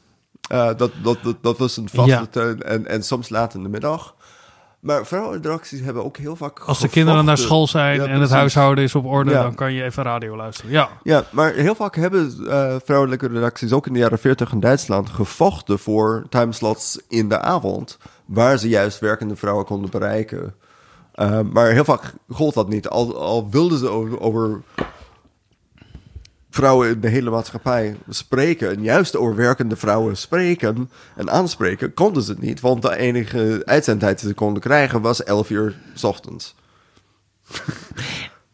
Eh, 0.48 0.66
dat, 0.76 0.90
dat, 1.02 1.18
dat, 1.22 1.36
dat 1.40 1.58
was 1.58 1.76
een 1.76 1.88
vaste 1.88 2.10
Ja. 2.10 2.26
teun. 2.30 2.62
En, 2.62 2.86
en 2.86 3.02
soms 3.04 3.28
laat 3.28 3.54
in 3.54 3.62
de 3.62 3.68
middag. 3.68 4.14
Maar 4.80 5.06
vrouwenredacties 5.06 5.80
hebben 5.80 6.04
ook 6.04 6.16
heel 6.16 6.36
vaak 6.36 6.60
Als 6.60 6.80
de 6.80 6.88
kinderen 6.88 7.24
naar 7.24 7.38
school 7.38 7.66
zijn 7.66 7.96
Ja, 8.00 8.06
en 8.06 8.20
het 8.20 8.30
huishouden 8.30 8.84
is 8.84 8.94
op 8.94 9.04
orde, 9.04 9.30
Ja. 9.30 9.42
dan 9.42 9.54
kan 9.54 9.72
je 9.72 9.82
even 9.84 10.02
radio 10.02 10.36
luisteren. 10.36 10.70
Ja, 10.70 10.88
Ja, 11.02 11.24
maar 11.30 11.52
heel 11.52 11.74
vaak 11.74 11.96
hebben 11.96 12.46
eh, 12.48 12.76
vrouwelijke 12.84 13.26
redacties 13.28 13.72
ook 13.72 13.86
in 13.86 13.92
de 13.92 13.98
jaren 13.98 14.18
40 14.18 14.52
in 14.52 14.60
Duitsland 14.60 15.10
gevochten 15.10 15.78
voor 15.78 16.26
timeslots 16.28 17.00
in 17.08 17.28
de 17.28 17.40
avond. 17.40 17.98
Waar 18.26 18.58
ze 18.58 18.68
juist 18.68 18.98
werkende 18.98 19.36
vrouwen 19.36 19.64
konden 19.64 19.90
bereiken. 19.90 20.54
Eh, 21.12 21.40
maar 21.40 21.70
heel 21.70 21.84
vaak 21.84 22.12
gold 22.28 22.54
dat 22.54 22.68
niet. 22.68 22.88
Al, 22.88 23.16
al 23.20 23.50
wilden 23.50 23.78
ze 23.78 23.88
over, 23.88 24.20
over 24.20 24.62
vrouwen 26.50 26.88
in 26.88 27.00
de 27.00 27.08
hele 27.08 27.30
maatschappij 27.30 27.96
spreken. 28.08 28.70
En 28.70 28.82
juist 28.82 29.16
over 29.16 29.34
werkende 29.36 29.76
vrouwen 29.76 30.16
spreken 30.16 30.90
en 31.16 31.30
aanspreken, 31.30 31.94
konden 31.94 32.22
ze 32.22 32.30
het 32.30 32.40
niet. 32.40 32.60
Want 32.60 32.82
de 32.82 32.96
enige 32.96 33.62
uitzendtijd 33.64 34.18
die 34.20 34.28
ze 34.28 34.34
konden 34.34 34.62
krijgen 34.62 35.00
was 35.00 35.22
11 35.24 35.50
uur 35.50 35.76
s 35.94 36.04
ochtends. 36.04 36.54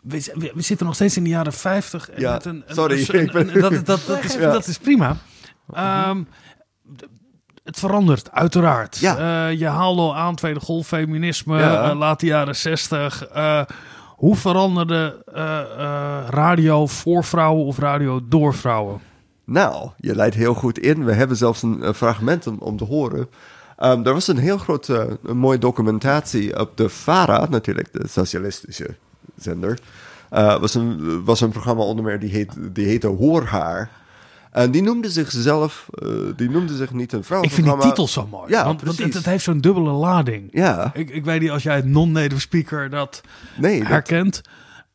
we, 0.03 0.31
we- 0.35 0.53
we 0.55 0.62
zitten 0.62 0.87
nog 0.87 0.95
steeds 0.95 1.16
in 1.16 1.23
de 1.25 1.31
jaren 1.31 1.53
50. 1.53 2.11
En 2.11 2.20
Ja, 2.20 2.33
met 2.33 2.45
een, 2.45 2.62
een- 2.66 2.75
sorry, 2.75 3.09
een- 3.12 3.61
dat, 3.61 3.87
dat, 3.87 4.01
dat, 4.07 4.25
is, 4.25 4.35
Ja. 4.35 4.53
dat 4.53 4.66
is 4.66 4.79
prima. 4.79 5.16
Ehm, 5.73 6.23
d- 6.97 7.07
het 7.65 7.79
verandert, 7.79 8.31
uiteraard. 8.33 8.99
Ja. 8.99 9.49
Eh, 9.49 9.59
je 9.59 9.67
haalde 9.67 10.01
al 10.01 10.17
aan 10.17 10.35
Tweede 10.35 10.61
Golf, 10.61 10.87
feminisme, 10.87 11.59
Ja. 11.59 11.91
eh, 11.91 11.97
late 11.99 12.27
jaren 12.27 12.57
60. 12.57 13.27
Eh, 13.27 13.63
hoe 14.17 14.37
veranderde 14.37 15.25
radio 16.31 16.87
voor 16.87 17.25
vrouwen 17.25 17.65
of 17.65 17.79
radio 17.79 18.21
door 18.29 18.55
vrouwen? 18.55 19.01
Nou, 19.45 19.91
je 19.97 20.15
leidt 20.15 20.35
heel 20.35 20.55
goed 20.55 20.79
in. 20.79 21.05
We 21.05 21.13
hebben 21.13 21.37
zelfs 21.37 21.63
een, 21.63 21.95
fragment 21.95 22.47
om, 22.47 22.57
om 22.59 22.77
te 22.77 22.85
horen. 22.85 23.29
Ehm, 23.77 24.07
er 24.07 24.13
was 24.13 24.29
een 24.29 24.39
heel 24.39 24.59
groot, 24.59 24.89
eh, 24.89 25.03
een 25.25 25.37
mooie 25.37 25.59
documentatie 25.59 26.61
op 26.61 26.77
de 26.77 26.89
VARA, 26.89 27.47
natuurlijk, 27.51 27.93
de 27.93 28.09
socialistische 28.09 28.97
zender. 29.37 29.79
Was, 30.61 30.75
een, 30.75 31.25
was 31.25 31.41
een 31.41 31.51
programma 31.51 31.83
onder 31.83 32.05
meer 32.05 32.19
die, 32.21 32.31
heet, 32.31 32.53
die 32.59 32.87
heette 32.87 33.07
Hoorhaar. 33.07 33.91
En 34.53 34.71
die 34.71 34.83
noemde 34.83 35.11
zichzelf, 35.11 35.87
eh, 35.95 36.09
die 36.37 36.51
noemde 36.51 36.77
zich 36.77 36.93
niet 36.93 37.13
een 37.13 37.19
Ik 37.41 37.51
vind 37.51 37.67
die 37.67 37.77
titel 37.79 38.09
zo 38.09 38.27
mooi. 38.31 38.51
Ja, 38.51 38.65
want, 38.65 38.83
want 38.83 38.99
het, 39.15 39.25
heeft 39.25 39.45
zo'n 39.45 39.61
dubbele 39.61 39.91
lading. 39.91 40.49
Ja, 40.51 40.91
Ik, 40.95 41.11
ik 41.11 41.25
weet 41.25 41.41
niet 41.41 41.51
als 41.51 41.63
jij 41.63 41.77
het 41.77 41.85
non-native 41.85 42.41
speaker 42.41 42.91
dat 42.91 43.21
nee, 43.57 43.79
dat- 43.79 43.89
herkent. 43.89 44.41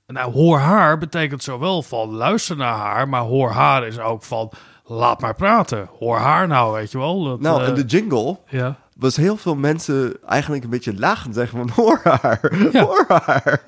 Nou, 0.08 0.32
hoor 0.34 0.58
haar 0.60 0.98
betekent 0.98 1.44
zowel 1.44 1.84
van 1.84 2.10
luister 2.10 2.56
naar 2.58 2.74
haar, 2.78 3.10
maar 3.10 3.22
hoor 3.22 3.50
haar 3.50 3.88
is 3.88 4.00
ook 4.00 4.24
van 4.24 4.52
laat 4.86 5.22
maar 5.22 5.36
praten. 5.36 5.90
Hoor 6.00 6.18
haar 6.18 6.48
nou, 6.48 6.74
weet 6.74 6.92
je 6.92 6.98
wel. 6.98 7.24
Dat, 7.24 7.40
Nou, 7.40 7.62
eh, 7.62 7.68
en 7.68 7.74
de 7.76 7.84
jingle 7.86 8.38
ja. 8.50 8.78
was 8.98 9.16
heel 9.16 9.38
veel 9.38 9.56
mensen 9.56 10.14
eigenlijk 10.28 10.64
een 10.64 10.70
beetje 10.70 11.00
lachend 11.00 11.36
zeggen 11.36 11.58
van 11.58 11.70
hoor 11.84 12.00
haar, 12.04 12.70
Ja. 12.72 12.84
hoor 12.84 13.06
haar. 13.08 13.62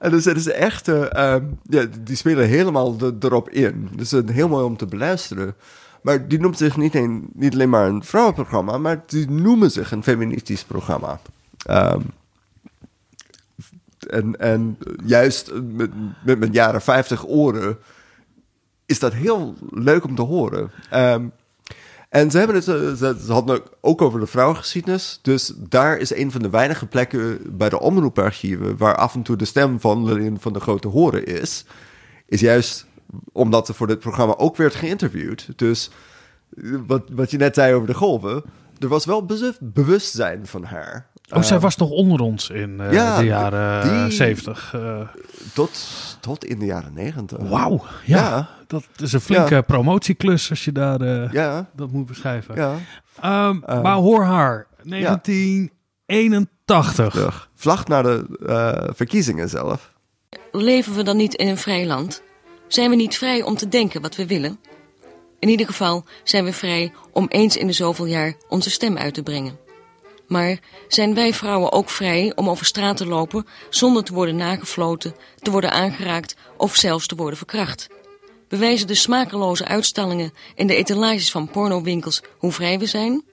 En 0.00 0.10
dus 0.10 0.24
het 0.24 0.36
is 0.36 0.48
echt, 0.48 0.88
ehm, 0.88 1.44
ja, 1.62 1.86
die 2.00 2.16
spelen 2.16 2.48
helemaal 2.48 2.96
erop 3.20 3.50
in. 3.50 3.88
Dus 3.96 4.10
het 4.10 4.28
is 4.28 4.34
heel 4.34 4.48
mooi 4.48 4.64
om 4.64 4.76
te 4.76 4.86
beluisteren. 4.86 5.54
Maar 6.02 6.28
die 6.28 6.40
noemt 6.40 6.58
zich 6.58 6.76
niet, 6.76 6.94
een, 6.94 7.28
niet 7.32 7.52
alleen 7.52 7.68
maar 7.68 7.88
een 7.88 8.04
vrouwenprogramma, 8.04 8.78
maar 8.78 9.02
die 9.06 9.30
noemen 9.30 9.70
zich 9.70 9.92
een 9.92 10.02
feministisch 10.02 10.64
programma. 10.64 11.20
Ehm, 11.66 12.00
en, 14.08 14.38
en 14.38 14.78
juist 15.04 15.52
met, 15.52 15.90
met 16.24 16.38
mijn 16.38 16.52
jaren 16.52 16.80
50 16.82 17.26
oren 17.26 17.78
is 18.86 18.98
dat 18.98 19.12
heel 19.12 19.54
leuk 19.70 20.04
om 20.04 20.14
te 20.14 20.22
horen. 20.22 20.70
Ehm, 20.90 21.26
en 22.10 22.30
ze 22.30 22.38
hebben 22.38 22.56
het, 22.56 22.68
eh, 22.68 22.74
ze, 22.74 23.16
ze 23.24 23.32
hadden 23.32 23.62
ook 23.80 24.02
over 24.02 24.20
de 24.20 24.26
vrouwengeschiedenis. 24.26 25.18
Dus 25.22 25.52
daar 25.56 25.98
is 25.98 26.14
een 26.14 26.30
van 26.30 26.42
de 26.42 26.50
weinige 26.50 26.86
plekken 26.86 27.56
bij 27.56 27.68
de 27.68 27.80
omroeparchieven 27.80 28.76
waar 28.76 28.96
af 28.96 29.14
en 29.14 29.22
toe 29.22 29.36
de 29.36 29.44
stem 29.44 29.80
van 29.80 30.04
Lilian 30.04 30.40
van 30.40 30.52
de 30.52 30.60
Grote 30.60 30.88
horen 30.88 31.26
is. 31.26 31.64
Is 32.26 32.40
juist 32.40 32.86
omdat 33.32 33.68
er 33.68 33.74
voor 33.74 33.86
dit 33.86 33.98
programma 33.98 34.36
ook 34.36 34.56
werd 34.56 34.74
geïnterviewd. 34.74 35.48
Dus 35.56 35.90
eh, 36.56 36.74
wat, 36.86 37.02
wat 37.12 37.30
je 37.30 37.36
net 37.36 37.54
zei 37.54 37.74
over 37.74 37.86
de 37.86 37.94
golven. 37.94 38.42
Er 38.78 38.88
was 38.88 39.04
wel 39.04 39.26
bewustzijn 39.60 40.46
van 40.46 40.64
haar. 40.64 41.09
Oh, 41.30 41.42
zij 41.42 41.56
Eh, 41.56 41.62
was 41.62 41.76
nog 41.76 41.90
onder 41.90 42.20
ons 42.20 42.50
in 42.50 42.80
eh, 42.80 42.92
ja, 42.92 43.18
de 43.18 43.24
jaren 43.24 44.04
die- 44.08 44.16
70. 44.16 44.72
eh. 44.74 45.00
tot, 45.54 45.70
tot 46.20 46.44
in 46.44 46.58
de 46.58 46.64
jaren 46.64 46.92
negentig. 46.92 47.38
Wauw, 47.40 47.84
ja, 48.04 48.16
Ja. 48.28 48.48
Dat 48.66 48.84
is 48.96 49.12
een 49.12 49.20
flinke 49.20 49.54
Ja. 49.54 49.60
promotieklus 49.60 50.50
als 50.50 50.64
je 50.64 50.72
daar 50.72 51.00
eh, 51.00 51.32
Ja, 51.32 51.68
dat 51.76 51.90
moet 51.90 52.06
beschrijven. 52.06 52.54
ja. 52.54 52.74
Ehm, 53.20 53.56
Ehm, 53.66 53.82
maar 53.82 53.94
hoor 53.96 54.24
haar, 54.24 54.66
1981. 54.82 57.12
Terug. 57.12 57.48
Vlak 57.54 57.88
naar 57.88 58.02
de 58.02 58.38
eh, 58.46 58.88
verkiezingen 58.94 59.48
zelf. 59.48 59.92
Leven 60.52 60.94
we 60.94 61.02
dan 61.02 61.16
niet 61.16 61.34
in 61.34 61.48
een 61.48 61.56
vrij 61.58 61.86
land? 61.86 62.22
Zijn 62.68 62.90
we 62.90 62.96
niet 62.96 63.16
vrij 63.16 63.42
om 63.42 63.56
te 63.56 63.68
denken 63.68 64.00
wat 64.02 64.16
we 64.16 64.26
willen? 64.26 64.58
In 65.38 65.48
ieder 65.48 65.66
geval 65.66 66.04
zijn 66.24 66.44
we 66.44 66.52
vrij 66.52 66.92
om 67.12 67.26
eens 67.28 67.56
in 67.56 67.66
de 67.66 67.72
zoveel 67.72 68.06
jaar 68.06 68.34
onze 68.48 68.70
stem 68.70 68.96
uit 68.96 69.14
te 69.14 69.22
brengen. 69.22 69.58
Maar 70.30 70.58
zijn 70.88 71.14
wij 71.14 71.34
vrouwen 71.34 71.72
ook 71.72 71.90
vrij 71.90 72.32
om 72.34 72.48
over 72.48 72.66
straat 72.66 72.96
te 72.96 73.06
lopen 73.06 73.46
zonder 73.70 74.04
te 74.04 74.12
worden 74.12 74.36
nagefloten, 74.36 75.14
te 75.38 75.50
worden 75.50 75.70
aangeraakt 75.70 76.36
of 76.56 76.76
zelfs 76.76 77.06
te 77.06 77.14
worden 77.14 77.36
verkracht? 77.36 77.88
Bewijzen 78.48 78.86
de 78.86 78.94
smakeloze 78.94 79.64
uitstallingen 79.64 80.32
in 80.54 80.66
de 80.66 80.74
etalages 80.74 81.30
van 81.30 81.50
pornowinkels 81.50 82.22
hoe 82.38 82.52
vrij 82.52 82.78
we 82.78 82.86
zijn? 82.86 83.24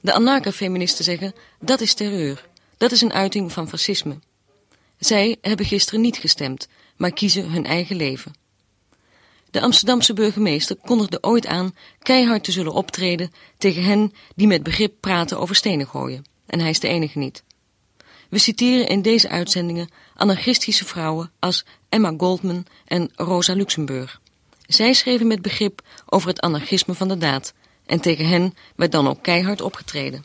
De 0.00 0.12
anarcha-feministen 0.12 1.04
zeggen 1.04 1.34
dat 1.60 1.80
is 1.80 1.94
terreur. 1.94 2.48
Dat 2.76 2.92
is 2.92 3.00
een 3.00 3.12
uiting 3.12 3.52
van 3.52 3.68
fascisme. 3.68 4.18
Zij 4.98 5.36
hebben 5.40 5.66
gisteren 5.66 6.00
niet 6.00 6.16
gestemd, 6.16 6.68
maar 6.96 7.12
kiezen 7.12 7.50
hun 7.50 7.66
eigen 7.66 7.96
leven. 7.96 8.32
De 9.52 9.60
Amsterdamse 9.60 10.12
burgemeester 10.12 10.76
kondigde 10.76 11.18
ooit 11.20 11.46
aan 11.46 11.74
keihard 11.98 12.44
te 12.44 12.52
zullen 12.52 12.72
optreden 12.72 13.32
tegen 13.58 13.84
hen 13.84 14.12
die 14.34 14.46
met 14.46 14.62
begrip 14.62 14.94
praten 15.00 15.38
over 15.38 15.54
stenen 15.54 15.86
gooien. 15.86 16.24
En 16.46 16.60
hij 16.60 16.70
is 16.70 16.80
de 16.80 16.88
enige 16.88 17.18
niet. 17.18 17.42
We 18.28 18.38
citeren 18.38 18.88
in 18.88 19.02
deze 19.02 19.28
uitzendingen 19.28 19.90
anarchistische 20.16 20.84
vrouwen 20.84 21.30
als 21.38 21.64
Emma 21.88 22.14
Goldman 22.16 22.66
en 22.84 23.10
Rosa 23.14 23.54
Luxemburg. 23.54 24.20
Zij 24.66 24.92
schreven 24.92 25.26
met 25.26 25.42
begrip 25.42 25.82
over 26.06 26.28
het 26.28 26.40
anarchisme 26.40 26.94
van 26.94 27.08
de 27.08 27.18
daad. 27.18 27.52
En 27.86 28.00
tegen 28.00 28.28
hen 28.28 28.54
werd 28.76 28.92
dan 28.92 29.08
ook 29.08 29.22
keihard 29.22 29.60
opgetreden. 29.60 30.24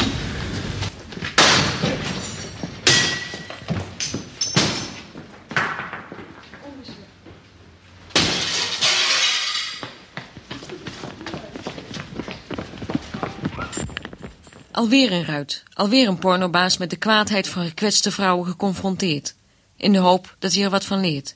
Alweer 14.81 15.11
een 15.11 15.25
ruit, 15.25 15.63
alweer 15.73 16.07
een 16.07 16.17
pornobaas 16.17 16.77
met 16.77 16.89
de 16.89 16.95
kwaadheid 16.95 17.47
van 17.47 17.65
gekwetste 17.65 18.11
vrouwen 18.11 18.45
geconfronteerd. 18.47 19.35
In 19.77 19.91
de 19.91 19.97
hoop 19.97 20.35
dat 20.39 20.53
hij 20.53 20.63
er 20.63 20.69
wat 20.69 20.85
van 20.85 20.99
leert. 20.99 21.35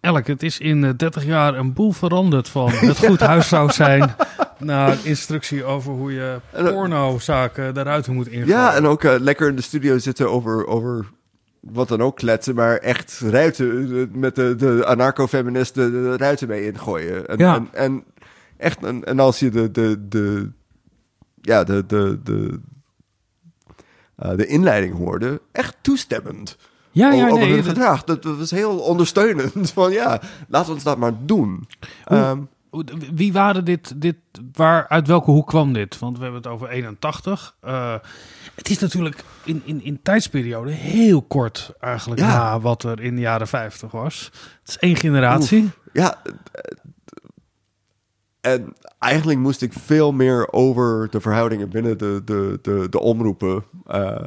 Elk, 0.00 0.26
het 0.26 0.42
is 0.42 0.58
in 0.58 0.84
eh, 0.84 0.90
30 0.96 1.24
jaar 1.24 1.54
een 1.54 1.72
boel 1.72 1.92
veranderd 1.92 2.48
van 2.48 2.70
het 2.70 2.98
goed 2.98 3.20
huisvrouw 3.32 3.68
zijn 3.68 4.14
naar 4.58 4.96
instructie 5.02 5.64
over 5.64 5.92
hoe 5.92 6.12
je 6.12 6.40
pornozaken 6.52 7.74
daaruit 7.74 8.06
moet 8.08 8.28
ingaan. 8.28 8.48
Ja, 8.48 8.74
en 8.74 8.86
ook 8.86 9.04
eh, 9.04 9.14
lekker 9.18 9.48
in 9.48 9.56
de 9.56 9.62
studio 9.62 9.98
zitten 9.98 10.30
over, 10.30 10.66
over 10.66 11.06
wat 11.60 11.88
dan 11.88 12.00
ook 12.02 12.16
kletsen, 12.16 12.54
maar 12.54 12.76
echt 12.76 13.20
ruiten 13.24 13.92
eh, 13.96 14.18
met 14.18 14.34
de, 14.34 14.54
de 14.56 14.86
anarcho-feminist 14.86 15.74
de, 15.74 15.90
de 15.90 16.16
ruiten 16.16 16.48
mee 16.48 16.66
ingooien. 16.72 17.26
En, 17.28 17.38
Ja. 17.38 17.54
en, 17.54 17.68
en 17.72 18.04
echt, 18.56 18.84
en, 18.84 19.04
en 19.04 19.18
als 19.20 19.38
je 19.38 19.50
de, 19.50 19.70
de, 19.70 20.06
de 20.08 20.50
ja, 21.46 21.64
de, 21.64 21.86
de, 21.86 22.18
de, 22.22 22.60
eh, 24.16 24.36
de 24.36 24.46
inleiding 24.46 24.96
hoorde, 24.96 25.40
echt 25.52 25.76
toestemmend. 25.80 26.56
Ja, 26.90 27.12
ja, 27.12 27.24
over 27.28 27.38
nee, 27.38 27.48
hun 27.54 27.56
dat- 27.56 27.66
gedrag. 27.68 28.04
Dat, 28.04 28.22
dat 28.22 28.38
was 28.38 28.50
heel 28.50 28.78
ondersteunend. 28.78 29.70
Van 29.72 29.92
ja, 29.92 30.20
laten 30.48 30.68
we 30.68 30.74
ons 30.74 30.82
dat 30.84 30.98
maar 30.98 31.12
doen. 31.24 31.68
Hoe- 32.04 32.16
Ehm, 32.18 32.38
Wie 33.14 33.32
waren 33.32 33.64
dit, 33.64 34.00
dit 34.00 34.16
waar, 34.52 34.88
uit 34.88 35.06
welke 35.06 35.30
hoek 35.30 35.46
kwam 35.46 35.72
dit? 35.72 35.98
Want 35.98 36.16
we 36.16 36.22
hebben 36.22 36.42
het 36.42 36.50
over 36.50 36.68
81. 36.68 37.54
Eh, 37.60 37.94
het 38.54 38.70
is 38.70 38.78
natuurlijk 38.78 39.24
in, 39.44 39.62
in, 39.64 39.82
in 39.84 40.02
tijdsperiode 40.02 40.70
heel 40.70 41.22
kort 41.22 41.72
eigenlijk 41.80 42.20
Ja. 42.20 42.26
na 42.28 42.60
wat 42.60 42.82
er 42.82 43.00
in 43.00 43.14
de 43.14 43.20
jaren 43.20 43.48
50 43.48 43.90
was. 43.90 44.30
Het 44.60 44.68
is 44.68 44.78
één 44.78 44.96
generatie. 44.96 45.62
Oef. 45.62 45.78
Ja. 45.92 46.22
En 48.46 48.74
eigenlijk 48.98 49.38
moest 49.38 49.62
ik 49.62 49.72
veel 49.72 50.12
meer 50.12 50.52
over 50.52 51.08
de 51.10 51.20
verhoudingen 51.20 51.68
binnen 51.68 51.98
de, 51.98 52.22
de, 52.24 52.58
de, 52.62 52.86
de 52.90 53.00
omroepen 53.00 53.64
eh, 53.86 54.24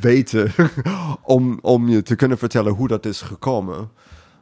weten. 0.00 0.52
om, 1.22 1.58
om 1.62 1.88
je 1.88 2.02
te 2.02 2.16
kunnen 2.16 2.38
vertellen 2.38 2.72
hoe 2.72 2.88
dat 2.88 3.06
is 3.06 3.20
gekomen. 3.20 3.90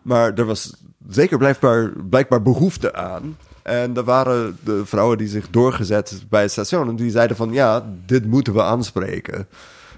Maar 0.03 0.35
er 0.35 0.45
was 0.45 0.75
zeker 1.09 1.39
blijkbaar, 1.39 1.93
blijkbaar 2.11 2.43
behoefte 2.43 2.95
aan. 2.95 3.37
En 3.63 3.97
er 3.97 4.05
waren 4.05 4.59
de 4.65 4.87
vrouwen 4.87 5.19
die 5.19 5.29
zich 5.29 5.51
doorgezet 5.51 6.25
bij 6.29 6.43
het 6.43 6.51
station. 6.51 6.89
En 6.89 6.97
die 6.97 7.11
zeiden 7.11 7.37
van 7.37 7.53
ja, 7.53 7.85
dit 8.07 8.27
moeten 8.27 8.53
we 8.53 8.63
aanspreken. 8.63 9.47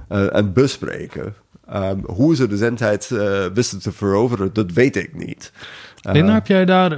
eh, 0.09 0.37
en 0.37 0.53
bespreken. 0.53 1.35
Ehm, 1.69 1.99
hoe 2.07 2.37
ze 2.37 2.47
de 2.47 2.57
zendheid 2.57 3.11
eh, 3.11 3.45
wisten 3.55 3.81
te 3.81 3.93
veroveren, 3.93 4.53
dat 4.53 4.73
weet 4.73 4.97
ik 4.97 5.15
niet. 5.15 5.53
Linda, 6.03 6.33
heb 6.33 6.47
jij 6.47 6.65
daar... 6.65 6.93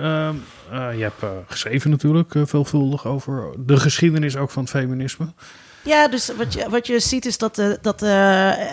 eh, 0.70 0.96
je 0.96 1.02
hebt 1.02 1.22
eh, 1.22 1.28
geschreven 1.48 1.90
natuurlijk 1.90 2.34
eh, 2.34 2.42
veelvuldig 2.44 3.06
over 3.06 3.54
de 3.58 3.76
geschiedenis 3.76 4.36
ook 4.36 4.50
van 4.50 4.62
het 4.62 4.70
feminisme. 4.70 5.32
Ja, 5.82 6.08
dus 6.08 6.30
wat 6.36 6.52
je, 6.52 6.68
wat 6.68 6.86
je 6.86 7.00
ziet 7.00 7.26
is 7.26 7.38
dat, 7.38 7.54
dat 7.82 7.98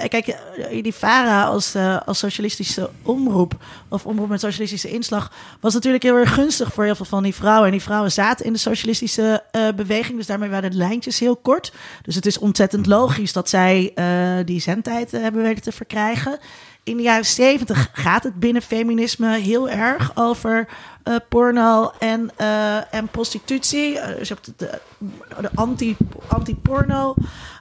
kijk, 0.07 0.37
die 0.81 0.93
VARA 0.93 1.43
als, 1.43 1.75
als 2.05 2.19
socialistische 2.19 2.89
omroep, 3.01 3.53
of 3.87 4.05
omroep 4.05 4.29
met 4.29 4.39
socialistische 4.39 4.89
inslag, 4.89 5.31
was 5.59 5.73
natuurlijk 5.73 6.03
heel 6.03 6.15
erg 6.15 6.33
gunstig 6.33 6.73
voor 6.73 6.83
heel 6.83 6.95
veel 6.95 7.05
van 7.05 7.23
die 7.23 7.35
vrouwen. 7.35 7.65
En 7.65 7.71
die 7.71 7.81
vrouwen 7.81 8.11
zaten 8.11 8.45
in 8.45 8.53
de 8.53 8.59
socialistische 8.59 9.43
beweging, 9.75 10.17
dus 10.17 10.27
daarmee 10.27 10.49
waren 10.49 10.71
de 10.71 10.77
lijntjes 10.77 11.19
heel 11.19 11.35
kort. 11.35 11.73
Dus 12.01 12.15
het 12.15 12.25
is 12.25 12.39
ontzettend 12.39 12.85
logisch 12.85 13.33
dat 13.33 13.49
zij 13.49 13.93
die 14.45 14.61
zendtijd 14.61 15.11
hebben 15.11 15.41
weten 15.41 15.63
te 15.63 15.71
verkrijgen. 15.71 16.39
In 16.85 16.97
de 16.97 17.03
jaren 17.03 17.25
70 17.25 17.89
gaat 17.93 18.23
het 18.23 18.39
binnen 18.39 18.61
feminisme 18.61 19.37
heel 19.37 19.69
erg 19.69 20.11
over 20.15 20.67
eh, 21.03 21.15
porno 21.29 21.91
en, 21.99 22.31
eh, 22.35 22.93
en 22.93 23.07
prostitutie. 23.07 23.99
Eh, 23.99 24.17
dus 24.17 24.27
je 24.27 24.35
de, 24.57 24.79
de 25.41 25.49
anti, 25.55 25.97
anti-porno 26.27 27.13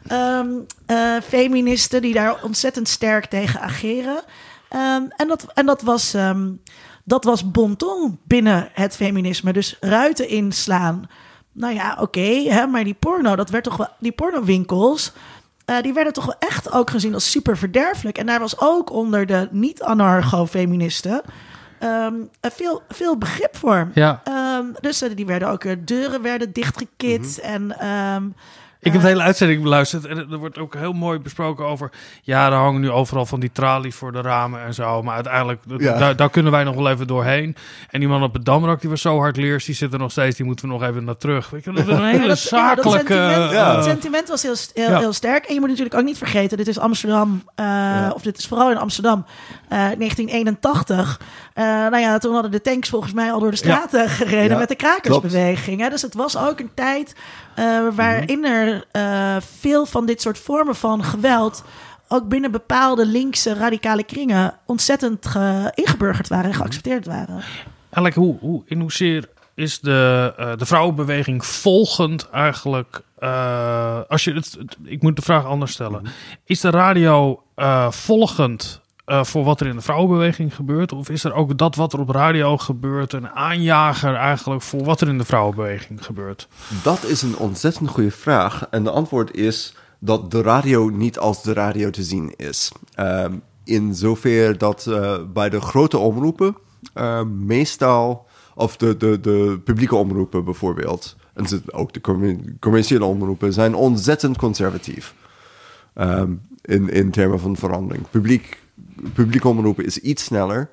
ehm, 0.06 0.48
eh, 0.86 1.14
feministen 1.28 2.02
die 2.02 2.14
daar 2.14 2.42
ontzettend 2.42 2.88
sterk 2.88 3.26
tegen 3.26 3.60
ageren. 3.60 4.22
Ehm, 4.68 5.02
en, 5.16 5.28
dat, 5.28 5.46
en 5.54 5.66
dat 5.66 5.82
was, 5.82 6.14
ehm, 6.14 6.50
dat 7.04 7.24
was 7.24 7.50
bon 7.50 7.76
ton 7.76 8.18
binnen 8.24 8.68
het 8.72 8.96
feminisme. 8.96 9.52
Dus 9.52 9.76
ruiten 9.80 10.28
inslaan. 10.28 11.08
Nou 11.52 11.74
ja, 11.74 11.96
oké, 12.00 12.66
maar 12.66 12.84
die 12.84 12.94
porno, 12.98 13.36
dat 13.36 13.50
werd 13.50 13.64
toch 13.64 13.76
wel. 13.76 13.88
Die 13.98 14.12
pornowinkels. 14.12 15.12
eh, 15.64 15.80
die 15.82 15.92
werden 15.92 16.12
toch 16.12 16.24
wel 16.24 16.38
echt 16.38 16.72
ook 16.72 16.90
gezien 16.90 17.14
als 17.14 17.30
super 17.30 17.56
verderfelijk. 17.58 18.18
En 18.18 18.26
daar 18.26 18.40
was 18.40 18.60
ook 18.60 18.90
onder 18.92 19.26
de 19.26 19.48
niet-anarcho-feministen 19.50 21.22
ehm, 21.82 22.14
eh, 22.40 22.50
veel, 22.50 22.82
veel 22.88 23.18
begrip 23.18 23.56
voor. 23.56 23.90
Ja. 23.94 24.20
Ehm, 24.24 24.64
dus 24.80 25.02
eh, 25.02 25.16
die 25.16 25.26
werden 25.26 25.48
ook, 25.48 25.64
eh, 25.64 25.76
deuren 25.84 26.22
werden 26.22 26.52
dichtgekit 26.52 27.40
en... 27.40 27.74
Ik 28.84 28.92
heb 28.92 29.00
de 29.00 29.06
hele 29.08 29.22
uitzending 29.22 29.62
beluisterd 29.62 30.04
en 30.04 30.18
er 30.30 30.38
wordt 30.38 30.58
ook 30.58 30.74
heel 30.74 30.92
mooi 30.92 31.18
besproken 31.18 31.64
over... 31.66 31.90
Ja, 32.22 32.46
er 32.46 32.52
hangen 32.52 32.80
nu 32.80 32.90
overal 32.90 33.26
van 33.26 33.40
die 33.40 33.52
tralies 33.52 33.94
voor 33.94 34.12
de 34.12 34.20
ramen 34.20 34.62
en 34.64 34.74
zo. 34.74 35.02
Maar 35.02 35.14
uiteindelijk, 35.14 35.60
Ja. 35.78 35.98
daar, 35.98 36.16
daar 36.16 36.30
kunnen 36.30 36.52
wij 36.52 36.64
nog 36.64 36.74
wel 36.74 36.90
even 36.90 37.06
doorheen. 37.06 37.56
En 37.90 38.00
die 38.00 38.08
man 38.08 38.22
op 38.22 38.32
het 38.32 38.44
Damrak, 38.44 38.80
die 38.80 38.90
was 38.90 39.00
zo 39.00 39.18
hard 39.18 39.36
leers, 39.36 39.64
die 39.64 39.74
zit 39.74 39.92
er 39.92 39.98
nog 39.98 40.10
steeds. 40.10 40.36
Die 40.36 40.46
moeten 40.46 40.66
we 40.66 40.72
nog 40.72 40.82
even 40.82 41.04
naar 41.04 41.16
terug. 41.16 41.50
Weet 41.50 41.64
je, 41.64 41.72
dat 41.72 41.86
is 41.88 41.94
een 41.94 42.00
Ja, 42.00 42.06
hele 42.06 42.26
dat- 42.26 42.42
ja, 42.42 42.74
dat 42.74 42.84
zakelijke... 42.84 43.12
sentiment, 43.12 43.52
eh, 43.52 43.74
Het 43.74 43.84
sentiment 43.84 44.28
was 44.28 44.42
heel, 44.42 44.54
heel, 44.98 45.12
sterk. 45.12 45.44
En 45.44 45.54
je 45.54 45.60
moet 45.60 45.68
natuurlijk 45.68 45.96
ook 45.96 46.04
niet 46.04 46.18
vergeten, 46.18 46.56
dit 46.56 46.68
is 46.68 46.78
Amsterdam, 46.78 47.42
eh, 47.54 48.10
of 48.14 48.22
dit 48.22 48.38
is 48.38 48.46
vooral 48.46 48.70
in 48.70 48.78
Amsterdam, 48.78 49.24
eh, 49.68 49.78
1981. 49.98 51.20
Eh, 51.54 51.64
nou 51.64 51.98
ja, 51.98 52.18
toen 52.18 52.32
hadden 52.32 52.50
de 52.50 52.60
tanks 52.60 52.88
volgens 52.88 53.12
mij 53.12 53.32
al 53.32 53.40
door 53.40 53.50
de 53.50 53.56
straten 53.56 54.08
gereden 54.08 54.58
met 54.58 54.68
de 54.68 54.74
krakersbeweging. 54.76 55.80
Hè? 55.80 55.88
Dus 55.88 56.02
het 56.02 56.14
was 56.14 56.36
ook 56.36 56.60
een 56.60 56.70
tijd 56.74 57.14
eh, 57.54 57.88
waarin 57.94 58.40
Mhm. 58.40 58.52
er 58.52 58.84
eh, 58.92 59.36
veel 59.58 59.86
van 59.86 60.06
dit 60.06 60.20
soort 60.20 60.38
vormen 60.38 60.74
van 60.74 61.04
geweld 61.04 61.64
ook 62.08 62.28
binnen 62.28 62.50
bepaalde 62.50 63.06
linkse 63.06 63.54
radicale 63.54 64.02
kringen 64.04 64.54
ontzettend 64.66 65.26
ge- 65.26 65.72
ingeburgerd 65.74 66.28
waren 66.28 66.44
Mhm. 66.44 66.52
en 66.54 66.60
geaccepteerd 66.60 67.06
waren. 67.06 67.42
Eigenlijk, 67.84 68.14
hoe, 68.14 68.36
hoe, 68.40 68.62
in 68.66 68.80
hoezeer 68.80 69.28
is 69.54 69.80
de, 69.80 70.32
eh, 70.36 70.52
de 70.56 70.66
vrouwenbeweging 70.66 71.44
volgend 71.46 72.28
eigenlijk... 72.30 73.00
als 74.08 74.24
je 74.24 74.32
het, 74.34 74.58
ik 74.84 75.02
moet 75.02 75.16
de 75.16 75.22
vraag 75.22 75.44
anders 75.44 75.72
stellen. 75.72 76.02
Is 76.44 76.60
de 76.60 76.70
radio 76.70 77.42
volgend 77.90 78.80
eh, 79.04 79.24
voor 79.24 79.44
wat 79.44 79.60
er 79.60 79.66
in 79.66 79.76
de 79.76 79.82
vrouwenbeweging 79.82 80.54
gebeurt? 80.54 80.92
Of 80.92 81.08
is 81.08 81.24
er 81.24 81.32
ook 81.32 81.58
dat 81.58 81.74
wat 81.74 81.92
er 81.92 82.00
op 82.00 82.08
radio 82.08 82.56
gebeurt... 82.56 83.12
een 83.12 83.28
aanjager 83.28 84.14
eigenlijk 84.14 84.62
voor 84.62 84.84
wat 84.84 85.00
er 85.00 85.08
in 85.08 85.18
de 85.18 85.24
vrouwenbeweging 85.24 86.04
gebeurt? 86.04 86.48
Dat 86.82 87.04
is 87.04 87.22
een 87.22 87.36
ontzettend 87.36 87.88
goede 87.88 88.10
vraag. 88.10 88.66
En 88.70 88.84
de 88.84 88.90
antwoord 88.90 89.36
is 89.36 89.74
dat 89.98 90.30
de 90.30 90.42
radio 90.42 90.88
niet 90.88 91.18
als 91.18 91.42
de 91.42 91.52
radio 91.52 91.90
te 91.90 92.02
zien 92.02 92.34
is. 92.36 92.72
Ehm, 92.94 93.32
in 93.64 93.94
zover 93.94 94.58
dat 94.58 94.86
eh, 94.86 95.18
bij 95.32 95.48
de 95.48 95.60
grote 95.60 95.98
omroepen 95.98 96.56
eh, 96.94 97.22
meestal, 97.24 98.26
of 98.54 98.76
de, 98.76 98.96
de, 98.96 99.20
de 99.20 99.60
publieke 99.64 99.96
omroepen 99.96 100.44
bijvoorbeeld, 100.44 101.16
en 101.34 101.46
ook 101.70 101.92
de 101.92 102.00
commer- 102.00 102.38
commerciële 102.60 103.04
omroepen, 103.04 103.52
zijn 103.52 103.74
ontzettend 103.74 104.36
conservatief. 104.36 105.14
Ehm, 105.94 106.32
in, 106.62 106.88
in 106.88 107.10
termen 107.10 107.40
van 107.40 107.56
verandering. 107.56 108.10
Publiek, 108.10 108.61
publieke 109.14 109.48
omroepen 109.48 109.84
is 109.84 109.98
iets 109.98 110.24
sneller. 110.24 110.70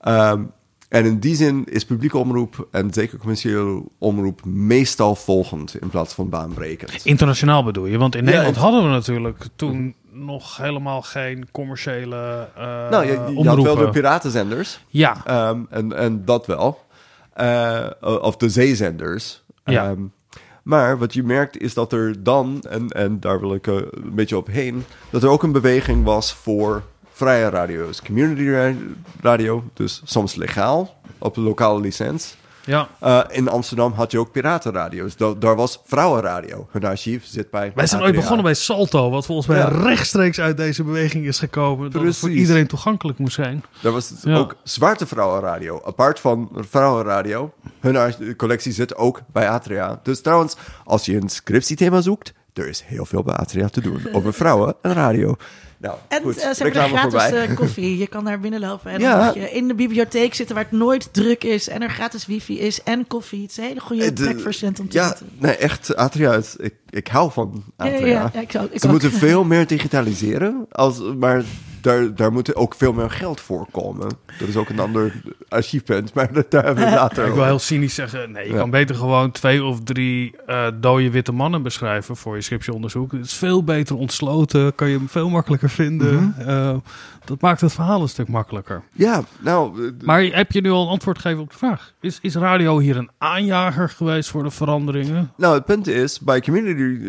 Ehm, 0.00 0.42
en 0.88 1.04
in 1.04 1.18
die 1.18 1.34
zin 1.34 1.64
is 1.64 1.84
publieke 1.84 2.18
omroep 2.18 2.68
en 2.70 2.92
zeker 2.92 3.18
commerciële 3.18 3.82
omroep 3.98 4.44
meestal 4.44 5.14
volgend 5.14 5.76
in 5.80 5.88
plaats 5.88 6.14
van 6.14 6.28
baanbrekend. 6.28 7.04
Internationaal 7.04 7.64
bedoel 7.64 7.86
je? 7.86 7.98
Want 7.98 8.14
in 8.14 8.24
Nederland 8.24 8.56
hadden 8.56 8.82
we 8.82 8.88
natuurlijk 8.88 9.44
toen 9.56 9.94
nog 10.12 10.56
helemaal 10.56 11.02
geen 11.02 11.48
commerciële 11.52 12.48
eh 12.56 12.62
nou, 12.90 13.06
je, 13.06 13.12
je 13.36 13.48
had 13.48 13.62
wel 13.62 13.76
de 13.76 13.88
piratenzenders. 13.88 14.80
Ja. 14.88 15.16
Ehm, 15.24 15.60
en, 15.70 15.96
en 15.96 16.24
dat 16.24 16.46
wel. 16.46 16.82
Eh, 17.32 17.86
of 18.00 18.36
de 18.36 18.48
zeezenders. 18.48 19.42
Ja. 19.64 19.90
Ehm, 19.90 20.02
maar 20.62 20.98
wat 20.98 21.14
je 21.14 21.22
merkt 21.22 21.60
is 21.60 21.74
dat 21.74 21.92
er 21.92 22.22
dan, 22.22 22.62
en, 22.68 22.88
en 22.88 23.20
daar 23.20 23.40
wil 23.40 23.54
ik 23.54 23.66
eh, 23.66 23.74
een 23.74 24.14
beetje 24.14 24.36
op 24.36 24.46
heen, 24.46 24.84
dat 25.10 25.22
er 25.22 25.28
ook 25.28 25.42
een 25.42 25.52
beweging 25.52 26.04
was 26.04 26.34
voor 26.34 26.82
vrije 27.14 27.48
radio's. 27.48 28.02
Community 28.02 28.48
ra- 28.50 28.72
radio, 29.20 29.64
dus 29.74 30.00
soms 30.04 30.34
legaal, 30.34 30.96
op 31.18 31.36
lokale 31.36 31.80
licentie. 31.80 32.34
Ja. 32.66 32.88
Eh, 33.00 33.20
in 33.28 33.48
Amsterdam 33.48 33.92
had 33.92 34.10
je 34.10 34.18
ook 34.18 34.32
piratenradio's. 34.32 35.16
Da- 35.16 35.34
daar 35.34 35.56
was 35.56 35.80
vrouwenradio. 35.84 36.68
Hun 36.70 36.84
archief 36.84 37.24
zit 37.26 37.50
bij. 37.50 37.72
Wij 37.74 37.86
zijn 37.86 38.02
ooit 38.02 38.14
begonnen 38.14 38.44
bij 38.44 38.54
Salto, 38.54 39.10
wat 39.10 39.26
volgens 39.26 39.46
mij 39.46 39.58
Ja. 39.58 39.68
rechtstreeks 39.68 40.40
uit 40.40 40.56
deze 40.56 40.84
beweging 40.84 41.26
is 41.26 41.38
gekomen. 41.38 41.90
Dat 41.90 42.02
het 42.02 42.16
voor 42.16 42.28
Precies. 42.28 42.46
iedereen 42.46 42.66
toegankelijk 42.66 43.18
moest 43.18 43.34
zijn. 43.34 43.64
Daar 43.82 43.92
was 43.92 44.12
Ja. 44.22 44.36
ook 44.36 44.54
zwarte 44.62 45.06
vrouwenradio. 45.06 45.80
Apart 45.84 46.20
van 46.20 46.48
vrouwenradio. 46.54 47.52
Hun 47.80 48.36
collectie 48.36 48.72
zit 48.72 48.96
ook 48.96 49.20
bij 49.32 49.48
Atria. 49.48 50.00
Dus 50.02 50.20
trouwens, 50.20 50.56
als 50.84 51.04
je 51.04 51.16
een 51.16 51.28
scriptiethema 51.28 52.00
zoekt, 52.00 52.32
er 52.52 52.68
is 52.68 52.82
heel 52.86 53.04
veel 53.06 53.22
bij 53.22 53.34
Atria 53.34 53.68
te 53.68 53.80
doen. 53.80 54.00
Over 54.12 54.34
vrouwen 54.34 54.74
en 54.82 54.92
radio. 54.92 55.36
Nou, 55.84 55.96
En 56.08 56.22
goed, 56.22 56.36
eh, 56.36 56.50
ze 56.50 56.62
hebben 56.62 56.82
er 56.82 56.88
gratis 56.88 57.30
eh, 57.30 57.54
koffie. 57.56 57.98
Je 57.98 58.06
kan 58.06 58.24
daar 58.24 58.40
binnenlopen 58.40 58.90
en 58.90 59.00
Ja. 59.00 59.32
dan 59.32 59.40
je 59.42 59.50
in 59.50 59.68
de 59.68 59.74
bibliotheek 59.74 60.34
zitten 60.34 60.54
waar 60.54 60.64
het 60.64 60.72
nooit 60.72 61.08
druk 61.12 61.44
is. 61.44 61.68
En 61.68 61.82
er 61.82 61.90
gratis 61.90 62.26
wifi 62.26 62.60
is 62.60 62.82
en 62.82 63.06
koffie. 63.06 63.42
Het 63.42 63.50
is 63.50 63.56
een 63.56 63.64
hele 63.64 63.80
goede 63.80 64.04
Eh, 64.04 64.12
plek 64.12 64.40
voor 64.40 64.52
om 64.80 64.88
te 64.88 64.96
Ja, 64.98 65.06
zitten. 65.08 65.28
nee, 65.38 65.56
echt, 65.56 65.96
Atria, 65.96 66.32
is- 66.34 66.56
ik, 66.56 66.74
ik 66.90 67.08
hou 67.08 67.32
van 67.32 67.64
Atria. 67.76 68.06
ja, 68.06 68.30
ja, 68.34 68.40
ik 68.40 68.56
ook, 68.56 68.70
ik 68.70 68.80
Ze 68.80 68.86
ook. 68.86 68.92
moeten 68.92 69.12
veel 69.12 69.44
meer 69.44 69.66
digitaliseren, 69.66 70.66
als, 70.70 71.00
maar 71.18 71.42
daar, 71.84 72.14
daar 72.14 72.32
moet 72.32 72.54
ook 72.54 72.74
veel 72.74 72.92
meer 72.92 73.10
geld 73.10 73.40
voor 73.40 73.66
komen. 73.70 74.08
Dat 74.38 74.48
is 74.48 74.56
ook 74.56 74.68
een 74.68 74.78
ander 74.78 75.12
archiefpunt, 75.48 76.14
maar 76.14 76.28
daar 76.48 76.64
hebben 76.64 76.84
we 76.84 76.90
later 76.90 77.26
Ik 77.26 77.32
wil 77.32 77.44
heel 77.44 77.58
cynisch 77.58 77.94
zeggen, 77.94 78.32
nee, 78.32 78.46
je 78.46 78.52
Ja. 78.52 78.58
kan 78.58 78.70
beter 78.70 78.94
gewoon 78.94 79.30
twee 79.30 79.64
of 79.64 79.80
drie 79.82 80.34
eh 80.46 80.66
dode 80.80 81.10
witte 81.10 81.32
mannen 81.32 81.62
beschrijven 81.62 82.16
voor 82.16 82.34
je 82.36 82.40
scriptieonderzoek. 82.42 83.12
Het 83.12 83.24
is 83.24 83.34
veel 83.34 83.64
beter 83.64 83.96
ontsloten, 83.96 84.74
kan 84.74 84.88
je 84.88 84.96
hem 84.96 85.08
veel 85.08 85.28
makkelijker 85.30 85.70
vinden. 85.70 86.34
Mhm. 86.38 86.48
Eh, 86.48 86.74
dat 87.24 87.40
maakt 87.40 87.60
het 87.60 87.72
verhaal 87.72 88.02
een 88.02 88.08
stuk 88.08 88.28
makkelijker. 88.28 88.82
Ja, 88.92 89.22
nou... 89.40 89.86
eh, 89.86 89.92
Maar 90.06 90.22
heb 90.22 90.52
je 90.52 90.60
nu 90.60 90.70
al 90.70 90.82
een 90.82 90.88
antwoord 90.88 91.18
gegeven 91.18 91.42
op 91.42 91.50
de 91.50 91.58
vraag? 91.58 91.92
Is, 92.00 92.18
is 92.22 92.34
radio 92.34 92.78
hier 92.78 92.96
een 92.96 93.10
aanjager 93.18 93.88
geweest 93.88 94.30
voor 94.30 94.42
de 94.42 94.50
veranderingen? 94.50 95.32
Nou, 95.36 95.54
het 95.54 95.64
punt 95.64 95.86
is, 95.86 96.20
bij 96.20 96.40
community 96.40 97.08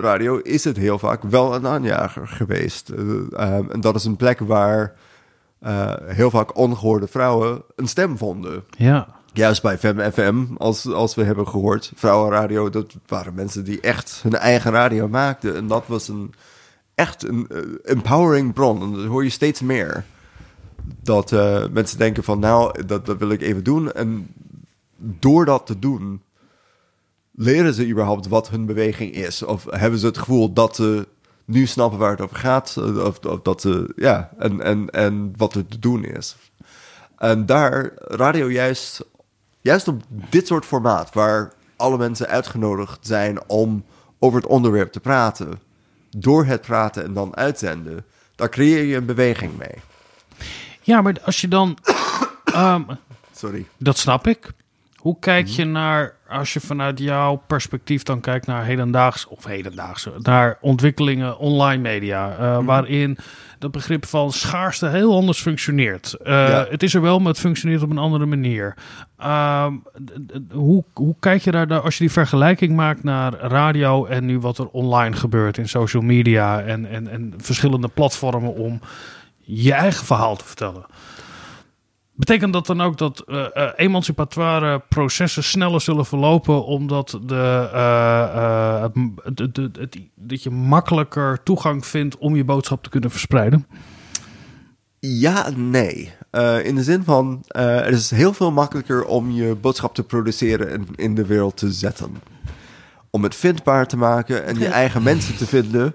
radio 0.00 0.38
is 0.38 0.64
het 0.64 0.76
heel 0.76 0.98
vaak 0.98 1.22
wel 1.22 1.54
een 1.54 1.66
aanjager 1.66 2.28
geweest. 2.28 2.88
En 2.88 3.80
dat 3.80 3.94
is 3.94 4.04
een 4.04 4.13
plek 4.16 4.38
waar 4.38 4.94
eh, 5.58 5.92
heel 6.04 6.30
vaak 6.30 6.56
ongehoorde 6.56 7.06
vrouwen 7.06 7.62
een 7.76 7.88
stem 7.88 8.18
vonden. 8.18 8.64
Ja. 8.70 9.08
Juist 9.32 9.62
bij 9.62 9.78
Fem 9.78 10.12
FM, 10.12 10.44
als, 10.56 10.86
als 10.86 11.14
we 11.14 11.24
hebben 11.24 11.48
gehoord, 11.48 11.92
vrouwenradio, 11.94 12.70
dat 12.70 12.94
waren 13.06 13.34
mensen 13.34 13.64
die 13.64 13.80
echt 13.80 14.20
hun 14.22 14.34
eigen 14.34 14.70
radio 14.70 15.08
maakten. 15.08 15.56
En 15.56 15.66
dat 15.66 15.84
was 15.86 16.08
een 16.08 16.34
echt 16.94 17.28
een 17.28 17.48
eh, 17.48 17.62
empowering 17.82 18.52
bron. 18.52 18.82
En 18.82 18.92
dat 18.92 19.04
hoor 19.04 19.24
je 19.24 19.30
steeds 19.30 19.60
meer. 19.60 20.04
Dat 21.02 21.32
eh, 21.32 21.64
mensen 21.72 21.98
denken 21.98 22.24
van, 22.24 22.38
nou, 22.38 22.84
dat, 22.84 23.06
dat 23.06 23.18
wil 23.18 23.30
ik 23.30 23.40
even 23.40 23.64
doen. 23.64 23.92
En 23.92 24.34
door 24.96 25.44
dat 25.44 25.66
te 25.66 25.78
doen, 25.78 26.22
leren 27.30 27.74
ze 27.74 27.88
überhaupt 27.88 28.28
wat 28.28 28.50
hun 28.50 28.66
beweging 28.66 29.14
is? 29.14 29.42
Of 29.42 29.66
hebben 29.70 29.98
ze 29.98 30.06
het 30.06 30.18
gevoel 30.18 30.52
dat 30.52 30.76
ze 30.76 31.08
nu 31.44 31.66
snappen 31.66 31.98
waar 31.98 32.10
het 32.10 32.20
over 32.20 32.36
gaat? 32.36 32.74
Eh, 32.78 33.04
Of, 33.04 33.18
of 33.18 33.40
dat 33.42 33.60
ze, 33.60 33.92
ja, 33.96 34.30
en, 34.38 34.60
en, 34.60 34.90
en 34.90 35.32
wat 35.36 35.54
er 35.54 35.66
te 35.66 35.78
doen 35.78 36.04
is. 36.04 36.36
En 37.18 37.46
daar, 37.46 37.92
radio 37.96 38.50
juist, 38.50 39.04
juist 39.60 39.88
op 39.88 40.02
dit 40.08 40.46
soort 40.46 40.64
formaat, 40.64 41.14
waar 41.14 41.52
alle 41.76 41.98
mensen 41.98 42.26
uitgenodigd 42.28 43.06
zijn 43.06 43.48
om 43.48 43.84
over 44.18 44.40
het 44.40 44.50
onderwerp 44.50 44.92
te 44.92 45.00
praten, 45.00 45.60
door 46.16 46.44
het 46.44 46.60
praten 46.60 47.04
en 47.04 47.12
dan 47.12 47.36
uitzenden, 47.36 48.04
daar 48.34 48.48
creëer 48.48 48.84
je 48.84 48.96
een 48.96 49.06
beweging 49.06 49.56
mee. 49.58 49.74
Ja, 50.80 51.00
maar 51.02 51.16
als 51.24 51.40
je 51.40 51.48
dan... 51.48 51.78
ehm, 52.44 52.82
Sorry. 53.36 53.66
Dat 53.76 53.98
snap 53.98 54.26
ik. 54.26 54.52
Hoe 54.96 55.16
kijk 55.18 55.46
je 55.46 55.64
naar, 55.64 56.16
als 56.28 56.52
je 56.52 56.60
vanuit 56.60 56.98
jouw 56.98 57.42
perspectief 57.46 58.02
dan 58.02 58.20
kijkt 58.20 58.46
naar 58.46 58.64
hedendaags, 58.64 59.26
of 59.26 59.44
hedendaagse, 59.44 60.12
naar 60.18 60.58
ontwikkelingen 60.60 61.38
online 61.38 61.82
media, 61.82 62.36
eh, 62.36 62.64
waarin 62.64 63.18
dat 63.58 63.70
begrip 63.70 64.06
van 64.06 64.32
schaarste 64.32 64.86
heel 64.88 65.14
anders 65.14 65.40
functioneert. 65.40 66.12
Eh, 66.12 66.32
Ja. 66.32 66.66
Het 66.70 66.82
is 66.82 66.94
er 66.94 67.00
wel, 67.00 67.18
maar 67.18 67.28
het 67.32 67.40
functioneert 67.40 67.82
op 67.82 67.90
een 67.90 67.98
andere 67.98 68.26
manier. 68.26 68.74
Ehm, 69.18 69.72
hoe, 70.50 70.84
hoe 70.92 71.14
kijk 71.20 71.42
je 71.42 71.50
daar, 71.50 71.66
daar, 71.66 71.80
als 71.80 71.94
je 71.94 72.04
die 72.04 72.12
vergelijking 72.12 72.76
maakt 72.76 73.02
naar 73.02 73.34
radio 73.34 74.06
en 74.06 74.24
nu 74.24 74.38
wat 74.38 74.58
er 74.58 74.68
online 74.68 75.16
gebeurt 75.16 75.58
in 75.58 75.68
social 75.68 76.02
media 76.02 76.60
en, 76.60 76.86
en, 76.86 77.08
en 77.08 77.34
verschillende 77.36 77.88
platformen 77.88 78.54
om 78.54 78.80
je 79.40 79.72
eigen 79.72 80.06
verhaal 80.06 80.36
te 80.36 80.44
vertellen? 80.44 80.86
Betekent 82.16 82.52
dat 82.52 82.66
dan 82.66 82.80
ook 82.80 82.98
dat 82.98 83.20
eh, 83.20 83.46
eh, 83.54 83.72
emancipatoire 83.76 84.82
processen 84.88 85.44
sneller 85.44 85.80
zullen 85.80 86.06
verlopen, 86.06 86.64
omdat 86.64 87.18
de, 87.22 87.70
eh, 87.72 88.84
dat 90.14 90.42
je 90.42 90.50
makkelijker 90.50 91.42
toegang 91.42 91.86
vindt 91.86 92.18
om 92.18 92.36
je 92.36 92.44
boodschap 92.44 92.82
te 92.82 92.90
kunnen 92.90 93.10
verspreiden? 93.10 93.66
Ja, 94.98 95.50
nee. 95.56 96.12
In 96.62 96.74
de 96.74 96.82
zin 96.82 97.04
van, 97.04 97.44
eh, 97.46 97.80
het 97.80 97.94
is 97.94 98.10
heel 98.10 98.32
veel 98.32 98.52
makkelijker 98.52 99.04
om 99.04 99.30
je 99.30 99.54
boodschap 99.54 99.94
te 99.94 100.02
produceren 100.02 100.70
en 100.70 100.86
in 100.96 101.14
de 101.14 101.26
wereld 101.26 101.56
te 101.56 101.72
zetten. 101.72 102.16
Om 103.10 103.22
het 103.22 103.34
vindbaar 103.34 103.86
te 103.86 103.96
maken 103.96 104.44
en 104.44 104.58
je 104.58 104.66
eigen 104.66 105.02
mensen 105.02 105.36
te 105.36 105.46
vinden. 105.46 105.94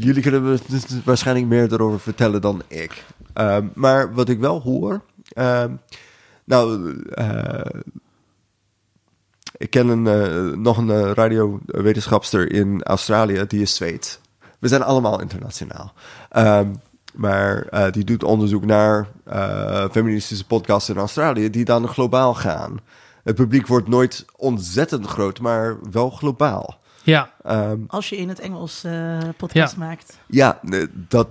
jullie 0.00 0.22
kunnen 0.22 0.42
me 0.42 0.58
dus 0.68 0.84
waarschijnlijk 1.04 1.46
meer 1.46 1.72
erover 1.72 2.00
vertellen 2.00 2.40
dan 2.40 2.62
ik. 2.68 3.04
Ehm, 3.36 3.66
maar 3.74 4.14
wat 4.14 4.28
ik 4.28 4.38
wel 4.38 4.60
hoor. 4.62 5.00
ehm, 5.32 5.72
nou, 6.44 6.96
eh, 7.08 7.80
ik 9.56 9.70
ken 9.70 9.88
een, 9.88 10.06
eh, 10.06 10.58
nog 10.58 10.76
een 10.76 10.90
eh, 10.90 11.10
radiowetenschapster 11.12 12.52
in 12.52 12.82
Australië, 12.82 13.44
die 13.48 13.62
is 13.62 13.74
Zweeds. 13.74 14.20
We 14.58 14.68
zijn 14.68 14.82
allemaal 14.82 15.20
internationaal. 15.20 15.92
Ehm, 16.30 16.68
maar 17.14 17.62
eh, 17.62 17.92
die 17.92 18.04
doet 18.04 18.22
onderzoek 18.24 18.64
naar 18.64 19.08
eh, 19.24 19.84
feministische 19.90 20.46
podcasts 20.46 20.88
in 20.88 20.96
Australië, 20.96 21.50
die 21.50 21.64
dan 21.64 21.88
globaal 21.88 22.34
gaan. 22.34 22.78
Het 23.24 23.34
publiek 23.34 23.66
wordt 23.66 23.88
nooit 23.88 24.24
ontzettend 24.36 25.06
groot, 25.06 25.40
maar 25.40 25.76
wel 25.90 26.10
globaal. 26.10 26.78
Ja. 27.02 27.30
Ehm, 27.42 27.78
Als 27.86 28.08
je 28.08 28.16
in 28.16 28.28
het 28.28 28.40
Engels 28.40 28.84
eh, 28.84 29.18
podcast 29.36 29.72
Ja. 29.76 29.78
maakt. 29.78 30.18
ja, 30.26 30.60
dat, 31.08 31.28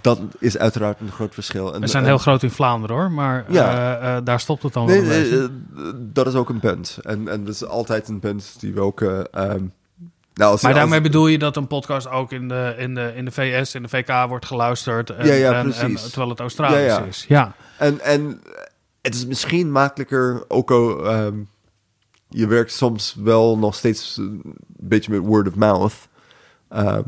dat 0.00 0.20
is 0.38 0.58
uiteraard 0.58 1.00
een 1.00 1.10
groot 1.12 1.34
verschil. 1.34 1.74
En- 1.74 1.80
We 1.80 1.86
zijn 1.86 2.04
heel 2.04 2.18
groot 2.18 2.42
in 2.42 2.50
Vlaanderen 2.50 2.96
hoor, 2.96 3.10
maar 3.10 3.44
Ja. 3.48 3.98
eh, 4.00 4.16
eh, 4.16 4.24
daar 4.24 4.40
stopt 4.40 4.62
het 4.62 4.72
dan 4.72 4.86
Nee, 4.86 5.00
wel 5.00 5.10
eh, 5.10 5.42
eh, 5.44 5.48
dat 5.98 6.26
is 6.26 6.34
ook 6.34 6.48
een 6.48 6.60
punt. 6.60 6.98
En, 7.02 7.28
en 7.28 7.44
dat 7.44 7.54
is 7.54 7.64
altijd 7.64 8.08
een 8.08 8.20
punt 8.20 8.54
die 8.60 8.72
we 8.74 8.80
ook... 8.80 9.00
eh, 9.00 9.18
ehm, 9.18 9.64
nou, 10.34 10.50
als, 10.50 10.62
Maar 10.62 10.70
als- 10.70 10.80
daarmee 10.80 11.00
bedoel 11.00 11.26
je 11.26 11.38
dat 11.38 11.56
een 11.56 11.66
podcast 11.66 12.08
ook 12.10 12.32
in 12.32 12.48
de, 12.48 12.74
in 12.78 12.94
de, 12.94 13.12
in 13.16 13.24
de 13.24 13.30
VS, 13.30 13.74
in 13.74 13.82
de 13.82 13.88
VK 13.88 14.28
wordt 14.28 14.46
geluisterd. 14.46 15.10
En, 15.10 15.26
Ja, 15.26 15.32
ja, 15.34 15.52
en- 15.52 15.94
terwijl 15.96 16.28
het 16.28 16.40
Australisch 16.40 16.76
Ja, 16.86 16.98
ja. 16.98 17.04
is. 17.04 17.24
Ja. 17.28 17.54
En, 17.78 18.00
en 18.00 18.40
het 19.02 19.14
is 19.14 19.26
misschien 19.26 19.70
makkelijker, 19.72 20.44
ook 20.48 20.70
al... 20.70 21.06
ehm, 21.06 21.34
je 22.28 22.46
werkt 22.46 22.72
soms 22.72 23.16
wel 23.22 23.58
nog 23.58 23.74
steeds 23.74 24.16
een 24.16 24.42
beetje 24.66 25.10
met 25.12 25.20
word 25.26 25.48
of 25.48 25.54
mouth. 25.54 25.94
Ehm, 26.68 27.02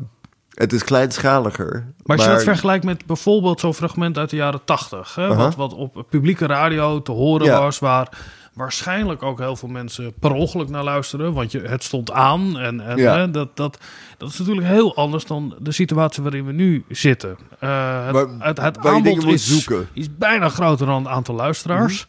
het 0.55 0.73
is 0.73 0.85
kleinschaliger. 0.85 1.93
Maar 2.05 2.17
als 2.17 2.27
je 2.27 2.33
dat 2.33 2.43
vergelijkt 2.43 2.85
met 2.85 3.07
bijvoorbeeld 3.07 3.61
zo'n 3.61 3.75
fragment 3.75 4.19
uit 4.19 4.31
de 4.31 4.37
jaren 4.37 4.61
tachtig, 4.65 5.19
Aha. 5.19 5.35
wat, 5.35 5.55
wat 5.55 5.75
op 5.75 6.07
publieke 6.11 6.47
radio 6.47 7.03
te 7.03 7.13
horen 7.13 7.47
Ja. 7.47 7.59
was, 7.61 7.79
waar 7.79 8.09
waarschijnlijk 8.55 9.23
ook 9.23 9.39
heel 9.39 9.57
veel 9.57 9.69
mensen 9.69 10.13
per 10.21 10.33
ongeluk 10.33 10.69
naar 10.69 10.85
luisteren, 10.85 11.33
want 11.33 11.53
je, 11.53 11.61
het 11.61 11.83
stond 11.83 12.13
aan. 12.13 12.59
En, 12.59 12.81
en 12.81 12.97
Ja. 12.97 13.17
hè, 13.19 13.31
dat, 13.31 13.57
dat, 13.57 13.79
dat 14.19 14.31
is 14.31 14.39
natuurlijk 14.39 14.67
heel 14.67 14.97
anders 14.97 15.27
dan 15.27 15.55
de 15.59 15.73
situatie 15.73 16.23
waarin 16.23 16.47
we 16.47 16.53
nu 16.53 16.85
zitten. 16.89 17.37
Eh, 17.59 18.07
het 18.39 18.61
het, 18.61 18.79
aanbod 18.79 19.25
is, 19.27 19.47
zoeken. 19.47 19.89
Is 19.93 20.17
bijna 20.17 20.49
groter 20.49 20.87
dan 20.87 21.03
het 21.05 21.13
aantal 21.13 21.35
luisteraars. 21.35 22.07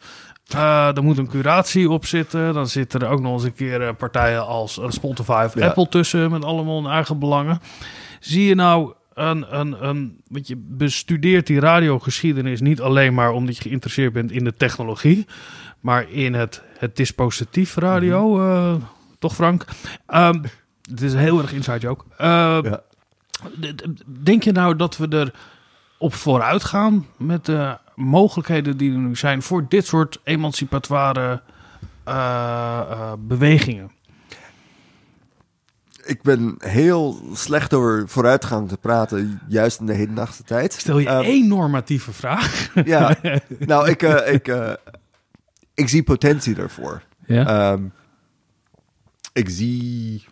Eh, 0.48 0.96
er 0.96 1.02
moet 1.02 1.18
een 1.18 1.28
curatie 1.28 1.90
op 1.90 2.06
zitten. 2.06 2.54
Dan 2.54 2.66
zitten 2.66 3.00
er 3.00 3.08
ook 3.08 3.20
nog 3.20 3.32
eens 3.32 3.42
een 3.44 3.54
keer 3.54 3.82
eh, 3.82 3.94
partijen 3.98 4.46
als 4.46 4.80
Spotify 4.88 5.42
of 5.46 5.54
Ja. 5.54 5.66
Apple 5.66 5.88
tussen 5.88 6.30
met 6.30 6.44
allemaal 6.44 6.82
hun 6.82 6.92
eigen 6.92 7.18
belangen. 7.18 7.60
Zie 8.20 8.44
je 8.48 8.54
nou 8.54 8.92
een, 9.14 9.58
een, 9.58 9.86
een, 9.88 10.20
want 10.28 10.46
je 10.48 10.56
bestudeert 10.56 11.46
die 11.46 11.60
radiogeschiedenis 11.60 12.60
niet 12.60 12.80
alleen 12.80 13.14
maar 13.14 13.30
omdat 13.32 13.56
je 13.56 13.62
geïnteresseerd 13.62 14.12
bent 14.12 14.32
in 14.32 14.44
de 14.44 14.54
technologie, 14.54 15.26
maar 15.80 16.10
in 16.10 16.34
het, 16.34 16.62
het 16.78 16.96
dispositief 16.96 17.74
radio, 17.76 18.34
Mhm. 18.36 18.50
eh, 18.50 18.74
toch 19.18 19.34
Frank? 19.34 19.64
Ehm, 20.06 20.42
het 20.90 21.02
is 21.02 21.14
heel 21.14 21.38
erg 21.42 21.52
inside 21.52 21.78
joke. 21.78 22.04
Eh, 22.16 22.58
d- 22.58 23.78
d- 23.78 24.02
Denk 24.06 24.42
je 24.42 24.52
nou 24.52 24.76
dat 24.76 24.96
we 24.96 25.08
er 25.08 25.32
op 25.98 26.14
vooruit 26.14 26.64
gaan 26.64 27.06
met 27.18 27.44
de 27.44 27.78
mogelijkheden 27.94 28.76
die 28.76 28.92
er 28.92 28.98
nu 28.98 29.16
zijn 29.16 29.42
voor 29.42 29.66
dit 29.68 29.86
soort 29.86 30.18
emancipatoire 30.24 31.42
eh, 32.04 32.14
eh, 32.90 33.12
bewegingen? 33.18 33.90
Ik 36.06 36.22
ben 36.22 36.54
heel 36.58 37.20
slecht 37.32 37.74
over 37.74 38.08
vooruitgang 38.08 38.68
te 38.68 38.76
praten, 38.76 39.40
juist 39.48 39.80
in 39.80 39.86
de 39.86 39.92
hedendaagse 39.92 40.42
tijd. 40.42 40.72
Stel 40.72 40.98
je 40.98 41.08
Ehm, 41.08 41.24
één 41.24 41.48
normatieve 41.48 42.12
vraag. 42.12 42.68
Ja, 42.84 43.16
nou, 43.58 43.88
ik, 43.88 44.02
eh, 44.02 44.34
ik, 44.34 44.48
eh, 44.48 44.72
ik 45.74 45.88
zie 45.88 46.02
potentie 46.02 46.54
daarvoor. 46.54 47.02
Ja? 47.26 47.72
Ehm, 47.72 47.84
ik 49.32 49.48
zie. 49.48 50.24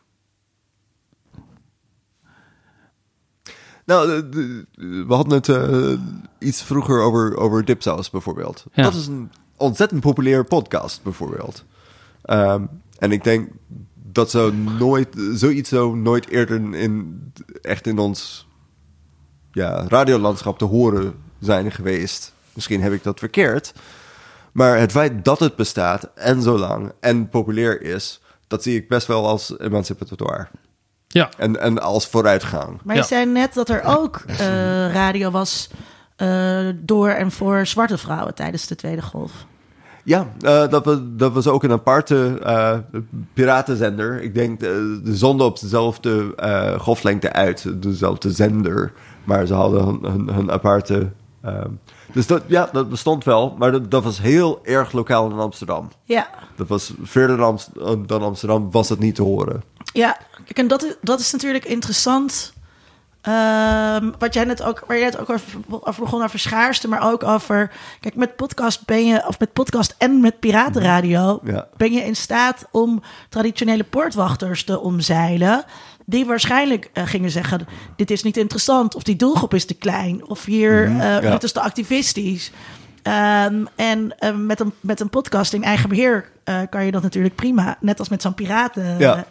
Nou, 3.84 4.28
we 4.76 5.14
hadden 5.14 5.32
het 5.34 5.48
eh, 5.48 5.92
iets 6.38 6.62
vroeger 6.62 7.00
over, 7.00 7.36
over 7.36 7.64
Dipsaus 7.64 8.10
bijvoorbeeld. 8.10 8.64
Ja. 8.72 8.82
Dat 8.82 8.94
is 8.94 9.06
een 9.06 9.30
ontzettend 9.56 10.00
populaire 10.00 10.44
podcast 10.44 11.02
bijvoorbeeld. 11.02 11.64
Ehm, 12.22 12.64
en 12.98 13.12
ik 13.12 13.24
denk 13.24 13.50
dat 14.14 14.30
zo 14.30 14.52
nooit, 14.52 15.08
zoiets 15.34 15.68
zo 15.68 15.94
nooit 15.94 16.28
eerder 16.28 16.74
in, 16.74 17.22
echt 17.62 17.86
in 17.86 17.98
ons 17.98 18.46
ja, 19.52 19.84
radiolandschap 19.88 20.58
te 20.58 20.64
horen 20.64 21.14
zijn 21.40 21.72
geweest. 21.72 22.32
Misschien 22.52 22.82
heb 22.82 22.92
ik 22.92 23.02
dat 23.02 23.18
verkeerd. 23.18 23.72
Maar 24.52 24.78
het 24.78 24.92
feit 24.92 25.24
dat 25.24 25.38
het 25.40 25.56
bestaat 25.56 26.10
en 26.14 26.42
zo 26.42 26.58
lang 26.58 26.92
en 27.00 27.28
populair 27.28 27.82
is, 27.82 28.20
dat 28.46 28.62
zie 28.62 28.76
ik 28.76 28.88
best 28.88 29.06
wel 29.06 29.26
als 29.26 29.58
emancipatoire. 29.58 30.48
Ja. 31.08 31.30
En, 31.36 31.60
en 31.60 31.82
als 31.82 32.06
vooruitgang. 32.06 32.80
Maar 32.84 32.96
je 32.96 33.02
zei 33.02 33.26
net 33.26 33.54
dat 33.54 33.68
er 33.68 33.82
ook 33.84 34.22
eh, 34.26 34.36
radio 35.02 35.30
was 35.30 35.68
eh, 36.16 36.68
door 36.76 37.08
en 37.08 37.30
voor 37.30 37.66
zwarte 37.66 37.98
vrouwen 37.98 38.34
tijdens 38.34 38.66
de 38.66 38.74
Tweede 38.74 39.02
Golf. 39.02 39.32
Ja, 40.04 40.32
eh, 40.40 40.68
dat, 40.68 40.84
was, 40.84 40.98
dat 41.02 41.32
was 41.32 41.46
ook 41.46 41.62
een 41.62 41.72
aparte 41.72 42.38
eh, 42.42 42.78
piratenzender. 43.32 44.22
Ik 44.22 44.34
denk, 44.34 44.62
eh, 44.62 44.68
de 45.04 45.16
zonden 45.16 45.46
op 45.46 45.60
dezelfde 45.60 46.34
golflengte 46.78 47.32
uit, 47.32 47.82
dezelfde 47.82 48.30
zender. 48.30 48.92
Maar 49.24 49.46
ze 49.46 49.54
hadden 49.54 49.84
hun, 49.84 49.98
hun, 50.02 50.28
hun 50.34 50.50
aparte... 50.50 51.10
ehm, 51.42 51.70
dus 52.12 52.26
dat, 52.26 52.42
ja, 52.46 52.68
dat 52.72 52.88
bestond 52.88 53.24
wel. 53.24 53.54
Maar 53.58 53.72
dat, 53.72 53.90
dat 53.90 54.04
was 54.04 54.20
heel 54.20 54.60
erg 54.62 54.92
lokaal 54.92 55.30
in 55.30 55.38
Amsterdam. 55.38 55.88
Ja. 56.04 56.28
Dat 56.56 56.68
was 56.68 56.92
verder 57.02 57.36
dan, 57.36 57.46
Amst- 57.46 57.70
dan 58.08 58.22
Amsterdam 58.22 58.70
was 58.70 58.88
dat 58.88 58.98
niet 58.98 59.14
te 59.14 59.22
horen. 59.22 59.62
Ja, 59.92 60.18
en 60.52 60.68
dat 60.68 60.82
is, 60.82 60.94
dat 61.00 61.20
is 61.20 61.32
natuurlijk 61.32 61.64
interessant. 61.64 62.52
Ehm, 63.24 64.10
wat 64.18 64.34
jij 64.34 64.44
net 64.44 64.62
ook, 64.62 64.84
waar 64.86 64.96
jij 64.98 65.06
net 65.06 65.18
ook 65.18 65.30
over, 65.30 65.58
over 65.80 66.02
begon, 66.02 66.22
over 66.22 66.38
schaarste, 66.38 66.88
maar 66.88 67.12
ook 67.12 67.22
over. 67.22 67.70
Kijk, 68.00 68.14
met 68.16 68.36
podcast 68.36 68.86
ben 68.86 69.06
je, 69.06 69.26
of 69.28 69.38
met 69.38 69.52
podcast 69.52 69.94
en 69.98 70.20
met 70.20 70.40
piratenradio, 70.40 71.40
Ja. 71.44 71.66
ben 71.76 71.92
je 71.92 72.00
in 72.00 72.16
staat 72.16 72.66
om 72.70 73.02
traditionele 73.28 73.84
poortwachters 73.84 74.64
te 74.64 74.80
omzeilen. 74.80 75.64
Die 76.06 76.26
waarschijnlijk 76.26 76.90
eh, 76.92 77.06
gingen 77.06 77.30
zeggen: 77.30 77.66
Dit 77.96 78.10
is 78.10 78.22
niet 78.22 78.36
interessant, 78.36 78.94
of 78.94 79.02
die 79.02 79.16
doelgroep 79.16 79.54
is 79.54 79.64
te 79.64 79.74
klein, 79.74 80.26
of 80.28 80.44
hier, 80.44 80.90
Mhm, 80.90 81.00
eh, 81.00 81.22
ja. 81.22 81.30
dit 81.30 81.42
is 81.42 81.52
te 81.52 81.60
activistisch. 81.60 82.50
Ehm, 83.02 83.64
en 83.76 84.18
eh, 84.18 84.34
met, 84.34 84.60
een, 84.60 84.72
met 84.80 85.00
een 85.00 85.10
podcast 85.10 85.52
in 85.52 85.64
eigen 85.64 85.88
beheer 85.88 86.28
eh, 86.44 86.58
kan 86.70 86.84
je 86.84 86.90
dat 86.90 87.02
natuurlijk 87.02 87.34
prima. 87.34 87.76
Net 87.80 87.98
als 87.98 88.08
met 88.08 88.22
zo'n 88.22 88.34
piraten 88.34 88.98
Ja. 88.98 89.24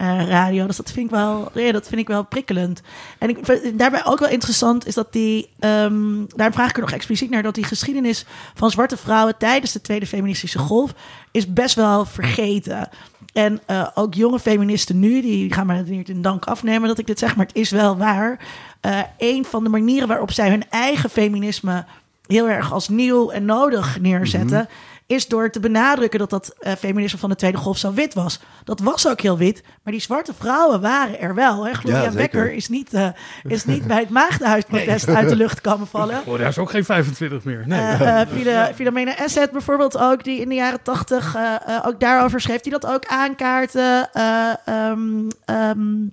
Eh, 0.00 0.28
radio. 0.28 0.66
Dus 0.66 0.76
dat 0.76 0.90
vind 0.90 1.04
ik 1.06 1.10
wel, 1.10 1.50
ja, 1.54 1.72
dat 1.72 1.88
vind 1.88 2.00
ik 2.00 2.08
wel 2.08 2.24
prikkelend. 2.24 2.80
En 3.18 3.28
ik, 3.28 3.78
daarbij 3.78 4.04
ook 4.04 4.18
wel 4.18 4.28
interessant 4.28 4.86
is 4.86 4.94
dat 4.94 5.12
die, 5.12 5.50
ehm, 5.58 6.24
daar 6.36 6.52
vraag 6.52 6.68
ik 6.68 6.74
er 6.74 6.80
nog 6.80 6.92
expliciet 6.92 7.30
naar, 7.30 7.42
dat 7.42 7.54
die 7.54 7.64
geschiedenis 7.64 8.26
van 8.54 8.70
zwarte 8.70 8.96
vrouwen 8.96 9.36
tijdens 9.38 9.72
de 9.72 9.80
Tweede 9.80 10.06
Feministische 10.06 10.58
Golf 10.58 10.94
is 11.30 11.52
best 11.52 11.74
wel 11.74 12.04
vergeten. 12.04 12.88
En 13.32 13.60
eh, 13.66 13.88
ook 13.94 14.14
jonge 14.14 14.38
feministen 14.38 14.98
nu, 14.98 15.20
die 15.20 15.52
gaan 15.52 15.66
me 15.66 15.82
niet 15.82 16.08
in 16.08 16.22
dank 16.22 16.44
afnemen 16.44 16.88
dat 16.88 16.98
ik 16.98 17.06
dit 17.06 17.18
zeg, 17.18 17.36
maar 17.36 17.46
het 17.46 17.56
is 17.56 17.70
wel 17.70 17.96
waar. 17.96 18.38
Eh 18.80 19.00
een 19.18 19.44
van 19.44 19.64
de 19.64 19.70
manieren 19.70 20.08
waarop 20.08 20.32
zij 20.32 20.50
hun 20.50 20.64
eigen 20.70 21.10
feminisme 21.10 21.84
heel 22.26 22.48
erg 22.48 22.72
als 22.72 22.88
nieuw 22.88 23.30
en 23.30 23.44
nodig 23.44 24.00
neerzetten, 24.00 24.68
is 25.10 25.28
door 25.28 25.50
te 25.50 25.60
benadrukken 25.60 26.18
dat 26.18 26.30
dat 26.30 26.54
eh, 26.58 26.72
feminisme 26.78 27.18
van 27.18 27.30
de 27.30 27.36
Tweede 27.36 27.58
Golf 27.58 27.78
zo 27.78 27.92
wit 27.92 28.14
was. 28.14 28.40
Dat 28.64 28.80
was 28.80 29.08
ook 29.08 29.20
heel 29.20 29.38
wit, 29.38 29.62
maar 29.82 29.92
die 29.92 30.02
zwarte 30.02 30.34
vrouwen 30.38 30.80
waren 30.80 31.20
er 31.20 31.34
wel. 31.34 31.66
Hè? 31.66 31.72
Gloria 31.72 32.02
Ja. 32.02 32.10
Becker 32.10 32.52
is 32.52 32.68
niet, 32.68 32.94
eh, 32.94 33.08
is 33.42 33.64
niet 33.64 33.86
bij 33.86 33.98
het 33.98 34.10
Maagdenhuisprotest 34.10 35.08
uit 35.08 35.28
de 35.28 35.36
lucht 35.36 35.60
komen 35.60 35.86
vallen. 35.86 36.20
Oh, 36.30 36.38
daar 36.38 36.48
is 36.48 36.58
ook 36.58 36.70
geen 36.70 36.84
25 36.84 37.44
meer. 37.44 37.64
Nee. 37.66 38.74
Philomena 38.74 39.16
Asset 39.18 39.50
bijvoorbeeld 39.50 39.98
ook, 39.98 40.24
die 40.24 40.40
in 40.40 40.48
de 40.48 40.54
jaren 40.54 40.82
tachtig 40.82 41.34
eh, 41.34 41.54
eh, 41.76 41.86
ook 41.86 42.00
daarover 42.00 42.40
schreef, 42.40 42.60
die 42.60 42.72
dat 42.72 42.86
ook 42.86 43.06
aankaarten. 43.06 44.12
Eh, 44.12 44.52
ehm, 44.64 46.06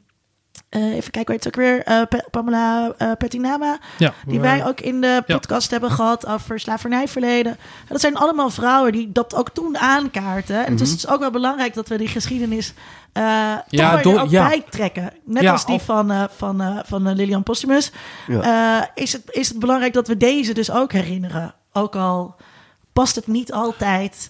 eh, 0.69 0.95
even 0.95 1.11
kijken, 1.11 1.33
weet 1.35 1.43
het 1.43 1.55
ook 1.55 1.61
weer? 1.61 1.83
Eh, 1.83 2.01
Pa- 2.09 2.23
Pamela 2.31 2.95
Pettinama, 3.17 3.77
Ja. 3.97 4.13
die 4.25 4.39
wij 4.39 4.65
ook 4.65 4.79
in 4.79 5.01
de 5.01 5.07
Ja. 5.07 5.35
podcast 5.37 5.71
hebben 5.71 5.91
gehad 5.91 6.25
over 6.27 6.59
slavernijverleden. 6.59 7.51
En 7.51 7.87
dat 7.87 8.01
zijn 8.01 8.15
allemaal 8.17 8.49
vrouwen 8.49 8.91
die 8.91 9.11
dat 9.11 9.35
ook 9.35 9.49
toen 9.49 9.77
aankaarten. 9.77 10.65
En 10.65 10.71
het 10.71 10.81
is 10.81 10.87
Mhm. 10.87 10.97
dus 11.01 11.07
ook 11.07 11.19
wel 11.19 11.31
belangrijk 11.31 11.73
dat 11.73 11.87
we 11.87 11.97
die 11.97 12.07
geschiedenis 12.07 12.73
Ja, 13.13 13.99
toch 14.01 14.21
ook 14.21 14.29
bij 14.29 14.63
trekken. 14.69 15.13
Net 15.25 15.47
als 15.47 15.65
die 15.65 15.75
of- 15.75 15.85
van, 15.85 16.27
van, 16.35 16.81
van 16.85 17.13
Lilian 17.13 17.43
Postumus. 17.43 17.91
Is, 18.93 19.13
het, 19.13 19.21
is 19.29 19.47
het 19.49 19.59
belangrijk 19.59 19.93
dat 19.93 20.07
we 20.07 20.17
deze 20.17 20.53
dus 20.53 20.71
ook 20.71 20.91
herinneren. 20.91 21.53
Ook 21.73 21.95
al 21.95 22.35
past 22.93 23.15
het 23.15 23.27
niet 23.27 23.53
altijd 23.53 24.29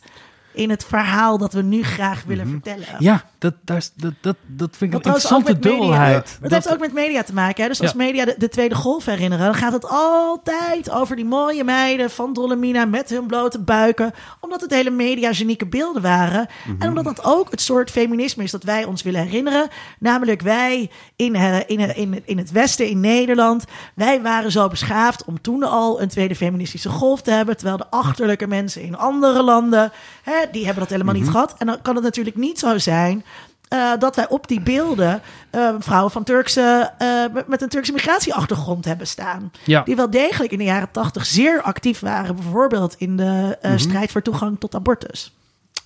in 0.53 0.69
het 0.69 0.85
verhaal 0.85 1.37
dat 1.37 1.53
we 1.53 1.61
nu 1.61 1.83
graag 1.83 2.23
willen 2.23 2.47
vertellen. 2.49 2.85
Ja, 2.99 3.23
Dat, 3.39 3.53
dat, 3.63 3.91
dat, 4.21 4.35
dat 4.47 4.77
vind 4.77 4.93
ik 4.93 4.99
een 4.99 5.05
interessante 5.05 5.53
media- 5.53 5.69
dubbelheid. 5.69 6.37
Dat, 6.41 6.51
heeft 6.51 6.71
ook 6.71 6.79
met 6.79 6.93
media 6.93 7.23
te 7.23 7.33
maken. 7.33 7.63
Hè? 7.63 7.69
Dus 7.69 7.81
als 7.81 7.91
Ja. 7.91 7.97
media 7.97 8.25
de, 8.25 8.35
de 8.37 8.49
Tweede 8.49 8.75
Golf 8.75 9.05
herinneren, 9.05 9.45
dan 9.45 9.55
gaat 9.55 9.73
het 9.73 9.85
altijd 9.89 10.91
over 10.91 11.15
die 11.15 11.25
mooie 11.25 11.63
meiden 11.63 12.09
van 12.09 12.33
Dolomina 12.33 12.85
met 12.85 13.09
hun 13.09 13.27
blote 13.27 13.59
buiken. 13.59 14.11
Omdat 14.39 14.61
het 14.61 14.71
hele 14.71 14.89
mediagenieke 14.89 15.65
beelden 15.67 16.01
waren. 16.01 16.47
Mhm. 16.67 16.81
En 16.81 16.87
omdat 16.89 17.03
dat 17.03 17.23
ook 17.25 17.51
het 17.51 17.61
soort 17.61 17.91
feminisme 17.91 18.43
is 18.43 18.51
dat 18.51 18.63
wij 18.63 18.83
ons 18.83 19.01
willen 19.03 19.21
herinneren. 19.21 19.67
Namelijk 19.99 20.41
wij 20.41 20.89
in, 21.15 21.35
eh, 21.35 21.57
in, 21.67 21.79
eh, 21.79 21.97
in, 21.97 22.21
in 22.25 22.37
het 22.37 22.51
Westen, 22.51 22.87
in 22.89 22.99
Nederland. 22.99 23.65
Wij 23.95 24.21
waren 24.21 24.51
zo 24.51 24.67
beschaafd 24.67 25.25
om 25.25 25.41
toen 25.41 25.63
al 25.63 26.01
een 26.01 26.07
tweede 26.09 26.35
feministische 26.35 26.89
golf 26.89 27.21
te 27.21 27.31
hebben. 27.31 27.55
Terwijl 27.57 27.77
de 27.77 27.89
achterlijke 27.89 28.47
mensen 28.47 28.81
in 28.81 28.97
andere 28.97 29.43
landen, 29.43 29.91
hè, 30.23 30.33
die 30.51 30.63
hebben 30.65 30.81
dat 30.83 30.91
helemaal 30.91 31.13
Mhm. 31.13 31.23
niet 31.23 31.31
gehad. 31.31 31.55
En 31.57 31.65
dan 31.65 31.81
kan 31.81 31.95
het 31.95 32.03
natuurlijk 32.03 32.35
niet 32.35 32.59
zo 32.59 32.77
zijn 32.77 33.25
eh, 33.67 33.91
dat 33.99 34.15
wij 34.15 34.29
op 34.29 34.47
die 34.47 34.61
beelden 34.61 35.21
eh, 35.49 35.69
vrouwen 35.79 36.11
van 36.11 36.23
Turkse, 36.23 36.91
eh, 36.97 37.07
met- 37.47 37.61
een 37.61 37.69
Turkse 37.69 37.91
migratieachtergrond 37.91 38.85
hebben 38.85 39.07
staan. 39.07 39.51
Ja. 39.63 39.83
Die 39.83 39.95
wel 39.95 40.09
degelijk 40.09 40.51
in 40.51 40.57
de 40.57 40.63
jaren 40.63 40.91
tachtig 40.91 41.25
zeer 41.25 41.61
actief 41.61 41.99
waren. 41.99 42.35
Bijvoorbeeld 42.35 42.95
in 42.97 43.17
de 43.17 43.57
eh, 43.61 43.69
Mhm. 43.71 43.79
strijd 43.79 44.11
voor 44.11 44.21
toegang 44.21 44.59
tot 44.59 44.75
abortus. 44.75 45.35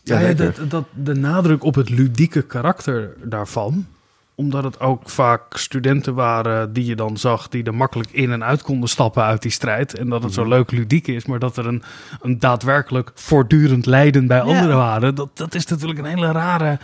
Ja, 0.04 0.20
ja, 0.20 0.34
dat, 0.34 0.56
dat, 0.68 0.84
de 0.94 1.16
nadruk 1.16 1.64
op 1.64 1.76
het 1.76 1.90
ludieke 1.90 2.42
karakter 2.42 3.14
daarvan 3.24 3.86
omdat 4.36 4.64
het 4.64 4.80
ook 4.80 5.10
vaak 5.10 5.58
studenten 5.58 6.14
waren 6.14 6.74
die 6.74 6.86
je 6.86 6.96
dan 6.96 7.18
zag... 7.18 7.48
die 7.50 7.64
er 7.64 7.74
makkelijk 7.76 8.12
in 8.12 8.32
en 8.32 8.44
uit 8.44 8.62
konden 8.62 8.90
stappen 8.90 9.24
uit 9.24 9.42
die 9.42 9.52
strijd. 9.52 9.98
En 9.98 10.10
dat 10.10 10.24
het 10.24 10.34
zo 10.34 10.46
leuk 10.48 10.72
ludiek 10.72 11.08
is, 11.08 11.26
maar 11.26 11.40
dat 11.40 11.58
er 11.58 11.68
een, 11.68 11.84
een 12.22 12.40
daadwerkelijk 12.40 13.12
voortdurend 13.16 13.86
lijden 13.86 14.28
bij 14.28 14.42
anderen 14.42 14.76
waren. 14.78 15.16
Dat, 15.16 15.30
dat 15.38 15.56
is 15.56 15.66
natuurlijk 15.66 16.00
een 16.00 16.06
hele 16.06 16.32
rare... 16.32 16.78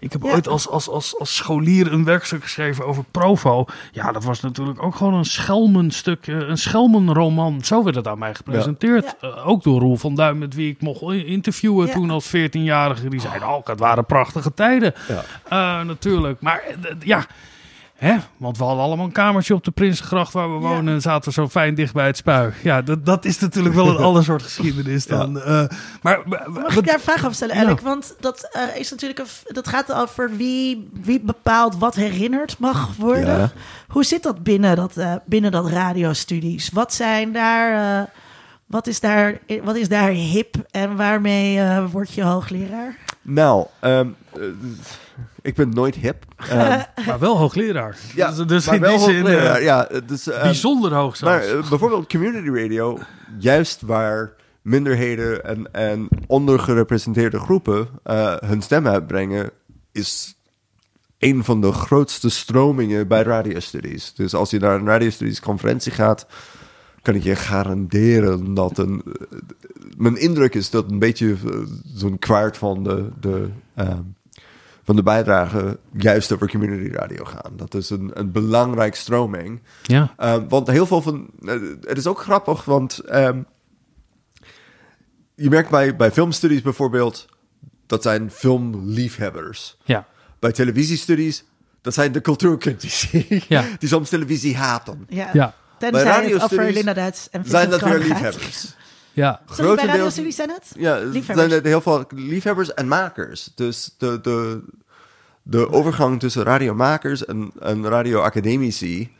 Ik 0.00 0.12
heb 0.12 0.24
ooit 0.24 0.48
als, 0.48 0.68
als, 0.68 0.88
als, 0.88 1.18
als 1.18 1.36
scholier 1.36 1.92
een 1.92 2.04
werkstuk 2.04 2.42
geschreven 2.42 2.86
over 2.86 3.04
Provo. 3.10 3.64
Ja, 3.92 4.12
dat 4.12 4.24
was 4.24 4.40
natuurlijk 4.40 4.82
ook 4.82 4.94
gewoon 4.94 5.14
een 5.14 5.24
schelmenstuk, 5.24 6.26
eh, 6.26 6.36
een 6.36 6.58
schelmenroman. 6.58 7.64
Zo 7.64 7.84
werd 7.84 7.96
het 7.96 8.06
aan 8.06 8.18
mij 8.18 8.34
gepresenteerd. 8.34 9.16
Eh, 9.20 9.48
ook 9.48 9.62
door 9.62 9.80
Roel 9.80 9.96
van 9.96 10.14
Duin, 10.14 10.38
met 10.38 10.54
wie 10.54 10.70
ik 10.70 10.80
mocht 10.80 11.02
interviewen 11.12 11.86
Ja. 11.86 11.92
toen 11.92 12.10
als 12.10 12.26
14-jarige. 12.26 13.08
Die 13.08 13.20
zei, 13.20 13.42
oh, 13.42 13.66
het 13.66 13.78
waren 13.80 14.04
prachtige 14.06 14.54
tijden. 14.54 14.94
Eh, 15.48 15.80
natuurlijk. 15.82 16.40
Maar 16.40 16.62
ja, 17.04 17.26
hè? 18.00 18.16
want 18.36 18.58
we 18.58 18.64
hadden 18.64 18.84
allemaal 18.84 19.06
een 19.06 19.12
kamertje 19.12 19.54
op 19.54 19.64
de 19.64 19.70
Prinsengracht 19.70 20.32
waar 20.32 20.52
we 20.52 20.58
wonen. 20.58 20.94
En 20.94 21.00
zaten 21.00 21.32
zo 21.32 21.48
fijn 21.48 21.74
dicht 21.74 21.92
bij 21.94 22.06
het 22.06 22.16
spui. 22.16 22.52
Ja, 22.62 22.82
dat, 22.82 23.06
dat 23.06 23.24
is 23.24 23.38
natuurlijk 23.38 23.74
wel 23.74 23.88
een 23.88 23.96
ander 24.08 24.24
soort 24.24 24.42
geschiedenis 24.42 25.06
dan. 25.06 25.40
eh, 25.40 25.64
maar 26.02 26.20
Mag 26.48 26.76
ik 26.76 26.84
daar 26.86 26.94
een 26.94 27.00
vraag 27.00 27.18
over 27.18 27.34
stellen, 27.34 27.56
Ja. 27.56 27.62
Alec? 27.62 27.80
Want 27.80 28.14
dat, 28.20 28.48
eh, 28.52 28.80
is 28.80 28.90
natuurlijk 28.90 29.18
een, 29.18 29.26
dat 29.54 29.68
gaat 29.68 29.92
over 29.92 30.36
wie, 30.36 30.88
wie 31.02 31.20
bepaalt 31.20 31.78
wat 31.78 31.94
herinnerd 31.94 32.58
mag 32.58 32.96
worden. 32.96 33.38
Ja. 33.38 33.52
Hoe 33.88 34.04
zit 34.04 34.22
dat 34.22 34.42
binnen 34.42 34.76
dat, 34.76 34.96
eh, 34.96 35.14
binnen 35.26 35.50
dat 35.52 35.68
radiostudies? 35.68 36.70
Wat 36.72 36.94
zijn 36.94 37.32
daar... 37.32 37.98
eh, 38.00 38.06
wat 38.66 38.86
is 38.86 39.00
daar, 39.00 39.38
wat 39.62 39.76
is 39.76 39.88
daar 39.88 40.08
hip 40.10 40.54
en 40.70 40.96
waarmee 40.96 41.60
word 41.90 42.12
je 42.14 42.22
hoogleraar? 42.22 42.96
Nou, 43.22 43.66
ehm, 43.80 44.06
eh, 44.34 44.40
ik 45.42 45.54
ben 45.54 45.68
nooit 45.68 45.94
hip. 45.94 46.24
Ehm, 46.36 46.80
maar 47.06 47.18
wel 47.18 47.38
hoogleraar. 47.38 47.98
Ja, 48.14 48.32
dus, 48.32 48.46
dus 48.46 48.66
maar 48.66 48.74
in 48.74 48.80
wel 48.80 48.96
die 48.96 49.06
zin 49.06 49.20
hoogleraar, 49.20 49.56
eh, 49.56 49.62
ja, 49.62 49.88
dus, 50.06 50.28
ehm, 50.28 50.42
bijzonder 50.42 50.94
hoog 50.94 51.16
zelfs. 51.16 51.46
Maar 51.46 51.56
eh, 51.58 51.68
bijvoorbeeld 51.68 52.08
community 52.08 52.60
radio, 52.60 52.98
juist 53.38 53.80
waar 53.80 54.32
minderheden 54.62 55.44
en, 55.44 55.72
en 55.72 56.08
ondergerepresenteerde 56.26 57.38
groepen 57.38 57.88
eh, 58.02 58.34
hun 58.36 58.62
stem 58.62 58.86
uitbrengen, 58.86 59.50
is 59.92 60.34
een 61.18 61.44
van 61.44 61.60
de 61.60 61.72
grootste 61.72 62.30
stromingen 62.30 63.08
bij 63.08 63.22
radiostudies. 63.22 64.14
Dus 64.14 64.34
als 64.34 64.50
je 64.50 64.58
naar 64.58 64.74
een 64.74 64.86
radiostudies 64.86 65.40
conferentie 65.40 65.92
gaat, 65.92 66.26
kan 67.02 67.14
ik 67.14 67.22
je 67.22 67.36
garanderen 67.36 68.54
dat 68.54 68.78
een... 68.78 69.02
mijn 69.96 70.16
indruk 70.16 70.54
is 70.54 70.70
dat 70.70 70.90
een 70.90 70.98
beetje 70.98 71.36
zo'n 71.94 72.18
kwart 72.18 72.56
van 72.56 72.82
de... 72.82 73.08
de 73.20 73.48
ehm, 73.74 74.02
van 74.90 74.98
de 74.98 75.04
bijdragen 75.04 75.78
juist 75.92 76.32
over 76.32 76.50
community 76.50 76.94
radio 76.94 77.24
gaan. 77.24 77.52
Dat 77.56 77.74
is 77.74 77.90
een, 77.90 78.10
een 78.14 78.32
belangrijk 78.32 78.94
stroming. 78.94 79.62
Ja. 79.82 80.14
Ehm, 80.16 80.48
want 80.48 80.66
heel 80.66 80.86
veel 80.86 81.02
van... 81.02 81.30
eh, 81.44 81.54
het 81.80 81.98
is 81.98 82.06
ook 82.06 82.20
grappig, 82.20 82.64
want... 82.64 82.98
ehm, 82.98 83.42
je 85.34 85.48
merkt 85.48 85.70
bij, 85.70 85.96
bij 85.96 86.10
filmstudies 86.10 86.62
bijvoorbeeld... 86.62 87.26
dat 87.86 88.02
zijn 88.02 88.30
filmliefhebbers. 88.30 89.76
Ja. 89.84 90.06
Bij 90.38 90.52
televisiestudies... 90.52 91.44
dat 91.80 91.94
zijn 91.94 92.12
de 92.12 92.20
cultuurcritici... 92.20 93.44
Ja. 93.48 93.64
die 93.78 93.88
soms 93.88 94.08
televisie 94.08 94.56
haten. 94.56 95.06
Ja. 95.08 95.30
Ja. 95.32 95.54
Tenzij 95.78 96.04
Bij 96.04 96.12
het 96.12 96.24
over 96.24 96.30
radiostudies 96.30 96.74
Linda 96.74 96.92
Duits 96.92 97.30
en 97.30 97.44
zijn 97.46 97.70
dat 97.70 97.80
weer 97.80 97.98
liefhebbers. 97.98 98.74
Ja. 99.20 99.40
Bij 99.56 99.86
radiostudies 99.86 100.36
zijn 100.36 100.50
het? 100.50 100.72
Ja, 100.76 100.98
Liefhebbers. 100.98 101.38
zijn 101.38 101.50
het 101.50 101.64
heel 101.64 101.80
veel 101.80 102.04
liefhebbers 102.14 102.74
en 102.74 102.88
makers. 102.88 103.50
Dus 103.54 103.94
de, 103.98 104.20
de, 104.20 104.62
de 105.42 105.70
overgang 105.70 106.20
tussen 106.20 106.42
radiomakers 106.42 107.24
en, 107.24 107.52
en 107.60 107.88
radioacademici 107.88 109.10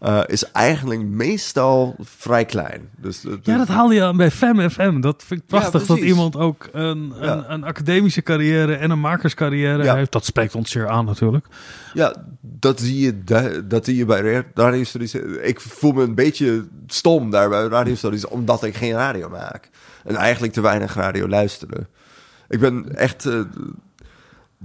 eh, 0.00 0.20
is 0.26 0.50
eigenlijk 0.52 1.00
meestal 1.00 1.96
vrij 2.00 2.44
klein. 2.44 2.88
Dus, 2.96 3.20
de- 3.20 3.38
Ja, 3.42 3.56
dat 3.56 3.68
haalde 3.68 3.94
je 3.94 4.02
aan 4.04 4.16
bij 4.16 4.30
Fem 4.30 4.70
FM. 4.70 5.00
Dat 5.00 5.22
vind 5.26 5.40
ik 5.40 5.46
prachtig 5.46 5.86
dat 5.86 5.98
iemand 5.98 6.36
ook 6.36 6.68
een, 6.72 7.12
Ja. 7.20 7.32
een, 7.32 7.52
een 7.52 7.64
academische 7.64 8.22
carrière 8.22 8.74
en 8.76 8.90
een 8.90 9.00
makerscarrière 9.00 9.82
Ja. 9.84 9.94
heeft. 9.94 10.12
Dat 10.12 10.24
spreekt 10.24 10.54
ons 10.54 10.70
zeer 10.70 10.88
aan 10.88 11.04
natuurlijk. 11.04 11.46
Ja, 11.94 12.14
dat 12.40 12.80
zie 12.80 12.98
je, 13.00 13.24
dat 13.64 13.84
zie 13.84 13.96
je 13.96 14.04
bij 14.04 14.20
ra- 14.20 14.44
radiostudies. 14.54 15.14
Ik 15.42 15.60
voel 15.60 15.92
me 15.92 16.02
een 16.02 16.14
beetje 16.14 16.64
stom 16.86 17.30
daar 17.30 17.48
bij 17.48 17.66
radiostudies, 17.66 18.26
omdat 18.26 18.62
ik 18.64 18.76
geen 18.76 18.92
radio 18.92 19.28
maak. 19.28 19.70
En 20.04 20.14
eigenlijk 20.16 20.52
te 20.52 20.60
weinig 20.60 20.94
radio 20.94 21.28
luisteren. 21.28 21.88
Ik 22.48 22.60
ben 22.60 22.94
echt... 22.96 23.26
eh, 23.26 23.40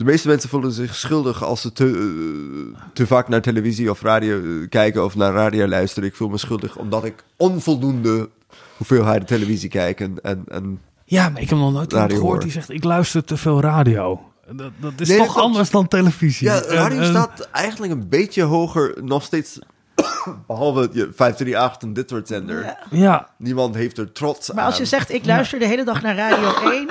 de 0.04 0.08
meeste 0.12 0.28
mensen 0.28 0.50
voelen 0.50 0.72
zich 0.72 0.96
schuldig 0.96 1.44
als 1.44 1.62
ze 1.62 1.72
te, 1.74 1.86
eh, 1.86 2.82
te 2.94 3.08
vaak 3.08 3.28
naar 3.28 3.42
televisie 3.42 3.90
of 3.90 4.02
radio 4.02 4.38
eh, 4.42 4.70
kijken 4.70 5.04
of 5.06 5.16
naar 5.16 5.34
radio 5.34 5.68
luisteren. 5.68 6.10
Ik 6.10 6.16
voel 6.16 6.30
me 6.30 6.38
schuldig 6.38 6.78
omdat 6.78 7.04
ik 7.06 7.24
onvoldoende 7.38 8.30
hoeveelheid 8.78 9.28
televisie 9.28 9.70
kijk 9.70 10.00
en, 10.00 10.16
en, 10.22 10.44
en 10.48 10.82
Ja, 11.06 11.30
maar 11.30 11.42
ik 11.42 11.50
heb 11.50 11.58
nog 11.58 11.72
nooit 11.74 11.92
iemand 11.92 12.12
Radio 12.12 12.16
gehoord 12.18 12.34
hoor. 12.36 12.44
die 12.44 12.52
zegt 12.52 12.70
ik 12.70 12.84
luister 12.84 13.24
te 13.24 13.38
veel 13.38 13.62
radio. 13.62 14.22
Dat, 14.52 14.72
dat 14.80 14.94
is 14.98 15.08
Nee, 15.08 15.18
toch 15.18 15.34
dat 15.34 15.44
anders 15.44 15.70
dan 15.70 15.88
televisie. 15.88 16.48
Ja, 16.48 16.60
radio 16.62 17.00
en- 17.00 17.06
staat 17.06 17.48
eigenlijk 17.52 17.94
een 17.94 18.10
beetje 18.10 18.44
hoger, 18.44 18.98
nog 19.04 19.24
steeds, 19.24 19.60
behalve 20.48 20.90
je 20.92 21.10
538 21.16 21.82
en 21.82 21.94
dit 21.94 22.10
soort 22.10 22.28
zender. 22.28 22.76
Ja. 22.90 23.30
Niemand 23.38 23.76
heeft 23.76 23.98
er 23.98 24.12
trots 24.12 24.52
Maar 24.52 24.66
als 24.66 24.76
je 24.76 24.82
aan. 24.82 24.88
zegt, 24.88 25.12
ik 25.14 25.26
luister 25.26 25.60
de 25.60 25.68
hele 25.68 25.84
dag 25.84 26.02
naar 26.02 26.16
Radio 26.16 26.54
1... 26.72 26.88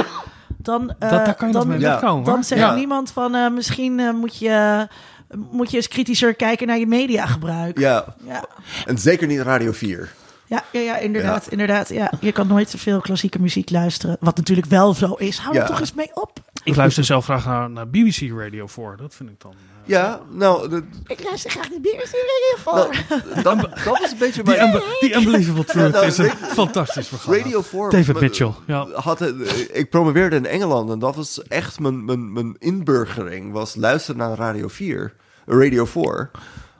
Dan, 0.62 0.90
eh, 0.98 1.10
Dat- 1.10 1.24
daar 1.24 1.34
kan 1.34 1.46
je 1.48 1.54
dan, 1.54 1.68
mee 1.68 1.78
dan 2.24 2.44
zegt 2.44 2.60
Ja. 2.60 2.74
niemand 2.74 3.10
van... 3.12 3.34
eh, 3.34 3.50
misschien 3.50 4.00
eh, 4.00 4.12
moet, 4.12 4.38
je, 4.38 4.86
moet 5.50 5.70
je 5.70 5.76
eens 5.76 5.88
kritischer 5.88 6.34
kijken 6.34 6.66
naar 6.66 6.78
je 6.78 6.86
mediagebruik. 6.86 7.78
Ja, 7.78 8.04
Ja. 8.26 8.44
en 8.86 8.98
zeker 8.98 9.26
niet 9.26 9.40
Radio 9.40 9.72
4. 9.72 10.08
Ja, 10.46 10.62
ja, 10.72 10.80
ja 10.80 10.96
inderdaad. 10.96 11.46
inderdaad 11.48 11.88
ja. 11.88 12.12
Je 12.20 12.32
kan 12.32 12.46
nooit 12.46 12.70
zoveel 12.70 13.00
klassieke 13.00 13.40
muziek 13.40 13.70
luisteren. 13.70 14.16
Wat 14.20 14.36
natuurlijk 14.36 14.66
wel 14.66 14.94
zo 14.94 15.12
is. 15.14 15.38
Hou 15.38 15.54
Ja. 15.54 15.60
er 15.62 15.66
toch 15.68 15.80
eens 15.80 15.94
mee 15.94 16.10
op. 16.14 16.32
Ik 16.64 16.76
luister 16.76 17.04
zelf 17.04 17.24
graag 17.24 17.44
naar, 17.46 17.70
naar 17.70 17.88
BBC 17.88 18.30
Radio 18.38 18.66
4. 18.66 18.96
Dat 18.96 19.14
vind 19.14 19.30
ik 19.30 19.40
dan... 19.40 19.54
eh, 19.82 19.88
Ja, 19.88 20.20
nou, 20.30 20.68
dat, 20.68 20.82
Ik 21.06 21.24
luister 21.24 21.50
graag 21.50 21.68
de 21.68 21.80
Radio 22.02 22.56
voor. 22.56 23.42
dat, 23.42 23.84
dat 23.84 24.00
is 24.00 24.10
een 24.10 24.18
beetje 24.18 24.42
Die, 24.42 24.54
mijn... 24.56 24.66
Unbe- 24.66 24.96
die 25.00 25.14
Unbelievable 25.14 25.64
Truth 25.64 25.92
nou, 25.92 26.06
is 26.06 26.18
een 26.18 26.30
fantastisch 26.30 27.08
programma. 27.08 27.42
Radio 27.42 27.62
4... 27.62 27.90
David 27.90 28.20
Mitchell. 28.20 28.52
Ja. 28.66 28.86
Had, 28.92 29.20
ik 29.72 29.90
promoveerde 29.90 30.36
in 30.36 30.46
Engeland 30.46 30.90
en 30.90 30.98
dat 30.98 31.16
was 31.16 31.42
echt 31.42 31.80
mijn, 31.80 32.04
mijn, 32.04 32.32
mijn 32.32 32.56
inburgering. 32.58 33.52
Was 33.52 33.74
luisteren 33.74 34.16
naar 34.20 34.36
Radio 34.36 34.68
4. 34.68 35.14
Radio 35.46 35.84
4. 35.84 36.30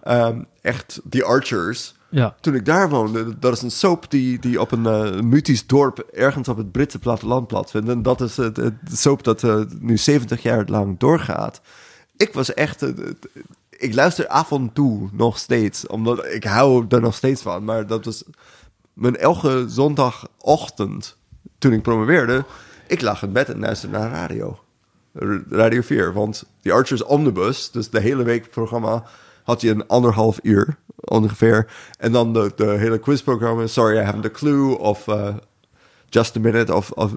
Ehm, 0.03 0.43
echt, 0.63 1.01
The 1.11 1.25
Archers. 1.25 1.95
Ja. 2.09 2.35
Toen 2.41 2.55
ik 2.55 2.65
daar 2.65 2.89
woonde, 2.89 3.39
dat 3.39 3.53
is 3.53 3.63
een 3.63 3.71
soap 3.71 4.11
die, 4.11 4.39
die 4.39 4.61
op 4.61 4.73
een 4.73 4.85
uh, 4.85 5.21
mythisch 5.21 5.67
dorp 5.67 5.99
ergens 5.99 6.49
op 6.49 6.57
het 6.57 6.73
Britse 6.73 6.99
platteland 6.99 7.47
plaatsvindt. 7.47 7.89
En 7.89 8.03
dat 8.03 8.21
is 8.21 8.37
het, 8.37 8.57
het 8.57 8.75
soap 8.93 9.25
dat 9.25 9.43
eh, 9.43 9.61
nu 9.81 9.97
70 9.97 10.43
jaar 10.43 10.65
lang 10.67 10.99
doorgaat. 10.99 11.61
Ik 12.21 12.33
was 12.33 12.55
echt... 12.55 12.83
eh, 12.83 12.91
ik 13.71 13.95
luister 13.95 14.27
af 14.27 14.51
en 14.51 14.73
toe 14.73 15.09
nog 15.13 15.39
steeds, 15.39 15.87
omdat 15.87 16.25
ik 16.27 16.45
hou 16.45 16.85
er 16.89 17.01
nog 17.01 17.15
steeds 17.15 17.43
van. 17.43 17.65
Maar 17.65 17.87
dat 17.87 18.05
was 18.05 18.25
mijn 18.93 19.17
elke 19.17 19.65
zondagochtend 19.69 21.17
toen 21.59 21.73
ik 21.73 21.83
promoveerde. 21.83 22.45
Ik 22.87 23.01
lag 23.01 23.23
in 23.23 23.33
bed 23.33 23.49
en 23.49 23.61
luisterde 23.61 23.99
naar 23.99 24.11
radio. 24.11 24.59
Radio 25.51 25.81
4, 25.81 26.13
want 26.13 26.45
The 26.63 26.73
Archers 26.73 27.03
Omnibus, 27.03 27.71
dus 27.71 27.91
de 27.91 28.01
hele 28.01 28.23
week 28.23 28.51
programma, 28.51 29.05
had 29.43 29.61
je 29.61 29.71
een 29.71 29.87
anderhalf 29.87 30.39
uur 30.43 30.77
ongeveer. 30.99 31.73
En 31.99 32.13
dan 32.13 32.33
de, 32.33 32.53
de 32.57 32.67
hele 32.67 32.99
quizprogramma, 32.99 33.67
Sorry 33.67 33.99
I 33.99 34.03
Haven't 34.03 34.25
a 34.25 34.31
Clue, 34.31 34.79
of 34.79 35.09
eh, 35.09 35.35
Just 36.09 36.37
a 36.37 36.41
Minute, 36.41 36.75
of, 36.75 36.91
of 36.91 37.13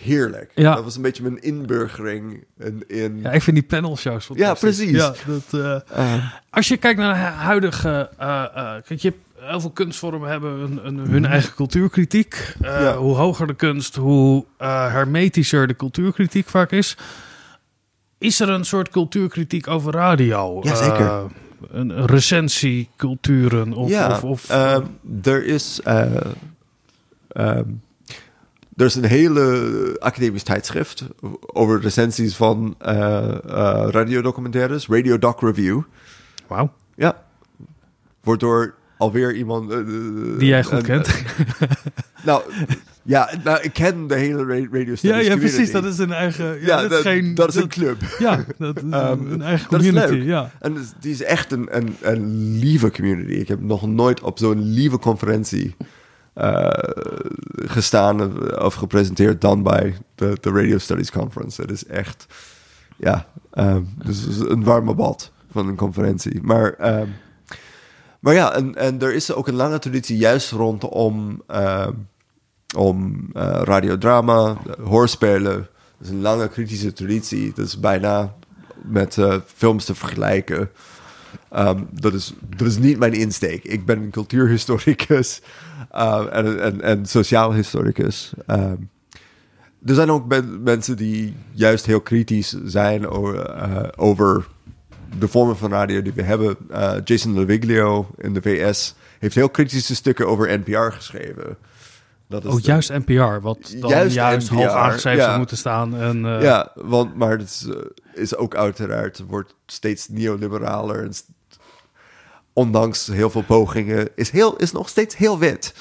heerlijk. 0.00 0.50
Ja. 0.54 0.74
Dat 0.74 0.84
was 0.84 0.96
een 0.96 1.02
beetje 1.02 1.22
mijn 1.22 1.42
inburgering 1.42 2.44
in... 2.58 2.84
in 2.86 3.20
Ja, 3.22 3.30
ik 3.30 3.42
vind 3.42 3.56
die 3.56 3.66
panelshows 3.66 4.28
Ja, 4.34 4.54
precies. 4.54 4.90
Ja, 4.90 5.14
dat, 5.26 5.60
eh, 5.60 6.14
Eh. 6.14 6.24
als 6.50 6.68
je 6.68 6.76
kijkt 6.76 6.98
naar 6.98 7.16
huidige... 7.32 8.10
eh, 8.18 8.44
kijk, 8.86 9.00
je 9.00 9.12
heel 9.38 9.60
veel 9.60 9.70
kunstvormen 9.70 10.30
hebben 10.30 10.52
een, 10.60 10.86
een, 10.86 10.96
hun 10.98 11.22
Mhm. 11.22 11.24
eigen 11.32 11.54
cultuurkritiek. 11.54 12.54
Ja. 12.60 12.96
Hoe 12.96 13.16
hoger 13.16 13.46
de 13.46 13.54
kunst, 13.54 13.96
hoe 13.96 14.44
hermetischer 14.58 15.66
de 15.66 15.76
cultuurkritiek 15.76 16.48
vaak 16.48 16.70
is. 16.72 16.96
Is 18.18 18.40
er 18.40 18.48
een 18.48 18.64
soort 18.64 18.88
cultuurkritiek 18.88 19.68
over 19.68 19.92
radio? 19.92 20.60
Jazeker. 20.62 21.10
Een 21.70 21.90
een 21.98 22.06
recensieculturen 22.06 23.72
of... 23.72 23.88
ja, 23.88 24.08
of, 24.08 24.24
of 24.24 24.48
er 25.22 25.44
is... 25.44 25.80
er 28.80 28.86
is 28.86 28.94
een 28.94 29.04
hele 29.04 29.96
academisch 29.98 30.42
tijdschrift 30.42 31.04
over 31.46 31.80
recensies 31.80 32.36
van 32.36 32.74
eh, 32.78 33.34
radiodocumentaires, 33.90 34.86
Radio 34.88 35.18
Doc 35.18 35.40
Review. 35.40 35.80
Wauw. 36.46 36.72
Ja. 36.96 37.22
Wordt 38.22 38.40
door 38.40 38.74
alweer 38.98 39.34
iemand... 39.34 39.70
eh, 39.70 39.78
Die 40.38 40.48
jij 40.48 40.64
goed 40.64 40.82
kent. 40.82 41.10
nou, 42.24 42.42
ja, 43.02 43.30
nou, 43.44 43.60
ik 43.62 43.72
ken 43.72 44.06
de 44.06 44.14
hele 44.14 44.44
ra- 44.44 44.66
radio 44.78 44.94
Ja, 45.00 45.16
ja, 45.16 45.18
community. 45.18 45.38
precies. 45.38 45.70
Dat 45.72 45.84
is 45.84 45.98
een 45.98 46.12
eigen... 46.12 46.44
Ja, 46.60 46.66
Ja, 46.66 46.82
dat, 46.82 46.92
is 46.92 46.98
geen, 47.00 47.34
dat 47.34 47.48
is 47.48 47.54
een 47.54 47.68
club. 47.68 47.96
Ja, 48.18 48.44
dat 48.58 48.76
is 48.76 48.82
een- 48.82 48.92
Ehm, 48.92 49.32
een 49.32 49.42
eigen 49.42 49.70
dat 49.70 49.80
is 49.82 49.86
community. 49.90 50.14
leuk. 50.14 50.26
ja. 50.26 50.50
En 50.60 50.76
die 51.00 51.12
is 51.12 51.22
echt 51.22 51.52
een, 51.52 51.76
een, 51.76 51.96
een 52.00 52.52
lieve 52.58 52.90
community. 52.90 53.32
Ik 53.32 53.48
heb 53.48 53.60
nog 53.60 53.86
nooit 53.86 54.20
op 54.20 54.38
zo'n 54.38 54.62
lieve 54.62 54.98
conferentie 54.98 55.76
eh, 56.40 57.02
gestaan 57.54 58.20
of- 58.22 58.58
of 58.58 58.74
gepresenteerd 58.74 59.40
dan 59.40 59.62
bij 59.62 59.96
de, 60.14 60.36
de 60.40 60.50
Radio 60.50 60.78
Studies 60.78 61.10
Conference. 61.10 61.60
Het 61.60 61.70
is 61.70 61.86
echt, 61.86 62.26
ja, 62.96 63.26
ehm, 63.52 63.82
dus 64.04 64.26
een 64.38 64.64
warme 64.64 64.94
bad 64.94 65.32
van 65.50 65.68
een 65.68 65.76
conferentie. 65.76 66.42
Maar, 66.42 66.72
ehm, 66.72 67.06
maar 68.20 68.34
ja, 68.34 68.54
en, 68.54 68.74
en 68.74 69.00
er 69.02 69.14
is 69.14 69.32
ook 69.32 69.48
een 69.48 69.54
lange 69.54 69.78
traditie 69.78 70.16
juist 70.16 70.50
rondom 70.50 71.42
ehm, 71.46 71.92
om 72.76 73.28
eh, 73.32 73.60
radiodrama, 73.64 74.56
hoorspelen. 74.82 75.56
Dat 75.98 76.08
is 76.08 76.08
een 76.08 76.20
lange 76.20 76.48
kritische 76.48 76.92
traditie. 76.92 77.52
Dat 77.54 77.66
is 77.66 77.80
bijna 77.80 78.34
met 78.82 79.18
eh, 79.18 79.36
films 79.54 79.84
te 79.84 79.94
vergelijken. 79.94 80.70
Ehm, 81.50 81.82
dat, 81.90 82.14
is, 82.14 82.32
dat 82.56 82.66
is 82.66 82.78
niet 82.78 82.98
mijn 82.98 83.12
insteek. 83.12 83.64
Ik 83.64 83.84
ben 83.84 84.02
een 84.02 84.10
cultuurhistoricus 84.10 85.40
eh, 85.90 86.26
en, 86.30 86.60
en, 86.62 86.80
en 86.80 87.06
sociaal 87.06 87.52
historicus. 87.54 88.32
Ehm, 88.46 88.76
er 89.84 89.94
zijn 89.94 90.10
ook 90.10 90.26
men- 90.28 90.62
mensen 90.62 90.96
die 90.96 91.34
juist 91.52 91.86
heel 91.86 92.00
kritisch 92.00 92.56
zijn 92.64 93.08
over, 93.08 93.38
eh, 93.46 93.88
over 93.96 94.46
de 95.18 95.28
vormen 95.28 95.56
van 95.56 95.70
radio 95.70 96.02
die 96.02 96.12
we 96.12 96.22
hebben. 96.22 96.56
Eh, 96.70 96.92
Jason 97.04 97.34
Leviglio 97.38 98.08
in 98.18 98.34
de 98.34 98.42
VS 98.42 98.94
heeft 99.18 99.34
heel 99.34 99.48
kritische 99.50 99.94
stukken 99.94 100.26
over 100.28 100.58
NPR 100.58 100.78
geschreven. 100.92 101.56
Dat 102.28 102.44
is 102.44 102.50
Oh, 102.50 102.56
de- 102.56 102.62
juist 102.62 102.88
NPR, 102.90 103.40
wat 103.40 103.74
dan 103.80 103.90
juist, 103.90 104.14
Juist 104.14 104.48
half 104.48 104.66
aangeschreven 104.66 105.18
ja. 105.20 105.24
zou 105.26 105.38
moeten 105.38 105.56
staan. 105.56 105.96
En, 105.96 106.18
ja, 106.22 106.72
want, 106.74 107.14
maar 107.16 107.30
het 107.38 107.42
is, 107.42 107.66
is 108.14 108.36
ook 108.36 108.54
uiteraard, 108.54 109.22
wordt 109.28 109.54
steeds 109.66 110.08
neoliberaler. 110.08 111.02
En 111.04 111.12
ondanks 112.52 113.06
heel 113.06 113.30
veel 113.30 113.42
pogingen, 113.42 114.08
is, 114.14 114.30
heel, 114.30 114.56
is 114.56 114.72
nog 114.72 114.88
steeds 114.88 115.16
heel 115.16 115.38
wit. 115.38 115.74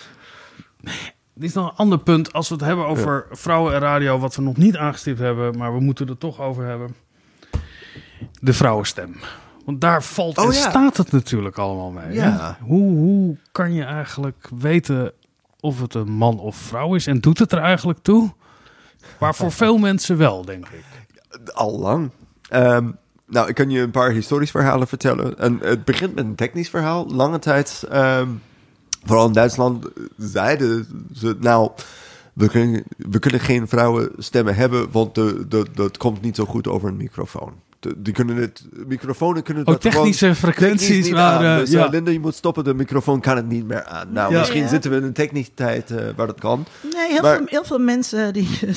Dit 1.33 1.49
is 1.49 1.53
nog 1.53 1.69
een 1.69 1.75
ander 1.77 1.99
punt 1.99 2.33
als 2.33 2.49
we 2.49 2.55
het 2.55 2.63
hebben 2.63 2.85
over 2.85 3.27
vrouwen 3.31 3.73
en 3.73 3.79
radio, 3.79 4.19
wat 4.19 4.35
we 4.35 4.41
nog 4.41 4.57
niet 4.57 4.77
aangestipt 4.77 5.19
hebben, 5.19 5.57
maar 5.57 5.73
we 5.73 5.79
moeten 5.79 6.07
er 6.07 6.17
toch 6.17 6.41
over 6.41 6.65
hebben. 6.65 6.95
De 8.41 8.53
vrouwenstem. 8.53 9.15
Want 9.65 9.81
daar 9.81 10.03
valt 10.03 10.37
Oh, 10.37 10.45
en 10.45 10.51
ja. 10.51 10.69
staat 10.69 10.97
het 10.97 11.11
natuurlijk 11.11 11.57
allemaal 11.57 11.91
mee. 11.91 12.13
Ja. 12.13 12.57
Hoe, 12.61 12.97
hoe 12.97 13.37
kan 13.51 13.73
je 13.73 13.83
eigenlijk 13.83 14.49
weten 14.59 15.11
of 15.59 15.81
het 15.81 15.93
een 15.93 16.11
man 16.11 16.39
of 16.39 16.55
vrouw 16.55 16.95
is? 16.95 17.07
En 17.07 17.19
doet 17.19 17.39
het 17.39 17.51
er 17.51 17.59
eigenlijk 17.59 17.99
toe? 17.99 18.33
Maar 19.19 19.35
voor 19.35 19.51
veel 19.61 19.77
mensen 19.77 20.17
wel, 20.17 20.45
denk 20.45 20.67
ik. 20.67 20.83
Al 21.53 21.79
lang. 21.79 22.11
Nou, 23.29 23.47
ik 23.47 23.55
kan 23.55 23.69
je 23.69 23.79
een 23.79 23.91
paar 23.91 24.11
historisch 24.11 24.51
verhalen 24.51 24.87
vertellen. 24.87 25.37
En 25.37 25.59
het 25.61 25.85
begint 25.85 26.15
met 26.15 26.25
een 26.25 26.35
technisch 26.35 26.69
verhaal. 26.69 27.07
Lange 27.07 27.39
tijd, 27.39 27.85
ehm, 27.89 28.27
vooral 29.05 29.27
in 29.27 29.33
Duitsland, 29.33 29.87
zeiden 30.17 30.87
ze... 31.13 31.35
Nou, 31.39 31.71
we 32.33 32.49
kunnen, 32.49 32.83
we 32.97 33.19
kunnen 33.19 33.39
geen 33.39 33.67
vrouwenstemmen 33.67 34.55
hebben, 34.55 34.91
want 34.91 35.15
de, 35.15 35.47
de, 35.47 35.65
dat 35.73 35.97
komt 35.97 36.21
niet 36.21 36.35
zo 36.35 36.45
goed 36.45 36.67
over 36.67 36.89
een 36.89 36.97
microfoon. 36.97 37.53
Die 37.97 38.13
kunnen 38.13 38.35
het, 38.35 38.63
microfonen 38.87 39.43
kunnen 39.43 39.65
Oh, 39.67 39.73
dat 39.73 39.81
gewoon 39.81 39.95
technische 39.95 40.35
frequenties 40.35 40.87
technisch 40.87 41.05
niet 41.05 41.13
waren, 41.13 41.49
aan. 41.49 41.59
Dus 41.59 41.69
ja. 41.71 41.85
uh, 41.85 41.91
Linda, 41.91 42.11
je 42.11 42.19
moet 42.19 42.35
stoppen, 42.35 42.63
de 42.63 42.73
microfoon 42.73 43.21
kan 43.21 43.35
het 43.35 43.47
niet 43.47 43.67
meer 43.67 43.83
aan. 43.83 44.07
Nou, 44.11 44.31
Ja. 44.33 44.39
misschien 44.39 44.61
Ja. 44.61 44.67
zitten 44.67 44.91
we 44.91 44.97
in 44.97 45.03
een 45.03 45.13
technische 45.13 45.53
tijd 45.53 45.91
eh, 45.91 46.05
waar 46.15 46.27
dat 46.27 46.39
kan. 46.39 46.65
Nee, 46.93 47.11
heel, 47.11 47.21
Maar- 47.21 47.37
veel, 47.37 47.45
heel 47.49 47.63
veel 47.63 47.79
mensen 47.79 48.33
die 48.33 48.47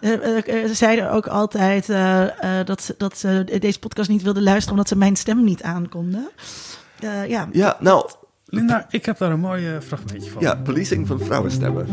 eh, 0.00 0.12
eh, 0.12 0.64
eh, 0.64 0.70
zeiden 0.70 1.10
ook 1.12 1.26
altijd 1.26 1.88
eh, 1.88 2.22
eh, 2.60 2.66
dat, 2.66 2.82
ze, 2.82 2.94
dat 2.98 3.18
ze 3.18 3.56
deze 3.60 3.78
podcast 3.78 4.08
niet 4.08 4.22
wilden 4.22 4.42
luisteren 4.42 4.70
omdat 4.72 4.88
ze 4.88 4.96
mijn 4.96 5.16
stem 5.16 5.44
niet 5.44 5.62
aankonden. 5.62 6.28
Eh, 7.00 7.28
ja. 7.28 7.48
Ja, 7.52 7.76
nou, 7.80 8.10
Linda, 8.54 8.86
ik 8.90 9.04
heb 9.06 9.18
daar 9.18 9.30
een 9.30 9.40
mooi 9.40 9.80
fragmentje 9.80 10.30
van. 10.30 10.42
ja, 10.42 10.54
policing 10.54 11.06
van 11.06 11.20
vrouwenstemmen. 11.20 11.86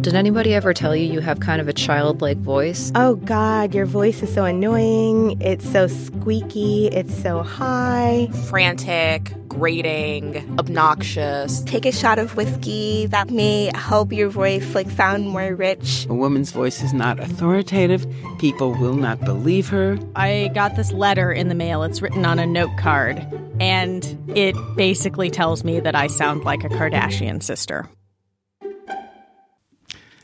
Did 0.00 0.14
anybody 0.14 0.54
ever 0.54 0.72
tell 0.72 0.90
you 0.96 1.12
you 1.12 1.20
have 1.22 1.38
kind 1.40 1.60
of 1.60 1.68
a 1.68 1.72
childlike 1.74 2.42
voice? 2.42 2.90
Oh 2.94 3.18
God, 3.24 3.74
your 3.74 3.86
voice 3.88 4.22
is 4.22 4.32
so 4.32 4.44
annoying. 4.44 5.36
It's 5.42 5.70
so 5.70 5.86
squeaky. 5.86 6.86
It's 6.86 7.20
so 7.22 7.42
high. 7.42 8.28
frantic, 8.48 9.34
grating, 9.48 10.36
obnoxious. 10.58 11.62
Take 11.64 11.84
a 11.84 11.92
shot 11.92 12.18
of 12.18 12.34
whiskey. 12.34 13.06
That 13.10 13.30
may 13.30 13.70
help 13.74 14.10
your 14.12 14.30
voice 14.30 14.74
like 14.74 14.90
sound 14.90 15.28
more 15.28 15.54
rich. 15.54 16.06
A 16.08 16.14
woman's 16.14 16.50
voice 16.52 16.82
is 16.82 16.94
not 16.94 17.20
authoritative. 17.20 18.06
People 18.38 18.72
will 18.80 18.96
not 18.96 19.20
believe 19.24 19.68
her. 19.68 19.98
I 20.16 20.50
got 20.54 20.76
this 20.76 20.92
letter 20.92 21.30
in 21.30 21.48
the 21.48 21.54
mail. 21.54 21.82
It's 21.82 22.00
written 22.00 22.24
on 22.24 22.38
a 22.38 22.46
note 22.46 22.74
card, 22.78 23.18
and 23.60 24.02
it 24.34 24.54
basically 24.76 25.30
tells 25.30 25.62
me 25.62 25.80
that 25.80 25.89
I 25.94 26.08
sound 26.08 26.44
like 26.44 26.64
a 26.64 26.68
Kardashian 26.76 27.40
sister. 27.40 27.88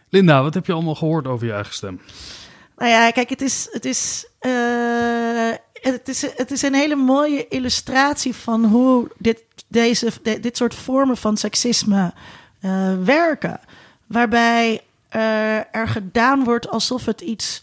Linda, 0.09 0.43
wat 0.43 0.55
heb 0.55 0.67
je 0.67 0.73
allemaal 0.73 0.95
gehoord 0.95 1.27
over 1.27 1.47
je 1.47 1.53
eigen 1.53 1.75
stem? 1.75 2.01
Nou 2.77 2.91
ja, 2.91 3.11
kijk, 3.11 3.29
het 3.29 3.41
is, 3.43 3.69
het 3.71 3.85
is, 3.85 4.27
eh, 4.39 5.51
het 5.73 6.09
is, 6.09 6.23
het 6.37 6.51
is 6.51 6.63
een 6.63 6.75
hele 6.75 6.95
mooie 6.97 7.49
illustratie 7.49 8.35
van 8.35 8.65
hoe 8.65 9.11
dit, 9.19 9.45
deze, 9.69 10.11
de- 10.23 10.41
dit 10.41 10.57
soort 10.57 10.75
vormen 10.75 11.17
van 11.17 11.37
seksisme 11.37 12.13
eh, 12.61 12.93
werken. 13.05 13.61
Waarbij 14.07 14.81
eh, 15.09 15.75
er 15.75 15.89
gedaan 15.89 16.45
wordt 16.45 16.69
alsof 16.69 17.05
het 17.05 17.21
iets, 17.21 17.63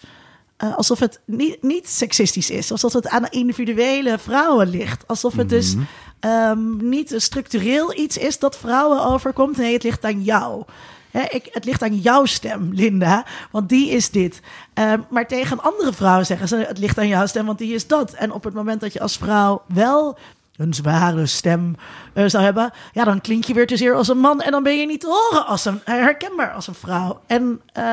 eh, 0.58 0.76
alsof 0.78 1.00
het 1.00 1.20
niet, 1.26 1.62
niet 1.64 1.90
seksistisch 1.90 2.50
is. 2.50 2.72
Alsof 2.72 2.94
het 2.94 3.08
aan 3.08 3.28
individuele 3.30 4.18
vrouwen 4.20 4.68
ligt. 4.68 5.08
Alsof 5.08 5.36
het 5.36 5.50
dus 5.50 5.76
ehm, 6.24 6.90
niet 6.90 7.14
structureel 7.18 7.98
iets 7.98 8.18
is 8.18 8.40
dat 8.40 8.58
vrouwen 8.58 9.06
overkomt. 9.06 9.58
Nee, 9.58 9.74
het 9.74 9.84
ligt 9.84 10.06
aan 10.06 10.24
jou. 10.24 10.64
Hè, 11.12 11.22
ik, 11.30 11.48
het 11.52 11.66
ligt 11.66 11.82
aan 11.82 11.96
jouw 11.96 12.26
stem, 12.26 12.70
Linda, 12.74 13.26
want 13.52 13.70
die 13.70 13.90
is 13.90 14.10
dit. 14.10 14.42
Ehm, 14.74 15.00
maar 15.10 15.28
tegen 15.28 15.64
andere 15.64 15.94
vrouwen 15.94 16.26
zeggen 16.26 16.48
ze: 16.48 16.56
het 16.56 16.78
ligt 16.78 16.98
aan 16.98 17.08
jouw 17.08 17.26
stem, 17.26 17.46
want 17.46 17.58
die 17.58 17.74
is 17.74 17.88
dat. 17.88 18.14
En 18.14 18.32
op 18.32 18.44
het 18.44 18.54
moment 18.54 18.82
dat 18.82 18.94
je 18.94 19.00
als 19.00 19.18
vrouw 19.18 19.62
wel 19.68 20.18
een 20.58 20.74
zware 20.74 21.26
stem 21.26 21.76
eh, 22.14 22.26
zou 22.28 22.44
hebben, 22.44 22.72
ja, 22.92 23.04
dan 23.04 23.22
klink 23.22 23.44
je 23.44 23.54
weer 23.54 23.68
te 23.68 23.78
zeer 23.78 23.96
als 23.96 24.08
een 24.08 24.18
man 24.18 24.42
en 24.42 24.52
dan 24.52 24.64
ben 24.64 24.80
je 24.80 24.86
niet 24.86 25.00
te 25.00 25.08
horen 25.08 25.46
als 25.46 25.66
een 25.66 25.80
herkenbaar 25.84 26.52
als 26.52 26.68
een 26.68 26.74
vrouw. 26.74 27.22
En 27.28 27.62
eh, 27.74 27.84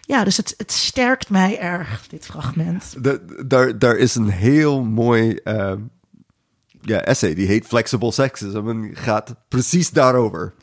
ja, 0.00 0.24
dus 0.24 0.36
het, 0.36 0.54
het 0.56 0.72
sterkt 0.72 1.30
mij 1.30 1.58
erg 1.58 2.06
dit 2.06 2.26
fragment. 2.26 2.94
Daar, 3.46 3.78
daar 3.78 3.96
is 3.96 4.14
een 4.14 4.28
heel 4.28 4.82
mooi 4.82 5.34
ehm, 5.34 5.78
ja, 6.86 7.04
essay, 7.04 7.34
die 7.34 7.46
heet 7.46 7.66
Flexible 7.66 8.12
Sexism 8.12 8.68
en 8.68 8.90
gaat 8.96 9.34
precies 9.48 9.90
daarover. 9.90 10.54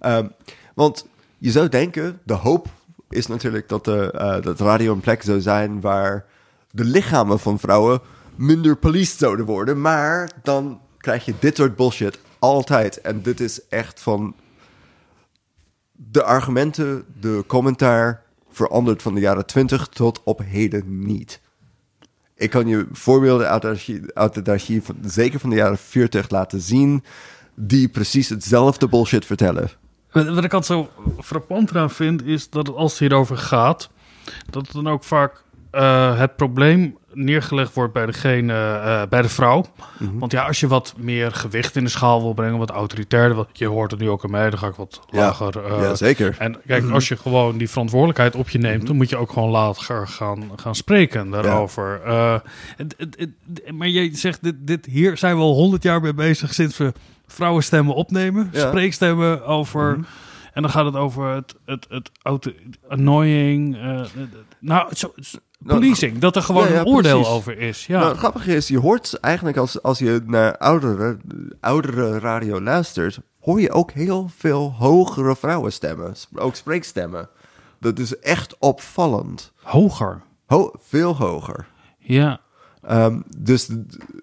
Ehm, 0.00 0.28
want 0.74 1.06
je 1.38 1.50
zou 1.50 1.68
denken, 1.68 2.20
de 2.24 2.34
hoop 2.34 2.66
is 3.08 3.26
natuurlijk 3.26 3.68
dat, 3.68 3.84
de, 3.84 4.10
eh, 4.10 4.42
dat 4.42 4.60
radio 4.60 4.92
een 4.92 5.00
plek 5.00 5.22
zou 5.22 5.40
zijn 5.40 5.80
waar 5.80 6.24
de 6.70 6.84
lichamen 6.84 7.38
van 7.38 7.58
vrouwen 7.58 8.00
minder 8.34 8.76
policed 8.76 9.18
zouden 9.18 9.46
worden. 9.46 9.80
Maar 9.80 10.30
dan 10.42 10.80
krijg 10.98 11.24
je 11.24 11.34
dit 11.38 11.56
soort 11.56 11.76
bullshit 11.76 12.18
altijd. 12.38 13.00
En 13.00 13.22
dit 13.22 13.40
is 13.40 13.68
echt 13.68 14.00
van 14.00 14.34
de 15.92 16.22
argumenten, 16.22 17.04
de 17.20 17.44
commentaar 17.46 18.22
verandert 18.50 19.02
van 19.02 19.14
de 19.14 19.20
jaren 19.20 19.46
20 19.46 19.86
tot 19.88 20.22
op 20.24 20.40
heden 20.44 21.06
niet. 21.06 21.40
Ik 22.42 22.50
kan 22.50 22.66
je 22.66 22.86
voorbeelden 22.92 23.48
uit, 23.48 23.62
het 23.62 23.72
archief- 23.72 24.10
uit 24.14 24.34
het 24.34 24.48
archief, 24.48 24.86
zeker 25.04 25.40
van 25.40 25.50
de 25.50 25.56
jaren 25.56 25.78
40, 25.78 26.30
laten 26.30 26.60
zien, 26.60 27.04
die 27.54 27.88
precies 27.88 28.28
hetzelfde 28.28 28.88
bullshit 28.88 29.24
vertellen. 29.26 29.70
Wat 30.12 30.44
ik 30.44 30.52
altijd 30.52 30.64
zo 30.64 30.88
frappant 31.22 31.70
eraan 31.70 31.90
vind, 31.90 32.24
is 32.24 32.50
dat 32.50 32.66
het, 32.66 32.76
als 32.76 32.90
het 32.90 33.00
hierover 33.00 33.36
gaat, 33.36 33.90
dat 34.50 34.72
dan 34.72 34.88
ook 34.88 35.04
vaak 35.04 35.44
eh, 35.70 36.18
het 36.18 36.36
probleem 36.36 36.96
neergelegd 37.14 37.74
wordt 37.74 37.92
bij 37.92 38.06
degene, 38.06 38.52
eh, 38.52 39.02
bij 39.08 39.22
de 39.22 39.28
vrouw. 39.28 39.64
Mhm. 39.98 40.18
Want 40.18 40.32
ja, 40.32 40.46
als 40.46 40.60
je 40.60 40.66
wat 40.66 40.94
meer 40.96 41.32
gewicht 41.32 41.76
in 41.76 41.84
de 41.84 41.90
schaal 41.90 42.22
wil 42.22 42.32
brengen, 42.34 42.58
wat 42.58 42.70
autoritairder, 42.70 43.36
wat, 43.36 43.48
je 43.52 43.66
hoort 43.66 43.90
het 43.90 44.00
nu 44.00 44.10
ook 44.10 44.24
aan 44.24 44.30
mij, 44.30 44.50
dan 44.50 44.58
ga 44.58 44.66
ik 44.66 44.74
wat 44.74 45.00
Ja. 45.10 45.18
lager. 45.18 45.64
eh, 45.64 45.80
Ja, 45.82 45.94
zeker. 45.94 46.36
En 46.38 46.60
kijk, 46.66 46.82
Mhm. 46.82 46.92
als 46.92 47.08
je 47.08 47.16
gewoon 47.16 47.56
die 47.58 47.70
verantwoordelijkheid 47.70 48.34
op 48.34 48.48
je 48.48 48.58
neemt, 48.58 48.86
dan 48.86 48.96
moet 48.96 49.08
je 49.08 49.16
ook 49.16 49.32
gewoon 49.32 49.50
later 49.50 50.06
gaan, 50.06 50.50
gaan 50.56 50.74
spreken 50.74 51.30
daarover. 51.30 52.00
Eh, 52.04 52.38
het- 52.76 52.94
het- 52.98 53.16
het- 53.18 53.72
maar 53.74 53.88
je 53.88 54.16
zegt, 54.16 54.42
dit, 54.42 54.54
dit, 54.58 54.86
hier 54.86 55.16
zijn 55.16 55.36
we 55.36 55.42
al 55.42 55.54
honderd 55.54 55.82
jaar 55.82 56.00
mee 56.00 56.14
bezig 56.14 56.54
sinds 56.54 56.76
we 56.78 56.92
vrouwenstemmen 57.26 57.94
opnemen, 57.94 58.48
Ja. 58.52 58.68
spreekstemmen 58.68 59.44
over. 59.46 59.90
Mhm. 59.92 60.02
En 60.52 60.62
dan 60.62 60.70
gaat 60.70 60.84
het 60.84 60.96
over 60.96 61.28
het, 61.28 61.54
het, 61.64 61.86
het 61.88 62.10
auto, 62.22 62.50
annoying. 62.88 63.76
eh, 63.76 63.82
het- 63.98 64.12
het- 64.14 64.28
nou, 64.60 64.94
zo, 64.94 65.12
policing. 65.66 66.18
Dat 66.18 66.36
er 66.36 66.42
gewoon 66.42 66.66
Ja, 66.66 66.72
ja, 66.72 66.80
een 66.80 66.86
oordeel 66.86 67.16
precies. 67.18 67.32
over 67.34 67.58
is. 67.58 67.86
Ja. 67.86 67.98
Nou, 67.98 68.08
het 68.10 68.18
grappige 68.18 68.54
is, 68.54 68.68
je 68.68 68.78
hoort 68.78 69.14
eigenlijk 69.20 69.56
als, 69.56 69.82
als 69.82 69.98
je 69.98 70.22
naar 70.26 70.58
oudere, 70.58 71.16
oudere 71.60 72.18
radio 72.18 72.60
luistert, 72.60 73.18
hoor 73.40 73.60
je 73.60 73.70
ook 73.70 73.90
heel 73.90 74.30
veel 74.36 74.74
hogere 74.78 75.36
vrouwenstemmen. 75.36 76.14
Ook 76.34 76.54
spreekstemmen. 76.54 77.28
Dat 77.80 77.98
is 77.98 78.18
echt 78.18 78.56
opvallend. 78.58 79.52
Hoger? 79.62 80.22
Ho 80.46 80.72
veel 80.78 81.16
hoger. 81.16 81.66
Ja. 81.98 82.40
Ehm, 82.82 83.20
dus, 83.38 83.68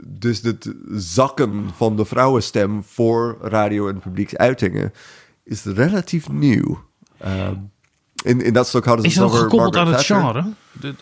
dus 0.07 0.41
het 0.41 0.73
zakken 0.89 1.69
van 1.75 1.95
de 1.95 2.05
vrouwenstem 2.05 2.83
voor 2.83 3.37
radio- 3.41 3.87
en 3.87 3.99
publieksuitingen 3.99 4.93
is 5.43 5.63
relatief 5.63 6.29
nieuw. 6.29 6.83
Ehm, 7.17 7.55
in, 8.23 8.41
in 8.41 8.53
dat 8.53 8.67
stuk 8.67 8.85
hadden 8.85 9.11
ze 9.11 9.17
Is 9.17 9.21
over 9.23 9.37
gekoppeld 9.39 9.77
aan 9.77 9.87
het 9.93 10.03
genre? 10.05 10.45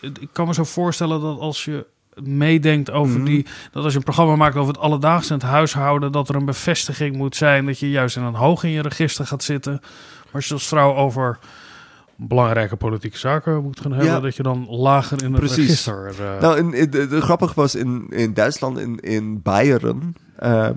Ik 0.00 0.28
kan 0.32 0.46
me 0.46 0.54
zo 0.54 0.64
voorstellen 0.64 1.20
dat 1.20 1.38
als 1.38 1.64
je 1.64 1.86
meedenkt 2.22 2.90
over 2.90 3.16
Mhm. 3.16 3.24
die... 3.24 3.46
dat 3.72 3.82
als 3.84 3.92
je 3.92 3.98
een 3.98 4.04
programma 4.04 4.36
maakt 4.36 4.56
over 4.56 4.72
het 4.72 4.82
alledaagse 4.82 5.32
en 5.34 5.38
het 5.40 5.48
huishouden... 5.48 6.12
dat 6.12 6.28
er 6.28 6.34
een 6.34 6.44
bevestiging 6.44 7.16
moet 7.16 7.36
zijn 7.36 7.66
dat 7.66 7.78
je 7.78 7.90
juist 7.90 8.16
in 8.16 8.22
een 8.22 8.34
hoog 8.34 8.64
in 8.64 8.70
je 8.70 8.82
register 8.82 9.26
gaat 9.26 9.42
zitten. 9.42 9.72
Maar 9.82 10.32
als 10.32 10.46
je 10.46 10.54
als 10.54 10.66
vrouw 10.68 10.94
over 10.94 11.38
belangrijke 12.16 12.76
politieke 12.76 13.18
zaken 13.18 13.62
moet 13.62 13.80
gaan 13.80 13.92
hebben... 13.92 14.12
Ja. 14.12 14.20
dat 14.20 14.36
je 14.36 14.42
dan 14.42 14.66
lager 14.70 15.22
in 15.22 15.30
het 15.32 15.40
Precies. 15.40 15.56
register... 15.56 16.14
eh, 16.20 16.40
Nou, 16.40 16.58
in, 16.58 16.74
in, 16.74 16.90
de, 16.90 17.06
de- 17.06 17.20
grappig 17.20 17.54
was 17.54 17.74
in, 17.74 18.06
in 18.08 18.34
Duitsland, 18.34 18.78
in, 18.78 18.98
in 19.00 19.42
Bayern. 19.42 20.16
ehm, 20.38 20.52
eh, 20.62 20.70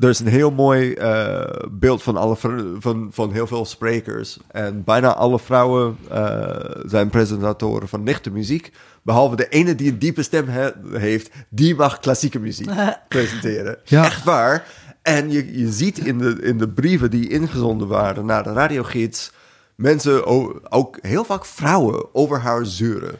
er 0.00 0.08
is 0.08 0.18
een 0.20 0.26
heel 0.26 0.50
mooi 0.50 0.92
eh, 0.94 1.44
beeld 1.70 2.02
van, 2.02 2.16
alle, 2.16 2.36
van, 2.78 3.08
van 3.12 3.32
heel 3.32 3.46
veel 3.46 3.64
sprekers. 3.64 4.38
En 4.50 4.84
bijna 4.84 5.14
alle 5.14 5.38
vrouwen 5.38 5.96
eh, 6.10 6.70
zijn 6.84 7.08
presentatoren 7.08 7.88
van 7.88 8.02
lichte 8.02 8.30
muziek. 8.30 8.72
Behalve 9.02 9.36
de 9.36 9.48
ene 9.48 9.74
die 9.74 9.90
een 9.92 9.98
diepe 9.98 10.22
stem 10.22 10.48
he- 10.48 10.72
heeft, 10.92 11.30
die 11.48 11.74
mag 11.74 11.98
klassieke 11.98 12.38
muziek 12.38 12.70
presenteren. 13.08 13.78
Ja. 13.84 14.04
Echt 14.04 14.24
waar. 14.24 14.66
En 15.02 15.30
je, 15.30 15.58
je 15.58 15.72
ziet 15.72 15.98
in 15.98 16.18
de, 16.18 16.38
in 16.42 16.58
de 16.58 16.68
brieven 16.68 17.10
die 17.10 17.28
ingezonden 17.28 17.88
waren 17.88 18.26
naar 18.26 18.42
de 18.42 18.52
radiogids... 18.52 19.32
mensen, 19.74 20.26
o- 20.26 20.60
ook 20.68 20.98
heel 21.00 21.24
vaak 21.24 21.44
vrouwen, 21.46 22.14
over 22.14 22.40
haar 22.40 22.66
zeuren. 22.66 23.18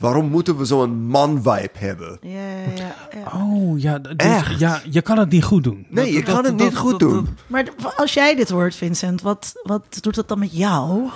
Waarom 0.00 0.28
moeten 0.28 0.56
we 0.56 0.64
zo'n 0.64 1.06
man-vibe 1.06 1.70
hebben? 1.78 2.18
Ja, 2.22 2.38
ja, 2.76 2.94
ja. 3.14 3.40
Oh, 3.42 3.80
ja, 3.80 3.98
dus- 3.98 4.12
Echt? 4.16 4.58
ja, 4.58 4.80
je 4.90 5.02
kan 5.02 5.18
het 5.18 5.30
niet 5.30 5.44
goed 5.44 5.64
doen. 5.64 5.86
Nee, 5.88 6.04
Dat- 6.04 6.14
je 6.14 6.24
dat- 6.24 6.34
kan 6.34 6.44
het 6.44 6.58
dat- 6.58 6.68
niet 6.68 6.76
goed 6.76 6.98
doen. 6.98 7.28
Maar 7.46 7.68
als 7.96 8.14
jij 8.14 8.34
dit 8.36 8.50
hoort, 8.50 8.74
Vincent, 8.74 9.22
wat, 9.22 9.52
wat 9.62 9.98
doet 10.00 10.14
dat 10.14 10.28
dan 10.28 10.38
met 10.38 10.56
jou? 10.56 11.08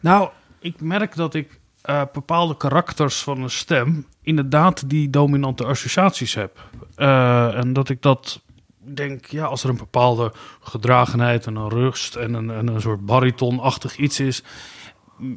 Nou, 0.00 0.28
ik 0.58 0.80
merk 0.80 1.16
dat 1.16 1.34
ik 1.34 1.58
eh, 1.82 2.02
bepaalde 2.12 2.56
karakters 2.56 3.22
van 3.22 3.42
een 3.42 3.50
stem 3.50 4.06
inderdaad 4.22 4.88
die 4.90 5.10
dominante 5.10 5.64
associaties 5.64 6.34
heb. 6.34 6.58
Eh, 6.94 7.54
en 7.58 7.72
dat 7.72 7.88
ik 7.88 8.02
dat 8.02 8.40
denk, 8.78 9.26
ja, 9.26 9.44
als 9.44 9.62
er 9.64 9.70
een 9.70 9.76
bepaalde 9.76 10.32
gedragenheid 10.60 11.46
en 11.46 11.56
een 11.56 11.68
rust 11.68 12.14
en 12.16 12.34
een, 12.34 12.50
en 12.50 12.66
een 12.68 12.80
soort 12.80 13.06
baritonachtig 13.06 13.96
iets 13.96 14.20
is, 14.20 14.42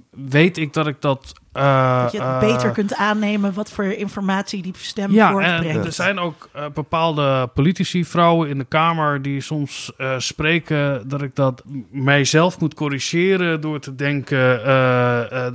weet 0.09 0.57
ik 0.57 0.73
dat 0.73 0.87
ik 0.87 1.01
dat. 1.01 1.33
eh, 1.51 2.01
dat 2.03 2.11
je 2.11 2.21
het 2.21 2.43
eh, 2.43 2.51
beter 2.53 2.71
kunt 2.71 2.95
aannemen 2.95 3.53
wat 3.53 3.71
voor 3.71 3.83
informatie 3.85 4.61
die 4.61 4.73
stem 4.77 5.11
ja, 5.11 5.31
voortbrengt. 5.31 5.65
en 5.77 5.85
er 5.85 5.91
zijn 5.91 6.19
ook 6.19 6.49
eh, 6.53 6.65
bepaalde 6.73 7.47
politici, 7.53 8.05
vrouwen 8.05 8.49
in 8.49 8.57
de 8.57 8.65
Kamer, 8.65 9.21
die 9.21 9.41
soms 9.41 9.91
spreken 10.17 11.07
dat 11.07 11.21
ik 11.21 11.35
dat 11.35 11.63
mijzelf 11.91 12.59
moet 12.59 12.73
corrigeren 12.73 13.61
door 13.61 13.79
te 13.79 13.95
denken 13.95 14.39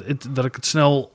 het- 0.06 0.28
dat 0.30 0.44
ik 0.44 0.54
het 0.54 0.66
snel. 0.66 1.12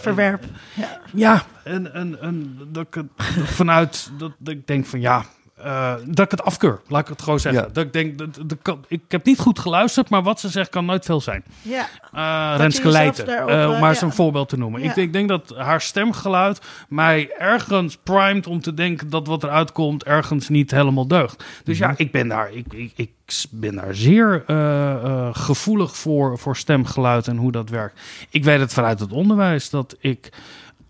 Verwerp. 0.00 0.44
Ja. 0.74 1.00
Ja, 1.12 1.42
en, 1.64 1.94
en, 1.94 2.20
en 2.20 2.58
dat 2.72 2.86
ik 2.86 2.94
het 2.94 3.06
vanuit 3.58 4.10
dat, 4.18 4.32
dat 4.38 4.54
ik 4.54 4.66
denk 4.66 4.86
van 4.86 5.00
ja. 5.00 5.24
Eh, 5.66 5.94
dat 6.04 6.24
ik 6.24 6.30
het 6.30 6.42
afkeur, 6.42 6.80
laat 6.88 7.00
ik 7.00 7.08
het 7.08 7.22
gewoon 7.22 7.40
zeggen. 7.40 7.62
Ja. 7.62 7.68
Dat 7.72 7.84
ik 7.84 7.92
denk, 7.92 8.18
dat, 8.18 8.78
ik 8.88 9.00
heb 9.08 9.24
niet 9.24 9.38
goed 9.38 9.58
geluisterd, 9.58 10.08
maar 10.08 10.22
wat 10.22 10.40
ze 10.40 10.48
zegt 10.48 10.70
kan 10.70 10.84
nooit 10.84 11.04
veel 11.04 11.20
zijn. 11.20 11.44
Ja. 11.62 11.86
Eh 12.12 12.50
Dat 12.50 12.60
Renske 12.60 12.88
Leijten, 12.88 13.26
daarop, 13.26 13.50
eh, 13.50 13.70
om 13.70 13.80
maar 13.80 13.90
eens 13.90 14.00
ja. 14.00 14.06
een 14.06 14.12
voorbeeld 14.12 14.48
te 14.48 14.58
noemen. 14.58 14.82
Ja. 14.82 14.90
Ik, 14.90 14.96
ik 14.96 15.12
denk 15.12 15.28
dat 15.28 15.54
haar 15.56 15.80
stemgeluid 15.80 16.60
mij 16.88 17.30
ergens 17.38 17.96
primed 18.02 18.46
om 18.46 18.60
te 18.60 18.74
denken 18.74 19.10
dat 19.10 19.26
wat 19.26 19.42
eruit 19.44 19.72
komt 19.72 20.04
ergens 20.04 20.48
niet 20.48 20.70
helemaal 20.70 21.08
deugt. 21.08 21.44
Dus 21.64 21.78
Mhm. 21.78 21.88
ja, 21.88 21.94
ik 21.96 22.12
ben 22.12 22.28
daar, 22.28 22.52
ik, 22.52 22.72
ik, 22.72 22.92
ik 22.96 23.10
ben 23.50 23.74
daar 23.74 23.94
zeer 23.94 24.42
eh, 24.46 24.92
eh, 24.92 25.28
gevoelig 25.32 25.96
voor, 25.96 26.38
voor 26.38 26.56
stemgeluid 26.56 27.28
en 27.28 27.36
hoe 27.36 27.52
dat 27.52 27.68
werkt. 27.70 28.00
Ik 28.30 28.44
weet 28.44 28.60
het 28.60 28.72
vanuit 28.72 29.00
het 29.00 29.12
onderwijs 29.12 29.70
dat 29.70 29.96
ik. 29.98 30.32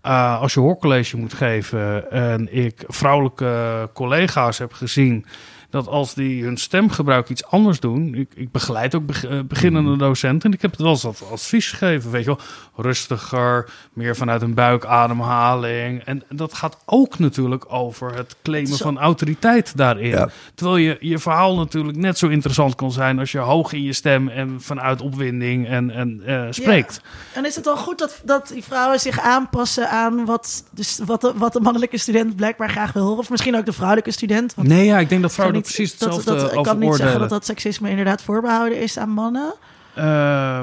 Eh, 0.07 0.41
als 0.41 0.53
je 0.53 0.59
hoorcollege 0.59 1.17
moet 1.17 1.33
geven 1.33 2.11
en 2.11 2.55
ik 2.55 2.83
vrouwelijke 2.87 3.89
collega's 3.93 4.57
heb 4.57 4.73
gezien 4.73 5.25
dat 5.69 5.87
als 5.87 6.13
die 6.13 6.43
hun 6.43 6.57
stemgebruik 6.57 7.29
iets 7.29 7.45
anders 7.45 7.79
doen. 7.79 8.15
Ik, 8.15 8.29
ik 8.35 8.51
begeleid 8.51 8.95
ook 8.95 9.09
eh, 9.09 9.39
beginnende 9.47 9.89
Mhm. 9.89 9.99
docenten. 9.99 10.49
En 10.49 10.55
ik 10.55 10.61
heb 10.61 10.71
het 10.71 10.79
wel 10.81 10.89
eens 10.89 11.05
advies 11.31 11.69
gegeven. 11.69 12.11
Weet 12.11 12.23
je 12.23 12.27
wel, 12.35 12.39
rustiger, 12.75 13.69
meer 13.93 14.15
vanuit 14.15 14.41
een 14.41 14.53
buikademhaling. 14.53 16.03
En 16.03 16.23
dat 16.29 16.53
gaat 16.53 16.77
ook 16.85 17.19
natuurlijk 17.19 17.65
over 17.67 18.15
het 18.15 18.35
claimen 18.43 18.77
van 18.77 18.97
autoriteit 18.97 19.77
daarin. 19.77 20.07
Ja. 20.07 20.29
Terwijl 20.55 20.77
je, 20.77 20.97
je 20.99 21.19
verhaal 21.19 21.55
natuurlijk 21.55 21.97
net 21.97 22.17
zo 22.17 22.27
interessant 22.27 22.75
kan 22.75 22.91
zijn 22.91 23.19
als 23.19 23.31
je 23.31 23.37
hoog 23.37 23.73
in 23.73 23.83
je 23.83 23.93
stem 23.93 24.27
en 24.27 24.61
vanuit 24.61 25.01
opwinding 25.01 25.67
en, 25.67 25.89
en 25.89 26.21
eh, 26.25 26.47
spreekt. 26.49 27.01
En 27.33 27.45
is 27.45 27.55
het 27.55 27.63
dan 27.63 27.77
goed 27.77 27.97
dat, 27.99 28.21
dat 28.25 28.47
die 28.47 28.63
vrouwen 28.63 28.99
zich 28.99 29.19
aanpassen 29.19 29.89
aan 29.89 30.25
wat, 30.25 30.63
dus 30.71 30.99
wat, 31.05 31.21
de, 31.21 31.33
wat 31.35 31.53
de 31.53 31.59
mannelijke 31.61 31.97
student 31.97 32.35
blijkbaar 32.35 32.69
graag 32.69 32.93
wil 32.93 33.03
horen? 33.03 33.17
Of 33.19 33.29
misschien 33.29 33.55
ook 33.57 33.65
de 33.65 33.73
vrouwelijke 33.73 34.11
student? 34.11 34.55
Want 34.55 34.67
Nee, 34.67 34.85
ja, 34.85 34.99
ik 34.99 35.09
denk 35.09 35.21
dat 35.21 35.33
vrouwen 35.33 35.56
precies 35.61 35.97
dat- 35.97 36.15
hetzelfde 36.15 36.43
dat, 36.43 36.53
Ik 36.57 36.63
kan 36.63 36.79
niet 36.79 36.95
zeggen 36.95 37.19
dat 37.19 37.29
dat 37.29 37.45
seksisme 37.45 37.89
inderdaad 37.89 38.21
voorbehouden 38.21 38.79
is 38.81 38.97
aan 38.97 39.09
mannen. 39.09 39.53
Ehm, 39.95 40.05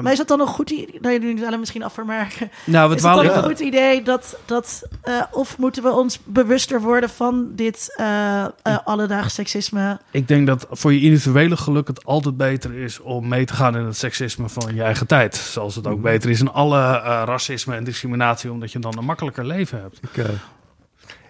Maar 0.03 0.11
is 0.11 0.17
het 0.17 0.27
dan 0.27 0.39
een 0.39 0.47
goed 0.47 0.69
idee, 0.69 0.97
nou, 1.01 1.19
jullie 1.19 1.37
zullen 1.37 1.59
misschien 1.59 1.83
afvermerken. 1.83 2.51
Nou, 2.65 2.95
is 2.95 3.03
het 3.03 3.13
dan 3.13 3.25
een 3.25 3.43
goed 3.43 3.59
idee 3.59 4.03
dat, 4.03 4.37
dat 4.45 4.83
eh, 5.01 5.21
of 5.31 5.57
moeten 5.57 5.83
we 5.83 5.91
ons 5.91 6.19
bewuster 6.23 6.81
worden 6.81 7.09
van 7.09 7.47
dit 7.55 7.93
eh 7.95 8.43
eh 8.43 8.77
alledaags 8.83 9.33
seksisme? 9.33 9.99
Ik 10.11 10.27
denk 10.27 10.47
dat 10.47 10.67
voor 10.69 10.93
je 10.93 11.01
individuele 11.01 11.57
geluk 11.57 11.87
het 11.87 12.05
altijd 12.05 12.37
beter 12.37 12.73
is 12.73 12.99
om 12.99 13.27
mee 13.27 13.45
te 13.45 13.53
gaan 13.53 13.77
in 13.77 13.85
het 13.85 13.97
seksisme 13.97 14.49
van 14.49 14.75
je 14.75 14.83
eigen 14.83 15.07
tijd. 15.07 15.35
Zoals 15.35 15.75
het 15.75 15.87
ook 15.87 16.01
beter 16.01 16.29
is 16.29 16.39
in 16.39 16.51
alle 16.51 16.79
eh, 16.79 17.21
racisme 17.25 17.75
en 17.75 17.83
discriminatie, 17.83 18.51
omdat 18.51 18.71
je 18.71 18.79
dan 18.79 18.97
een 18.97 19.05
makkelijker 19.05 19.45
leven 19.45 19.81
hebt. 19.81 19.99
Ik, 20.01 20.25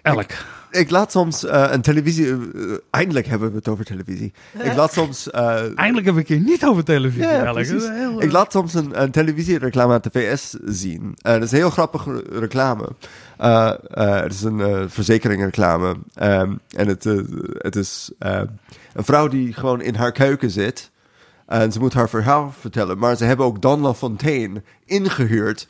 Elk. 0.02 0.20
Ik 0.22 0.38
laat 0.90 1.12
soms 1.12 1.44
eh, 1.44 1.66
een 1.70 1.80
televisie... 1.82 2.30
eh, 2.30 2.38
eindelijk 2.90 3.26
hebben 3.26 3.50
we 3.50 3.56
het 3.56 3.68
over 3.68 3.84
televisie. 3.84 4.32
Ik 4.62 4.74
laat 4.74 4.92
soms... 5.00 5.30
eh, 5.30 5.78
Eindelijk 5.78 6.06
heb 6.06 6.16
ik 6.16 6.28
hier 6.28 6.40
niet 6.40 6.64
over 6.64 6.84
televisie. 6.84 7.22
Ja, 7.22 7.54
heel, 7.54 8.22
Ik 8.22 8.32
laat 8.32 8.52
soms 8.52 8.74
een, 8.74 9.02
een 9.02 9.10
televisiereclame 9.10 9.92
uit 9.92 10.04
de 10.04 10.10
VS 10.12 10.54
zien. 10.64 11.14
Dat 11.16 11.42
is 11.42 11.50
een 11.50 11.58
heel 11.58 11.70
grappige 11.70 12.24
reclame. 12.32 12.88
Het 13.90 14.32
is 14.32 14.42
een 14.42 14.90
verzekeringsreclame. 14.90 15.96
Ehm, 16.14 16.52
en 16.76 16.88
het, 16.88 17.04
het 17.58 17.76
is 17.76 18.10
een 18.18 19.04
vrouw 19.04 19.28
die 19.28 19.52
gewoon 19.52 19.80
in 19.80 19.94
haar 19.94 20.12
keuken 20.12 20.50
zit. 20.50 20.90
En 21.46 21.72
ze 21.72 21.78
moet 21.78 21.94
haar 21.94 22.08
verhaal 22.08 22.54
vertellen. 22.60 22.98
Maar 22.98 23.16
ze 23.16 23.24
hebben 23.24 23.46
ook 23.46 23.62
Don 23.62 23.80
LaFontaine 23.80 24.62
ingehuurd 24.84 25.66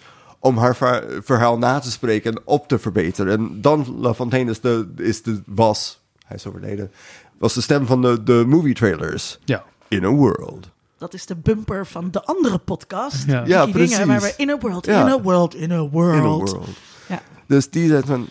om 0.47 0.56
haar 0.59 0.77
ver- 0.77 1.20
verhaal 1.24 1.59
na 1.59 1.78
te 1.78 1.90
spreken 1.90 2.32
en 2.35 2.40
op 2.44 2.68
te 2.68 2.78
verbeteren. 2.78 3.32
En 3.39 3.60
Don 3.60 4.01
LaFontaine 4.01 4.51
is 4.51 4.60
de, 4.60 4.93
is 4.97 5.23
de, 5.23 5.43
was, 5.47 6.01
hij 6.27 6.36
is 6.36 6.47
overleden, 6.47 6.90
was 7.39 7.55
de 7.55 7.60
stem 7.60 7.86
van 7.86 8.02
de, 8.02 8.23
de 8.23 8.44
movie 8.47 8.74
trailers. 8.74 9.39
Ja. 9.44 9.64
In 9.89 10.05
a 10.05 10.09
World. 10.09 10.68
Dat 10.98 11.14
is 11.14 11.27
de 11.27 11.35
bumper 11.36 11.86
van 11.86 12.10
de 12.10 12.23
andere 12.24 12.59
podcast. 12.59 13.27
Ja. 13.27 13.43
Ja, 13.47 13.60
Dingen, 13.60 13.70
precies. 13.73 14.05
waar 14.05 14.20
we 14.20 14.35
in 14.36 14.51
a 14.51 14.59
world, 14.59 14.86
Ja. 14.86 15.01
in 15.06 15.12
a 15.12 15.20
world, 15.20 15.55
in 15.55 15.73
a 15.73 15.89
world. 15.89 16.14
In 16.16 16.20
a 16.23 16.27
world. 16.28 16.68
Ja. 17.09 17.20
Dus 17.47 17.70
die 17.70 17.89
zei 17.89 18.02
van, 18.06 18.28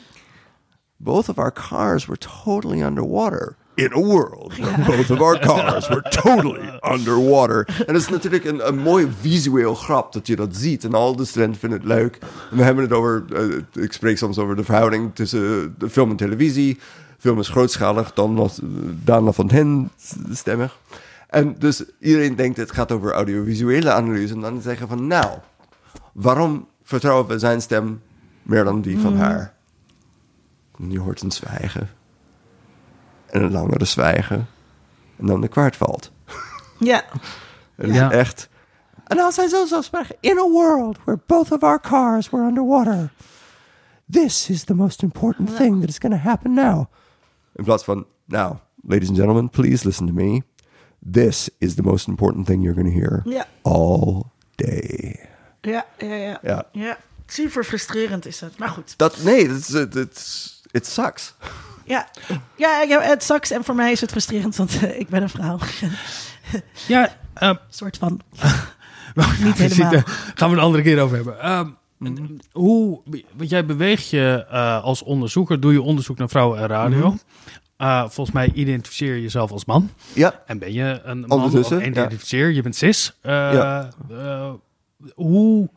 both 0.98 1.30
of 1.30 1.38
our 1.38 1.54
cars 1.54 2.06
were 2.06 2.20
totally 2.44 2.82
underwater. 2.82 3.56
In 3.76 3.92
a 3.94 4.00
world 4.00 4.58
where 4.58 4.86
both 4.86 5.12
of 5.12 5.22
our 5.22 5.40
cars 5.40 5.88
were 5.88 6.02
totally 6.24 6.80
underwater. 6.94 7.68
En 7.88 7.94
dat 7.94 8.02
is 8.02 8.10
natuurlijk 8.10 8.46
een, 8.46 8.68
een 8.68 8.78
mooi 8.78 9.08
visueel 9.20 9.76
grap 9.76 10.14
dat 10.14 10.28
je 10.28 10.36
dat 10.36 10.56
ziet. 10.56 10.84
En 10.84 10.94
al 10.94 11.16
de 11.16 11.26
studenten 11.26 11.60
vinden 11.60 11.80
het 11.80 11.88
leuk. 11.88 12.18
En 12.52 12.58
we 12.58 12.64
hebben 12.64 12.84
het 12.84 12.94
over, 12.94 13.26
eh, 13.34 13.84
ik 13.84 13.94
spreek 13.94 14.18
soms 14.18 14.38
over 14.38 14.56
de 14.56 14.64
verhouding 14.64 15.16
tussen 15.16 15.76
de 15.78 15.90
film 15.90 16.10
en 16.10 16.16
televisie. 16.16 16.80
Film 17.18 17.40
is 17.40 17.48
grootschalig, 17.50 18.14
dan 18.14 18.36
was 18.36 18.60
eh, 18.62 18.68
Dana 19.04 19.32
van 19.32 19.50
Hen 19.50 19.90
stemmig. 20.32 20.78
En 21.30 21.56
dus 21.60 21.84
iedereen 22.00 22.36
denkt 22.36 22.58
het 22.58 22.72
gaat 22.72 22.92
over 22.92 23.12
audiovisuele 23.12 23.92
analyse. 23.92 24.34
En 24.34 24.42
dan 24.42 24.62
zeggen 24.62 24.88
van 24.88 25.08
nou, 25.08 25.28
waarom 26.12 26.68
vertrouwen 26.84 27.28
we 27.28 27.40
zijn 27.40 27.62
stem 27.62 28.02
meer 28.42 28.64
dan 28.64 28.82
die 28.82 28.98
van 29.00 29.14
Mm. 29.14 29.20
haar? 29.20 29.54
En 30.80 30.92
je 30.92 31.00
hoort 31.00 31.22
een 31.22 31.32
zwijgen. 31.32 31.90
En 33.36 33.44
een 33.44 33.52
langere 33.52 33.86
zwijgen. 33.86 34.48
En 35.18 35.26
dan 35.26 35.41
de 35.41 35.48
kwart 35.48 35.76
valt. 35.76 36.12
Ja. 36.80 37.03
Het 37.76 37.90
is 37.90 37.95
Ja. 37.95 38.12
echt... 38.12 38.49
En 39.07 39.20
als 39.20 39.36
hij 39.36 39.48
zo 39.48 39.66
zou 39.66 39.84
spreken... 39.84 40.16
In 40.20 40.38
a 40.38 40.49
world 40.49 40.98
where 41.03 41.20
both 41.26 41.52
of 41.52 41.64
our 41.64 41.80
cars 41.82 42.30
were 42.30 42.45
underwater. 42.45 43.12
This 44.12 44.49
is 44.49 44.64
the 44.64 44.74
most 44.74 45.02
important 45.02 45.56
thing 45.56 45.80
that 45.80 45.90
is 45.90 45.98
going 45.98 46.14
to 46.16 46.30
happen 46.30 46.53
now. 46.53 46.86
In 47.56 47.64
plaats 47.64 47.84
van... 47.84 48.06
Now, 48.26 48.56
ladies 48.88 49.07
and 49.07 49.18
gentlemen, 49.18 49.49
please 49.49 49.86
listen 49.86 50.07
to 50.07 50.14
me. 50.14 50.41
This 51.12 51.49
is 51.57 51.76
the 51.76 51.84
most 51.84 52.07
important 52.07 52.45
thing 52.45 52.64
you're 52.64 52.82
going 52.82 52.94
to 52.94 52.99
hear. 52.99 53.22
Ja. 53.26 53.45
All 53.62 54.24
day. 54.56 55.30
Ja, 55.62 55.86
ja, 55.98 56.16
ja. 56.16 56.40
Ja. 56.41 56.66
ja. 56.72 56.98
Super 57.26 57.64
frustrerend 57.64 58.26
is 58.26 58.40
het. 58.40 58.57
Maar 58.57 58.70
goed. 58.70 58.98
Dat, 58.98 59.24
nee, 59.24 59.49
het, 59.49 59.68
het, 59.68 59.94
het, 59.94 60.53
it 60.76 60.86
sucks. 60.88 61.34
Ja, 61.86 62.08
ja, 62.56 62.82
ja 62.82 63.02
het 63.02 63.24
sucks. 63.24 63.52
En 63.52 63.64
voor 63.64 63.76
mij 63.76 63.92
is 63.92 64.02
het 64.02 64.12
frustrerend, 64.12 64.56
want 64.56 64.84
eh, 64.84 65.00
ik 65.00 65.10
ben 65.10 65.22
een 65.22 65.30
vrouw. 65.30 65.60
Ja, 66.88 67.16
uh, 67.44 67.54
soort 67.70 67.98
van. 67.98 68.22
Niet 69.44 69.56
helemaal. 69.58 70.02
gaan 70.36 70.50
we 70.50 70.56
een 70.56 70.62
andere 70.62 70.84
keer 70.84 71.02
over 71.02 71.16
hebben. 71.16 71.40
Ehm, 71.40 71.70
Hoe, 72.52 73.02
want 73.36 73.50
jij 73.50 73.66
beweegt 73.66 74.10
je 74.10 74.46
eh, 74.50 74.84
als 74.84 75.04
onderzoeker, 75.04 75.60
doe 75.60 75.72
je 75.74 75.82
onderzoek 75.82 76.18
naar 76.18 76.30
vrouwen 76.30 76.60
en 76.60 76.68
radio. 76.68 77.08
Mhm. 77.08 77.18
Eh, 77.78 78.00
volgens 78.02 78.32
mij 78.36 78.52
identificeer 78.54 79.16
je 79.16 79.22
jezelf 79.22 79.52
als 79.52 79.66
man. 79.66 79.90
Ja. 80.14 80.42
En 80.46 80.60
ben 80.60 80.74
je 80.74 81.02
een 81.04 81.20
man 81.20 81.32
Ondertussen, 81.32 81.78
of 81.78 81.84
ja. 81.84 81.90
identificeer, 81.90 82.52
je 82.52 82.62
bent 82.62 82.76
cis. 82.76 83.18
Eh, 83.22 83.32
Ja. 83.32 83.90
eh, 84.10 84.52
hoe 85.16 85.70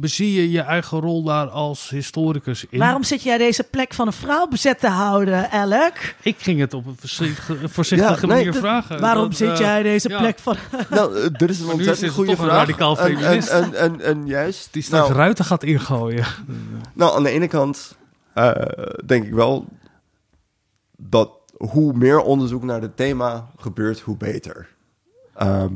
bezie 0.00 0.32
je 0.32 0.50
je 0.50 0.60
eigen 0.60 1.00
rol 1.00 1.22
daar 1.22 1.48
als 1.48 1.88
historicus 1.88 2.64
in? 2.70 2.78
Waarom 2.78 3.02
zit 3.02 3.22
jij 3.22 3.38
deze 3.38 3.62
plek 3.64 3.94
van 3.94 4.06
een 4.06 4.12
vrouw 4.12 4.46
bezet 4.46 4.80
te 4.80 4.88
houden, 4.88 5.50
Alec? 5.50 6.16
Ik 6.22 6.36
ging 6.38 6.60
het 6.60 6.74
op 6.74 6.86
een 6.86 6.96
voorzichtige, 6.98 7.68
voorzichtige 7.68 8.26
Ja, 8.26 8.32
nee, 8.34 8.44
manier 8.44 8.60
vragen. 8.60 9.00
Waarom 9.08 9.28
Dat, 9.28 9.36
zit 9.36 9.48
eh, 9.50 9.58
jij 9.58 9.82
deze 9.82 10.08
ja. 10.08 10.18
plek 10.18 10.38
van... 10.38 10.56
Nou, 10.90 11.20
eh, 11.20 11.28
dit 11.32 11.50
is 11.50 11.60
een 11.60 11.70
ontzettend 11.70 12.06
er 12.08 12.12
goede 12.14 12.30
toch 12.30 12.38
een 12.40 12.44
vraag. 12.44 12.58
radicaal 12.58 12.98
En- 12.98 13.06
en, 13.06 13.16
feminist. 13.18 13.48
en, 13.48 13.74
en, 13.74 14.00
en, 14.00 14.26
juist... 14.26 14.68
Die 14.72 14.82
straks 14.82 15.06
nou, 15.08 15.18
ruiten 15.18 15.44
gaat 15.44 15.62
ingooien. 15.62 16.24
Nou, 16.92 17.16
aan 17.16 17.22
de 17.22 17.30
ene 17.30 17.46
kant 17.46 17.96
eh, 18.34 18.50
denk 19.06 19.24
ik 19.24 19.32
wel 19.32 19.64
dat 20.96 21.30
hoe 21.56 21.92
meer 21.92 22.20
onderzoek 22.20 22.62
naar 22.62 22.80
het 22.80 22.96
thema 22.96 23.46
gebeurt, 23.56 24.00
hoe 24.00 24.16
beter. 24.16 24.68
Ehm, 25.34 25.72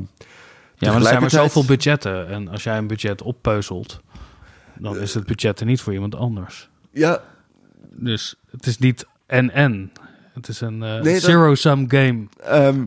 Ja, 0.77 0.91
maar 0.91 0.95
er 1.01 1.07
zijn 1.07 1.21
maar 1.21 1.29
zoveel 1.29 1.65
budgetten. 1.65 2.27
En 2.27 2.47
als 2.47 2.63
jij 2.63 2.77
een 2.77 2.87
budget 2.87 3.21
oppeuzelt, 3.21 4.01
dan 4.79 4.99
is 4.99 5.13
het 5.13 5.25
budget 5.25 5.59
er 5.59 5.65
niet 5.65 5.81
voor 5.81 5.93
iemand 5.93 6.15
anders. 6.15 6.69
Ja. 6.91 7.21
Dus 7.91 8.35
het 8.51 8.65
is 8.65 8.77
niet 8.77 9.05
en-en. 9.25 9.91
Het 10.33 10.47
is 10.47 10.61
een 10.61 10.83
eh, 10.83 11.01
Nee, 11.01 11.19
zero-sum 11.19 11.89
game. 11.89 12.25
Ehm, 12.43 12.85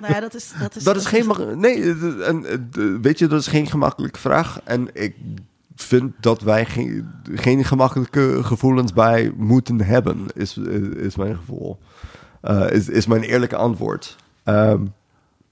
Nou 0.00 0.12
ja, 0.12 0.20
dat 0.20 0.34
is... 0.34 0.52
Dat 0.60 0.76
is, 0.76 0.82
dat 0.84 0.96
is 0.96 1.06
geen... 1.06 1.58
Nee, 1.58 1.94
en, 2.22 2.44
eh, 2.46 2.56
weet 3.02 3.18
je, 3.18 3.26
dat 3.26 3.40
is 3.40 3.46
geen 3.46 3.66
gemakkelijke 3.66 4.18
vraag. 4.18 4.60
En 4.64 4.88
ik 4.92 5.14
vind 5.76 6.12
dat 6.20 6.40
wij 6.40 6.66
geen, 6.66 7.10
geen 7.34 7.64
gemakkelijke 7.64 8.38
gevoelens 8.42 8.92
bij 8.92 9.32
moeten 9.36 9.80
hebben, 9.80 10.26
is, 10.34 10.56
is 10.96 11.16
mijn 11.16 11.36
gevoel. 11.36 11.78
Eh, 12.40 12.70
is, 12.70 12.88
is 12.88 13.06
mijn 13.06 13.22
eerlijke 13.22 13.56
antwoord. 13.56 14.16
Ehm, 14.44 14.86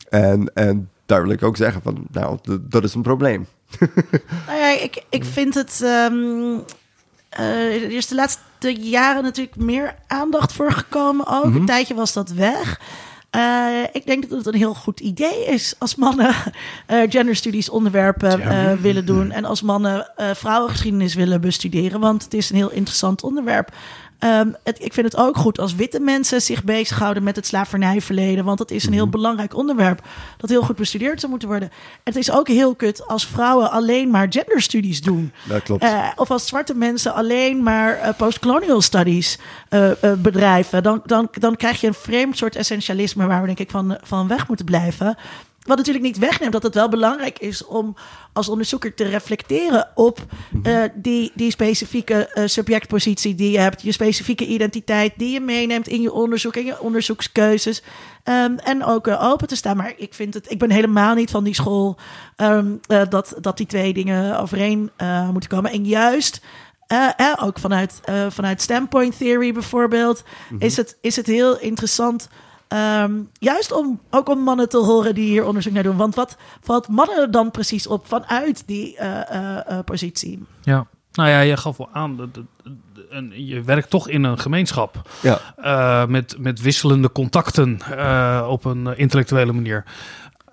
en, 0.09 0.55
en 0.55 0.91
daar 1.09 1.23
wil 1.23 1.31
ik 1.33 1.43
ook 1.43 1.57
zeggen 1.57 1.83
van, 1.83 2.07
nou, 2.13 2.39
dat 2.61 2.85
is 2.85 2.95
een 2.95 3.03
probleem. 3.03 3.47
Nou 4.47 4.59
ja, 4.59 4.81
ik, 4.81 5.05
ik 5.09 5.25
vind 5.25 5.55
het... 5.55 5.81
er 7.31 7.91
is 7.91 8.07
de 8.07 8.15
laatste 8.15 8.75
jaren 8.75 9.23
natuurlijk 9.23 9.57
meer 9.57 9.95
aandacht 10.07 10.53
voor 10.53 10.73
gekomen 10.73 11.27
ook. 11.27 11.45
Mhm. 11.45 11.57
Een 11.57 11.67
tijdje 11.67 11.95
was 11.95 12.13
dat 12.13 12.31
weg. 12.31 12.81
Eh, 13.31 13.83
ik 13.93 14.07
denk 14.07 14.29
dat 14.29 14.39
het 14.39 14.47
een 14.47 14.61
heel 14.61 14.75
goed 14.75 15.01
idee 15.01 15.45
is 15.45 15.75
als 15.79 15.95
mannen 15.95 16.35
eh, 16.87 16.99
genderstudies 17.09 17.69
onderwerpen 17.69 18.39
Ja. 18.39 18.77
willen 18.77 19.07
doen. 19.07 19.31
En 19.31 19.45
als 19.45 19.63
mannen 19.63 20.11
vrouwengeschiedenis 20.35 21.15
willen 21.15 21.41
bestuderen. 21.41 22.01
Want 22.01 22.25
het 22.25 22.35
is 22.35 22.51
een 22.51 22.57
heel 22.57 22.71
interessant 22.71 23.23
onderwerp. 23.23 23.73
Ehm, 24.19 24.51
het, 24.65 24.85
ik 24.85 24.93
vind 24.93 25.13
het 25.13 25.21
ook 25.21 25.37
goed 25.37 25.59
als 25.59 25.75
witte 25.75 26.01
mensen 26.01 26.43
zich 26.43 26.65
bezighouden 26.65 27.23
met 27.23 27.37
het 27.37 27.47
slavernijverleden. 27.47 28.45
Want 28.45 28.59
dat 28.59 28.71
is 28.71 28.87
een 28.87 28.93
heel 28.93 29.09
belangrijk 29.09 29.57
onderwerp 29.57 30.03
dat 30.37 30.51
heel 30.51 30.63
goed 30.63 30.77
bestudeerd 30.77 31.19
zou 31.19 31.31
moeten 31.31 31.49
worden. 31.49 31.69
En 31.69 32.13
het 32.13 32.17
is 32.17 32.31
ook 32.31 32.49
heel 32.49 32.75
kut 32.75 33.07
als 33.07 33.27
vrouwen 33.27 33.71
alleen 33.71 34.11
maar 34.11 34.27
genderstudies 34.31 35.01
doen. 35.01 35.33
Dat 35.49 35.63
klopt. 35.63 35.83
Eh, 35.83 36.09
of 36.17 36.31
als 36.31 36.47
zwarte 36.47 36.75
mensen 36.75 37.15
alleen 37.15 37.63
maar 37.63 37.95
eh, 37.95 38.15
postcolonial 38.17 38.81
studies 38.81 39.39
eh, 39.69 39.91
bedrijven. 40.19 40.83
Dan, 40.83 41.03
dan, 41.05 41.29
dan 41.33 41.57
krijg 41.57 41.81
je 41.81 41.87
een 41.87 41.95
vreemd 41.95 42.37
soort 42.37 42.57
essentialisme 42.57 43.27
waar 43.27 43.41
we 43.41 43.47
denk 43.47 43.59
ik 43.59 43.71
van, 43.71 43.99
van 44.03 44.29
weg 44.29 44.49
moeten 44.49 44.67
blijven. 44.67 45.17
Wat 45.69 45.77
natuurlijk 45.77 46.05
niet 46.05 46.19
wegneemt 46.19 46.53
dat 46.53 46.63
het 46.63 46.75
wel 46.75 46.89
belangrijk 46.89 47.39
is 47.39 47.65
om 47.65 47.97
als 48.33 48.49
onderzoeker 48.49 48.95
te 48.95 49.05
reflecteren 49.05 49.89
op 49.95 50.27
eh, 50.63 50.83
die, 50.95 51.33
die 51.35 51.51
specifieke 51.51 52.29
eh, 52.29 52.47
subjectpositie 52.47 53.35
die 53.35 53.51
je 53.51 53.59
hebt, 53.59 53.83
je 53.83 53.93
specifieke 53.93 54.47
identiteit 54.47 55.13
die 55.17 55.33
je 55.33 55.41
meeneemt 55.41 55.89
in 55.89 56.01
je 56.01 56.13
onderzoek 56.13 56.57
en 56.57 56.65
je 56.65 56.81
onderzoekskeuzes. 56.81 57.83
Ehm, 58.29 58.57
en 58.57 58.85
ook 58.85 59.07
eh, 59.07 59.25
open 59.25 59.49
te 59.49 59.57
staan. 59.57 59.77
Maar 59.77 59.93
ik 59.97 60.15
vind 60.15 60.35
het, 60.35 60.51
ik 60.51 60.59
ben 60.59 60.71
helemaal 60.71 61.15
niet 61.15 61.31
van 61.31 61.45
die 61.45 61.55
school 61.55 61.97
ehm, 62.37 62.73
eh, 62.87 63.03
dat, 63.09 63.35
dat 63.41 63.57
die 63.57 63.67
twee 63.67 63.93
dingen 63.93 64.41
overeen 64.41 64.91
moeten 65.33 65.51
komen. 65.51 65.71
En 65.71 65.85
juist. 65.85 66.41
eh, 66.87 67.09
eh, 67.17 67.35
ook 67.43 67.59
vanuit, 67.59 68.01
vanuit 68.29 68.63
standpoint 68.63 69.19
theory 69.19 69.53
bijvoorbeeld, 69.53 70.23
is, 70.59 70.77
het, 70.77 70.97
is 71.01 71.17
het 71.17 71.27
heel 71.27 71.59
interessant 71.59 72.29
Ehm, 72.69 73.13
juist 73.33 73.73
om 73.73 74.01
ook 74.11 74.29
om 74.29 74.39
mannen 74.39 74.69
te 74.69 74.79
horen 74.79 75.15
die 75.15 75.29
hier 75.29 75.45
onderzoek 75.47 75.73
naar 75.73 75.83
doen. 75.83 75.97
Want 75.97 76.15
wat 76.15 76.37
valt 76.61 76.89
mannen 76.89 77.31
dan 77.31 77.51
precies 77.51 77.87
op 77.87 78.07
vanuit 78.07 78.63
die 78.67 78.97
eh, 78.97 79.31
eh, 79.31 79.79
eh, 79.79 79.85
positie? 79.85 80.47
Ja. 80.63 80.87
Nou 81.13 81.29
ja, 81.29 81.41
je 81.41 81.57
gaf 81.57 81.77
wel 81.77 81.89
aan, 81.93 82.17
dat, 82.17 82.29
en 83.11 83.47
je 83.47 83.63
werkt 83.63 83.91
toch 83.91 84.09
in 84.09 84.25
een 84.25 84.39
gemeenschap. 84.39 85.09
Ja. 85.23 85.41
Eh, 85.57 86.07
met, 86.07 86.37
met 86.39 86.61
wisselende 86.61 87.13
contacten 87.13 87.81
eh, 87.81 88.47
op 88.51 88.65
een 88.65 88.97
intellectuele 88.97 89.53
manier. 89.53 89.85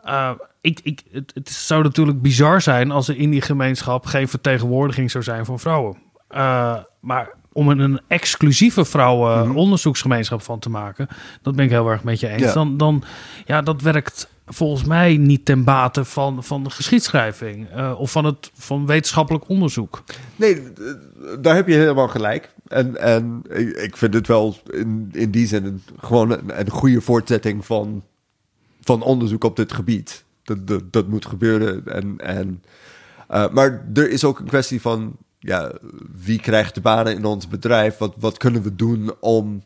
Eh, 0.03 0.31
ik, 0.61 0.79
ik, 0.83 1.03
het, 1.11 1.31
het 1.33 1.49
zou 1.49 1.83
natuurlijk 1.83 2.21
bizar 2.21 2.61
zijn 2.61 2.91
als 2.91 3.07
er 3.07 3.17
in 3.17 3.29
die 3.29 3.41
gemeenschap 3.41 4.05
geen 4.05 4.27
vertegenwoordiging 4.27 5.11
zou 5.11 5.23
zijn 5.23 5.45
van 5.45 5.59
vrouwen. 5.59 5.97
Eh, 6.27 6.77
maar 6.99 7.29
om 7.55 7.69
er 7.69 7.79
een 7.79 7.99
exclusieve 8.07 8.85
vrouwenonderzoeksgemeenschap 8.85 10.41
van 10.41 10.59
te 10.59 10.69
maken, 10.69 11.07
dat 11.41 11.55
ben 11.55 11.65
ik 11.65 11.71
heel 11.71 11.89
erg 11.89 12.03
met 12.03 12.19
je 12.19 12.27
eens. 12.27 12.41
Ja. 12.41 12.53
Dan, 12.53 12.77
dan, 12.77 13.03
ja, 13.45 13.61
dat 13.61 13.81
werkt 13.81 14.29
volgens 14.45 14.83
mij 14.83 15.17
niet 15.17 15.45
ten 15.45 15.63
bate 15.63 16.05
van, 16.05 16.43
van 16.43 16.63
de 16.63 16.69
geschiedschrijving 16.69 17.69
eh, 17.69 17.99
of 17.99 18.11
van 18.11 18.25
het 18.25 18.51
van 18.53 18.85
wetenschappelijk 18.85 19.49
onderzoek. 19.49 20.03
Nee, 20.35 20.61
daar 21.39 21.55
heb 21.55 21.67
je 21.67 21.73
helemaal 21.73 22.07
gelijk. 22.07 22.53
En, 22.67 22.97
en 22.97 23.41
ik 23.83 23.97
vind 23.97 24.13
het 24.13 24.27
wel 24.27 24.55
in, 24.69 25.09
in 25.11 25.31
die 25.31 25.47
zin 25.47 25.65
een, 25.65 25.81
gewoon 25.99 26.31
een, 26.31 26.59
een 26.59 26.69
goede 26.69 27.01
voortzetting 27.01 27.65
van, 27.65 28.03
van 28.81 29.01
onderzoek 29.01 29.43
op 29.43 29.55
dit 29.55 29.73
gebied. 29.73 30.25
Dat, 30.43 30.67
dat, 30.67 30.93
dat 30.93 31.07
moet 31.07 31.25
gebeuren. 31.25 31.87
En, 31.87 32.17
en, 32.17 32.63
eh, 33.27 33.49
maar 33.49 33.85
er 33.93 34.09
is 34.09 34.23
ook 34.23 34.39
een 34.39 34.47
kwestie 34.47 34.81
van 34.81 35.17
ja, 35.45 35.71
wie 36.23 36.39
krijgt 36.39 36.75
de 36.75 36.81
banen 36.81 37.15
in 37.15 37.25
ons 37.25 37.47
bedrijf? 37.47 37.97
Wat, 37.97 38.13
wat 38.17 38.37
kunnen 38.37 38.61
we 38.61 38.75
doen 38.75 39.13
om 39.19 39.63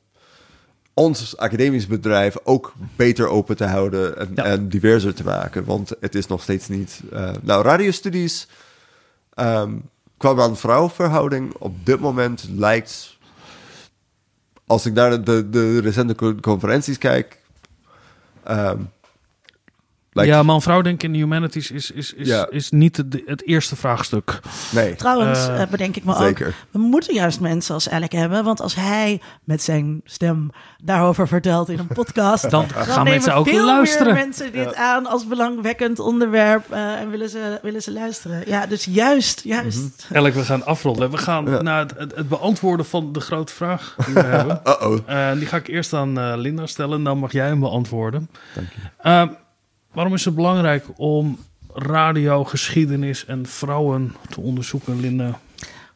ons 0.93 1.37
academisch 1.37 1.87
bedrijf 1.87 2.35
ook 2.43 2.73
beter 2.95 3.27
open 3.27 3.57
te 3.57 3.65
houden 3.65 4.17
en, 4.17 4.35
en 4.35 4.69
diverser 4.69 5.13
te 5.13 5.23
maken? 5.23 5.65
Want 5.65 5.91
het 5.99 6.15
is 6.15 6.27
nog 6.27 6.41
steeds 6.41 6.67
niet. 6.67 7.01
eh, 7.11 7.31
nou, 7.41 7.63
radiostudies. 7.63 8.47
ehm 9.33 9.71
qua 10.17 10.33
man-vrouw-verhouding 10.33 11.53
op 11.53 11.85
dit 11.85 11.99
moment 11.99 12.47
lijkt. 12.55 13.17
Als 14.67 14.85
ik 14.85 14.93
naar 14.93 15.23
de, 15.23 15.49
de, 15.49 15.79
recente 15.79 16.15
co- 16.15 16.35
conferenties 16.35 16.97
kijk. 16.97 17.37
ehm, 18.43 18.77
Like- 20.11 20.27
ja, 20.27 20.43
man-vrouw 20.43 20.81
denk 20.81 20.95
ik 20.95 21.03
in 21.03 21.11
de 21.11 21.17
humanities 21.19 21.71
is, 21.71 21.91
is, 21.91 22.13
is, 22.13 22.27
Ja. 22.27 22.47
is 22.49 22.69
niet 22.71 22.97
het, 22.97 23.21
het 23.25 23.45
eerste 23.47 23.75
vraagstuk. 23.75 24.39
Nee. 24.71 24.95
Trouwens, 24.95 25.47
Eh, 25.47 25.61
eh, 25.61 25.69
bedenk 25.69 25.95
ik 25.95 26.03
me 26.03 26.15
zeker. 26.15 26.47
ook, 26.47 26.53
we 26.71 26.79
moeten 26.79 27.13
juist 27.13 27.39
mensen 27.39 27.73
als 27.73 27.89
Alec 27.89 28.11
hebben. 28.11 28.43
Want 28.43 28.61
als 28.61 28.75
hij 28.75 29.21
met 29.43 29.61
zijn 29.61 30.01
stem 30.03 30.49
daarover 30.83 31.27
vertelt 31.27 31.69
in 31.69 31.79
een 31.79 31.87
podcast... 31.87 32.49
Dan 32.49 32.69
gaan 32.69 33.03
mensen 33.03 33.33
ook 33.35 33.47
veel 33.49 33.65
luisteren. 33.65 34.13
meer 34.13 34.23
mensen 34.23 34.51
dit 34.51 34.75
aan 34.75 35.05
als 35.05 35.27
belangwekkend 35.27 35.99
onderwerp. 35.99 36.71
eh, 36.71 36.99
en 36.99 37.09
willen 37.09 37.29
ze, 37.29 37.59
willen 37.61 37.81
ze 37.81 37.91
luisteren. 37.91 38.43
Ja, 38.45 38.65
dus 38.65 38.85
juist, 38.85 39.41
juist. 39.43 40.07
Elk, 40.11 40.33
we 40.33 40.43
gaan 40.43 40.65
afronden. 40.65 41.11
We 41.11 41.17
gaan 41.17 41.63
naar 41.63 41.79
het, 41.79 41.93
het, 41.97 42.15
het 42.15 42.29
beantwoorden 42.29 42.85
van 42.85 43.11
de 43.13 43.19
grote 43.19 43.53
vraag 43.53 43.95
die 44.05 44.13
we 44.13 44.19
hebben. 44.37 44.61
Uh-oh. 44.67 44.97
Eh, 45.05 45.37
die 45.37 45.45
ga 45.47 45.57
ik 45.57 45.67
eerst 45.67 45.93
aan 45.93 46.19
eh, 46.19 46.33
Linda 46.35 46.65
stellen. 46.65 47.03
Dan 47.03 47.17
mag 47.17 47.31
jij 47.31 47.47
hem 47.47 47.59
beantwoorden. 47.59 48.29
Eh, 48.97 49.23
waarom 49.99 50.17
is 50.17 50.25
het 50.25 50.35
belangrijk 50.35 50.85
om 50.95 51.39
radio, 51.73 52.43
geschiedenis 52.43 53.25
en 53.25 53.45
vrouwen 53.45 54.15
te 54.29 54.41
onderzoeken, 54.41 54.99
Linda? 54.99 55.39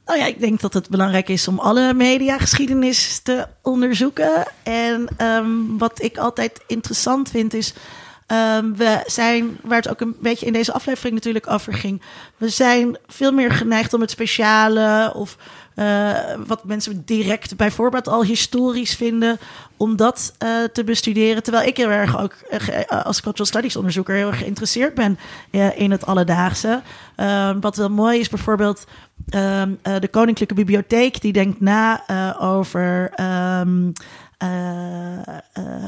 Nou 0.05 0.19
ja, 0.19 0.25
ik 0.25 0.39
denk 0.39 0.59
dat 0.59 0.73
het 0.73 0.89
belangrijk 0.89 1.29
is 1.29 1.47
om 1.47 1.59
alle 1.59 1.93
mediageschiedenis 1.93 3.19
te 3.19 3.47
onderzoeken. 3.61 4.45
En 4.63 5.07
ehm, 5.17 5.47
wat 5.77 6.01
ik 6.01 6.17
altijd 6.17 6.63
interessant 6.67 7.29
vind 7.29 7.53
is. 7.53 7.73
ehm, 8.27 8.73
we 8.73 9.03
zijn, 9.05 9.57
waar 9.61 9.77
het 9.77 9.89
ook 9.89 10.01
een 10.01 10.15
beetje 10.19 10.45
in 10.45 10.53
deze 10.53 10.73
aflevering 10.73 11.13
natuurlijk 11.13 11.49
over 11.49 11.73
ging. 11.73 12.01
We 12.37 12.49
zijn 12.49 12.97
veel 13.07 13.31
meer 13.31 13.51
geneigd 13.51 13.93
om 13.93 14.01
het 14.01 14.11
speciale 14.11 15.13
of 15.15 15.37
eh, 15.75 16.11
wat 16.47 16.63
mensen 16.63 17.01
direct 17.05 17.55
bijvoorbeeld 17.55 18.07
al 18.07 18.23
historisch 18.23 18.95
vinden, 18.95 19.39
om 19.77 19.95
dat 19.95 20.33
eh, 20.37 20.49
te 20.73 20.83
bestuderen. 20.83 21.43
Terwijl 21.43 21.67
ik 21.67 21.77
heel 21.77 21.89
erg 21.89 22.21
ook 22.21 22.33
eh, 22.33 23.03
als 23.05 23.21
cultural 23.21 23.45
studies 23.45 23.75
onderzoeker 23.75 24.15
heel 24.15 24.27
erg 24.27 24.37
geïnteresseerd 24.37 24.93
ben 24.93 25.17
in 25.75 25.91
het 25.91 26.05
alledaagse. 26.05 26.81
Ehm, 27.15 27.59
wat 27.59 27.75
wel 27.75 27.89
mooi 27.89 28.19
is 28.19 28.29
bijvoorbeeld 28.29 28.85
ehm, 29.29 29.71
eh, 29.81 29.99
de 29.99 30.07
Koninklijke 30.07 30.53
Bibliotheek, 30.53 31.21
die 31.21 31.33
denkt 31.33 31.61
na 31.61 32.03
over. 32.39 33.11
ehm, 33.15 33.85
eh, 33.85 33.87
eh, 33.87 33.91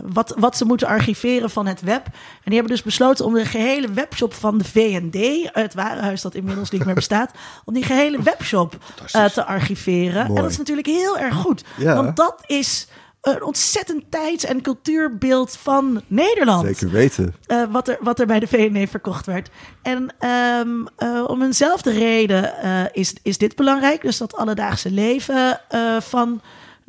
wat, 0.03 0.36
wat 0.38 0.57
ze 0.57 0.65
moeten 0.65 0.88
archiveren 0.88 1.49
van 1.49 1.65
het 1.65 1.82
web. 1.82 2.06
En 2.06 2.14
die 2.44 2.53
hebben 2.53 2.72
dus 2.72 2.84
besloten 2.84 3.26
om 3.26 3.34
de 3.34 3.45
gehele 3.45 3.91
webshop 3.94 4.34
van 4.34 4.57
de 4.57 4.64
VND, 4.64 5.49
het 5.53 5.73
warenhuis 5.73 6.22
dat 6.22 6.36
inmiddels 6.36 6.69
niet 6.69 6.86
meer 6.86 6.95
bestaat, 6.95 7.32
om 7.65 7.73
die 7.73 7.84
gehele 7.84 8.22
webshop 8.22 8.77
eh, 9.11 9.26
te 9.26 9.45
archiveren. 9.45 10.26
Mooi. 10.26 10.36
En 10.36 10.41
dat 10.41 10.52
is 10.52 10.57
natuurlijk 10.57 10.88
heel 10.88 11.18
erg 11.18 11.36
goed. 11.36 11.64
Ja. 11.77 11.95
Want 11.95 12.15
dat 12.15 12.44
is 12.45 12.88
een 13.22 13.44
ontzettend 13.44 14.03
tijds- 14.10 14.45
en 14.45 14.61
cultuurbeeld 14.61 15.57
van 15.57 16.02
Nederland. 16.07 16.65
Zeker 16.65 16.90
weten. 16.90 17.36
Eh, 17.45 17.64
wat, 17.69 17.88
er, 17.88 17.98
wat 17.99 18.19
er 18.19 18.26
bij 18.26 18.40
de 18.40 18.48
VND 18.48 18.90
verkocht 18.90 19.26
werd. 19.26 19.49
En 19.82 20.14
ehm, 20.19 20.69
eh, 20.98 21.23
om 21.27 21.41
eenzelfde 21.41 21.91
reden 21.91 22.57
eh, 22.57 22.84
is, 22.91 23.14
is 23.23 23.38
dit 23.38 23.56
belangrijk. 23.56 24.02
Dus 24.02 24.18
dat 24.18 24.36
alledaagse 24.36 24.91
leven 24.91 25.61
eh, 25.69 26.02
van 26.02 26.41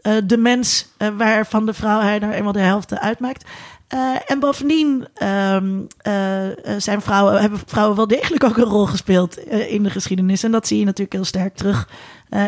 eh, 0.06 0.16
de 0.24 0.36
mens, 0.36 0.88
eh, 0.96 1.08
waarvan 1.16 1.66
de 1.66 1.74
vrouw 1.74 2.00
hij 2.00 2.18
nou 2.18 2.32
eenmaal 2.32 2.52
de 2.52 2.58
helft 2.60 2.98
uitmaakt. 2.98 3.44
Eh, 3.88 4.14
en 4.26 4.38
bovendien 4.38 5.06
ehm, 5.14 5.80
eh, 5.98 6.46
eh, 6.46 6.80
zijn 6.80 7.00
vrouwen, 7.02 7.40
hebben 7.40 7.60
vrouwen 7.66 7.96
wel 7.96 8.06
degelijk 8.06 8.44
ook 8.44 8.56
een 8.56 8.64
rol 8.64 8.86
gespeeld 8.86 9.38
in 9.48 9.82
de 9.82 9.90
geschiedenis. 9.90 10.42
En 10.42 10.50
dat 10.50 10.66
zie 10.66 10.78
je 10.78 10.84
natuurlijk 10.84 11.12
heel 11.12 11.24
sterk 11.24 11.56
terug 11.56 11.88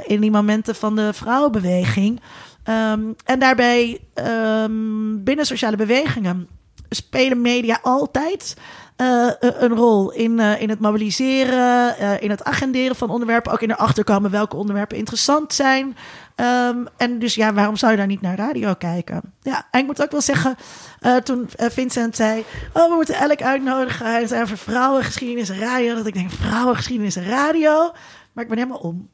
in 0.07 0.21
die 0.21 0.31
momenten 0.31 0.75
van 0.75 0.97
de 0.97 1.13
vrouwenbeweging. 1.13 2.21
Ehm, 2.65 3.01
en 3.25 3.39
daarbij 3.39 4.01
ehm, 4.15 5.23
binnen 5.25 5.47
sociale 5.47 5.77
bewegingen 5.77 6.49
spelen 6.91 7.41
media 7.41 7.79
altijd 7.83 8.57
een- 8.97 9.69
rol 9.69 10.13
in, 10.13 10.41
in 10.41 10.69
het 10.69 10.81
mobiliseren, 10.81 11.95
in 12.21 12.31
het 12.31 12.45
agenderen 12.45 12.97
van 12.97 13.11
onderwerpen, 13.11 13.53
ook 13.53 13.63
in 13.63 13.71
erachter 13.71 14.05
komen 14.05 14.31
welke 14.31 14.57
onderwerpen 14.57 14.97
interessant 14.97 15.55
zijn. 15.55 15.97
Ehm, 16.39 16.77
en 16.97 17.19
dus 17.19 17.35
ja, 17.35 17.53
waarom 17.53 17.77
zou 17.77 17.93
je 17.93 17.99
daar 17.99 18.07
niet 18.07 18.21
naar 18.21 18.37
radio 18.37 18.75
kijken? 18.75 19.21
Ja, 19.43 19.67
en 19.71 19.81
ik 19.81 19.87
moet 19.87 20.03
ook 20.03 20.11
wel 20.11 20.21
zeggen, 20.21 20.57
eh, 21.01 21.17
toen 21.17 21.49
eh, 21.57 21.67
Vincent 21.71 22.17
zei, 22.17 22.45
oh, 22.73 22.89
we 22.89 22.95
moeten 22.95 23.15
elk 23.15 23.43
uitnodigen, 23.43 24.07
hij 24.07 24.27
zei 24.27 24.43
over 24.43 24.59
vrouwengeschiedenis 24.59 25.49
en 25.49 25.59
radio, 25.59 25.95
dat 25.95 26.07
ik 26.07 26.15
denk, 26.15 26.31
vrouwengeschiedenis 26.31 27.17
en 27.17 27.25
radio, 27.29 27.93
maar 28.33 28.45
ik 28.45 28.51
ben 28.51 28.59
helemaal 28.59 28.79
om. 28.81 29.09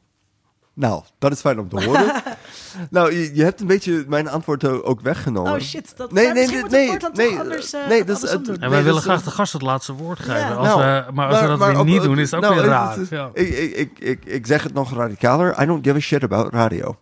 Nou, 0.73 1.03
dat 1.19 1.31
is 1.31 1.39
fijn 1.39 1.59
om 1.59 1.69
te 1.69 1.83
horen. 1.83 2.05
nou, 2.89 3.13
je, 3.13 3.35
je 3.35 3.43
hebt 3.43 3.61
een 3.61 3.67
beetje 3.67 4.05
mijn 4.07 4.27
antwoord 4.29 4.63
o- 4.67 4.81
ook 4.83 5.01
weggenomen. 5.01 5.51
Oh 5.53 5.59
shit, 5.59 5.97
dat 5.97 6.11
nee, 6.11 6.25
nee, 6.25 6.33
misschien 6.33 6.67
nee, 6.69 6.91
moet 6.91 7.01
het 7.01 7.15
nee, 7.15 7.29
nee, 7.29 7.39
anders, 7.39 7.73
eh, 7.73 8.05
dat 8.05 8.23
is. 8.23 8.29
En 8.29 8.43
wij 8.59 8.69
dat 8.69 8.83
willen 8.83 9.01
graag 9.01 9.23
de 9.23 9.31
gast 9.31 9.53
het 9.53 9.61
laatste 9.61 9.93
woord 9.93 10.19
geven. 10.19 10.35
Ja. 10.39 10.53
Als 10.53 10.67
Nou, 10.67 10.79
we, 11.05 11.11
maar 11.11 11.27
als 11.27 11.39
we 11.41 11.47
dat 11.47 11.57
weer 11.67 11.79
op- 11.79 11.85
niet 11.85 12.01
doen, 12.01 12.19
is 12.19 12.31
het 12.31 12.35
ook 12.35 12.41
nou, 12.49 12.55
weer 12.61 12.65
raar. 12.69 12.97
het- 12.97 13.09
Ja. 13.09 13.29
Ik, 13.33 13.49
ik, 13.75 13.99
ik, 13.99 14.25
ik 14.25 14.45
zeg 14.47 14.63
het 14.63 14.73
nog 14.73 14.93
radicaler. 14.95 15.61
I 15.61 15.65
don't 15.65 15.85
give 15.85 15.97
a 15.97 15.99
shit 15.99 16.23
about 16.23 16.53
radio. 16.53 16.97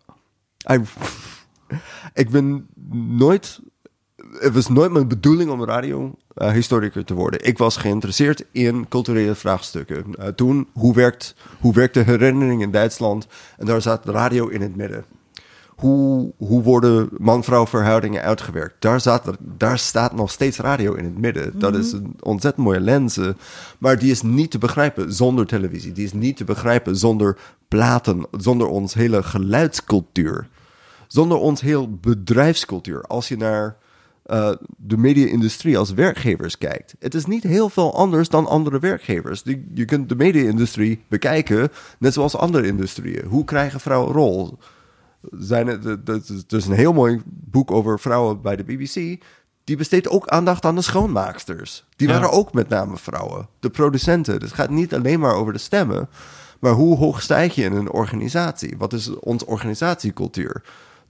I, 0.72 0.82
ik 2.14 2.30
ben 2.30 2.68
nooit... 3.18 3.60
Het 4.40 4.54
was 4.54 4.68
nooit 4.70 4.92
mijn 4.92 5.08
bedoeling 5.08 5.50
om 5.52 5.64
radiohistoricus 5.66 7.04
te 7.06 7.14
worden. 7.14 7.46
Ik 7.46 7.58
was 7.58 7.78
geïnteresseerd 7.78 8.46
in 8.52 8.88
culturele 8.88 9.36
vraagstukken. 9.36 10.16
Eh, 10.16 10.28
toen, 10.28 10.68
hoe 10.74 10.94
werkt, 10.94 11.36
hoe 11.60 11.74
werkt 11.74 11.94
de 11.94 12.02
herinnering 12.04 12.62
in 12.62 12.72
Duitsland? 12.72 13.28
En 13.58 13.66
daar 13.66 13.82
zat 13.82 14.04
de 14.04 14.12
radio 14.12 14.48
in 14.48 14.62
het 14.62 14.76
midden. 14.76 15.06
Hoe, 15.76 16.34
hoe 16.38 16.64
worden 16.64 17.10
man-vrouw 17.18 17.68
verhoudingen 17.68 18.22
uitgewerkt? 18.22 18.76
Daar, 18.80 19.02
zat, 19.02 19.38
daar 19.40 19.80
staat 19.80 20.16
nog 20.16 20.32
steeds 20.32 20.58
radio 20.58 20.94
in 20.94 21.04
het 21.04 21.18
midden. 21.18 21.60
Dat 21.60 21.76
is 21.76 21.92
een 21.92 22.16
ontzettend 22.20 22.66
mooie 22.66 22.80
lens. 22.80 23.18
eh, 23.18 23.28
Maar 23.78 24.00
die 24.00 24.12
is 24.12 24.22
niet 24.22 24.52
te 24.52 24.58
begrijpen 24.58 25.14
zonder 25.14 25.46
televisie. 25.48 25.92
Die 25.92 26.06
is 26.06 26.14
niet 26.14 26.38
te 26.38 26.44
begrijpen 26.44 26.98
zonder 26.98 27.38
platen, 27.68 28.26
zonder 28.38 28.68
ons 28.68 28.94
hele 28.94 29.24
geluidscultuur. 29.24 30.48
Zonder 31.14 31.38
ons 31.38 31.62
heel 31.62 31.90
bedrijfscultuur. 31.98 33.02
Als 33.02 33.28
je 33.28 33.38
naar 33.38 33.78
eh, 34.24 34.52
de 34.78 34.98
media-industrie 34.98 35.78
als 35.78 35.92
werkgevers 35.94 36.58
kijkt. 36.58 36.96
Het 37.00 37.14
is 37.16 37.26
niet 37.26 37.44
heel 37.44 37.70
veel 37.70 37.96
anders 37.96 38.30
dan 38.30 38.46
andere 38.48 38.80
werkgevers. 38.80 39.44
Die, 39.44 39.72
je 39.74 39.86
kunt 39.86 40.10
de 40.10 40.16
media-industrie 40.16 41.04
bekijken, 41.08 41.70
net 42.00 42.14
zoals 42.14 42.36
andere 42.36 42.68
industrieën. 42.68 43.26
Hoe 43.26 43.44
krijgen 43.46 43.80
vrouwen 43.80 44.08
een 44.10 44.16
rol? 44.16 44.58
Zijn 45.32 45.68
het, 45.68 45.86
is- 46.10 46.44
er 46.48 46.58
is 46.58 46.66
een 46.66 46.74
heel 46.74 46.94
mooi 46.94 47.22
boek 47.26 47.72
over 47.72 48.00
vrouwen 48.00 48.42
bij 48.42 48.56
de 48.56 48.64
BBC. 48.64 49.24
Die 49.64 49.78
besteedt 49.78 50.10
ook 50.10 50.28
aandacht 50.28 50.66
aan 50.66 50.76
de 50.76 50.82
schoonmaaksters. 50.82 51.86
Die 51.96 52.08
Ja. 52.08 52.14
waren 52.14 52.32
ook 52.32 52.54
met 52.54 52.70
name 52.70 52.98
vrouwen. 52.98 53.48
De 53.60 53.70
producenten. 53.70 54.40
Dus 54.40 54.50
het 54.50 54.60
gaat 54.60 54.70
niet 54.70 54.94
alleen 54.94 55.20
maar 55.20 55.36
over 55.36 55.54
de 55.54 55.60
stemmen. 55.60 56.10
Maar 56.60 56.74
hoe 56.74 56.98
hoog 56.98 57.22
stijg 57.22 57.56
je 57.56 57.64
in 57.64 57.74
een 57.74 57.92
organisatie? 57.92 58.76
Wat 58.78 58.94
is 58.94 59.20
onze 59.20 59.46
organisatiecultuur? 59.46 60.64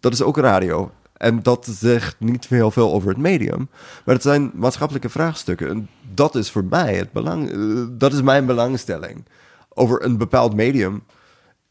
Dat 0.04 0.14
is 0.14 0.22
ook 0.22 0.38
radio. 0.38 0.92
En 1.14 1.44
dat 1.44 1.66
zegt 1.80 2.16
niet 2.20 2.48
heel 2.48 2.72
veel 2.72 2.94
over 2.94 3.10
het 3.10 3.18
medium. 3.18 3.70
Maar 4.06 4.16
het 4.16 4.24
zijn 4.24 4.52
maatschappelijke 4.54 5.10
vraagstukken. 5.10 5.70
En 5.70 5.90
dat 6.14 6.36
is 6.36 6.52
voor 6.52 6.64
mij 6.66 6.96
het 6.96 7.12
belang. 7.12 7.52
eh, 7.52 7.84
Dat 7.98 8.14
is 8.14 8.22
mijn 8.22 8.46
belangstelling. 8.46 9.26
Over 9.70 10.04
een 10.06 10.18
bepaald 10.18 10.56
medium. 10.56 11.04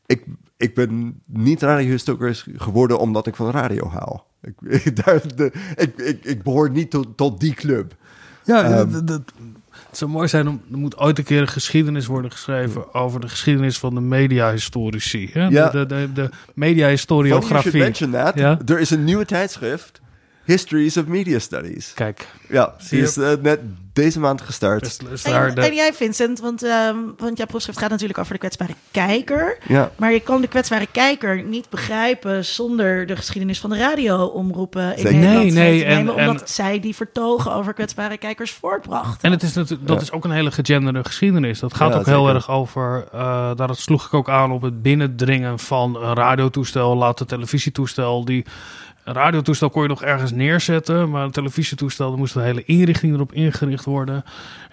Ik, 0.07 0.25
ik 0.57 0.75
ben 0.75 1.23
niet 1.27 1.63
radiohistoricus 1.63 2.47
geworden 2.57 2.99
omdat 2.99 3.27
ik 3.27 3.37
van 3.37 3.51
radio 3.51 3.89
hou. 3.89 4.19
Ik, 4.43 4.55
ik, 4.85 4.97
daar, 5.05 5.37
de, 5.37 5.53
ik, 5.77 5.97
ik, 5.99 6.25
ik 6.25 6.43
behoor 6.43 6.71
niet 6.71 6.91
tot, 6.91 7.17
tot 7.17 7.41
die 7.41 7.55
club. 7.55 7.95
Ja, 8.45 8.65
Ehm, 8.65 8.91
dat, 8.93 9.07
dat- 9.07 9.33
het 9.93 10.01
zou 10.01 10.10
mooi 10.10 10.28
zijn 10.28 10.48
om 10.48 10.62
er 10.73 10.78
moet 10.78 10.98
ooit 10.98 11.19
een 11.19 11.24
keer 11.24 11.40
een 11.40 11.48
geschiedenis 11.48 12.06
worden 12.06 12.31
geschreven 12.31 12.94
over 12.94 13.20
de 13.20 13.28
geschiedenis 13.28 13.78
van 13.78 13.94
de 13.94 14.01
mediahistorici. 14.01 15.31
Hè? 15.32 15.47
Ja. 15.47 15.69
De, 15.69 15.86
de, 15.86 15.97
de, 15.97 16.12
de 16.12 16.31
mediahistoriografie. 16.55 17.93
Ja? 18.35 18.59
Er 18.66 18.81
is 18.81 18.90
een 18.90 19.05
nieuwe 19.05 19.24
tijdschrift. 19.24 20.01
Histories 20.44 20.97
of 20.97 21.06
Media 21.06 21.39
Studies. 21.39 21.93
Kijk. 21.94 22.27
Ja, 22.48 22.74
die 22.90 23.02
is 23.02 23.16
eh, 23.16 23.31
net 23.43 23.60
deze 23.93 24.20
maand 24.20 24.40
gestart. 24.40 24.86
Is, 24.86 24.98
is 25.12 25.24
En, 25.24 25.32
daar 25.32 25.55
de- 25.55 25.60
en 25.60 25.74
jij, 25.74 25.93
Vincent, 25.94 26.40
want, 26.40 26.62
ehm, 26.62 26.97
want 27.19 27.36
jouw 27.39 27.47
proefschrift 27.47 27.78
gaat 27.78 27.90
natuurlijk 27.90 28.19
over 28.19 28.32
de 28.32 28.39
kwetsbare 28.39 28.74
kijker. 28.90 29.59
Ja. 29.69 29.90
Maar 29.97 30.12
je 30.12 30.20
kan 30.20 30.40
de 30.40 30.47
kwetsbare 30.48 30.86
kijker 30.93 31.43
niet 31.43 31.69
begrijpen 31.70 32.44
zonder 32.44 33.06
de 33.06 33.16
geschiedenis 33.16 33.60
van 33.60 33.70
de 33.70 33.77
radioomroepen 33.78 34.82
in 34.97 34.98
Zeker. 34.98 35.12
Nederland 35.14 35.43
Nee, 35.44 35.52
nee, 35.52 35.81
te 35.81 35.86
nemen, 35.86 36.16
en- 36.16 36.20
omdat 36.27 36.40
en- 36.43 36.48
zij 36.48 36.81
die 36.81 36.94
vertogen 36.94 37.52
over 37.55 37.73
kwetsbare 37.74 38.16
kijkers 38.19 38.51
voortbrachten. 38.51 39.19
En 39.23 39.31
het 39.31 39.43
is 39.43 39.52
natuurlijk, 39.55 39.89
dat 39.89 39.97
Ja. 39.97 40.02
is 40.02 40.12
ook 40.12 40.24
een 40.24 40.31
hele 40.31 40.51
gegenderde 40.51 41.05
geschiedenis. 41.05 41.59
Dat 41.60 41.74
gaat 41.74 41.93
Ja, 41.93 41.98
ook 41.98 42.06
heel 42.06 42.28
erg 42.28 42.51
over, 42.51 43.06
eh, 43.12 43.51
daar 43.56 43.77
sloeg 43.77 44.06
ik 44.06 44.14
ook 44.14 44.28
aan 44.31 44.51
op 44.52 44.62
het 44.62 44.82
binnendringen 44.82 45.59
van 45.59 45.97
een 45.97 46.14
radiotoestel, 46.14 46.97
later 46.97 47.27
televisietoestel. 47.27 48.24
Die, 48.24 48.44
een 49.05 49.15
radiotoestel 49.15 49.70
kon 49.70 49.83
je 49.83 49.89
nog 49.89 50.03
ergens 50.03 50.31
neerzetten, 50.33 51.11
maar 51.11 51.24
een 51.24 51.31
televisietoestel, 51.31 52.09
daar 52.09 52.19
moest 52.19 52.35
de 52.35 52.41
hele 52.41 52.65
inrichting 52.65 53.15
erop 53.15 53.33
ingericht 53.33 53.85
worden. 53.85 54.24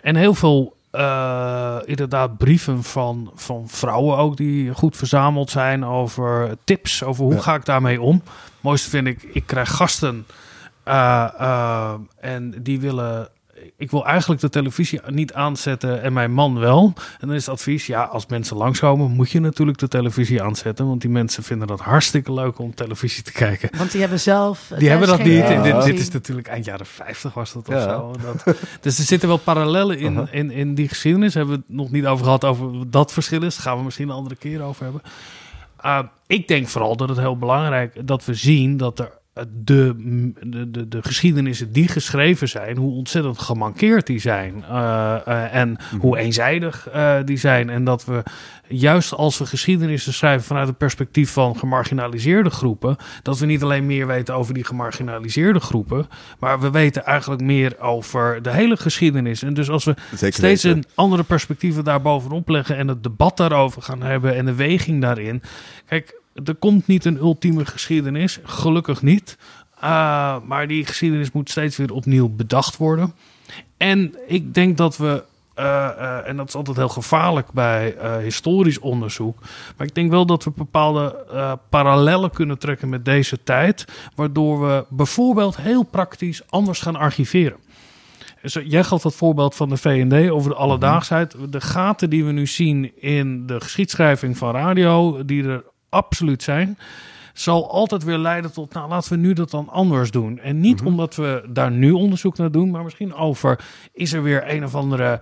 En 0.01 0.15
heel 0.15 0.33
veel, 0.33 0.77
eh, 0.91 1.75
inderdaad, 1.85 2.37
brieven 2.37 2.83
van, 2.83 3.31
van 3.35 3.63
vrouwen 3.67 4.17
ook, 4.17 4.37
die 4.37 4.73
goed 4.73 4.97
verzameld 4.97 5.49
zijn 5.49 5.85
over 5.85 6.55
tips, 6.63 7.03
over 7.03 7.23
hoe 7.23 7.33
Ja. 7.33 7.39
ga 7.41 7.55
ik 7.55 7.65
daarmee 7.65 8.01
om. 8.01 8.21
Het 8.25 8.61
mooiste 8.61 8.89
vind 8.89 9.07
ik, 9.07 9.23
ik 9.23 9.43
krijg 9.45 9.75
gasten 9.75 10.25
eh, 10.83 11.27
eh, 11.39 11.93
en 12.19 12.53
die 12.63 12.79
willen 12.79 13.29
ik 13.77 13.91
wil 13.91 14.05
eigenlijk 14.05 14.41
de 14.41 14.49
televisie 14.49 14.99
niet 15.07 15.33
aanzetten 15.33 16.01
en 16.01 16.13
mijn 16.13 16.31
man 16.31 16.59
wel. 16.59 16.93
En 17.19 17.27
dan 17.27 17.35
is 17.35 17.45
het 17.45 17.55
advies, 17.55 17.85
ja, 17.87 18.03
als 18.03 18.25
mensen 18.27 18.57
langskomen, 18.57 19.11
moet 19.11 19.31
je 19.31 19.39
natuurlijk 19.39 19.77
de 19.77 19.87
televisie 19.87 20.43
aanzetten. 20.43 20.87
Want 20.87 21.01
die 21.01 21.09
mensen 21.09 21.43
vinden 21.43 21.67
dat 21.67 21.79
hartstikke 21.79 22.33
leuk 22.33 22.59
om 22.59 22.75
televisie 22.75 23.23
te 23.23 23.31
kijken. 23.31 23.69
Want 23.77 23.91
die 23.91 24.01
hebben 24.01 24.19
zelf... 24.19 24.71
Die 24.77 24.89
hebben 24.89 25.07
dat 25.07 25.23
niet. 25.23 25.43
En 25.43 25.63
dit, 25.63 25.83
dit 25.83 25.99
is 25.99 26.09
natuurlijk 26.09 26.47
eind 26.47 26.65
jaren 26.65 26.85
50 26.85 27.33
was 27.33 27.53
dat 27.53 27.67
of 27.67 27.73
Ja. 27.73 27.83
zo. 27.89 28.15
Dat, 28.21 28.55
dus 28.81 28.97
er 28.97 29.03
zitten 29.03 29.27
wel 29.27 29.37
parallellen 29.37 29.97
in, 29.99 30.17
Aha. 30.17 30.27
in, 30.31 30.51
in 30.51 30.75
die 30.75 30.87
geschiedenis. 30.87 31.33
Hebben 31.33 31.55
we 31.55 31.61
het 31.67 31.75
nog 31.77 31.91
niet 31.91 32.05
over 32.05 32.23
gehad 32.23 32.45
over 32.45 32.77
wat 32.77 32.91
dat 32.91 33.13
verschil 33.13 33.43
is. 33.43 33.55
Daar 33.55 33.63
gaan 33.65 33.77
we 33.77 33.83
misschien 33.83 34.09
een 34.09 34.15
andere 34.15 34.35
keer 34.35 34.61
over 34.61 34.83
hebben. 34.83 35.01
Uh, 35.85 35.99
ik 36.27 36.47
denk 36.47 36.67
vooral 36.67 36.95
dat 36.95 37.09
het 37.09 37.17
heel 37.17 37.37
belangrijk 37.37 37.95
is 37.95 38.01
dat 38.05 38.25
we 38.25 38.33
zien 38.33 38.77
dat 38.77 38.99
er 38.99 39.11
de, 39.47 39.95
de, 40.43 40.71
de, 40.71 40.87
de 40.87 41.01
geschiedenissen 41.01 41.71
die 41.71 41.87
geschreven 41.87 42.49
zijn, 42.49 42.77
hoe 42.77 42.93
ontzettend 42.93 43.39
gemankeerd 43.39 44.07
die 44.07 44.19
zijn. 44.19 44.63
Uh, 44.69 45.15
uh, 45.27 45.55
en 45.55 45.77
hoe 45.99 46.17
eenzijdig 46.17 46.87
uh, 46.95 47.15
die 47.25 47.37
zijn. 47.37 47.69
En 47.69 47.83
dat 47.83 48.05
we 48.05 48.23
juist 48.67 49.13
als 49.13 49.37
we 49.37 49.45
geschiedenissen 49.45 50.13
schrijven 50.13 50.47
vanuit 50.47 50.67
het 50.67 50.77
perspectief 50.77 51.31
van 51.31 51.57
gemarginaliseerde 51.57 52.49
groepen, 52.49 52.95
dat 53.23 53.39
we 53.39 53.45
niet 53.45 53.63
alleen 53.63 53.85
meer 53.85 54.07
weten 54.07 54.35
over 54.35 54.53
die 54.53 54.63
gemarginaliseerde 54.63 55.59
groepen, 55.59 56.07
maar 56.39 56.59
we 56.59 56.71
weten 56.71 57.05
eigenlijk 57.05 57.41
meer 57.41 57.79
over 57.79 58.41
de 58.41 58.51
hele 58.51 58.77
geschiedenis. 58.77 59.43
En 59.43 59.53
dus 59.53 59.69
als 59.69 59.83
we 59.83 59.95
Zeker 60.15 60.33
steeds 60.33 60.63
weten. 60.63 60.77
een 60.77 60.85
andere 60.95 61.23
perspectieven 61.23 61.83
daarbovenop 61.83 62.49
leggen 62.49 62.77
en 62.77 62.87
het 62.87 63.03
debat 63.03 63.37
daarover 63.37 63.81
gaan 63.81 64.01
hebben 64.01 64.35
en 64.35 64.45
de 64.45 64.55
weging 64.55 65.01
daarin. 65.01 65.41
Kijk, 65.85 66.17
er 66.43 66.55
komt 66.55 66.87
niet 66.87 67.05
een 67.05 67.17
ultieme 67.17 67.65
geschiedenis, 67.65 68.39
gelukkig 68.43 69.01
niet. 69.01 69.37
Uh, 69.83 70.37
maar 70.45 70.67
die 70.67 70.85
geschiedenis 70.85 71.31
moet 71.31 71.49
steeds 71.49 71.77
weer 71.77 71.93
opnieuw 71.93 72.29
bedacht 72.29 72.77
worden. 72.77 73.13
En 73.77 74.15
ik 74.27 74.53
denk 74.53 74.77
dat 74.77 74.97
we, 74.97 75.23
uh, 75.59 75.63
uh, 75.65 76.27
en 76.27 76.37
dat 76.37 76.47
is 76.47 76.55
altijd 76.55 76.77
heel 76.77 76.89
gevaarlijk 76.89 77.51
bij 77.51 77.95
historisch 78.23 78.79
onderzoek, 78.79 79.39
maar 79.77 79.87
ik 79.87 79.95
denk 79.95 80.11
wel 80.11 80.25
dat 80.25 80.43
we 80.43 80.51
bepaalde 80.55 81.25
parallellen 81.69 82.31
kunnen 82.31 82.57
trekken 82.57 82.89
met 82.89 83.05
deze 83.05 83.43
tijd, 83.43 83.85
waardoor 84.15 84.61
we 84.61 84.85
bijvoorbeeld 84.89 85.57
heel 85.57 85.83
praktisch 85.83 86.41
anders 86.49 86.81
gaan 86.81 86.95
archiveren. 86.95 87.57
Dus 88.41 88.57
jij 88.63 88.83
gaf 88.83 89.01
dat 89.01 89.15
voorbeeld 89.15 89.55
van 89.55 89.69
de 89.69 89.77
VND 89.77 90.29
over 90.29 90.49
de 90.49 90.57
alledaagsheid. 90.57 91.35
De 91.49 91.61
gaten 91.61 92.09
die 92.09 92.25
we 92.25 92.31
nu 92.31 92.47
zien 92.47 93.01
in 93.01 93.45
de 93.45 93.61
geschiedschrijving 93.61 94.37
van 94.37 94.51
radio, 94.51 95.25
die 95.25 95.43
er 95.43 95.63
absoluut 95.89 96.43
zijn, 96.43 96.77
zal 97.33 97.71
altijd 97.71 98.03
weer 98.03 98.17
leiden 98.17 98.51
tot, 98.51 98.73
nou 98.73 98.89
laten 98.89 99.11
we 99.11 99.17
nu 99.17 99.33
dat 99.33 99.51
dan 99.51 99.69
anders 99.69 100.11
doen. 100.11 100.39
En 100.39 100.59
niet 100.59 100.71
mm-hmm. 100.71 100.87
omdat 100.87 101.15
we 101.15 101.43
daar 101.49 101.71
nu 101.71 101.91
onderzoek 101.91 102.37
naar 102.37 102.51
doen, 102.51 102.71
maar 102.71 102.83
misschien 102.83 103.13
over, 103.13 103.59
is 103.93 104.13
er 104.13 104.23
weer 104.23 104.43
een 104.53 104.63
of 104.63 104.75
andere 104.75 105.19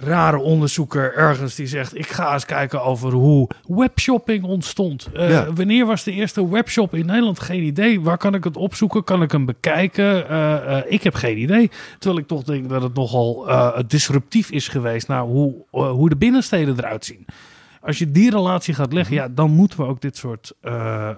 rare 0.00 0.38
onderzoeker 0.38 1.14
ergens 1.14 1.54
die 1.54 1.66
zegt, 1.66 1.98
ik 1.98 2.06
ga 2.06 2.32
eens 2.32 2.44
kijken 2.44 2.82
over 2.82 3.12
hoe 3.12 3.48
webshopping 3.66 4.44
ontstond. 4.44 5.08
Uh, 5.14 5.30
ja. 5.30 5.52
Wanneer 5.52 5.86
was 5.86 6.04
de 6.04 6.12
eerste 6.12 6.48
webshop 6.48 6.94
in 6.94 7.06
Nederland? 7.06 7.40
Geen 7.40 7.62
idee. 7.62 8.00
Waar 8.00 8.18
kan 8.18 8.34
ik 8.34 8.44
het 8.44 8.56
opzoeken? 8.56 9.04
Kan 9.04 9.22
ik 9.22 9.32
hem 9.32 9.44
bekijken? 9.44 10.24
Uh, 10.30 10.50
uh, 10.66 10.78
ik 10.86 11.02
heb 11.02 11.14
geen 11.14 11.38
idee. 11.38 11.70
Terwijl 11.98 12.20
ik 12.20 12.28
toch 12.28 12.42
denk 12.42 12.68
dat 12.68 12.82
het 12.82 12.94
nogal 12.94 13.46
disruptief 13.86 14.50
is 14.50 14.68
geweest 14.68 15.08
naar 15.08 15.22
hoe, 15.22 15.54
hoe 15.70 16.08
de 16.08 16.16
binnensteden 16.16 16.78
eruit 16.78 17.04
zien 17.04 17.26
als 17.84 17.98
je 17.98 18.10
die 18.10 18.30
relatie 18.30 18.74
gaat 18.74 18.92
leggen, 18.92 19.14
ja, 19.14 19.28
dan 19.28 19.50
moeten 19.50 19.78
we 19.78 19.84
ook 19.84 20.00
dit 20.00 20.16
soort 20.16 20.52
uh, 20.62 20.72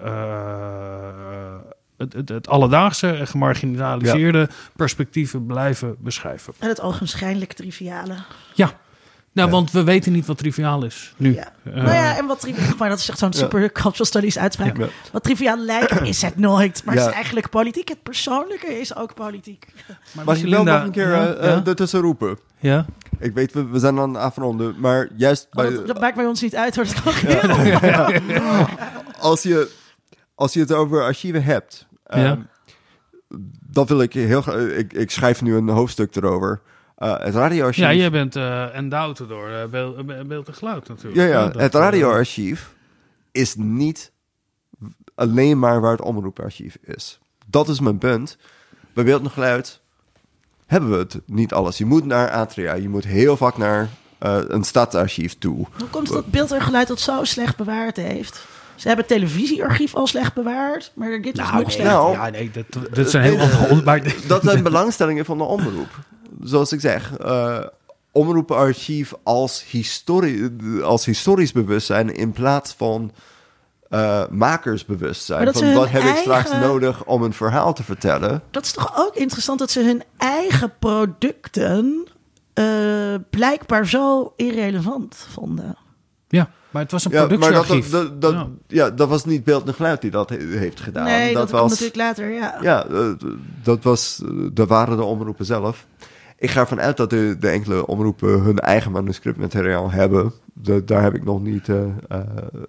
uh, 0.05 1.55
het, 1.97 2.13
het, 2.13 2.29
het, 2.29 2.47
alledaagse 2.47 3.11
en 3.11 3.27
gemarginaliseerde 3.27 4.37
ja. 4.37 4.47
perspectieven 4.75 5.45
blijven 5.45 5.95
beschrijven. 5.99 6.53
En 6.59 6.67
het 6.67 6.81
ogenschijnlijk 6.81 7.53
triviale. 7.53 8.15
Ja. 8.53 8.71
Nou, 9.37 9.49
ja. 9.49 9.55
want 9.55 9.71
we 9.71 9.83
weten 9.83 10.11
niet 10.11 10.25
wat 10.25 10.37
triviaal 10.37 10.83
is 10.83 11.13
nu. 11.17 11.33
Ja. 11.33 11.51
Uh, 11.63 11.73
nou 11.73 11.87
ja, 11.87 12.17
en 12.17 12.25
wat 12.25 12.39
triviaal, 12.39 12.75
maar 12.77 12.89
dat 12.89 12.99
is 12.99 13.09
echt 13.09 13.17
zo'n 13.17 13.33
super 13.33 13.71
cultural 13.71 14.05
studies 14.05 14.37
uitspraak. 14.37 14.77
Wat 15.11 15.23
triviaal 15.23 15.57
lijkt 15.57 16.01
is 16.01 16.21
het 16.21 16.37
nooit, 16.37 16.81
maar 16.85 16.95
het 16.95 17.07
is 17.07 17.13
eigenlijk 17.13 17.49
politiek. 17.49 17.87
Het 17.87 18.03
persoonlijke 18.03 18.79
is 18.79 18.95
ook 18.95 19.13
politiek. 19.13 19.67
Maar 20.11 20.25
Mag 20.25 20.37
je 20.37 20.49
wel 20.49 20.63
nog 20.63 20.83
een 20.83 20.91
keer 20.91 21.07
uh, 21.07 21.67
ertussen 21.67 21.99
roepen? 21.99 22.37
Ja. 22.59 22.85
Ik 23.19 23.33
weet, 23.33 23.53
we, 23.53 23.65
we 23.65 23.79
zijn 23.79 23.99
aan 23.99 24.13
het 24.13 24.23
afronden, 24.23 24.75
maar 24.79 25.07
juist 25.15 25.47
bij... 25.51 25.67
Oh, 25.67 25.75
dat, 25.75 25.87
dat, 25.87 25.99
maakt 25.99 26.15
bij 26.15 26.25
ons 26.25 26.41
niet 26.41 26.55
uit, 26.55 26.75
hoor. 26.75 26.85
Dat 26.85 27.01
als, 29.31 29.43
je, 29.43 29.71
als 30.35 30.53
je 30.53 30.59
het 30.59 30.71
over 30.71 31.03
archieven 31.03 31.43
hebt, 31.43 31.87
ja. 32.07 32.31
um, 32.31 32.47
dan 33.69 33.85
wil 33.85 34.01
ik 34.01 34.13
heel 34.13 34.41
graag... 34.41 34.55
Ik, 34.55 34.93
ik 34.93 35.11
schrijf 35.11 35.41
nu 35.41 35.55
een 35.55 35.69
hoofdstuk 35.69 36.15
erover. 36.15 36.61
Uh, 36.97 37.17
het 37.17 37.35
radioarchief... 37.35 37.83
Ja, 37.83 37.93
jij 37.93 38.11
bent 38.11 38.35
uh, 38.35 38.75
endowed 38.75 39.17
door 39.27 39.49
uh, 39.49 39.65
beeld, 39.65 40.27
beeld 40.27 40.47
en 40.47 40.53
geluid 40.53 40.87
natuurlijk. 40.87 41.15
Ja, 41.15 41.25
ja. 41.25 41.49
Dat, 41.49 41.61
het 41.61 41.73
radioarchief 41.73 42.75
is 43.31 43.55
niet 43.55 44.11
alleen 45.15 45.59
maar 45.59 45.81
waar 45.81 45.91
het 45.91 46.01
omroeparchief 46.01 46.77
is. 46.83 47.19
Dat 47.45 47.69
is 47.69 47.79
mijn 47.79 47.97
punt. 47.97 48.37
Bij 48.93 49.03
beeld 49.03 49.23
en 49.23 49.31
geluid 49.31 49.81
hebben 50.65 50.89
we 50.89 50.97
het 50.97 51.19
niet 51.25 51.53
alles. 51.53 51.77
Je 51.77 51.85
moet 51.85 52.05
naar 52.05 52.31
Atria, 52.31 52.73
je 52.73 52.89
moet 52.89 53.03
heel 53.03 53.37
vaak 53.37 53.57
naar 53.57 53.89
uh, 54.25 54.37
een 54.47 54.63
stadsarchief 54.63 55.37
toe. 55.37 55.67
Hoe 55.77 55.87
komt 55.89 56.07
het 56.07 56.15
dat 56.15 56.31
beeld 56.31 56.51
en 56.51 56.61
geluid 56.61 56.87
dat 56.87 56.99
zo 56.99 57.23
slecht 57.23 57.57
bewaard 57.57 57.95
heeft? 57.95 58.45
Ze 58.75 58.87
hebben 58.87 59.05
het 59.05 59.15
televisiearchief 59.15 59.95
al 59.95 60.07
slecht 60.07 60.33
bewaard, 60.33 60.91
maar 60.95 61.21
dit 61.21 61.35
nou, 61.35 61.47
is 61.47 61.53
nog 61.53 61.63
nee, 61.63 61.71
slechter. 61.71 61.93
Nou, 61.93 62.11
ja, 62.11 62.29
nee, 62.29 62.51
dat, 62.51 62.95
dat 62.95 63.09
zijn 63.09 63.23
heel 63.23 63.39
andere 63.39 63.83
maar... 63.83 64.13
Dat 64.27 64.43
zijn 64.43 64.63
belangstellingen 64.63 65.25
van 65.25 65.37
de 65.37 65.43
omroep. 65.43 65.89
Zoals 66.47 66.71
ik 66.71 66.79
zeg, 66.79 67.19
uh, 67.21 67.59
omroeparchief 68.11 69.13
als, 69.23 69.65
histori 69.69 70.51
als 70.83 71.05
historisch 71.05 71.51
bewustzijn 71.51 72.15
in 72.15 72.31
plaats 72.31 72.73
van 72.77 73.11
uh, 73.89 74.27
makersbewustzijn. 74.29 75.53
Van 75.53 75.73
wat 75.73 75.89
heb 75.89 76.01
eigen... 76.01 76.09
ik 76.09 76.21
straks 76.21 76.51
nodig 76.51 77.05
om 77.05 77.23
een 77.23 77.33
verhaal 77.33 77.73
te 77.73 77.83
vertellen? 77.83 78.41
Dat 78.51 78.63
is 78.63 78.71
toch 78.71 78.93
ook 78.97 79.15
interessant 79.15 79.59
dat 79.59 79.71
ze 79.71 79.83
hun 79.83 80.03
eigen 80.17 80.73
producten 80.79 82.07
uh, 82.53 83.15
blijkbaar 83.29 83.87
zo 83.87 84.33
irrelevant 84.35 85.27
vonden. 85.33 85.77
Ja, 86.27 86.49
maar 86.69 86.81
het 86.81 86.91
was 86.91 87.05
een 87.05 87.11
ja, 87.11 87.25
productiearchief. 87.25 87.91
Maar 87.91 88.01
dat, 88.01 88.21
dat, 88.21 88.21
dat, 88.21 88.33
ja. 88.33 88.47
ja. 88.85 88.89
dat 88.89 89.09
was 89.09 89.25
niet 89.25 89.43
Beeld 89.43 89.67
en 89.67 89.73
Geluid 89.73 90.01
die 90.01 90.11
dat 90.11 90.29
he 90.29 90.37
heeft 90.37 90.79
gedaan. 90.79 91.05
Nee, 91.05 91.33
dat, 91.33 91.49
dat 91.49 91.59
was 91.61 91.69
natuurlijk 91.69 91.97
later, 91.97 92.29
ja. 92.29 92.57
Ja, 92.61 92.85
dat, 93.63 93.83
was, 93.83 94.21
dat 94.53 94.67
waren 94.67 94.97
de 94.97 95.03
omroepen 95.03 95.45
zelf. 95.45 95.85
Ik 96.37 96.49
ga 96.49 96.59
ervan 96.59 96.79
uit 96.79 96.97
dat 96.97 97.09
de, 97.09 97.35
de 97.39 97.49
enkele 97.49 97.87
omroepen 97.87 98.41
hun 98.41 98.59
eigen 98.59 98.91
manuscriptmateriaal 98.91 99.91
hebben. 99.91 100.33
De, 100.53 100.83
daar 100.83 101.03
heb 101.03 101.15
ik 101.15 101.23
nog 101.23 101.41
niet 101.41 101.67
uh, 101.67 101.77
uh, 102.11 102.19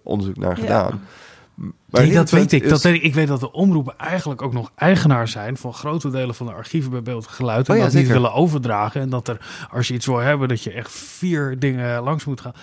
onderzoek 0.03 0.37
naar 0.37 0.57
gedaan. 0.57 0.91
Ja. 0.91 0.99
Maar 1.91 2.03
nee, 2.03 2.13
dat 2.13 2.31
weet 2.31 2.53
ik. 2.53 2.63
Is... 2.63 2.71
Dat 2.71 2.83
weet 2.83 2.95
ik. 2.95 3.03
Ik 3.03 3.15
weet 3.15 3.29
dat 3.29 3.41
de 3.41 3.53
omroepen 3.53 3.95
eigenlijk 3.99 4.43
ook 4.43 4.53
nog 4.53 4.73
eigenaar 4.75 5.29
zijn 5.29 5.57
van 5.57 5.75
grote 5.75 6.11
delen 6.11 6.35
van 6.35 6.47
de 6.47 6.53
archieven 6.53 6.91
bij 6.91 7.03
beeld 7.03 7.27
en 7.27 7.33
geluid. 7.33 7.67
En 7.67 7.73
oh 7.73 7.79
ja, 7.79 7.85
dat 7.85 7.93
zeker. 7.93 8.09
niet 8.09 8.17
willen 8.17 8.37
overdragen. 8.37 9.01
En 9.01 9.09
dat 9.11 9.29
er, 9.29 9.69
als 9.71 9.89
je 9.89 9.95
iets 9.95 10.07
wil 10.07 10.19
hebben, 10.19 10.49
dat 10.49 10.63
je 10.63 10.73
echt 10.73 10.91
vier 10.91 11.59
dingen 11.59 12.03
langs 12.03 12.25
moet 12.25 12.41
gaan. 12.41 12.55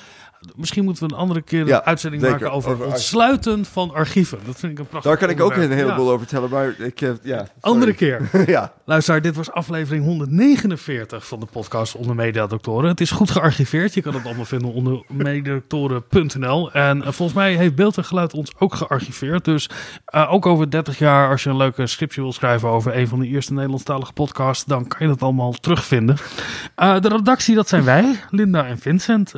Misschien 0.56 0.84
moeten 0.84 1.08
we 1.08 1.14
een 1.14 1.20
andere 1.20 1.42
keer 1.42 1.62
een 1.62 1.68
ja, 1.68 1.84
uitzending 1.84 2.22
zeker. 2.22 2.40
maken 2.40 2.56
over, 2.56 2.72
over 2.72 2.86
ontsluiten 2.86 3.66
van 3.66 3.94
archieven. 3.94 4.40
Dat 4.46 4.60
vind 4.60 4.72
ik 4.72 4.80
een 4.80 4.88
prachtig 4.88 5.12
Daar 5.12 5.20
kan 5.20 5.30
ik 5.30 5.42
ook 5.42 5.56
een 5.56 5.72
heleboel 5.72 6.06
ja. 6.06 6.12
over 6.12 6.20
vertellen, 6.20 6.50
maar 6.50 6.76
ik 6.80 7.00
heb, 7.00 7.18
ja. 7.24 7.38
Sorry. 7.38 7.52
Andere 7.60 7.94
keer. 7.94 8.30
ja. 8.48 8.74
Luister, 8.86 9.22
dit 9.22 9.36
was 9.36 9.52
aflevering 9.52 10.04
149 10.04 11.28
van 11.28 11.40
de 11.40 11.46
podcast 11.46 11.96
Onder 11.96 12.16
Mediadoktoren. 12.16 12.90
Het 12.90 13.02
is 13.02 13.12
goed 13.12 13.32
gearchiveerd. 13.32 13.94
Je 13.94 14.02
kan 14.02 14.14
het 14.14 14.26
allemaal 14.26 14.46
vinden 14.46 14.74
onder 14.74 15.04
mediadoktoren.nl. 15.08 16.72
En 16.72 16.98
uh, 16.98 17.04
volgens 17.04 17.34
mij 17.34 17.56
heeft 17.56 17.76
Beeld 17.76 17.98
en 17.98 18.06
Geluid 18.06 18.34
ons 18.34 18.52
ook 18.58 18.76
gearchiveerd. 18.76 19.46
Dus 19.46 19.70
uh, 20.16 20.34
ook 20.34 20.46
over 20.46 20.70
30 20.70 20.98
jaar, 20.98 21.30
als 21.30 21.44
je 21.44 21.50
een 21.50 21.58
leuke 21.58 21.88
scriptje 21.88 22.22
wil 22.22 22.34
schrijven 22.34 22.70
over 22.70 22.98
een 22.98 23.08
van 23.08 23.20
de 23.20 23.28
eerste 23.28 23.54
Nederlandstalige 23.54 24.14
podcasts, 24.14 24.66
dan 24.66 24.88
kan 24.88 24.98
je 25.00 25.08
dat 25.08 25.22
allemaal 25.22 25.52
terugvinden. 25.52 26.18
Uh, 26.78 27.00
de 27.00 27.10
redactie, 27.10 27.56
dat 27.56 27.68
zijn 27.68 27.84
wij, 27.84 28.16
Linda 28.30 28.66
en 28.66 28.78
Vincent. 28.78 29.34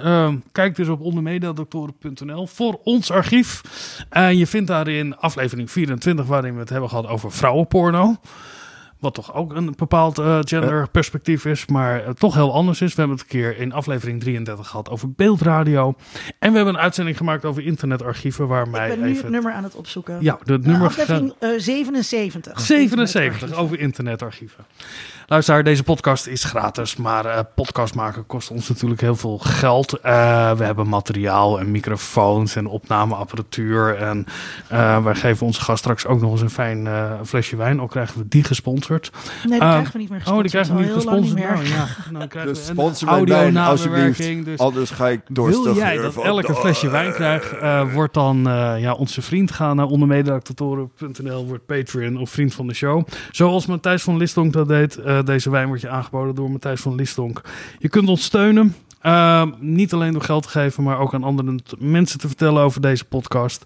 kijk 0.51 0.75
dus 0.75 0.87
op 0.87 0.96
ondermediadoktoren.nl 0.99 2.47
voor 2.47 2.79
ons 2.83 3.11
archief. 3.11 3.61
En 4.09 4.37
je 4.37 4.47
vindt 4.47 4.67
daarin 4.67 5.17
aflevering 5.17 5.71
24, 5.71 6.25
waarin 6.25 6.53
we 6.53 6.59
het 6.59 6.69
hebben 6.69 6.89
gehad 6.89 7.07
over 7.07 7.31
vrouwenporno. 7.31 8.15
Wat 8.99 9.13
toch 9.13 9.33
ook 9.33 9.55
een 9.55 9.73
bepaald 9.75 10.19
uh, 10.19 10.39
genderperspectief 10.41 11.45
is, 11.45 11.65
maar 11.65 12.03
uh, 12.03 12.09
toch 12.09 12.33
heel 12.33 12.53
anders 12.53 12.81
is. 12.81 12.93
We 12.93 12.99
hebben 12.99 13.17
het 13.17 13.25
een 13.25 13.31
keer 13.31 13.57
in 13.57 13.71
aflevering 13.71 14.19
33 14.19 14.67
gehad 14.67 14.89
over 14.89 15.11
beeldradio. 15.11 15.95
En 16.39 16.49
we 16.51 16.55
hebben 16.55 16.73
een 16.75 16.79
uitzending 16.79 17.17
gemaakt 17.17 17.45
over 17.45 17.63
internetarchieven. 17.63 18.47
Waar 18.47 18.69
mij 18.69 18.89
Ik 18.89 18.95
ben 18.95 19.03
nu 19.03 19.09
even... 19.09 19.23
het 19.23 19.31
nummer 19.31 19.51
aan 19.51 19.63
het 19.63 19.75
opzoeken. 19.75 20.17
Ja, 20.21 20.37
het 20.39 20.49
uh, 20.49 20.57
nummer. 20.57 20.87
Aflevering 20.87 21.33
77. 21.57 22.59
77 22.61 23.53
over 23.53 23.79
internetarchieven. 23.79 24.65
Luister, 25.29 25.63
deze 25.63 25.83
podcast 25.83 26.27
is 26.27 26.43
gratis, 26.43 26.95
maar 26.95 27.25
uh, 27.25 27.39
podcast 27.55 27.95
maken 27.95 28.25
kost 28.25 28.51
ons 28.51 28.69
natuurlijk 28.69 29.01
heel 29.01 29.15
veel 29.15 29.37
geld. 29.37 29.93
Uh, 29.97 30.01
we 30.51 30.63
hebben 30.63 30.87
materiaal 30.89 31.59
en 31.59 31.71
microfoons 31.71 32.55
en 32.55 32.67
opnameapparatuur. 32.67 33.95
En 33.95 34.25
uh, 34.71 35.03
wij 35.03 35.15
geven 35.15 35.45
onze 35.45 35.61
gast 35.61 35.79
straks 35.79 36.05
ook 36.05 36.21
nog 36.21 36.31
eens 36.31 36.41
een 36.41 36.49
fijn 36.49 36.87
flesje 37.25 37.55
wijn. 37.55 37.81
Ook 37.81 37.89
krijgen 37.89 38.17
we 38.19 38.27
die 38.27 38.43
gesponsord. 38.43 39.09
gesponsord. 39.13 39.49
Nee, 39.49 39.59
die 39.59 39.67
Ehm, 39.69 39.69
krijgen 39.69 39.93
we 39.93 39.99
niet 39.99 40.09
meer 40.09 40.21
Oh, 40.27 40.41
die 40.41 40.49
gesponsord. 40.49 40.51
krijgen 40.51 40.75
we 40.75 40.81
niet 40.81 40.93
gesponsord. 40.93 41.39
Nou, 41.39 41.57
meer. 41.57 41.67
ja. 42.13 42.19
Dan 42.19 42.27
krijgen 42.37 42.53
Dus 42.53 42.63
we 42.63 42.69
een 42.69 42.75
sponsor 42.75 43.07
audio-nabewerking. 43.09 43.67
alsjeblieft. 43.67 44.45
Dus 44.45 44.59
Anders 44.59 44.89
ga 44.89 45.07
ik 45.07 45.21
dorstig 45.29 45.63
wil 45.63 45.75
jij 45.75 45.97
dat 45.97 46.13
van 46.13 46.23
elke 46.23 46.55
flesje 46.55 46.89
wijn 46.89 47.13
krijgt, 47.13 47.51
eh, 47.57 47.93
wordt 47.93 48.13
dan 48.13 48.47
eh, 48.47 48.73
ja, 48.79 48.93
onze 48.93 49.21
vriend. 49.21 49.51
Ga 49.51 49.73
naar 49.73 49.85
ondermediadoctoren.nl, 49.85 51.45
wordt 51.45 51.65
Patreon 51.65 52.17
of 52.17 52.29
vriend 52.29 52.53
van 52.53 52.67
de 52.67 52.73
show. 52.73 53.07
Zoals 53.31 53.65
Matthijs 53.65 54.03
van 54.03 54.17
Listonk 54.17 54.53
dat 54.53 54.67
deed. 54.67 54.99
Eh, 55.18 55.26
deze 55.26 55.49
wijn 55.49 55.68
wordt 55.68 55.81
je 55.81 55.89
aangeboden 55.89 56.35
door 56.35 56.52
Matthijs 56.52 56.81
van 56.81 56.95
Listonk. 56.95 57.41
Je 57.80 57.89
kunt 57.89 58.10
ons 58.10 58.23
steunen. 58.23 58.76
eh, 59.02 59.44
niet 59.60 59.94
alleen 59.94 60.11
door 60.14 60.22
geld 60.22 60.44
te 60.44 60.49
geven, 60.49 60.84
maar 60.84 60.99
ook 60.99 61.14
aan 61.14 61.23
andere 61.23 61.60
mensen 61.77 62.19
te 62.19 62.27
vertellen 62.27 62.61
over 62.64 62.81
deze 62.81 63.06
podcast. 63.06 63.65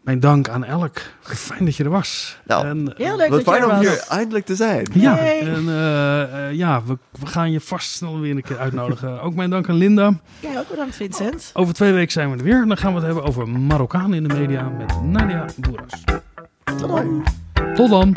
Mijn 0.00 0.20
dank 0.20 0.48
aan 0.48 0.64
Elk. 0.64 0.98
Fijn 1.22 1.64
dat 1.64 1.76
je 1.76 1.84
er 1.84 1.90
was. 1.90 2.38
Nou, 2.46 2.66
en, 2.66 2.92
Heel 2.96 3.16
leuk 3.16 3.28
Wat 3.28 3.44
dat 3.44 3.54
je 3.54 3.60
fijn 3.60 3.62
er 3.62 3.68
om 3.70 3.76
was. 3.76 3.86
hier 3.86 4.04
eindelijk 4.08 4.44
te 4.46 4.54
zijn. 4.54 4.86
ja, 4.92 5.18
en, 5.18 5.68
eh, 5.68 6.22
eh, 6.48 6.54
ja 6.54 6.82
we, 6.86 6.98
we 7.20 7.26
gaan 7.26 7.50
je 7.50 7.60
vast 7.60 7.90
snel 7.90 8.20
weer 8.20 8.36
een 8.36 8.42
keer 8.42 8.58
uitnodigen. 8.58 9.22
ook 9.22 9.34
mijn 9.34 9.50
dank 9.50 9.68
aan 9.68 9.74
Linda. 9.76 10.12
Jij 10.40 10.58
ook 10.58 10.68
bedankt, 10.68 10.94
Vincent. 10.96 11.50
Over 11.54 11.74
twee 11.74 11.92
weken 11.92 12.12
zijn 12.12 12.30
we 12.30 12.36
er 12.38 12.44
weer. 12.44 12.64
Dan 12.66 12.76
gaan 12.76 12.90
we 12.90 12.96
het 12.96 13.06
hebben 13.06 13.24
over 13.24 13.48
Marokkaan 13.48 14.14
in 14.14 14.28
de 14.28 14.34
media 14.34 14.68
met 14.78 15.02
Nadia 15.02 15.44
Boeras. 15.56 16.04
Tot 16.64 16.88
dan. 16.88 17.24
Tot 17.74 17.90
dan. 17.90 18.16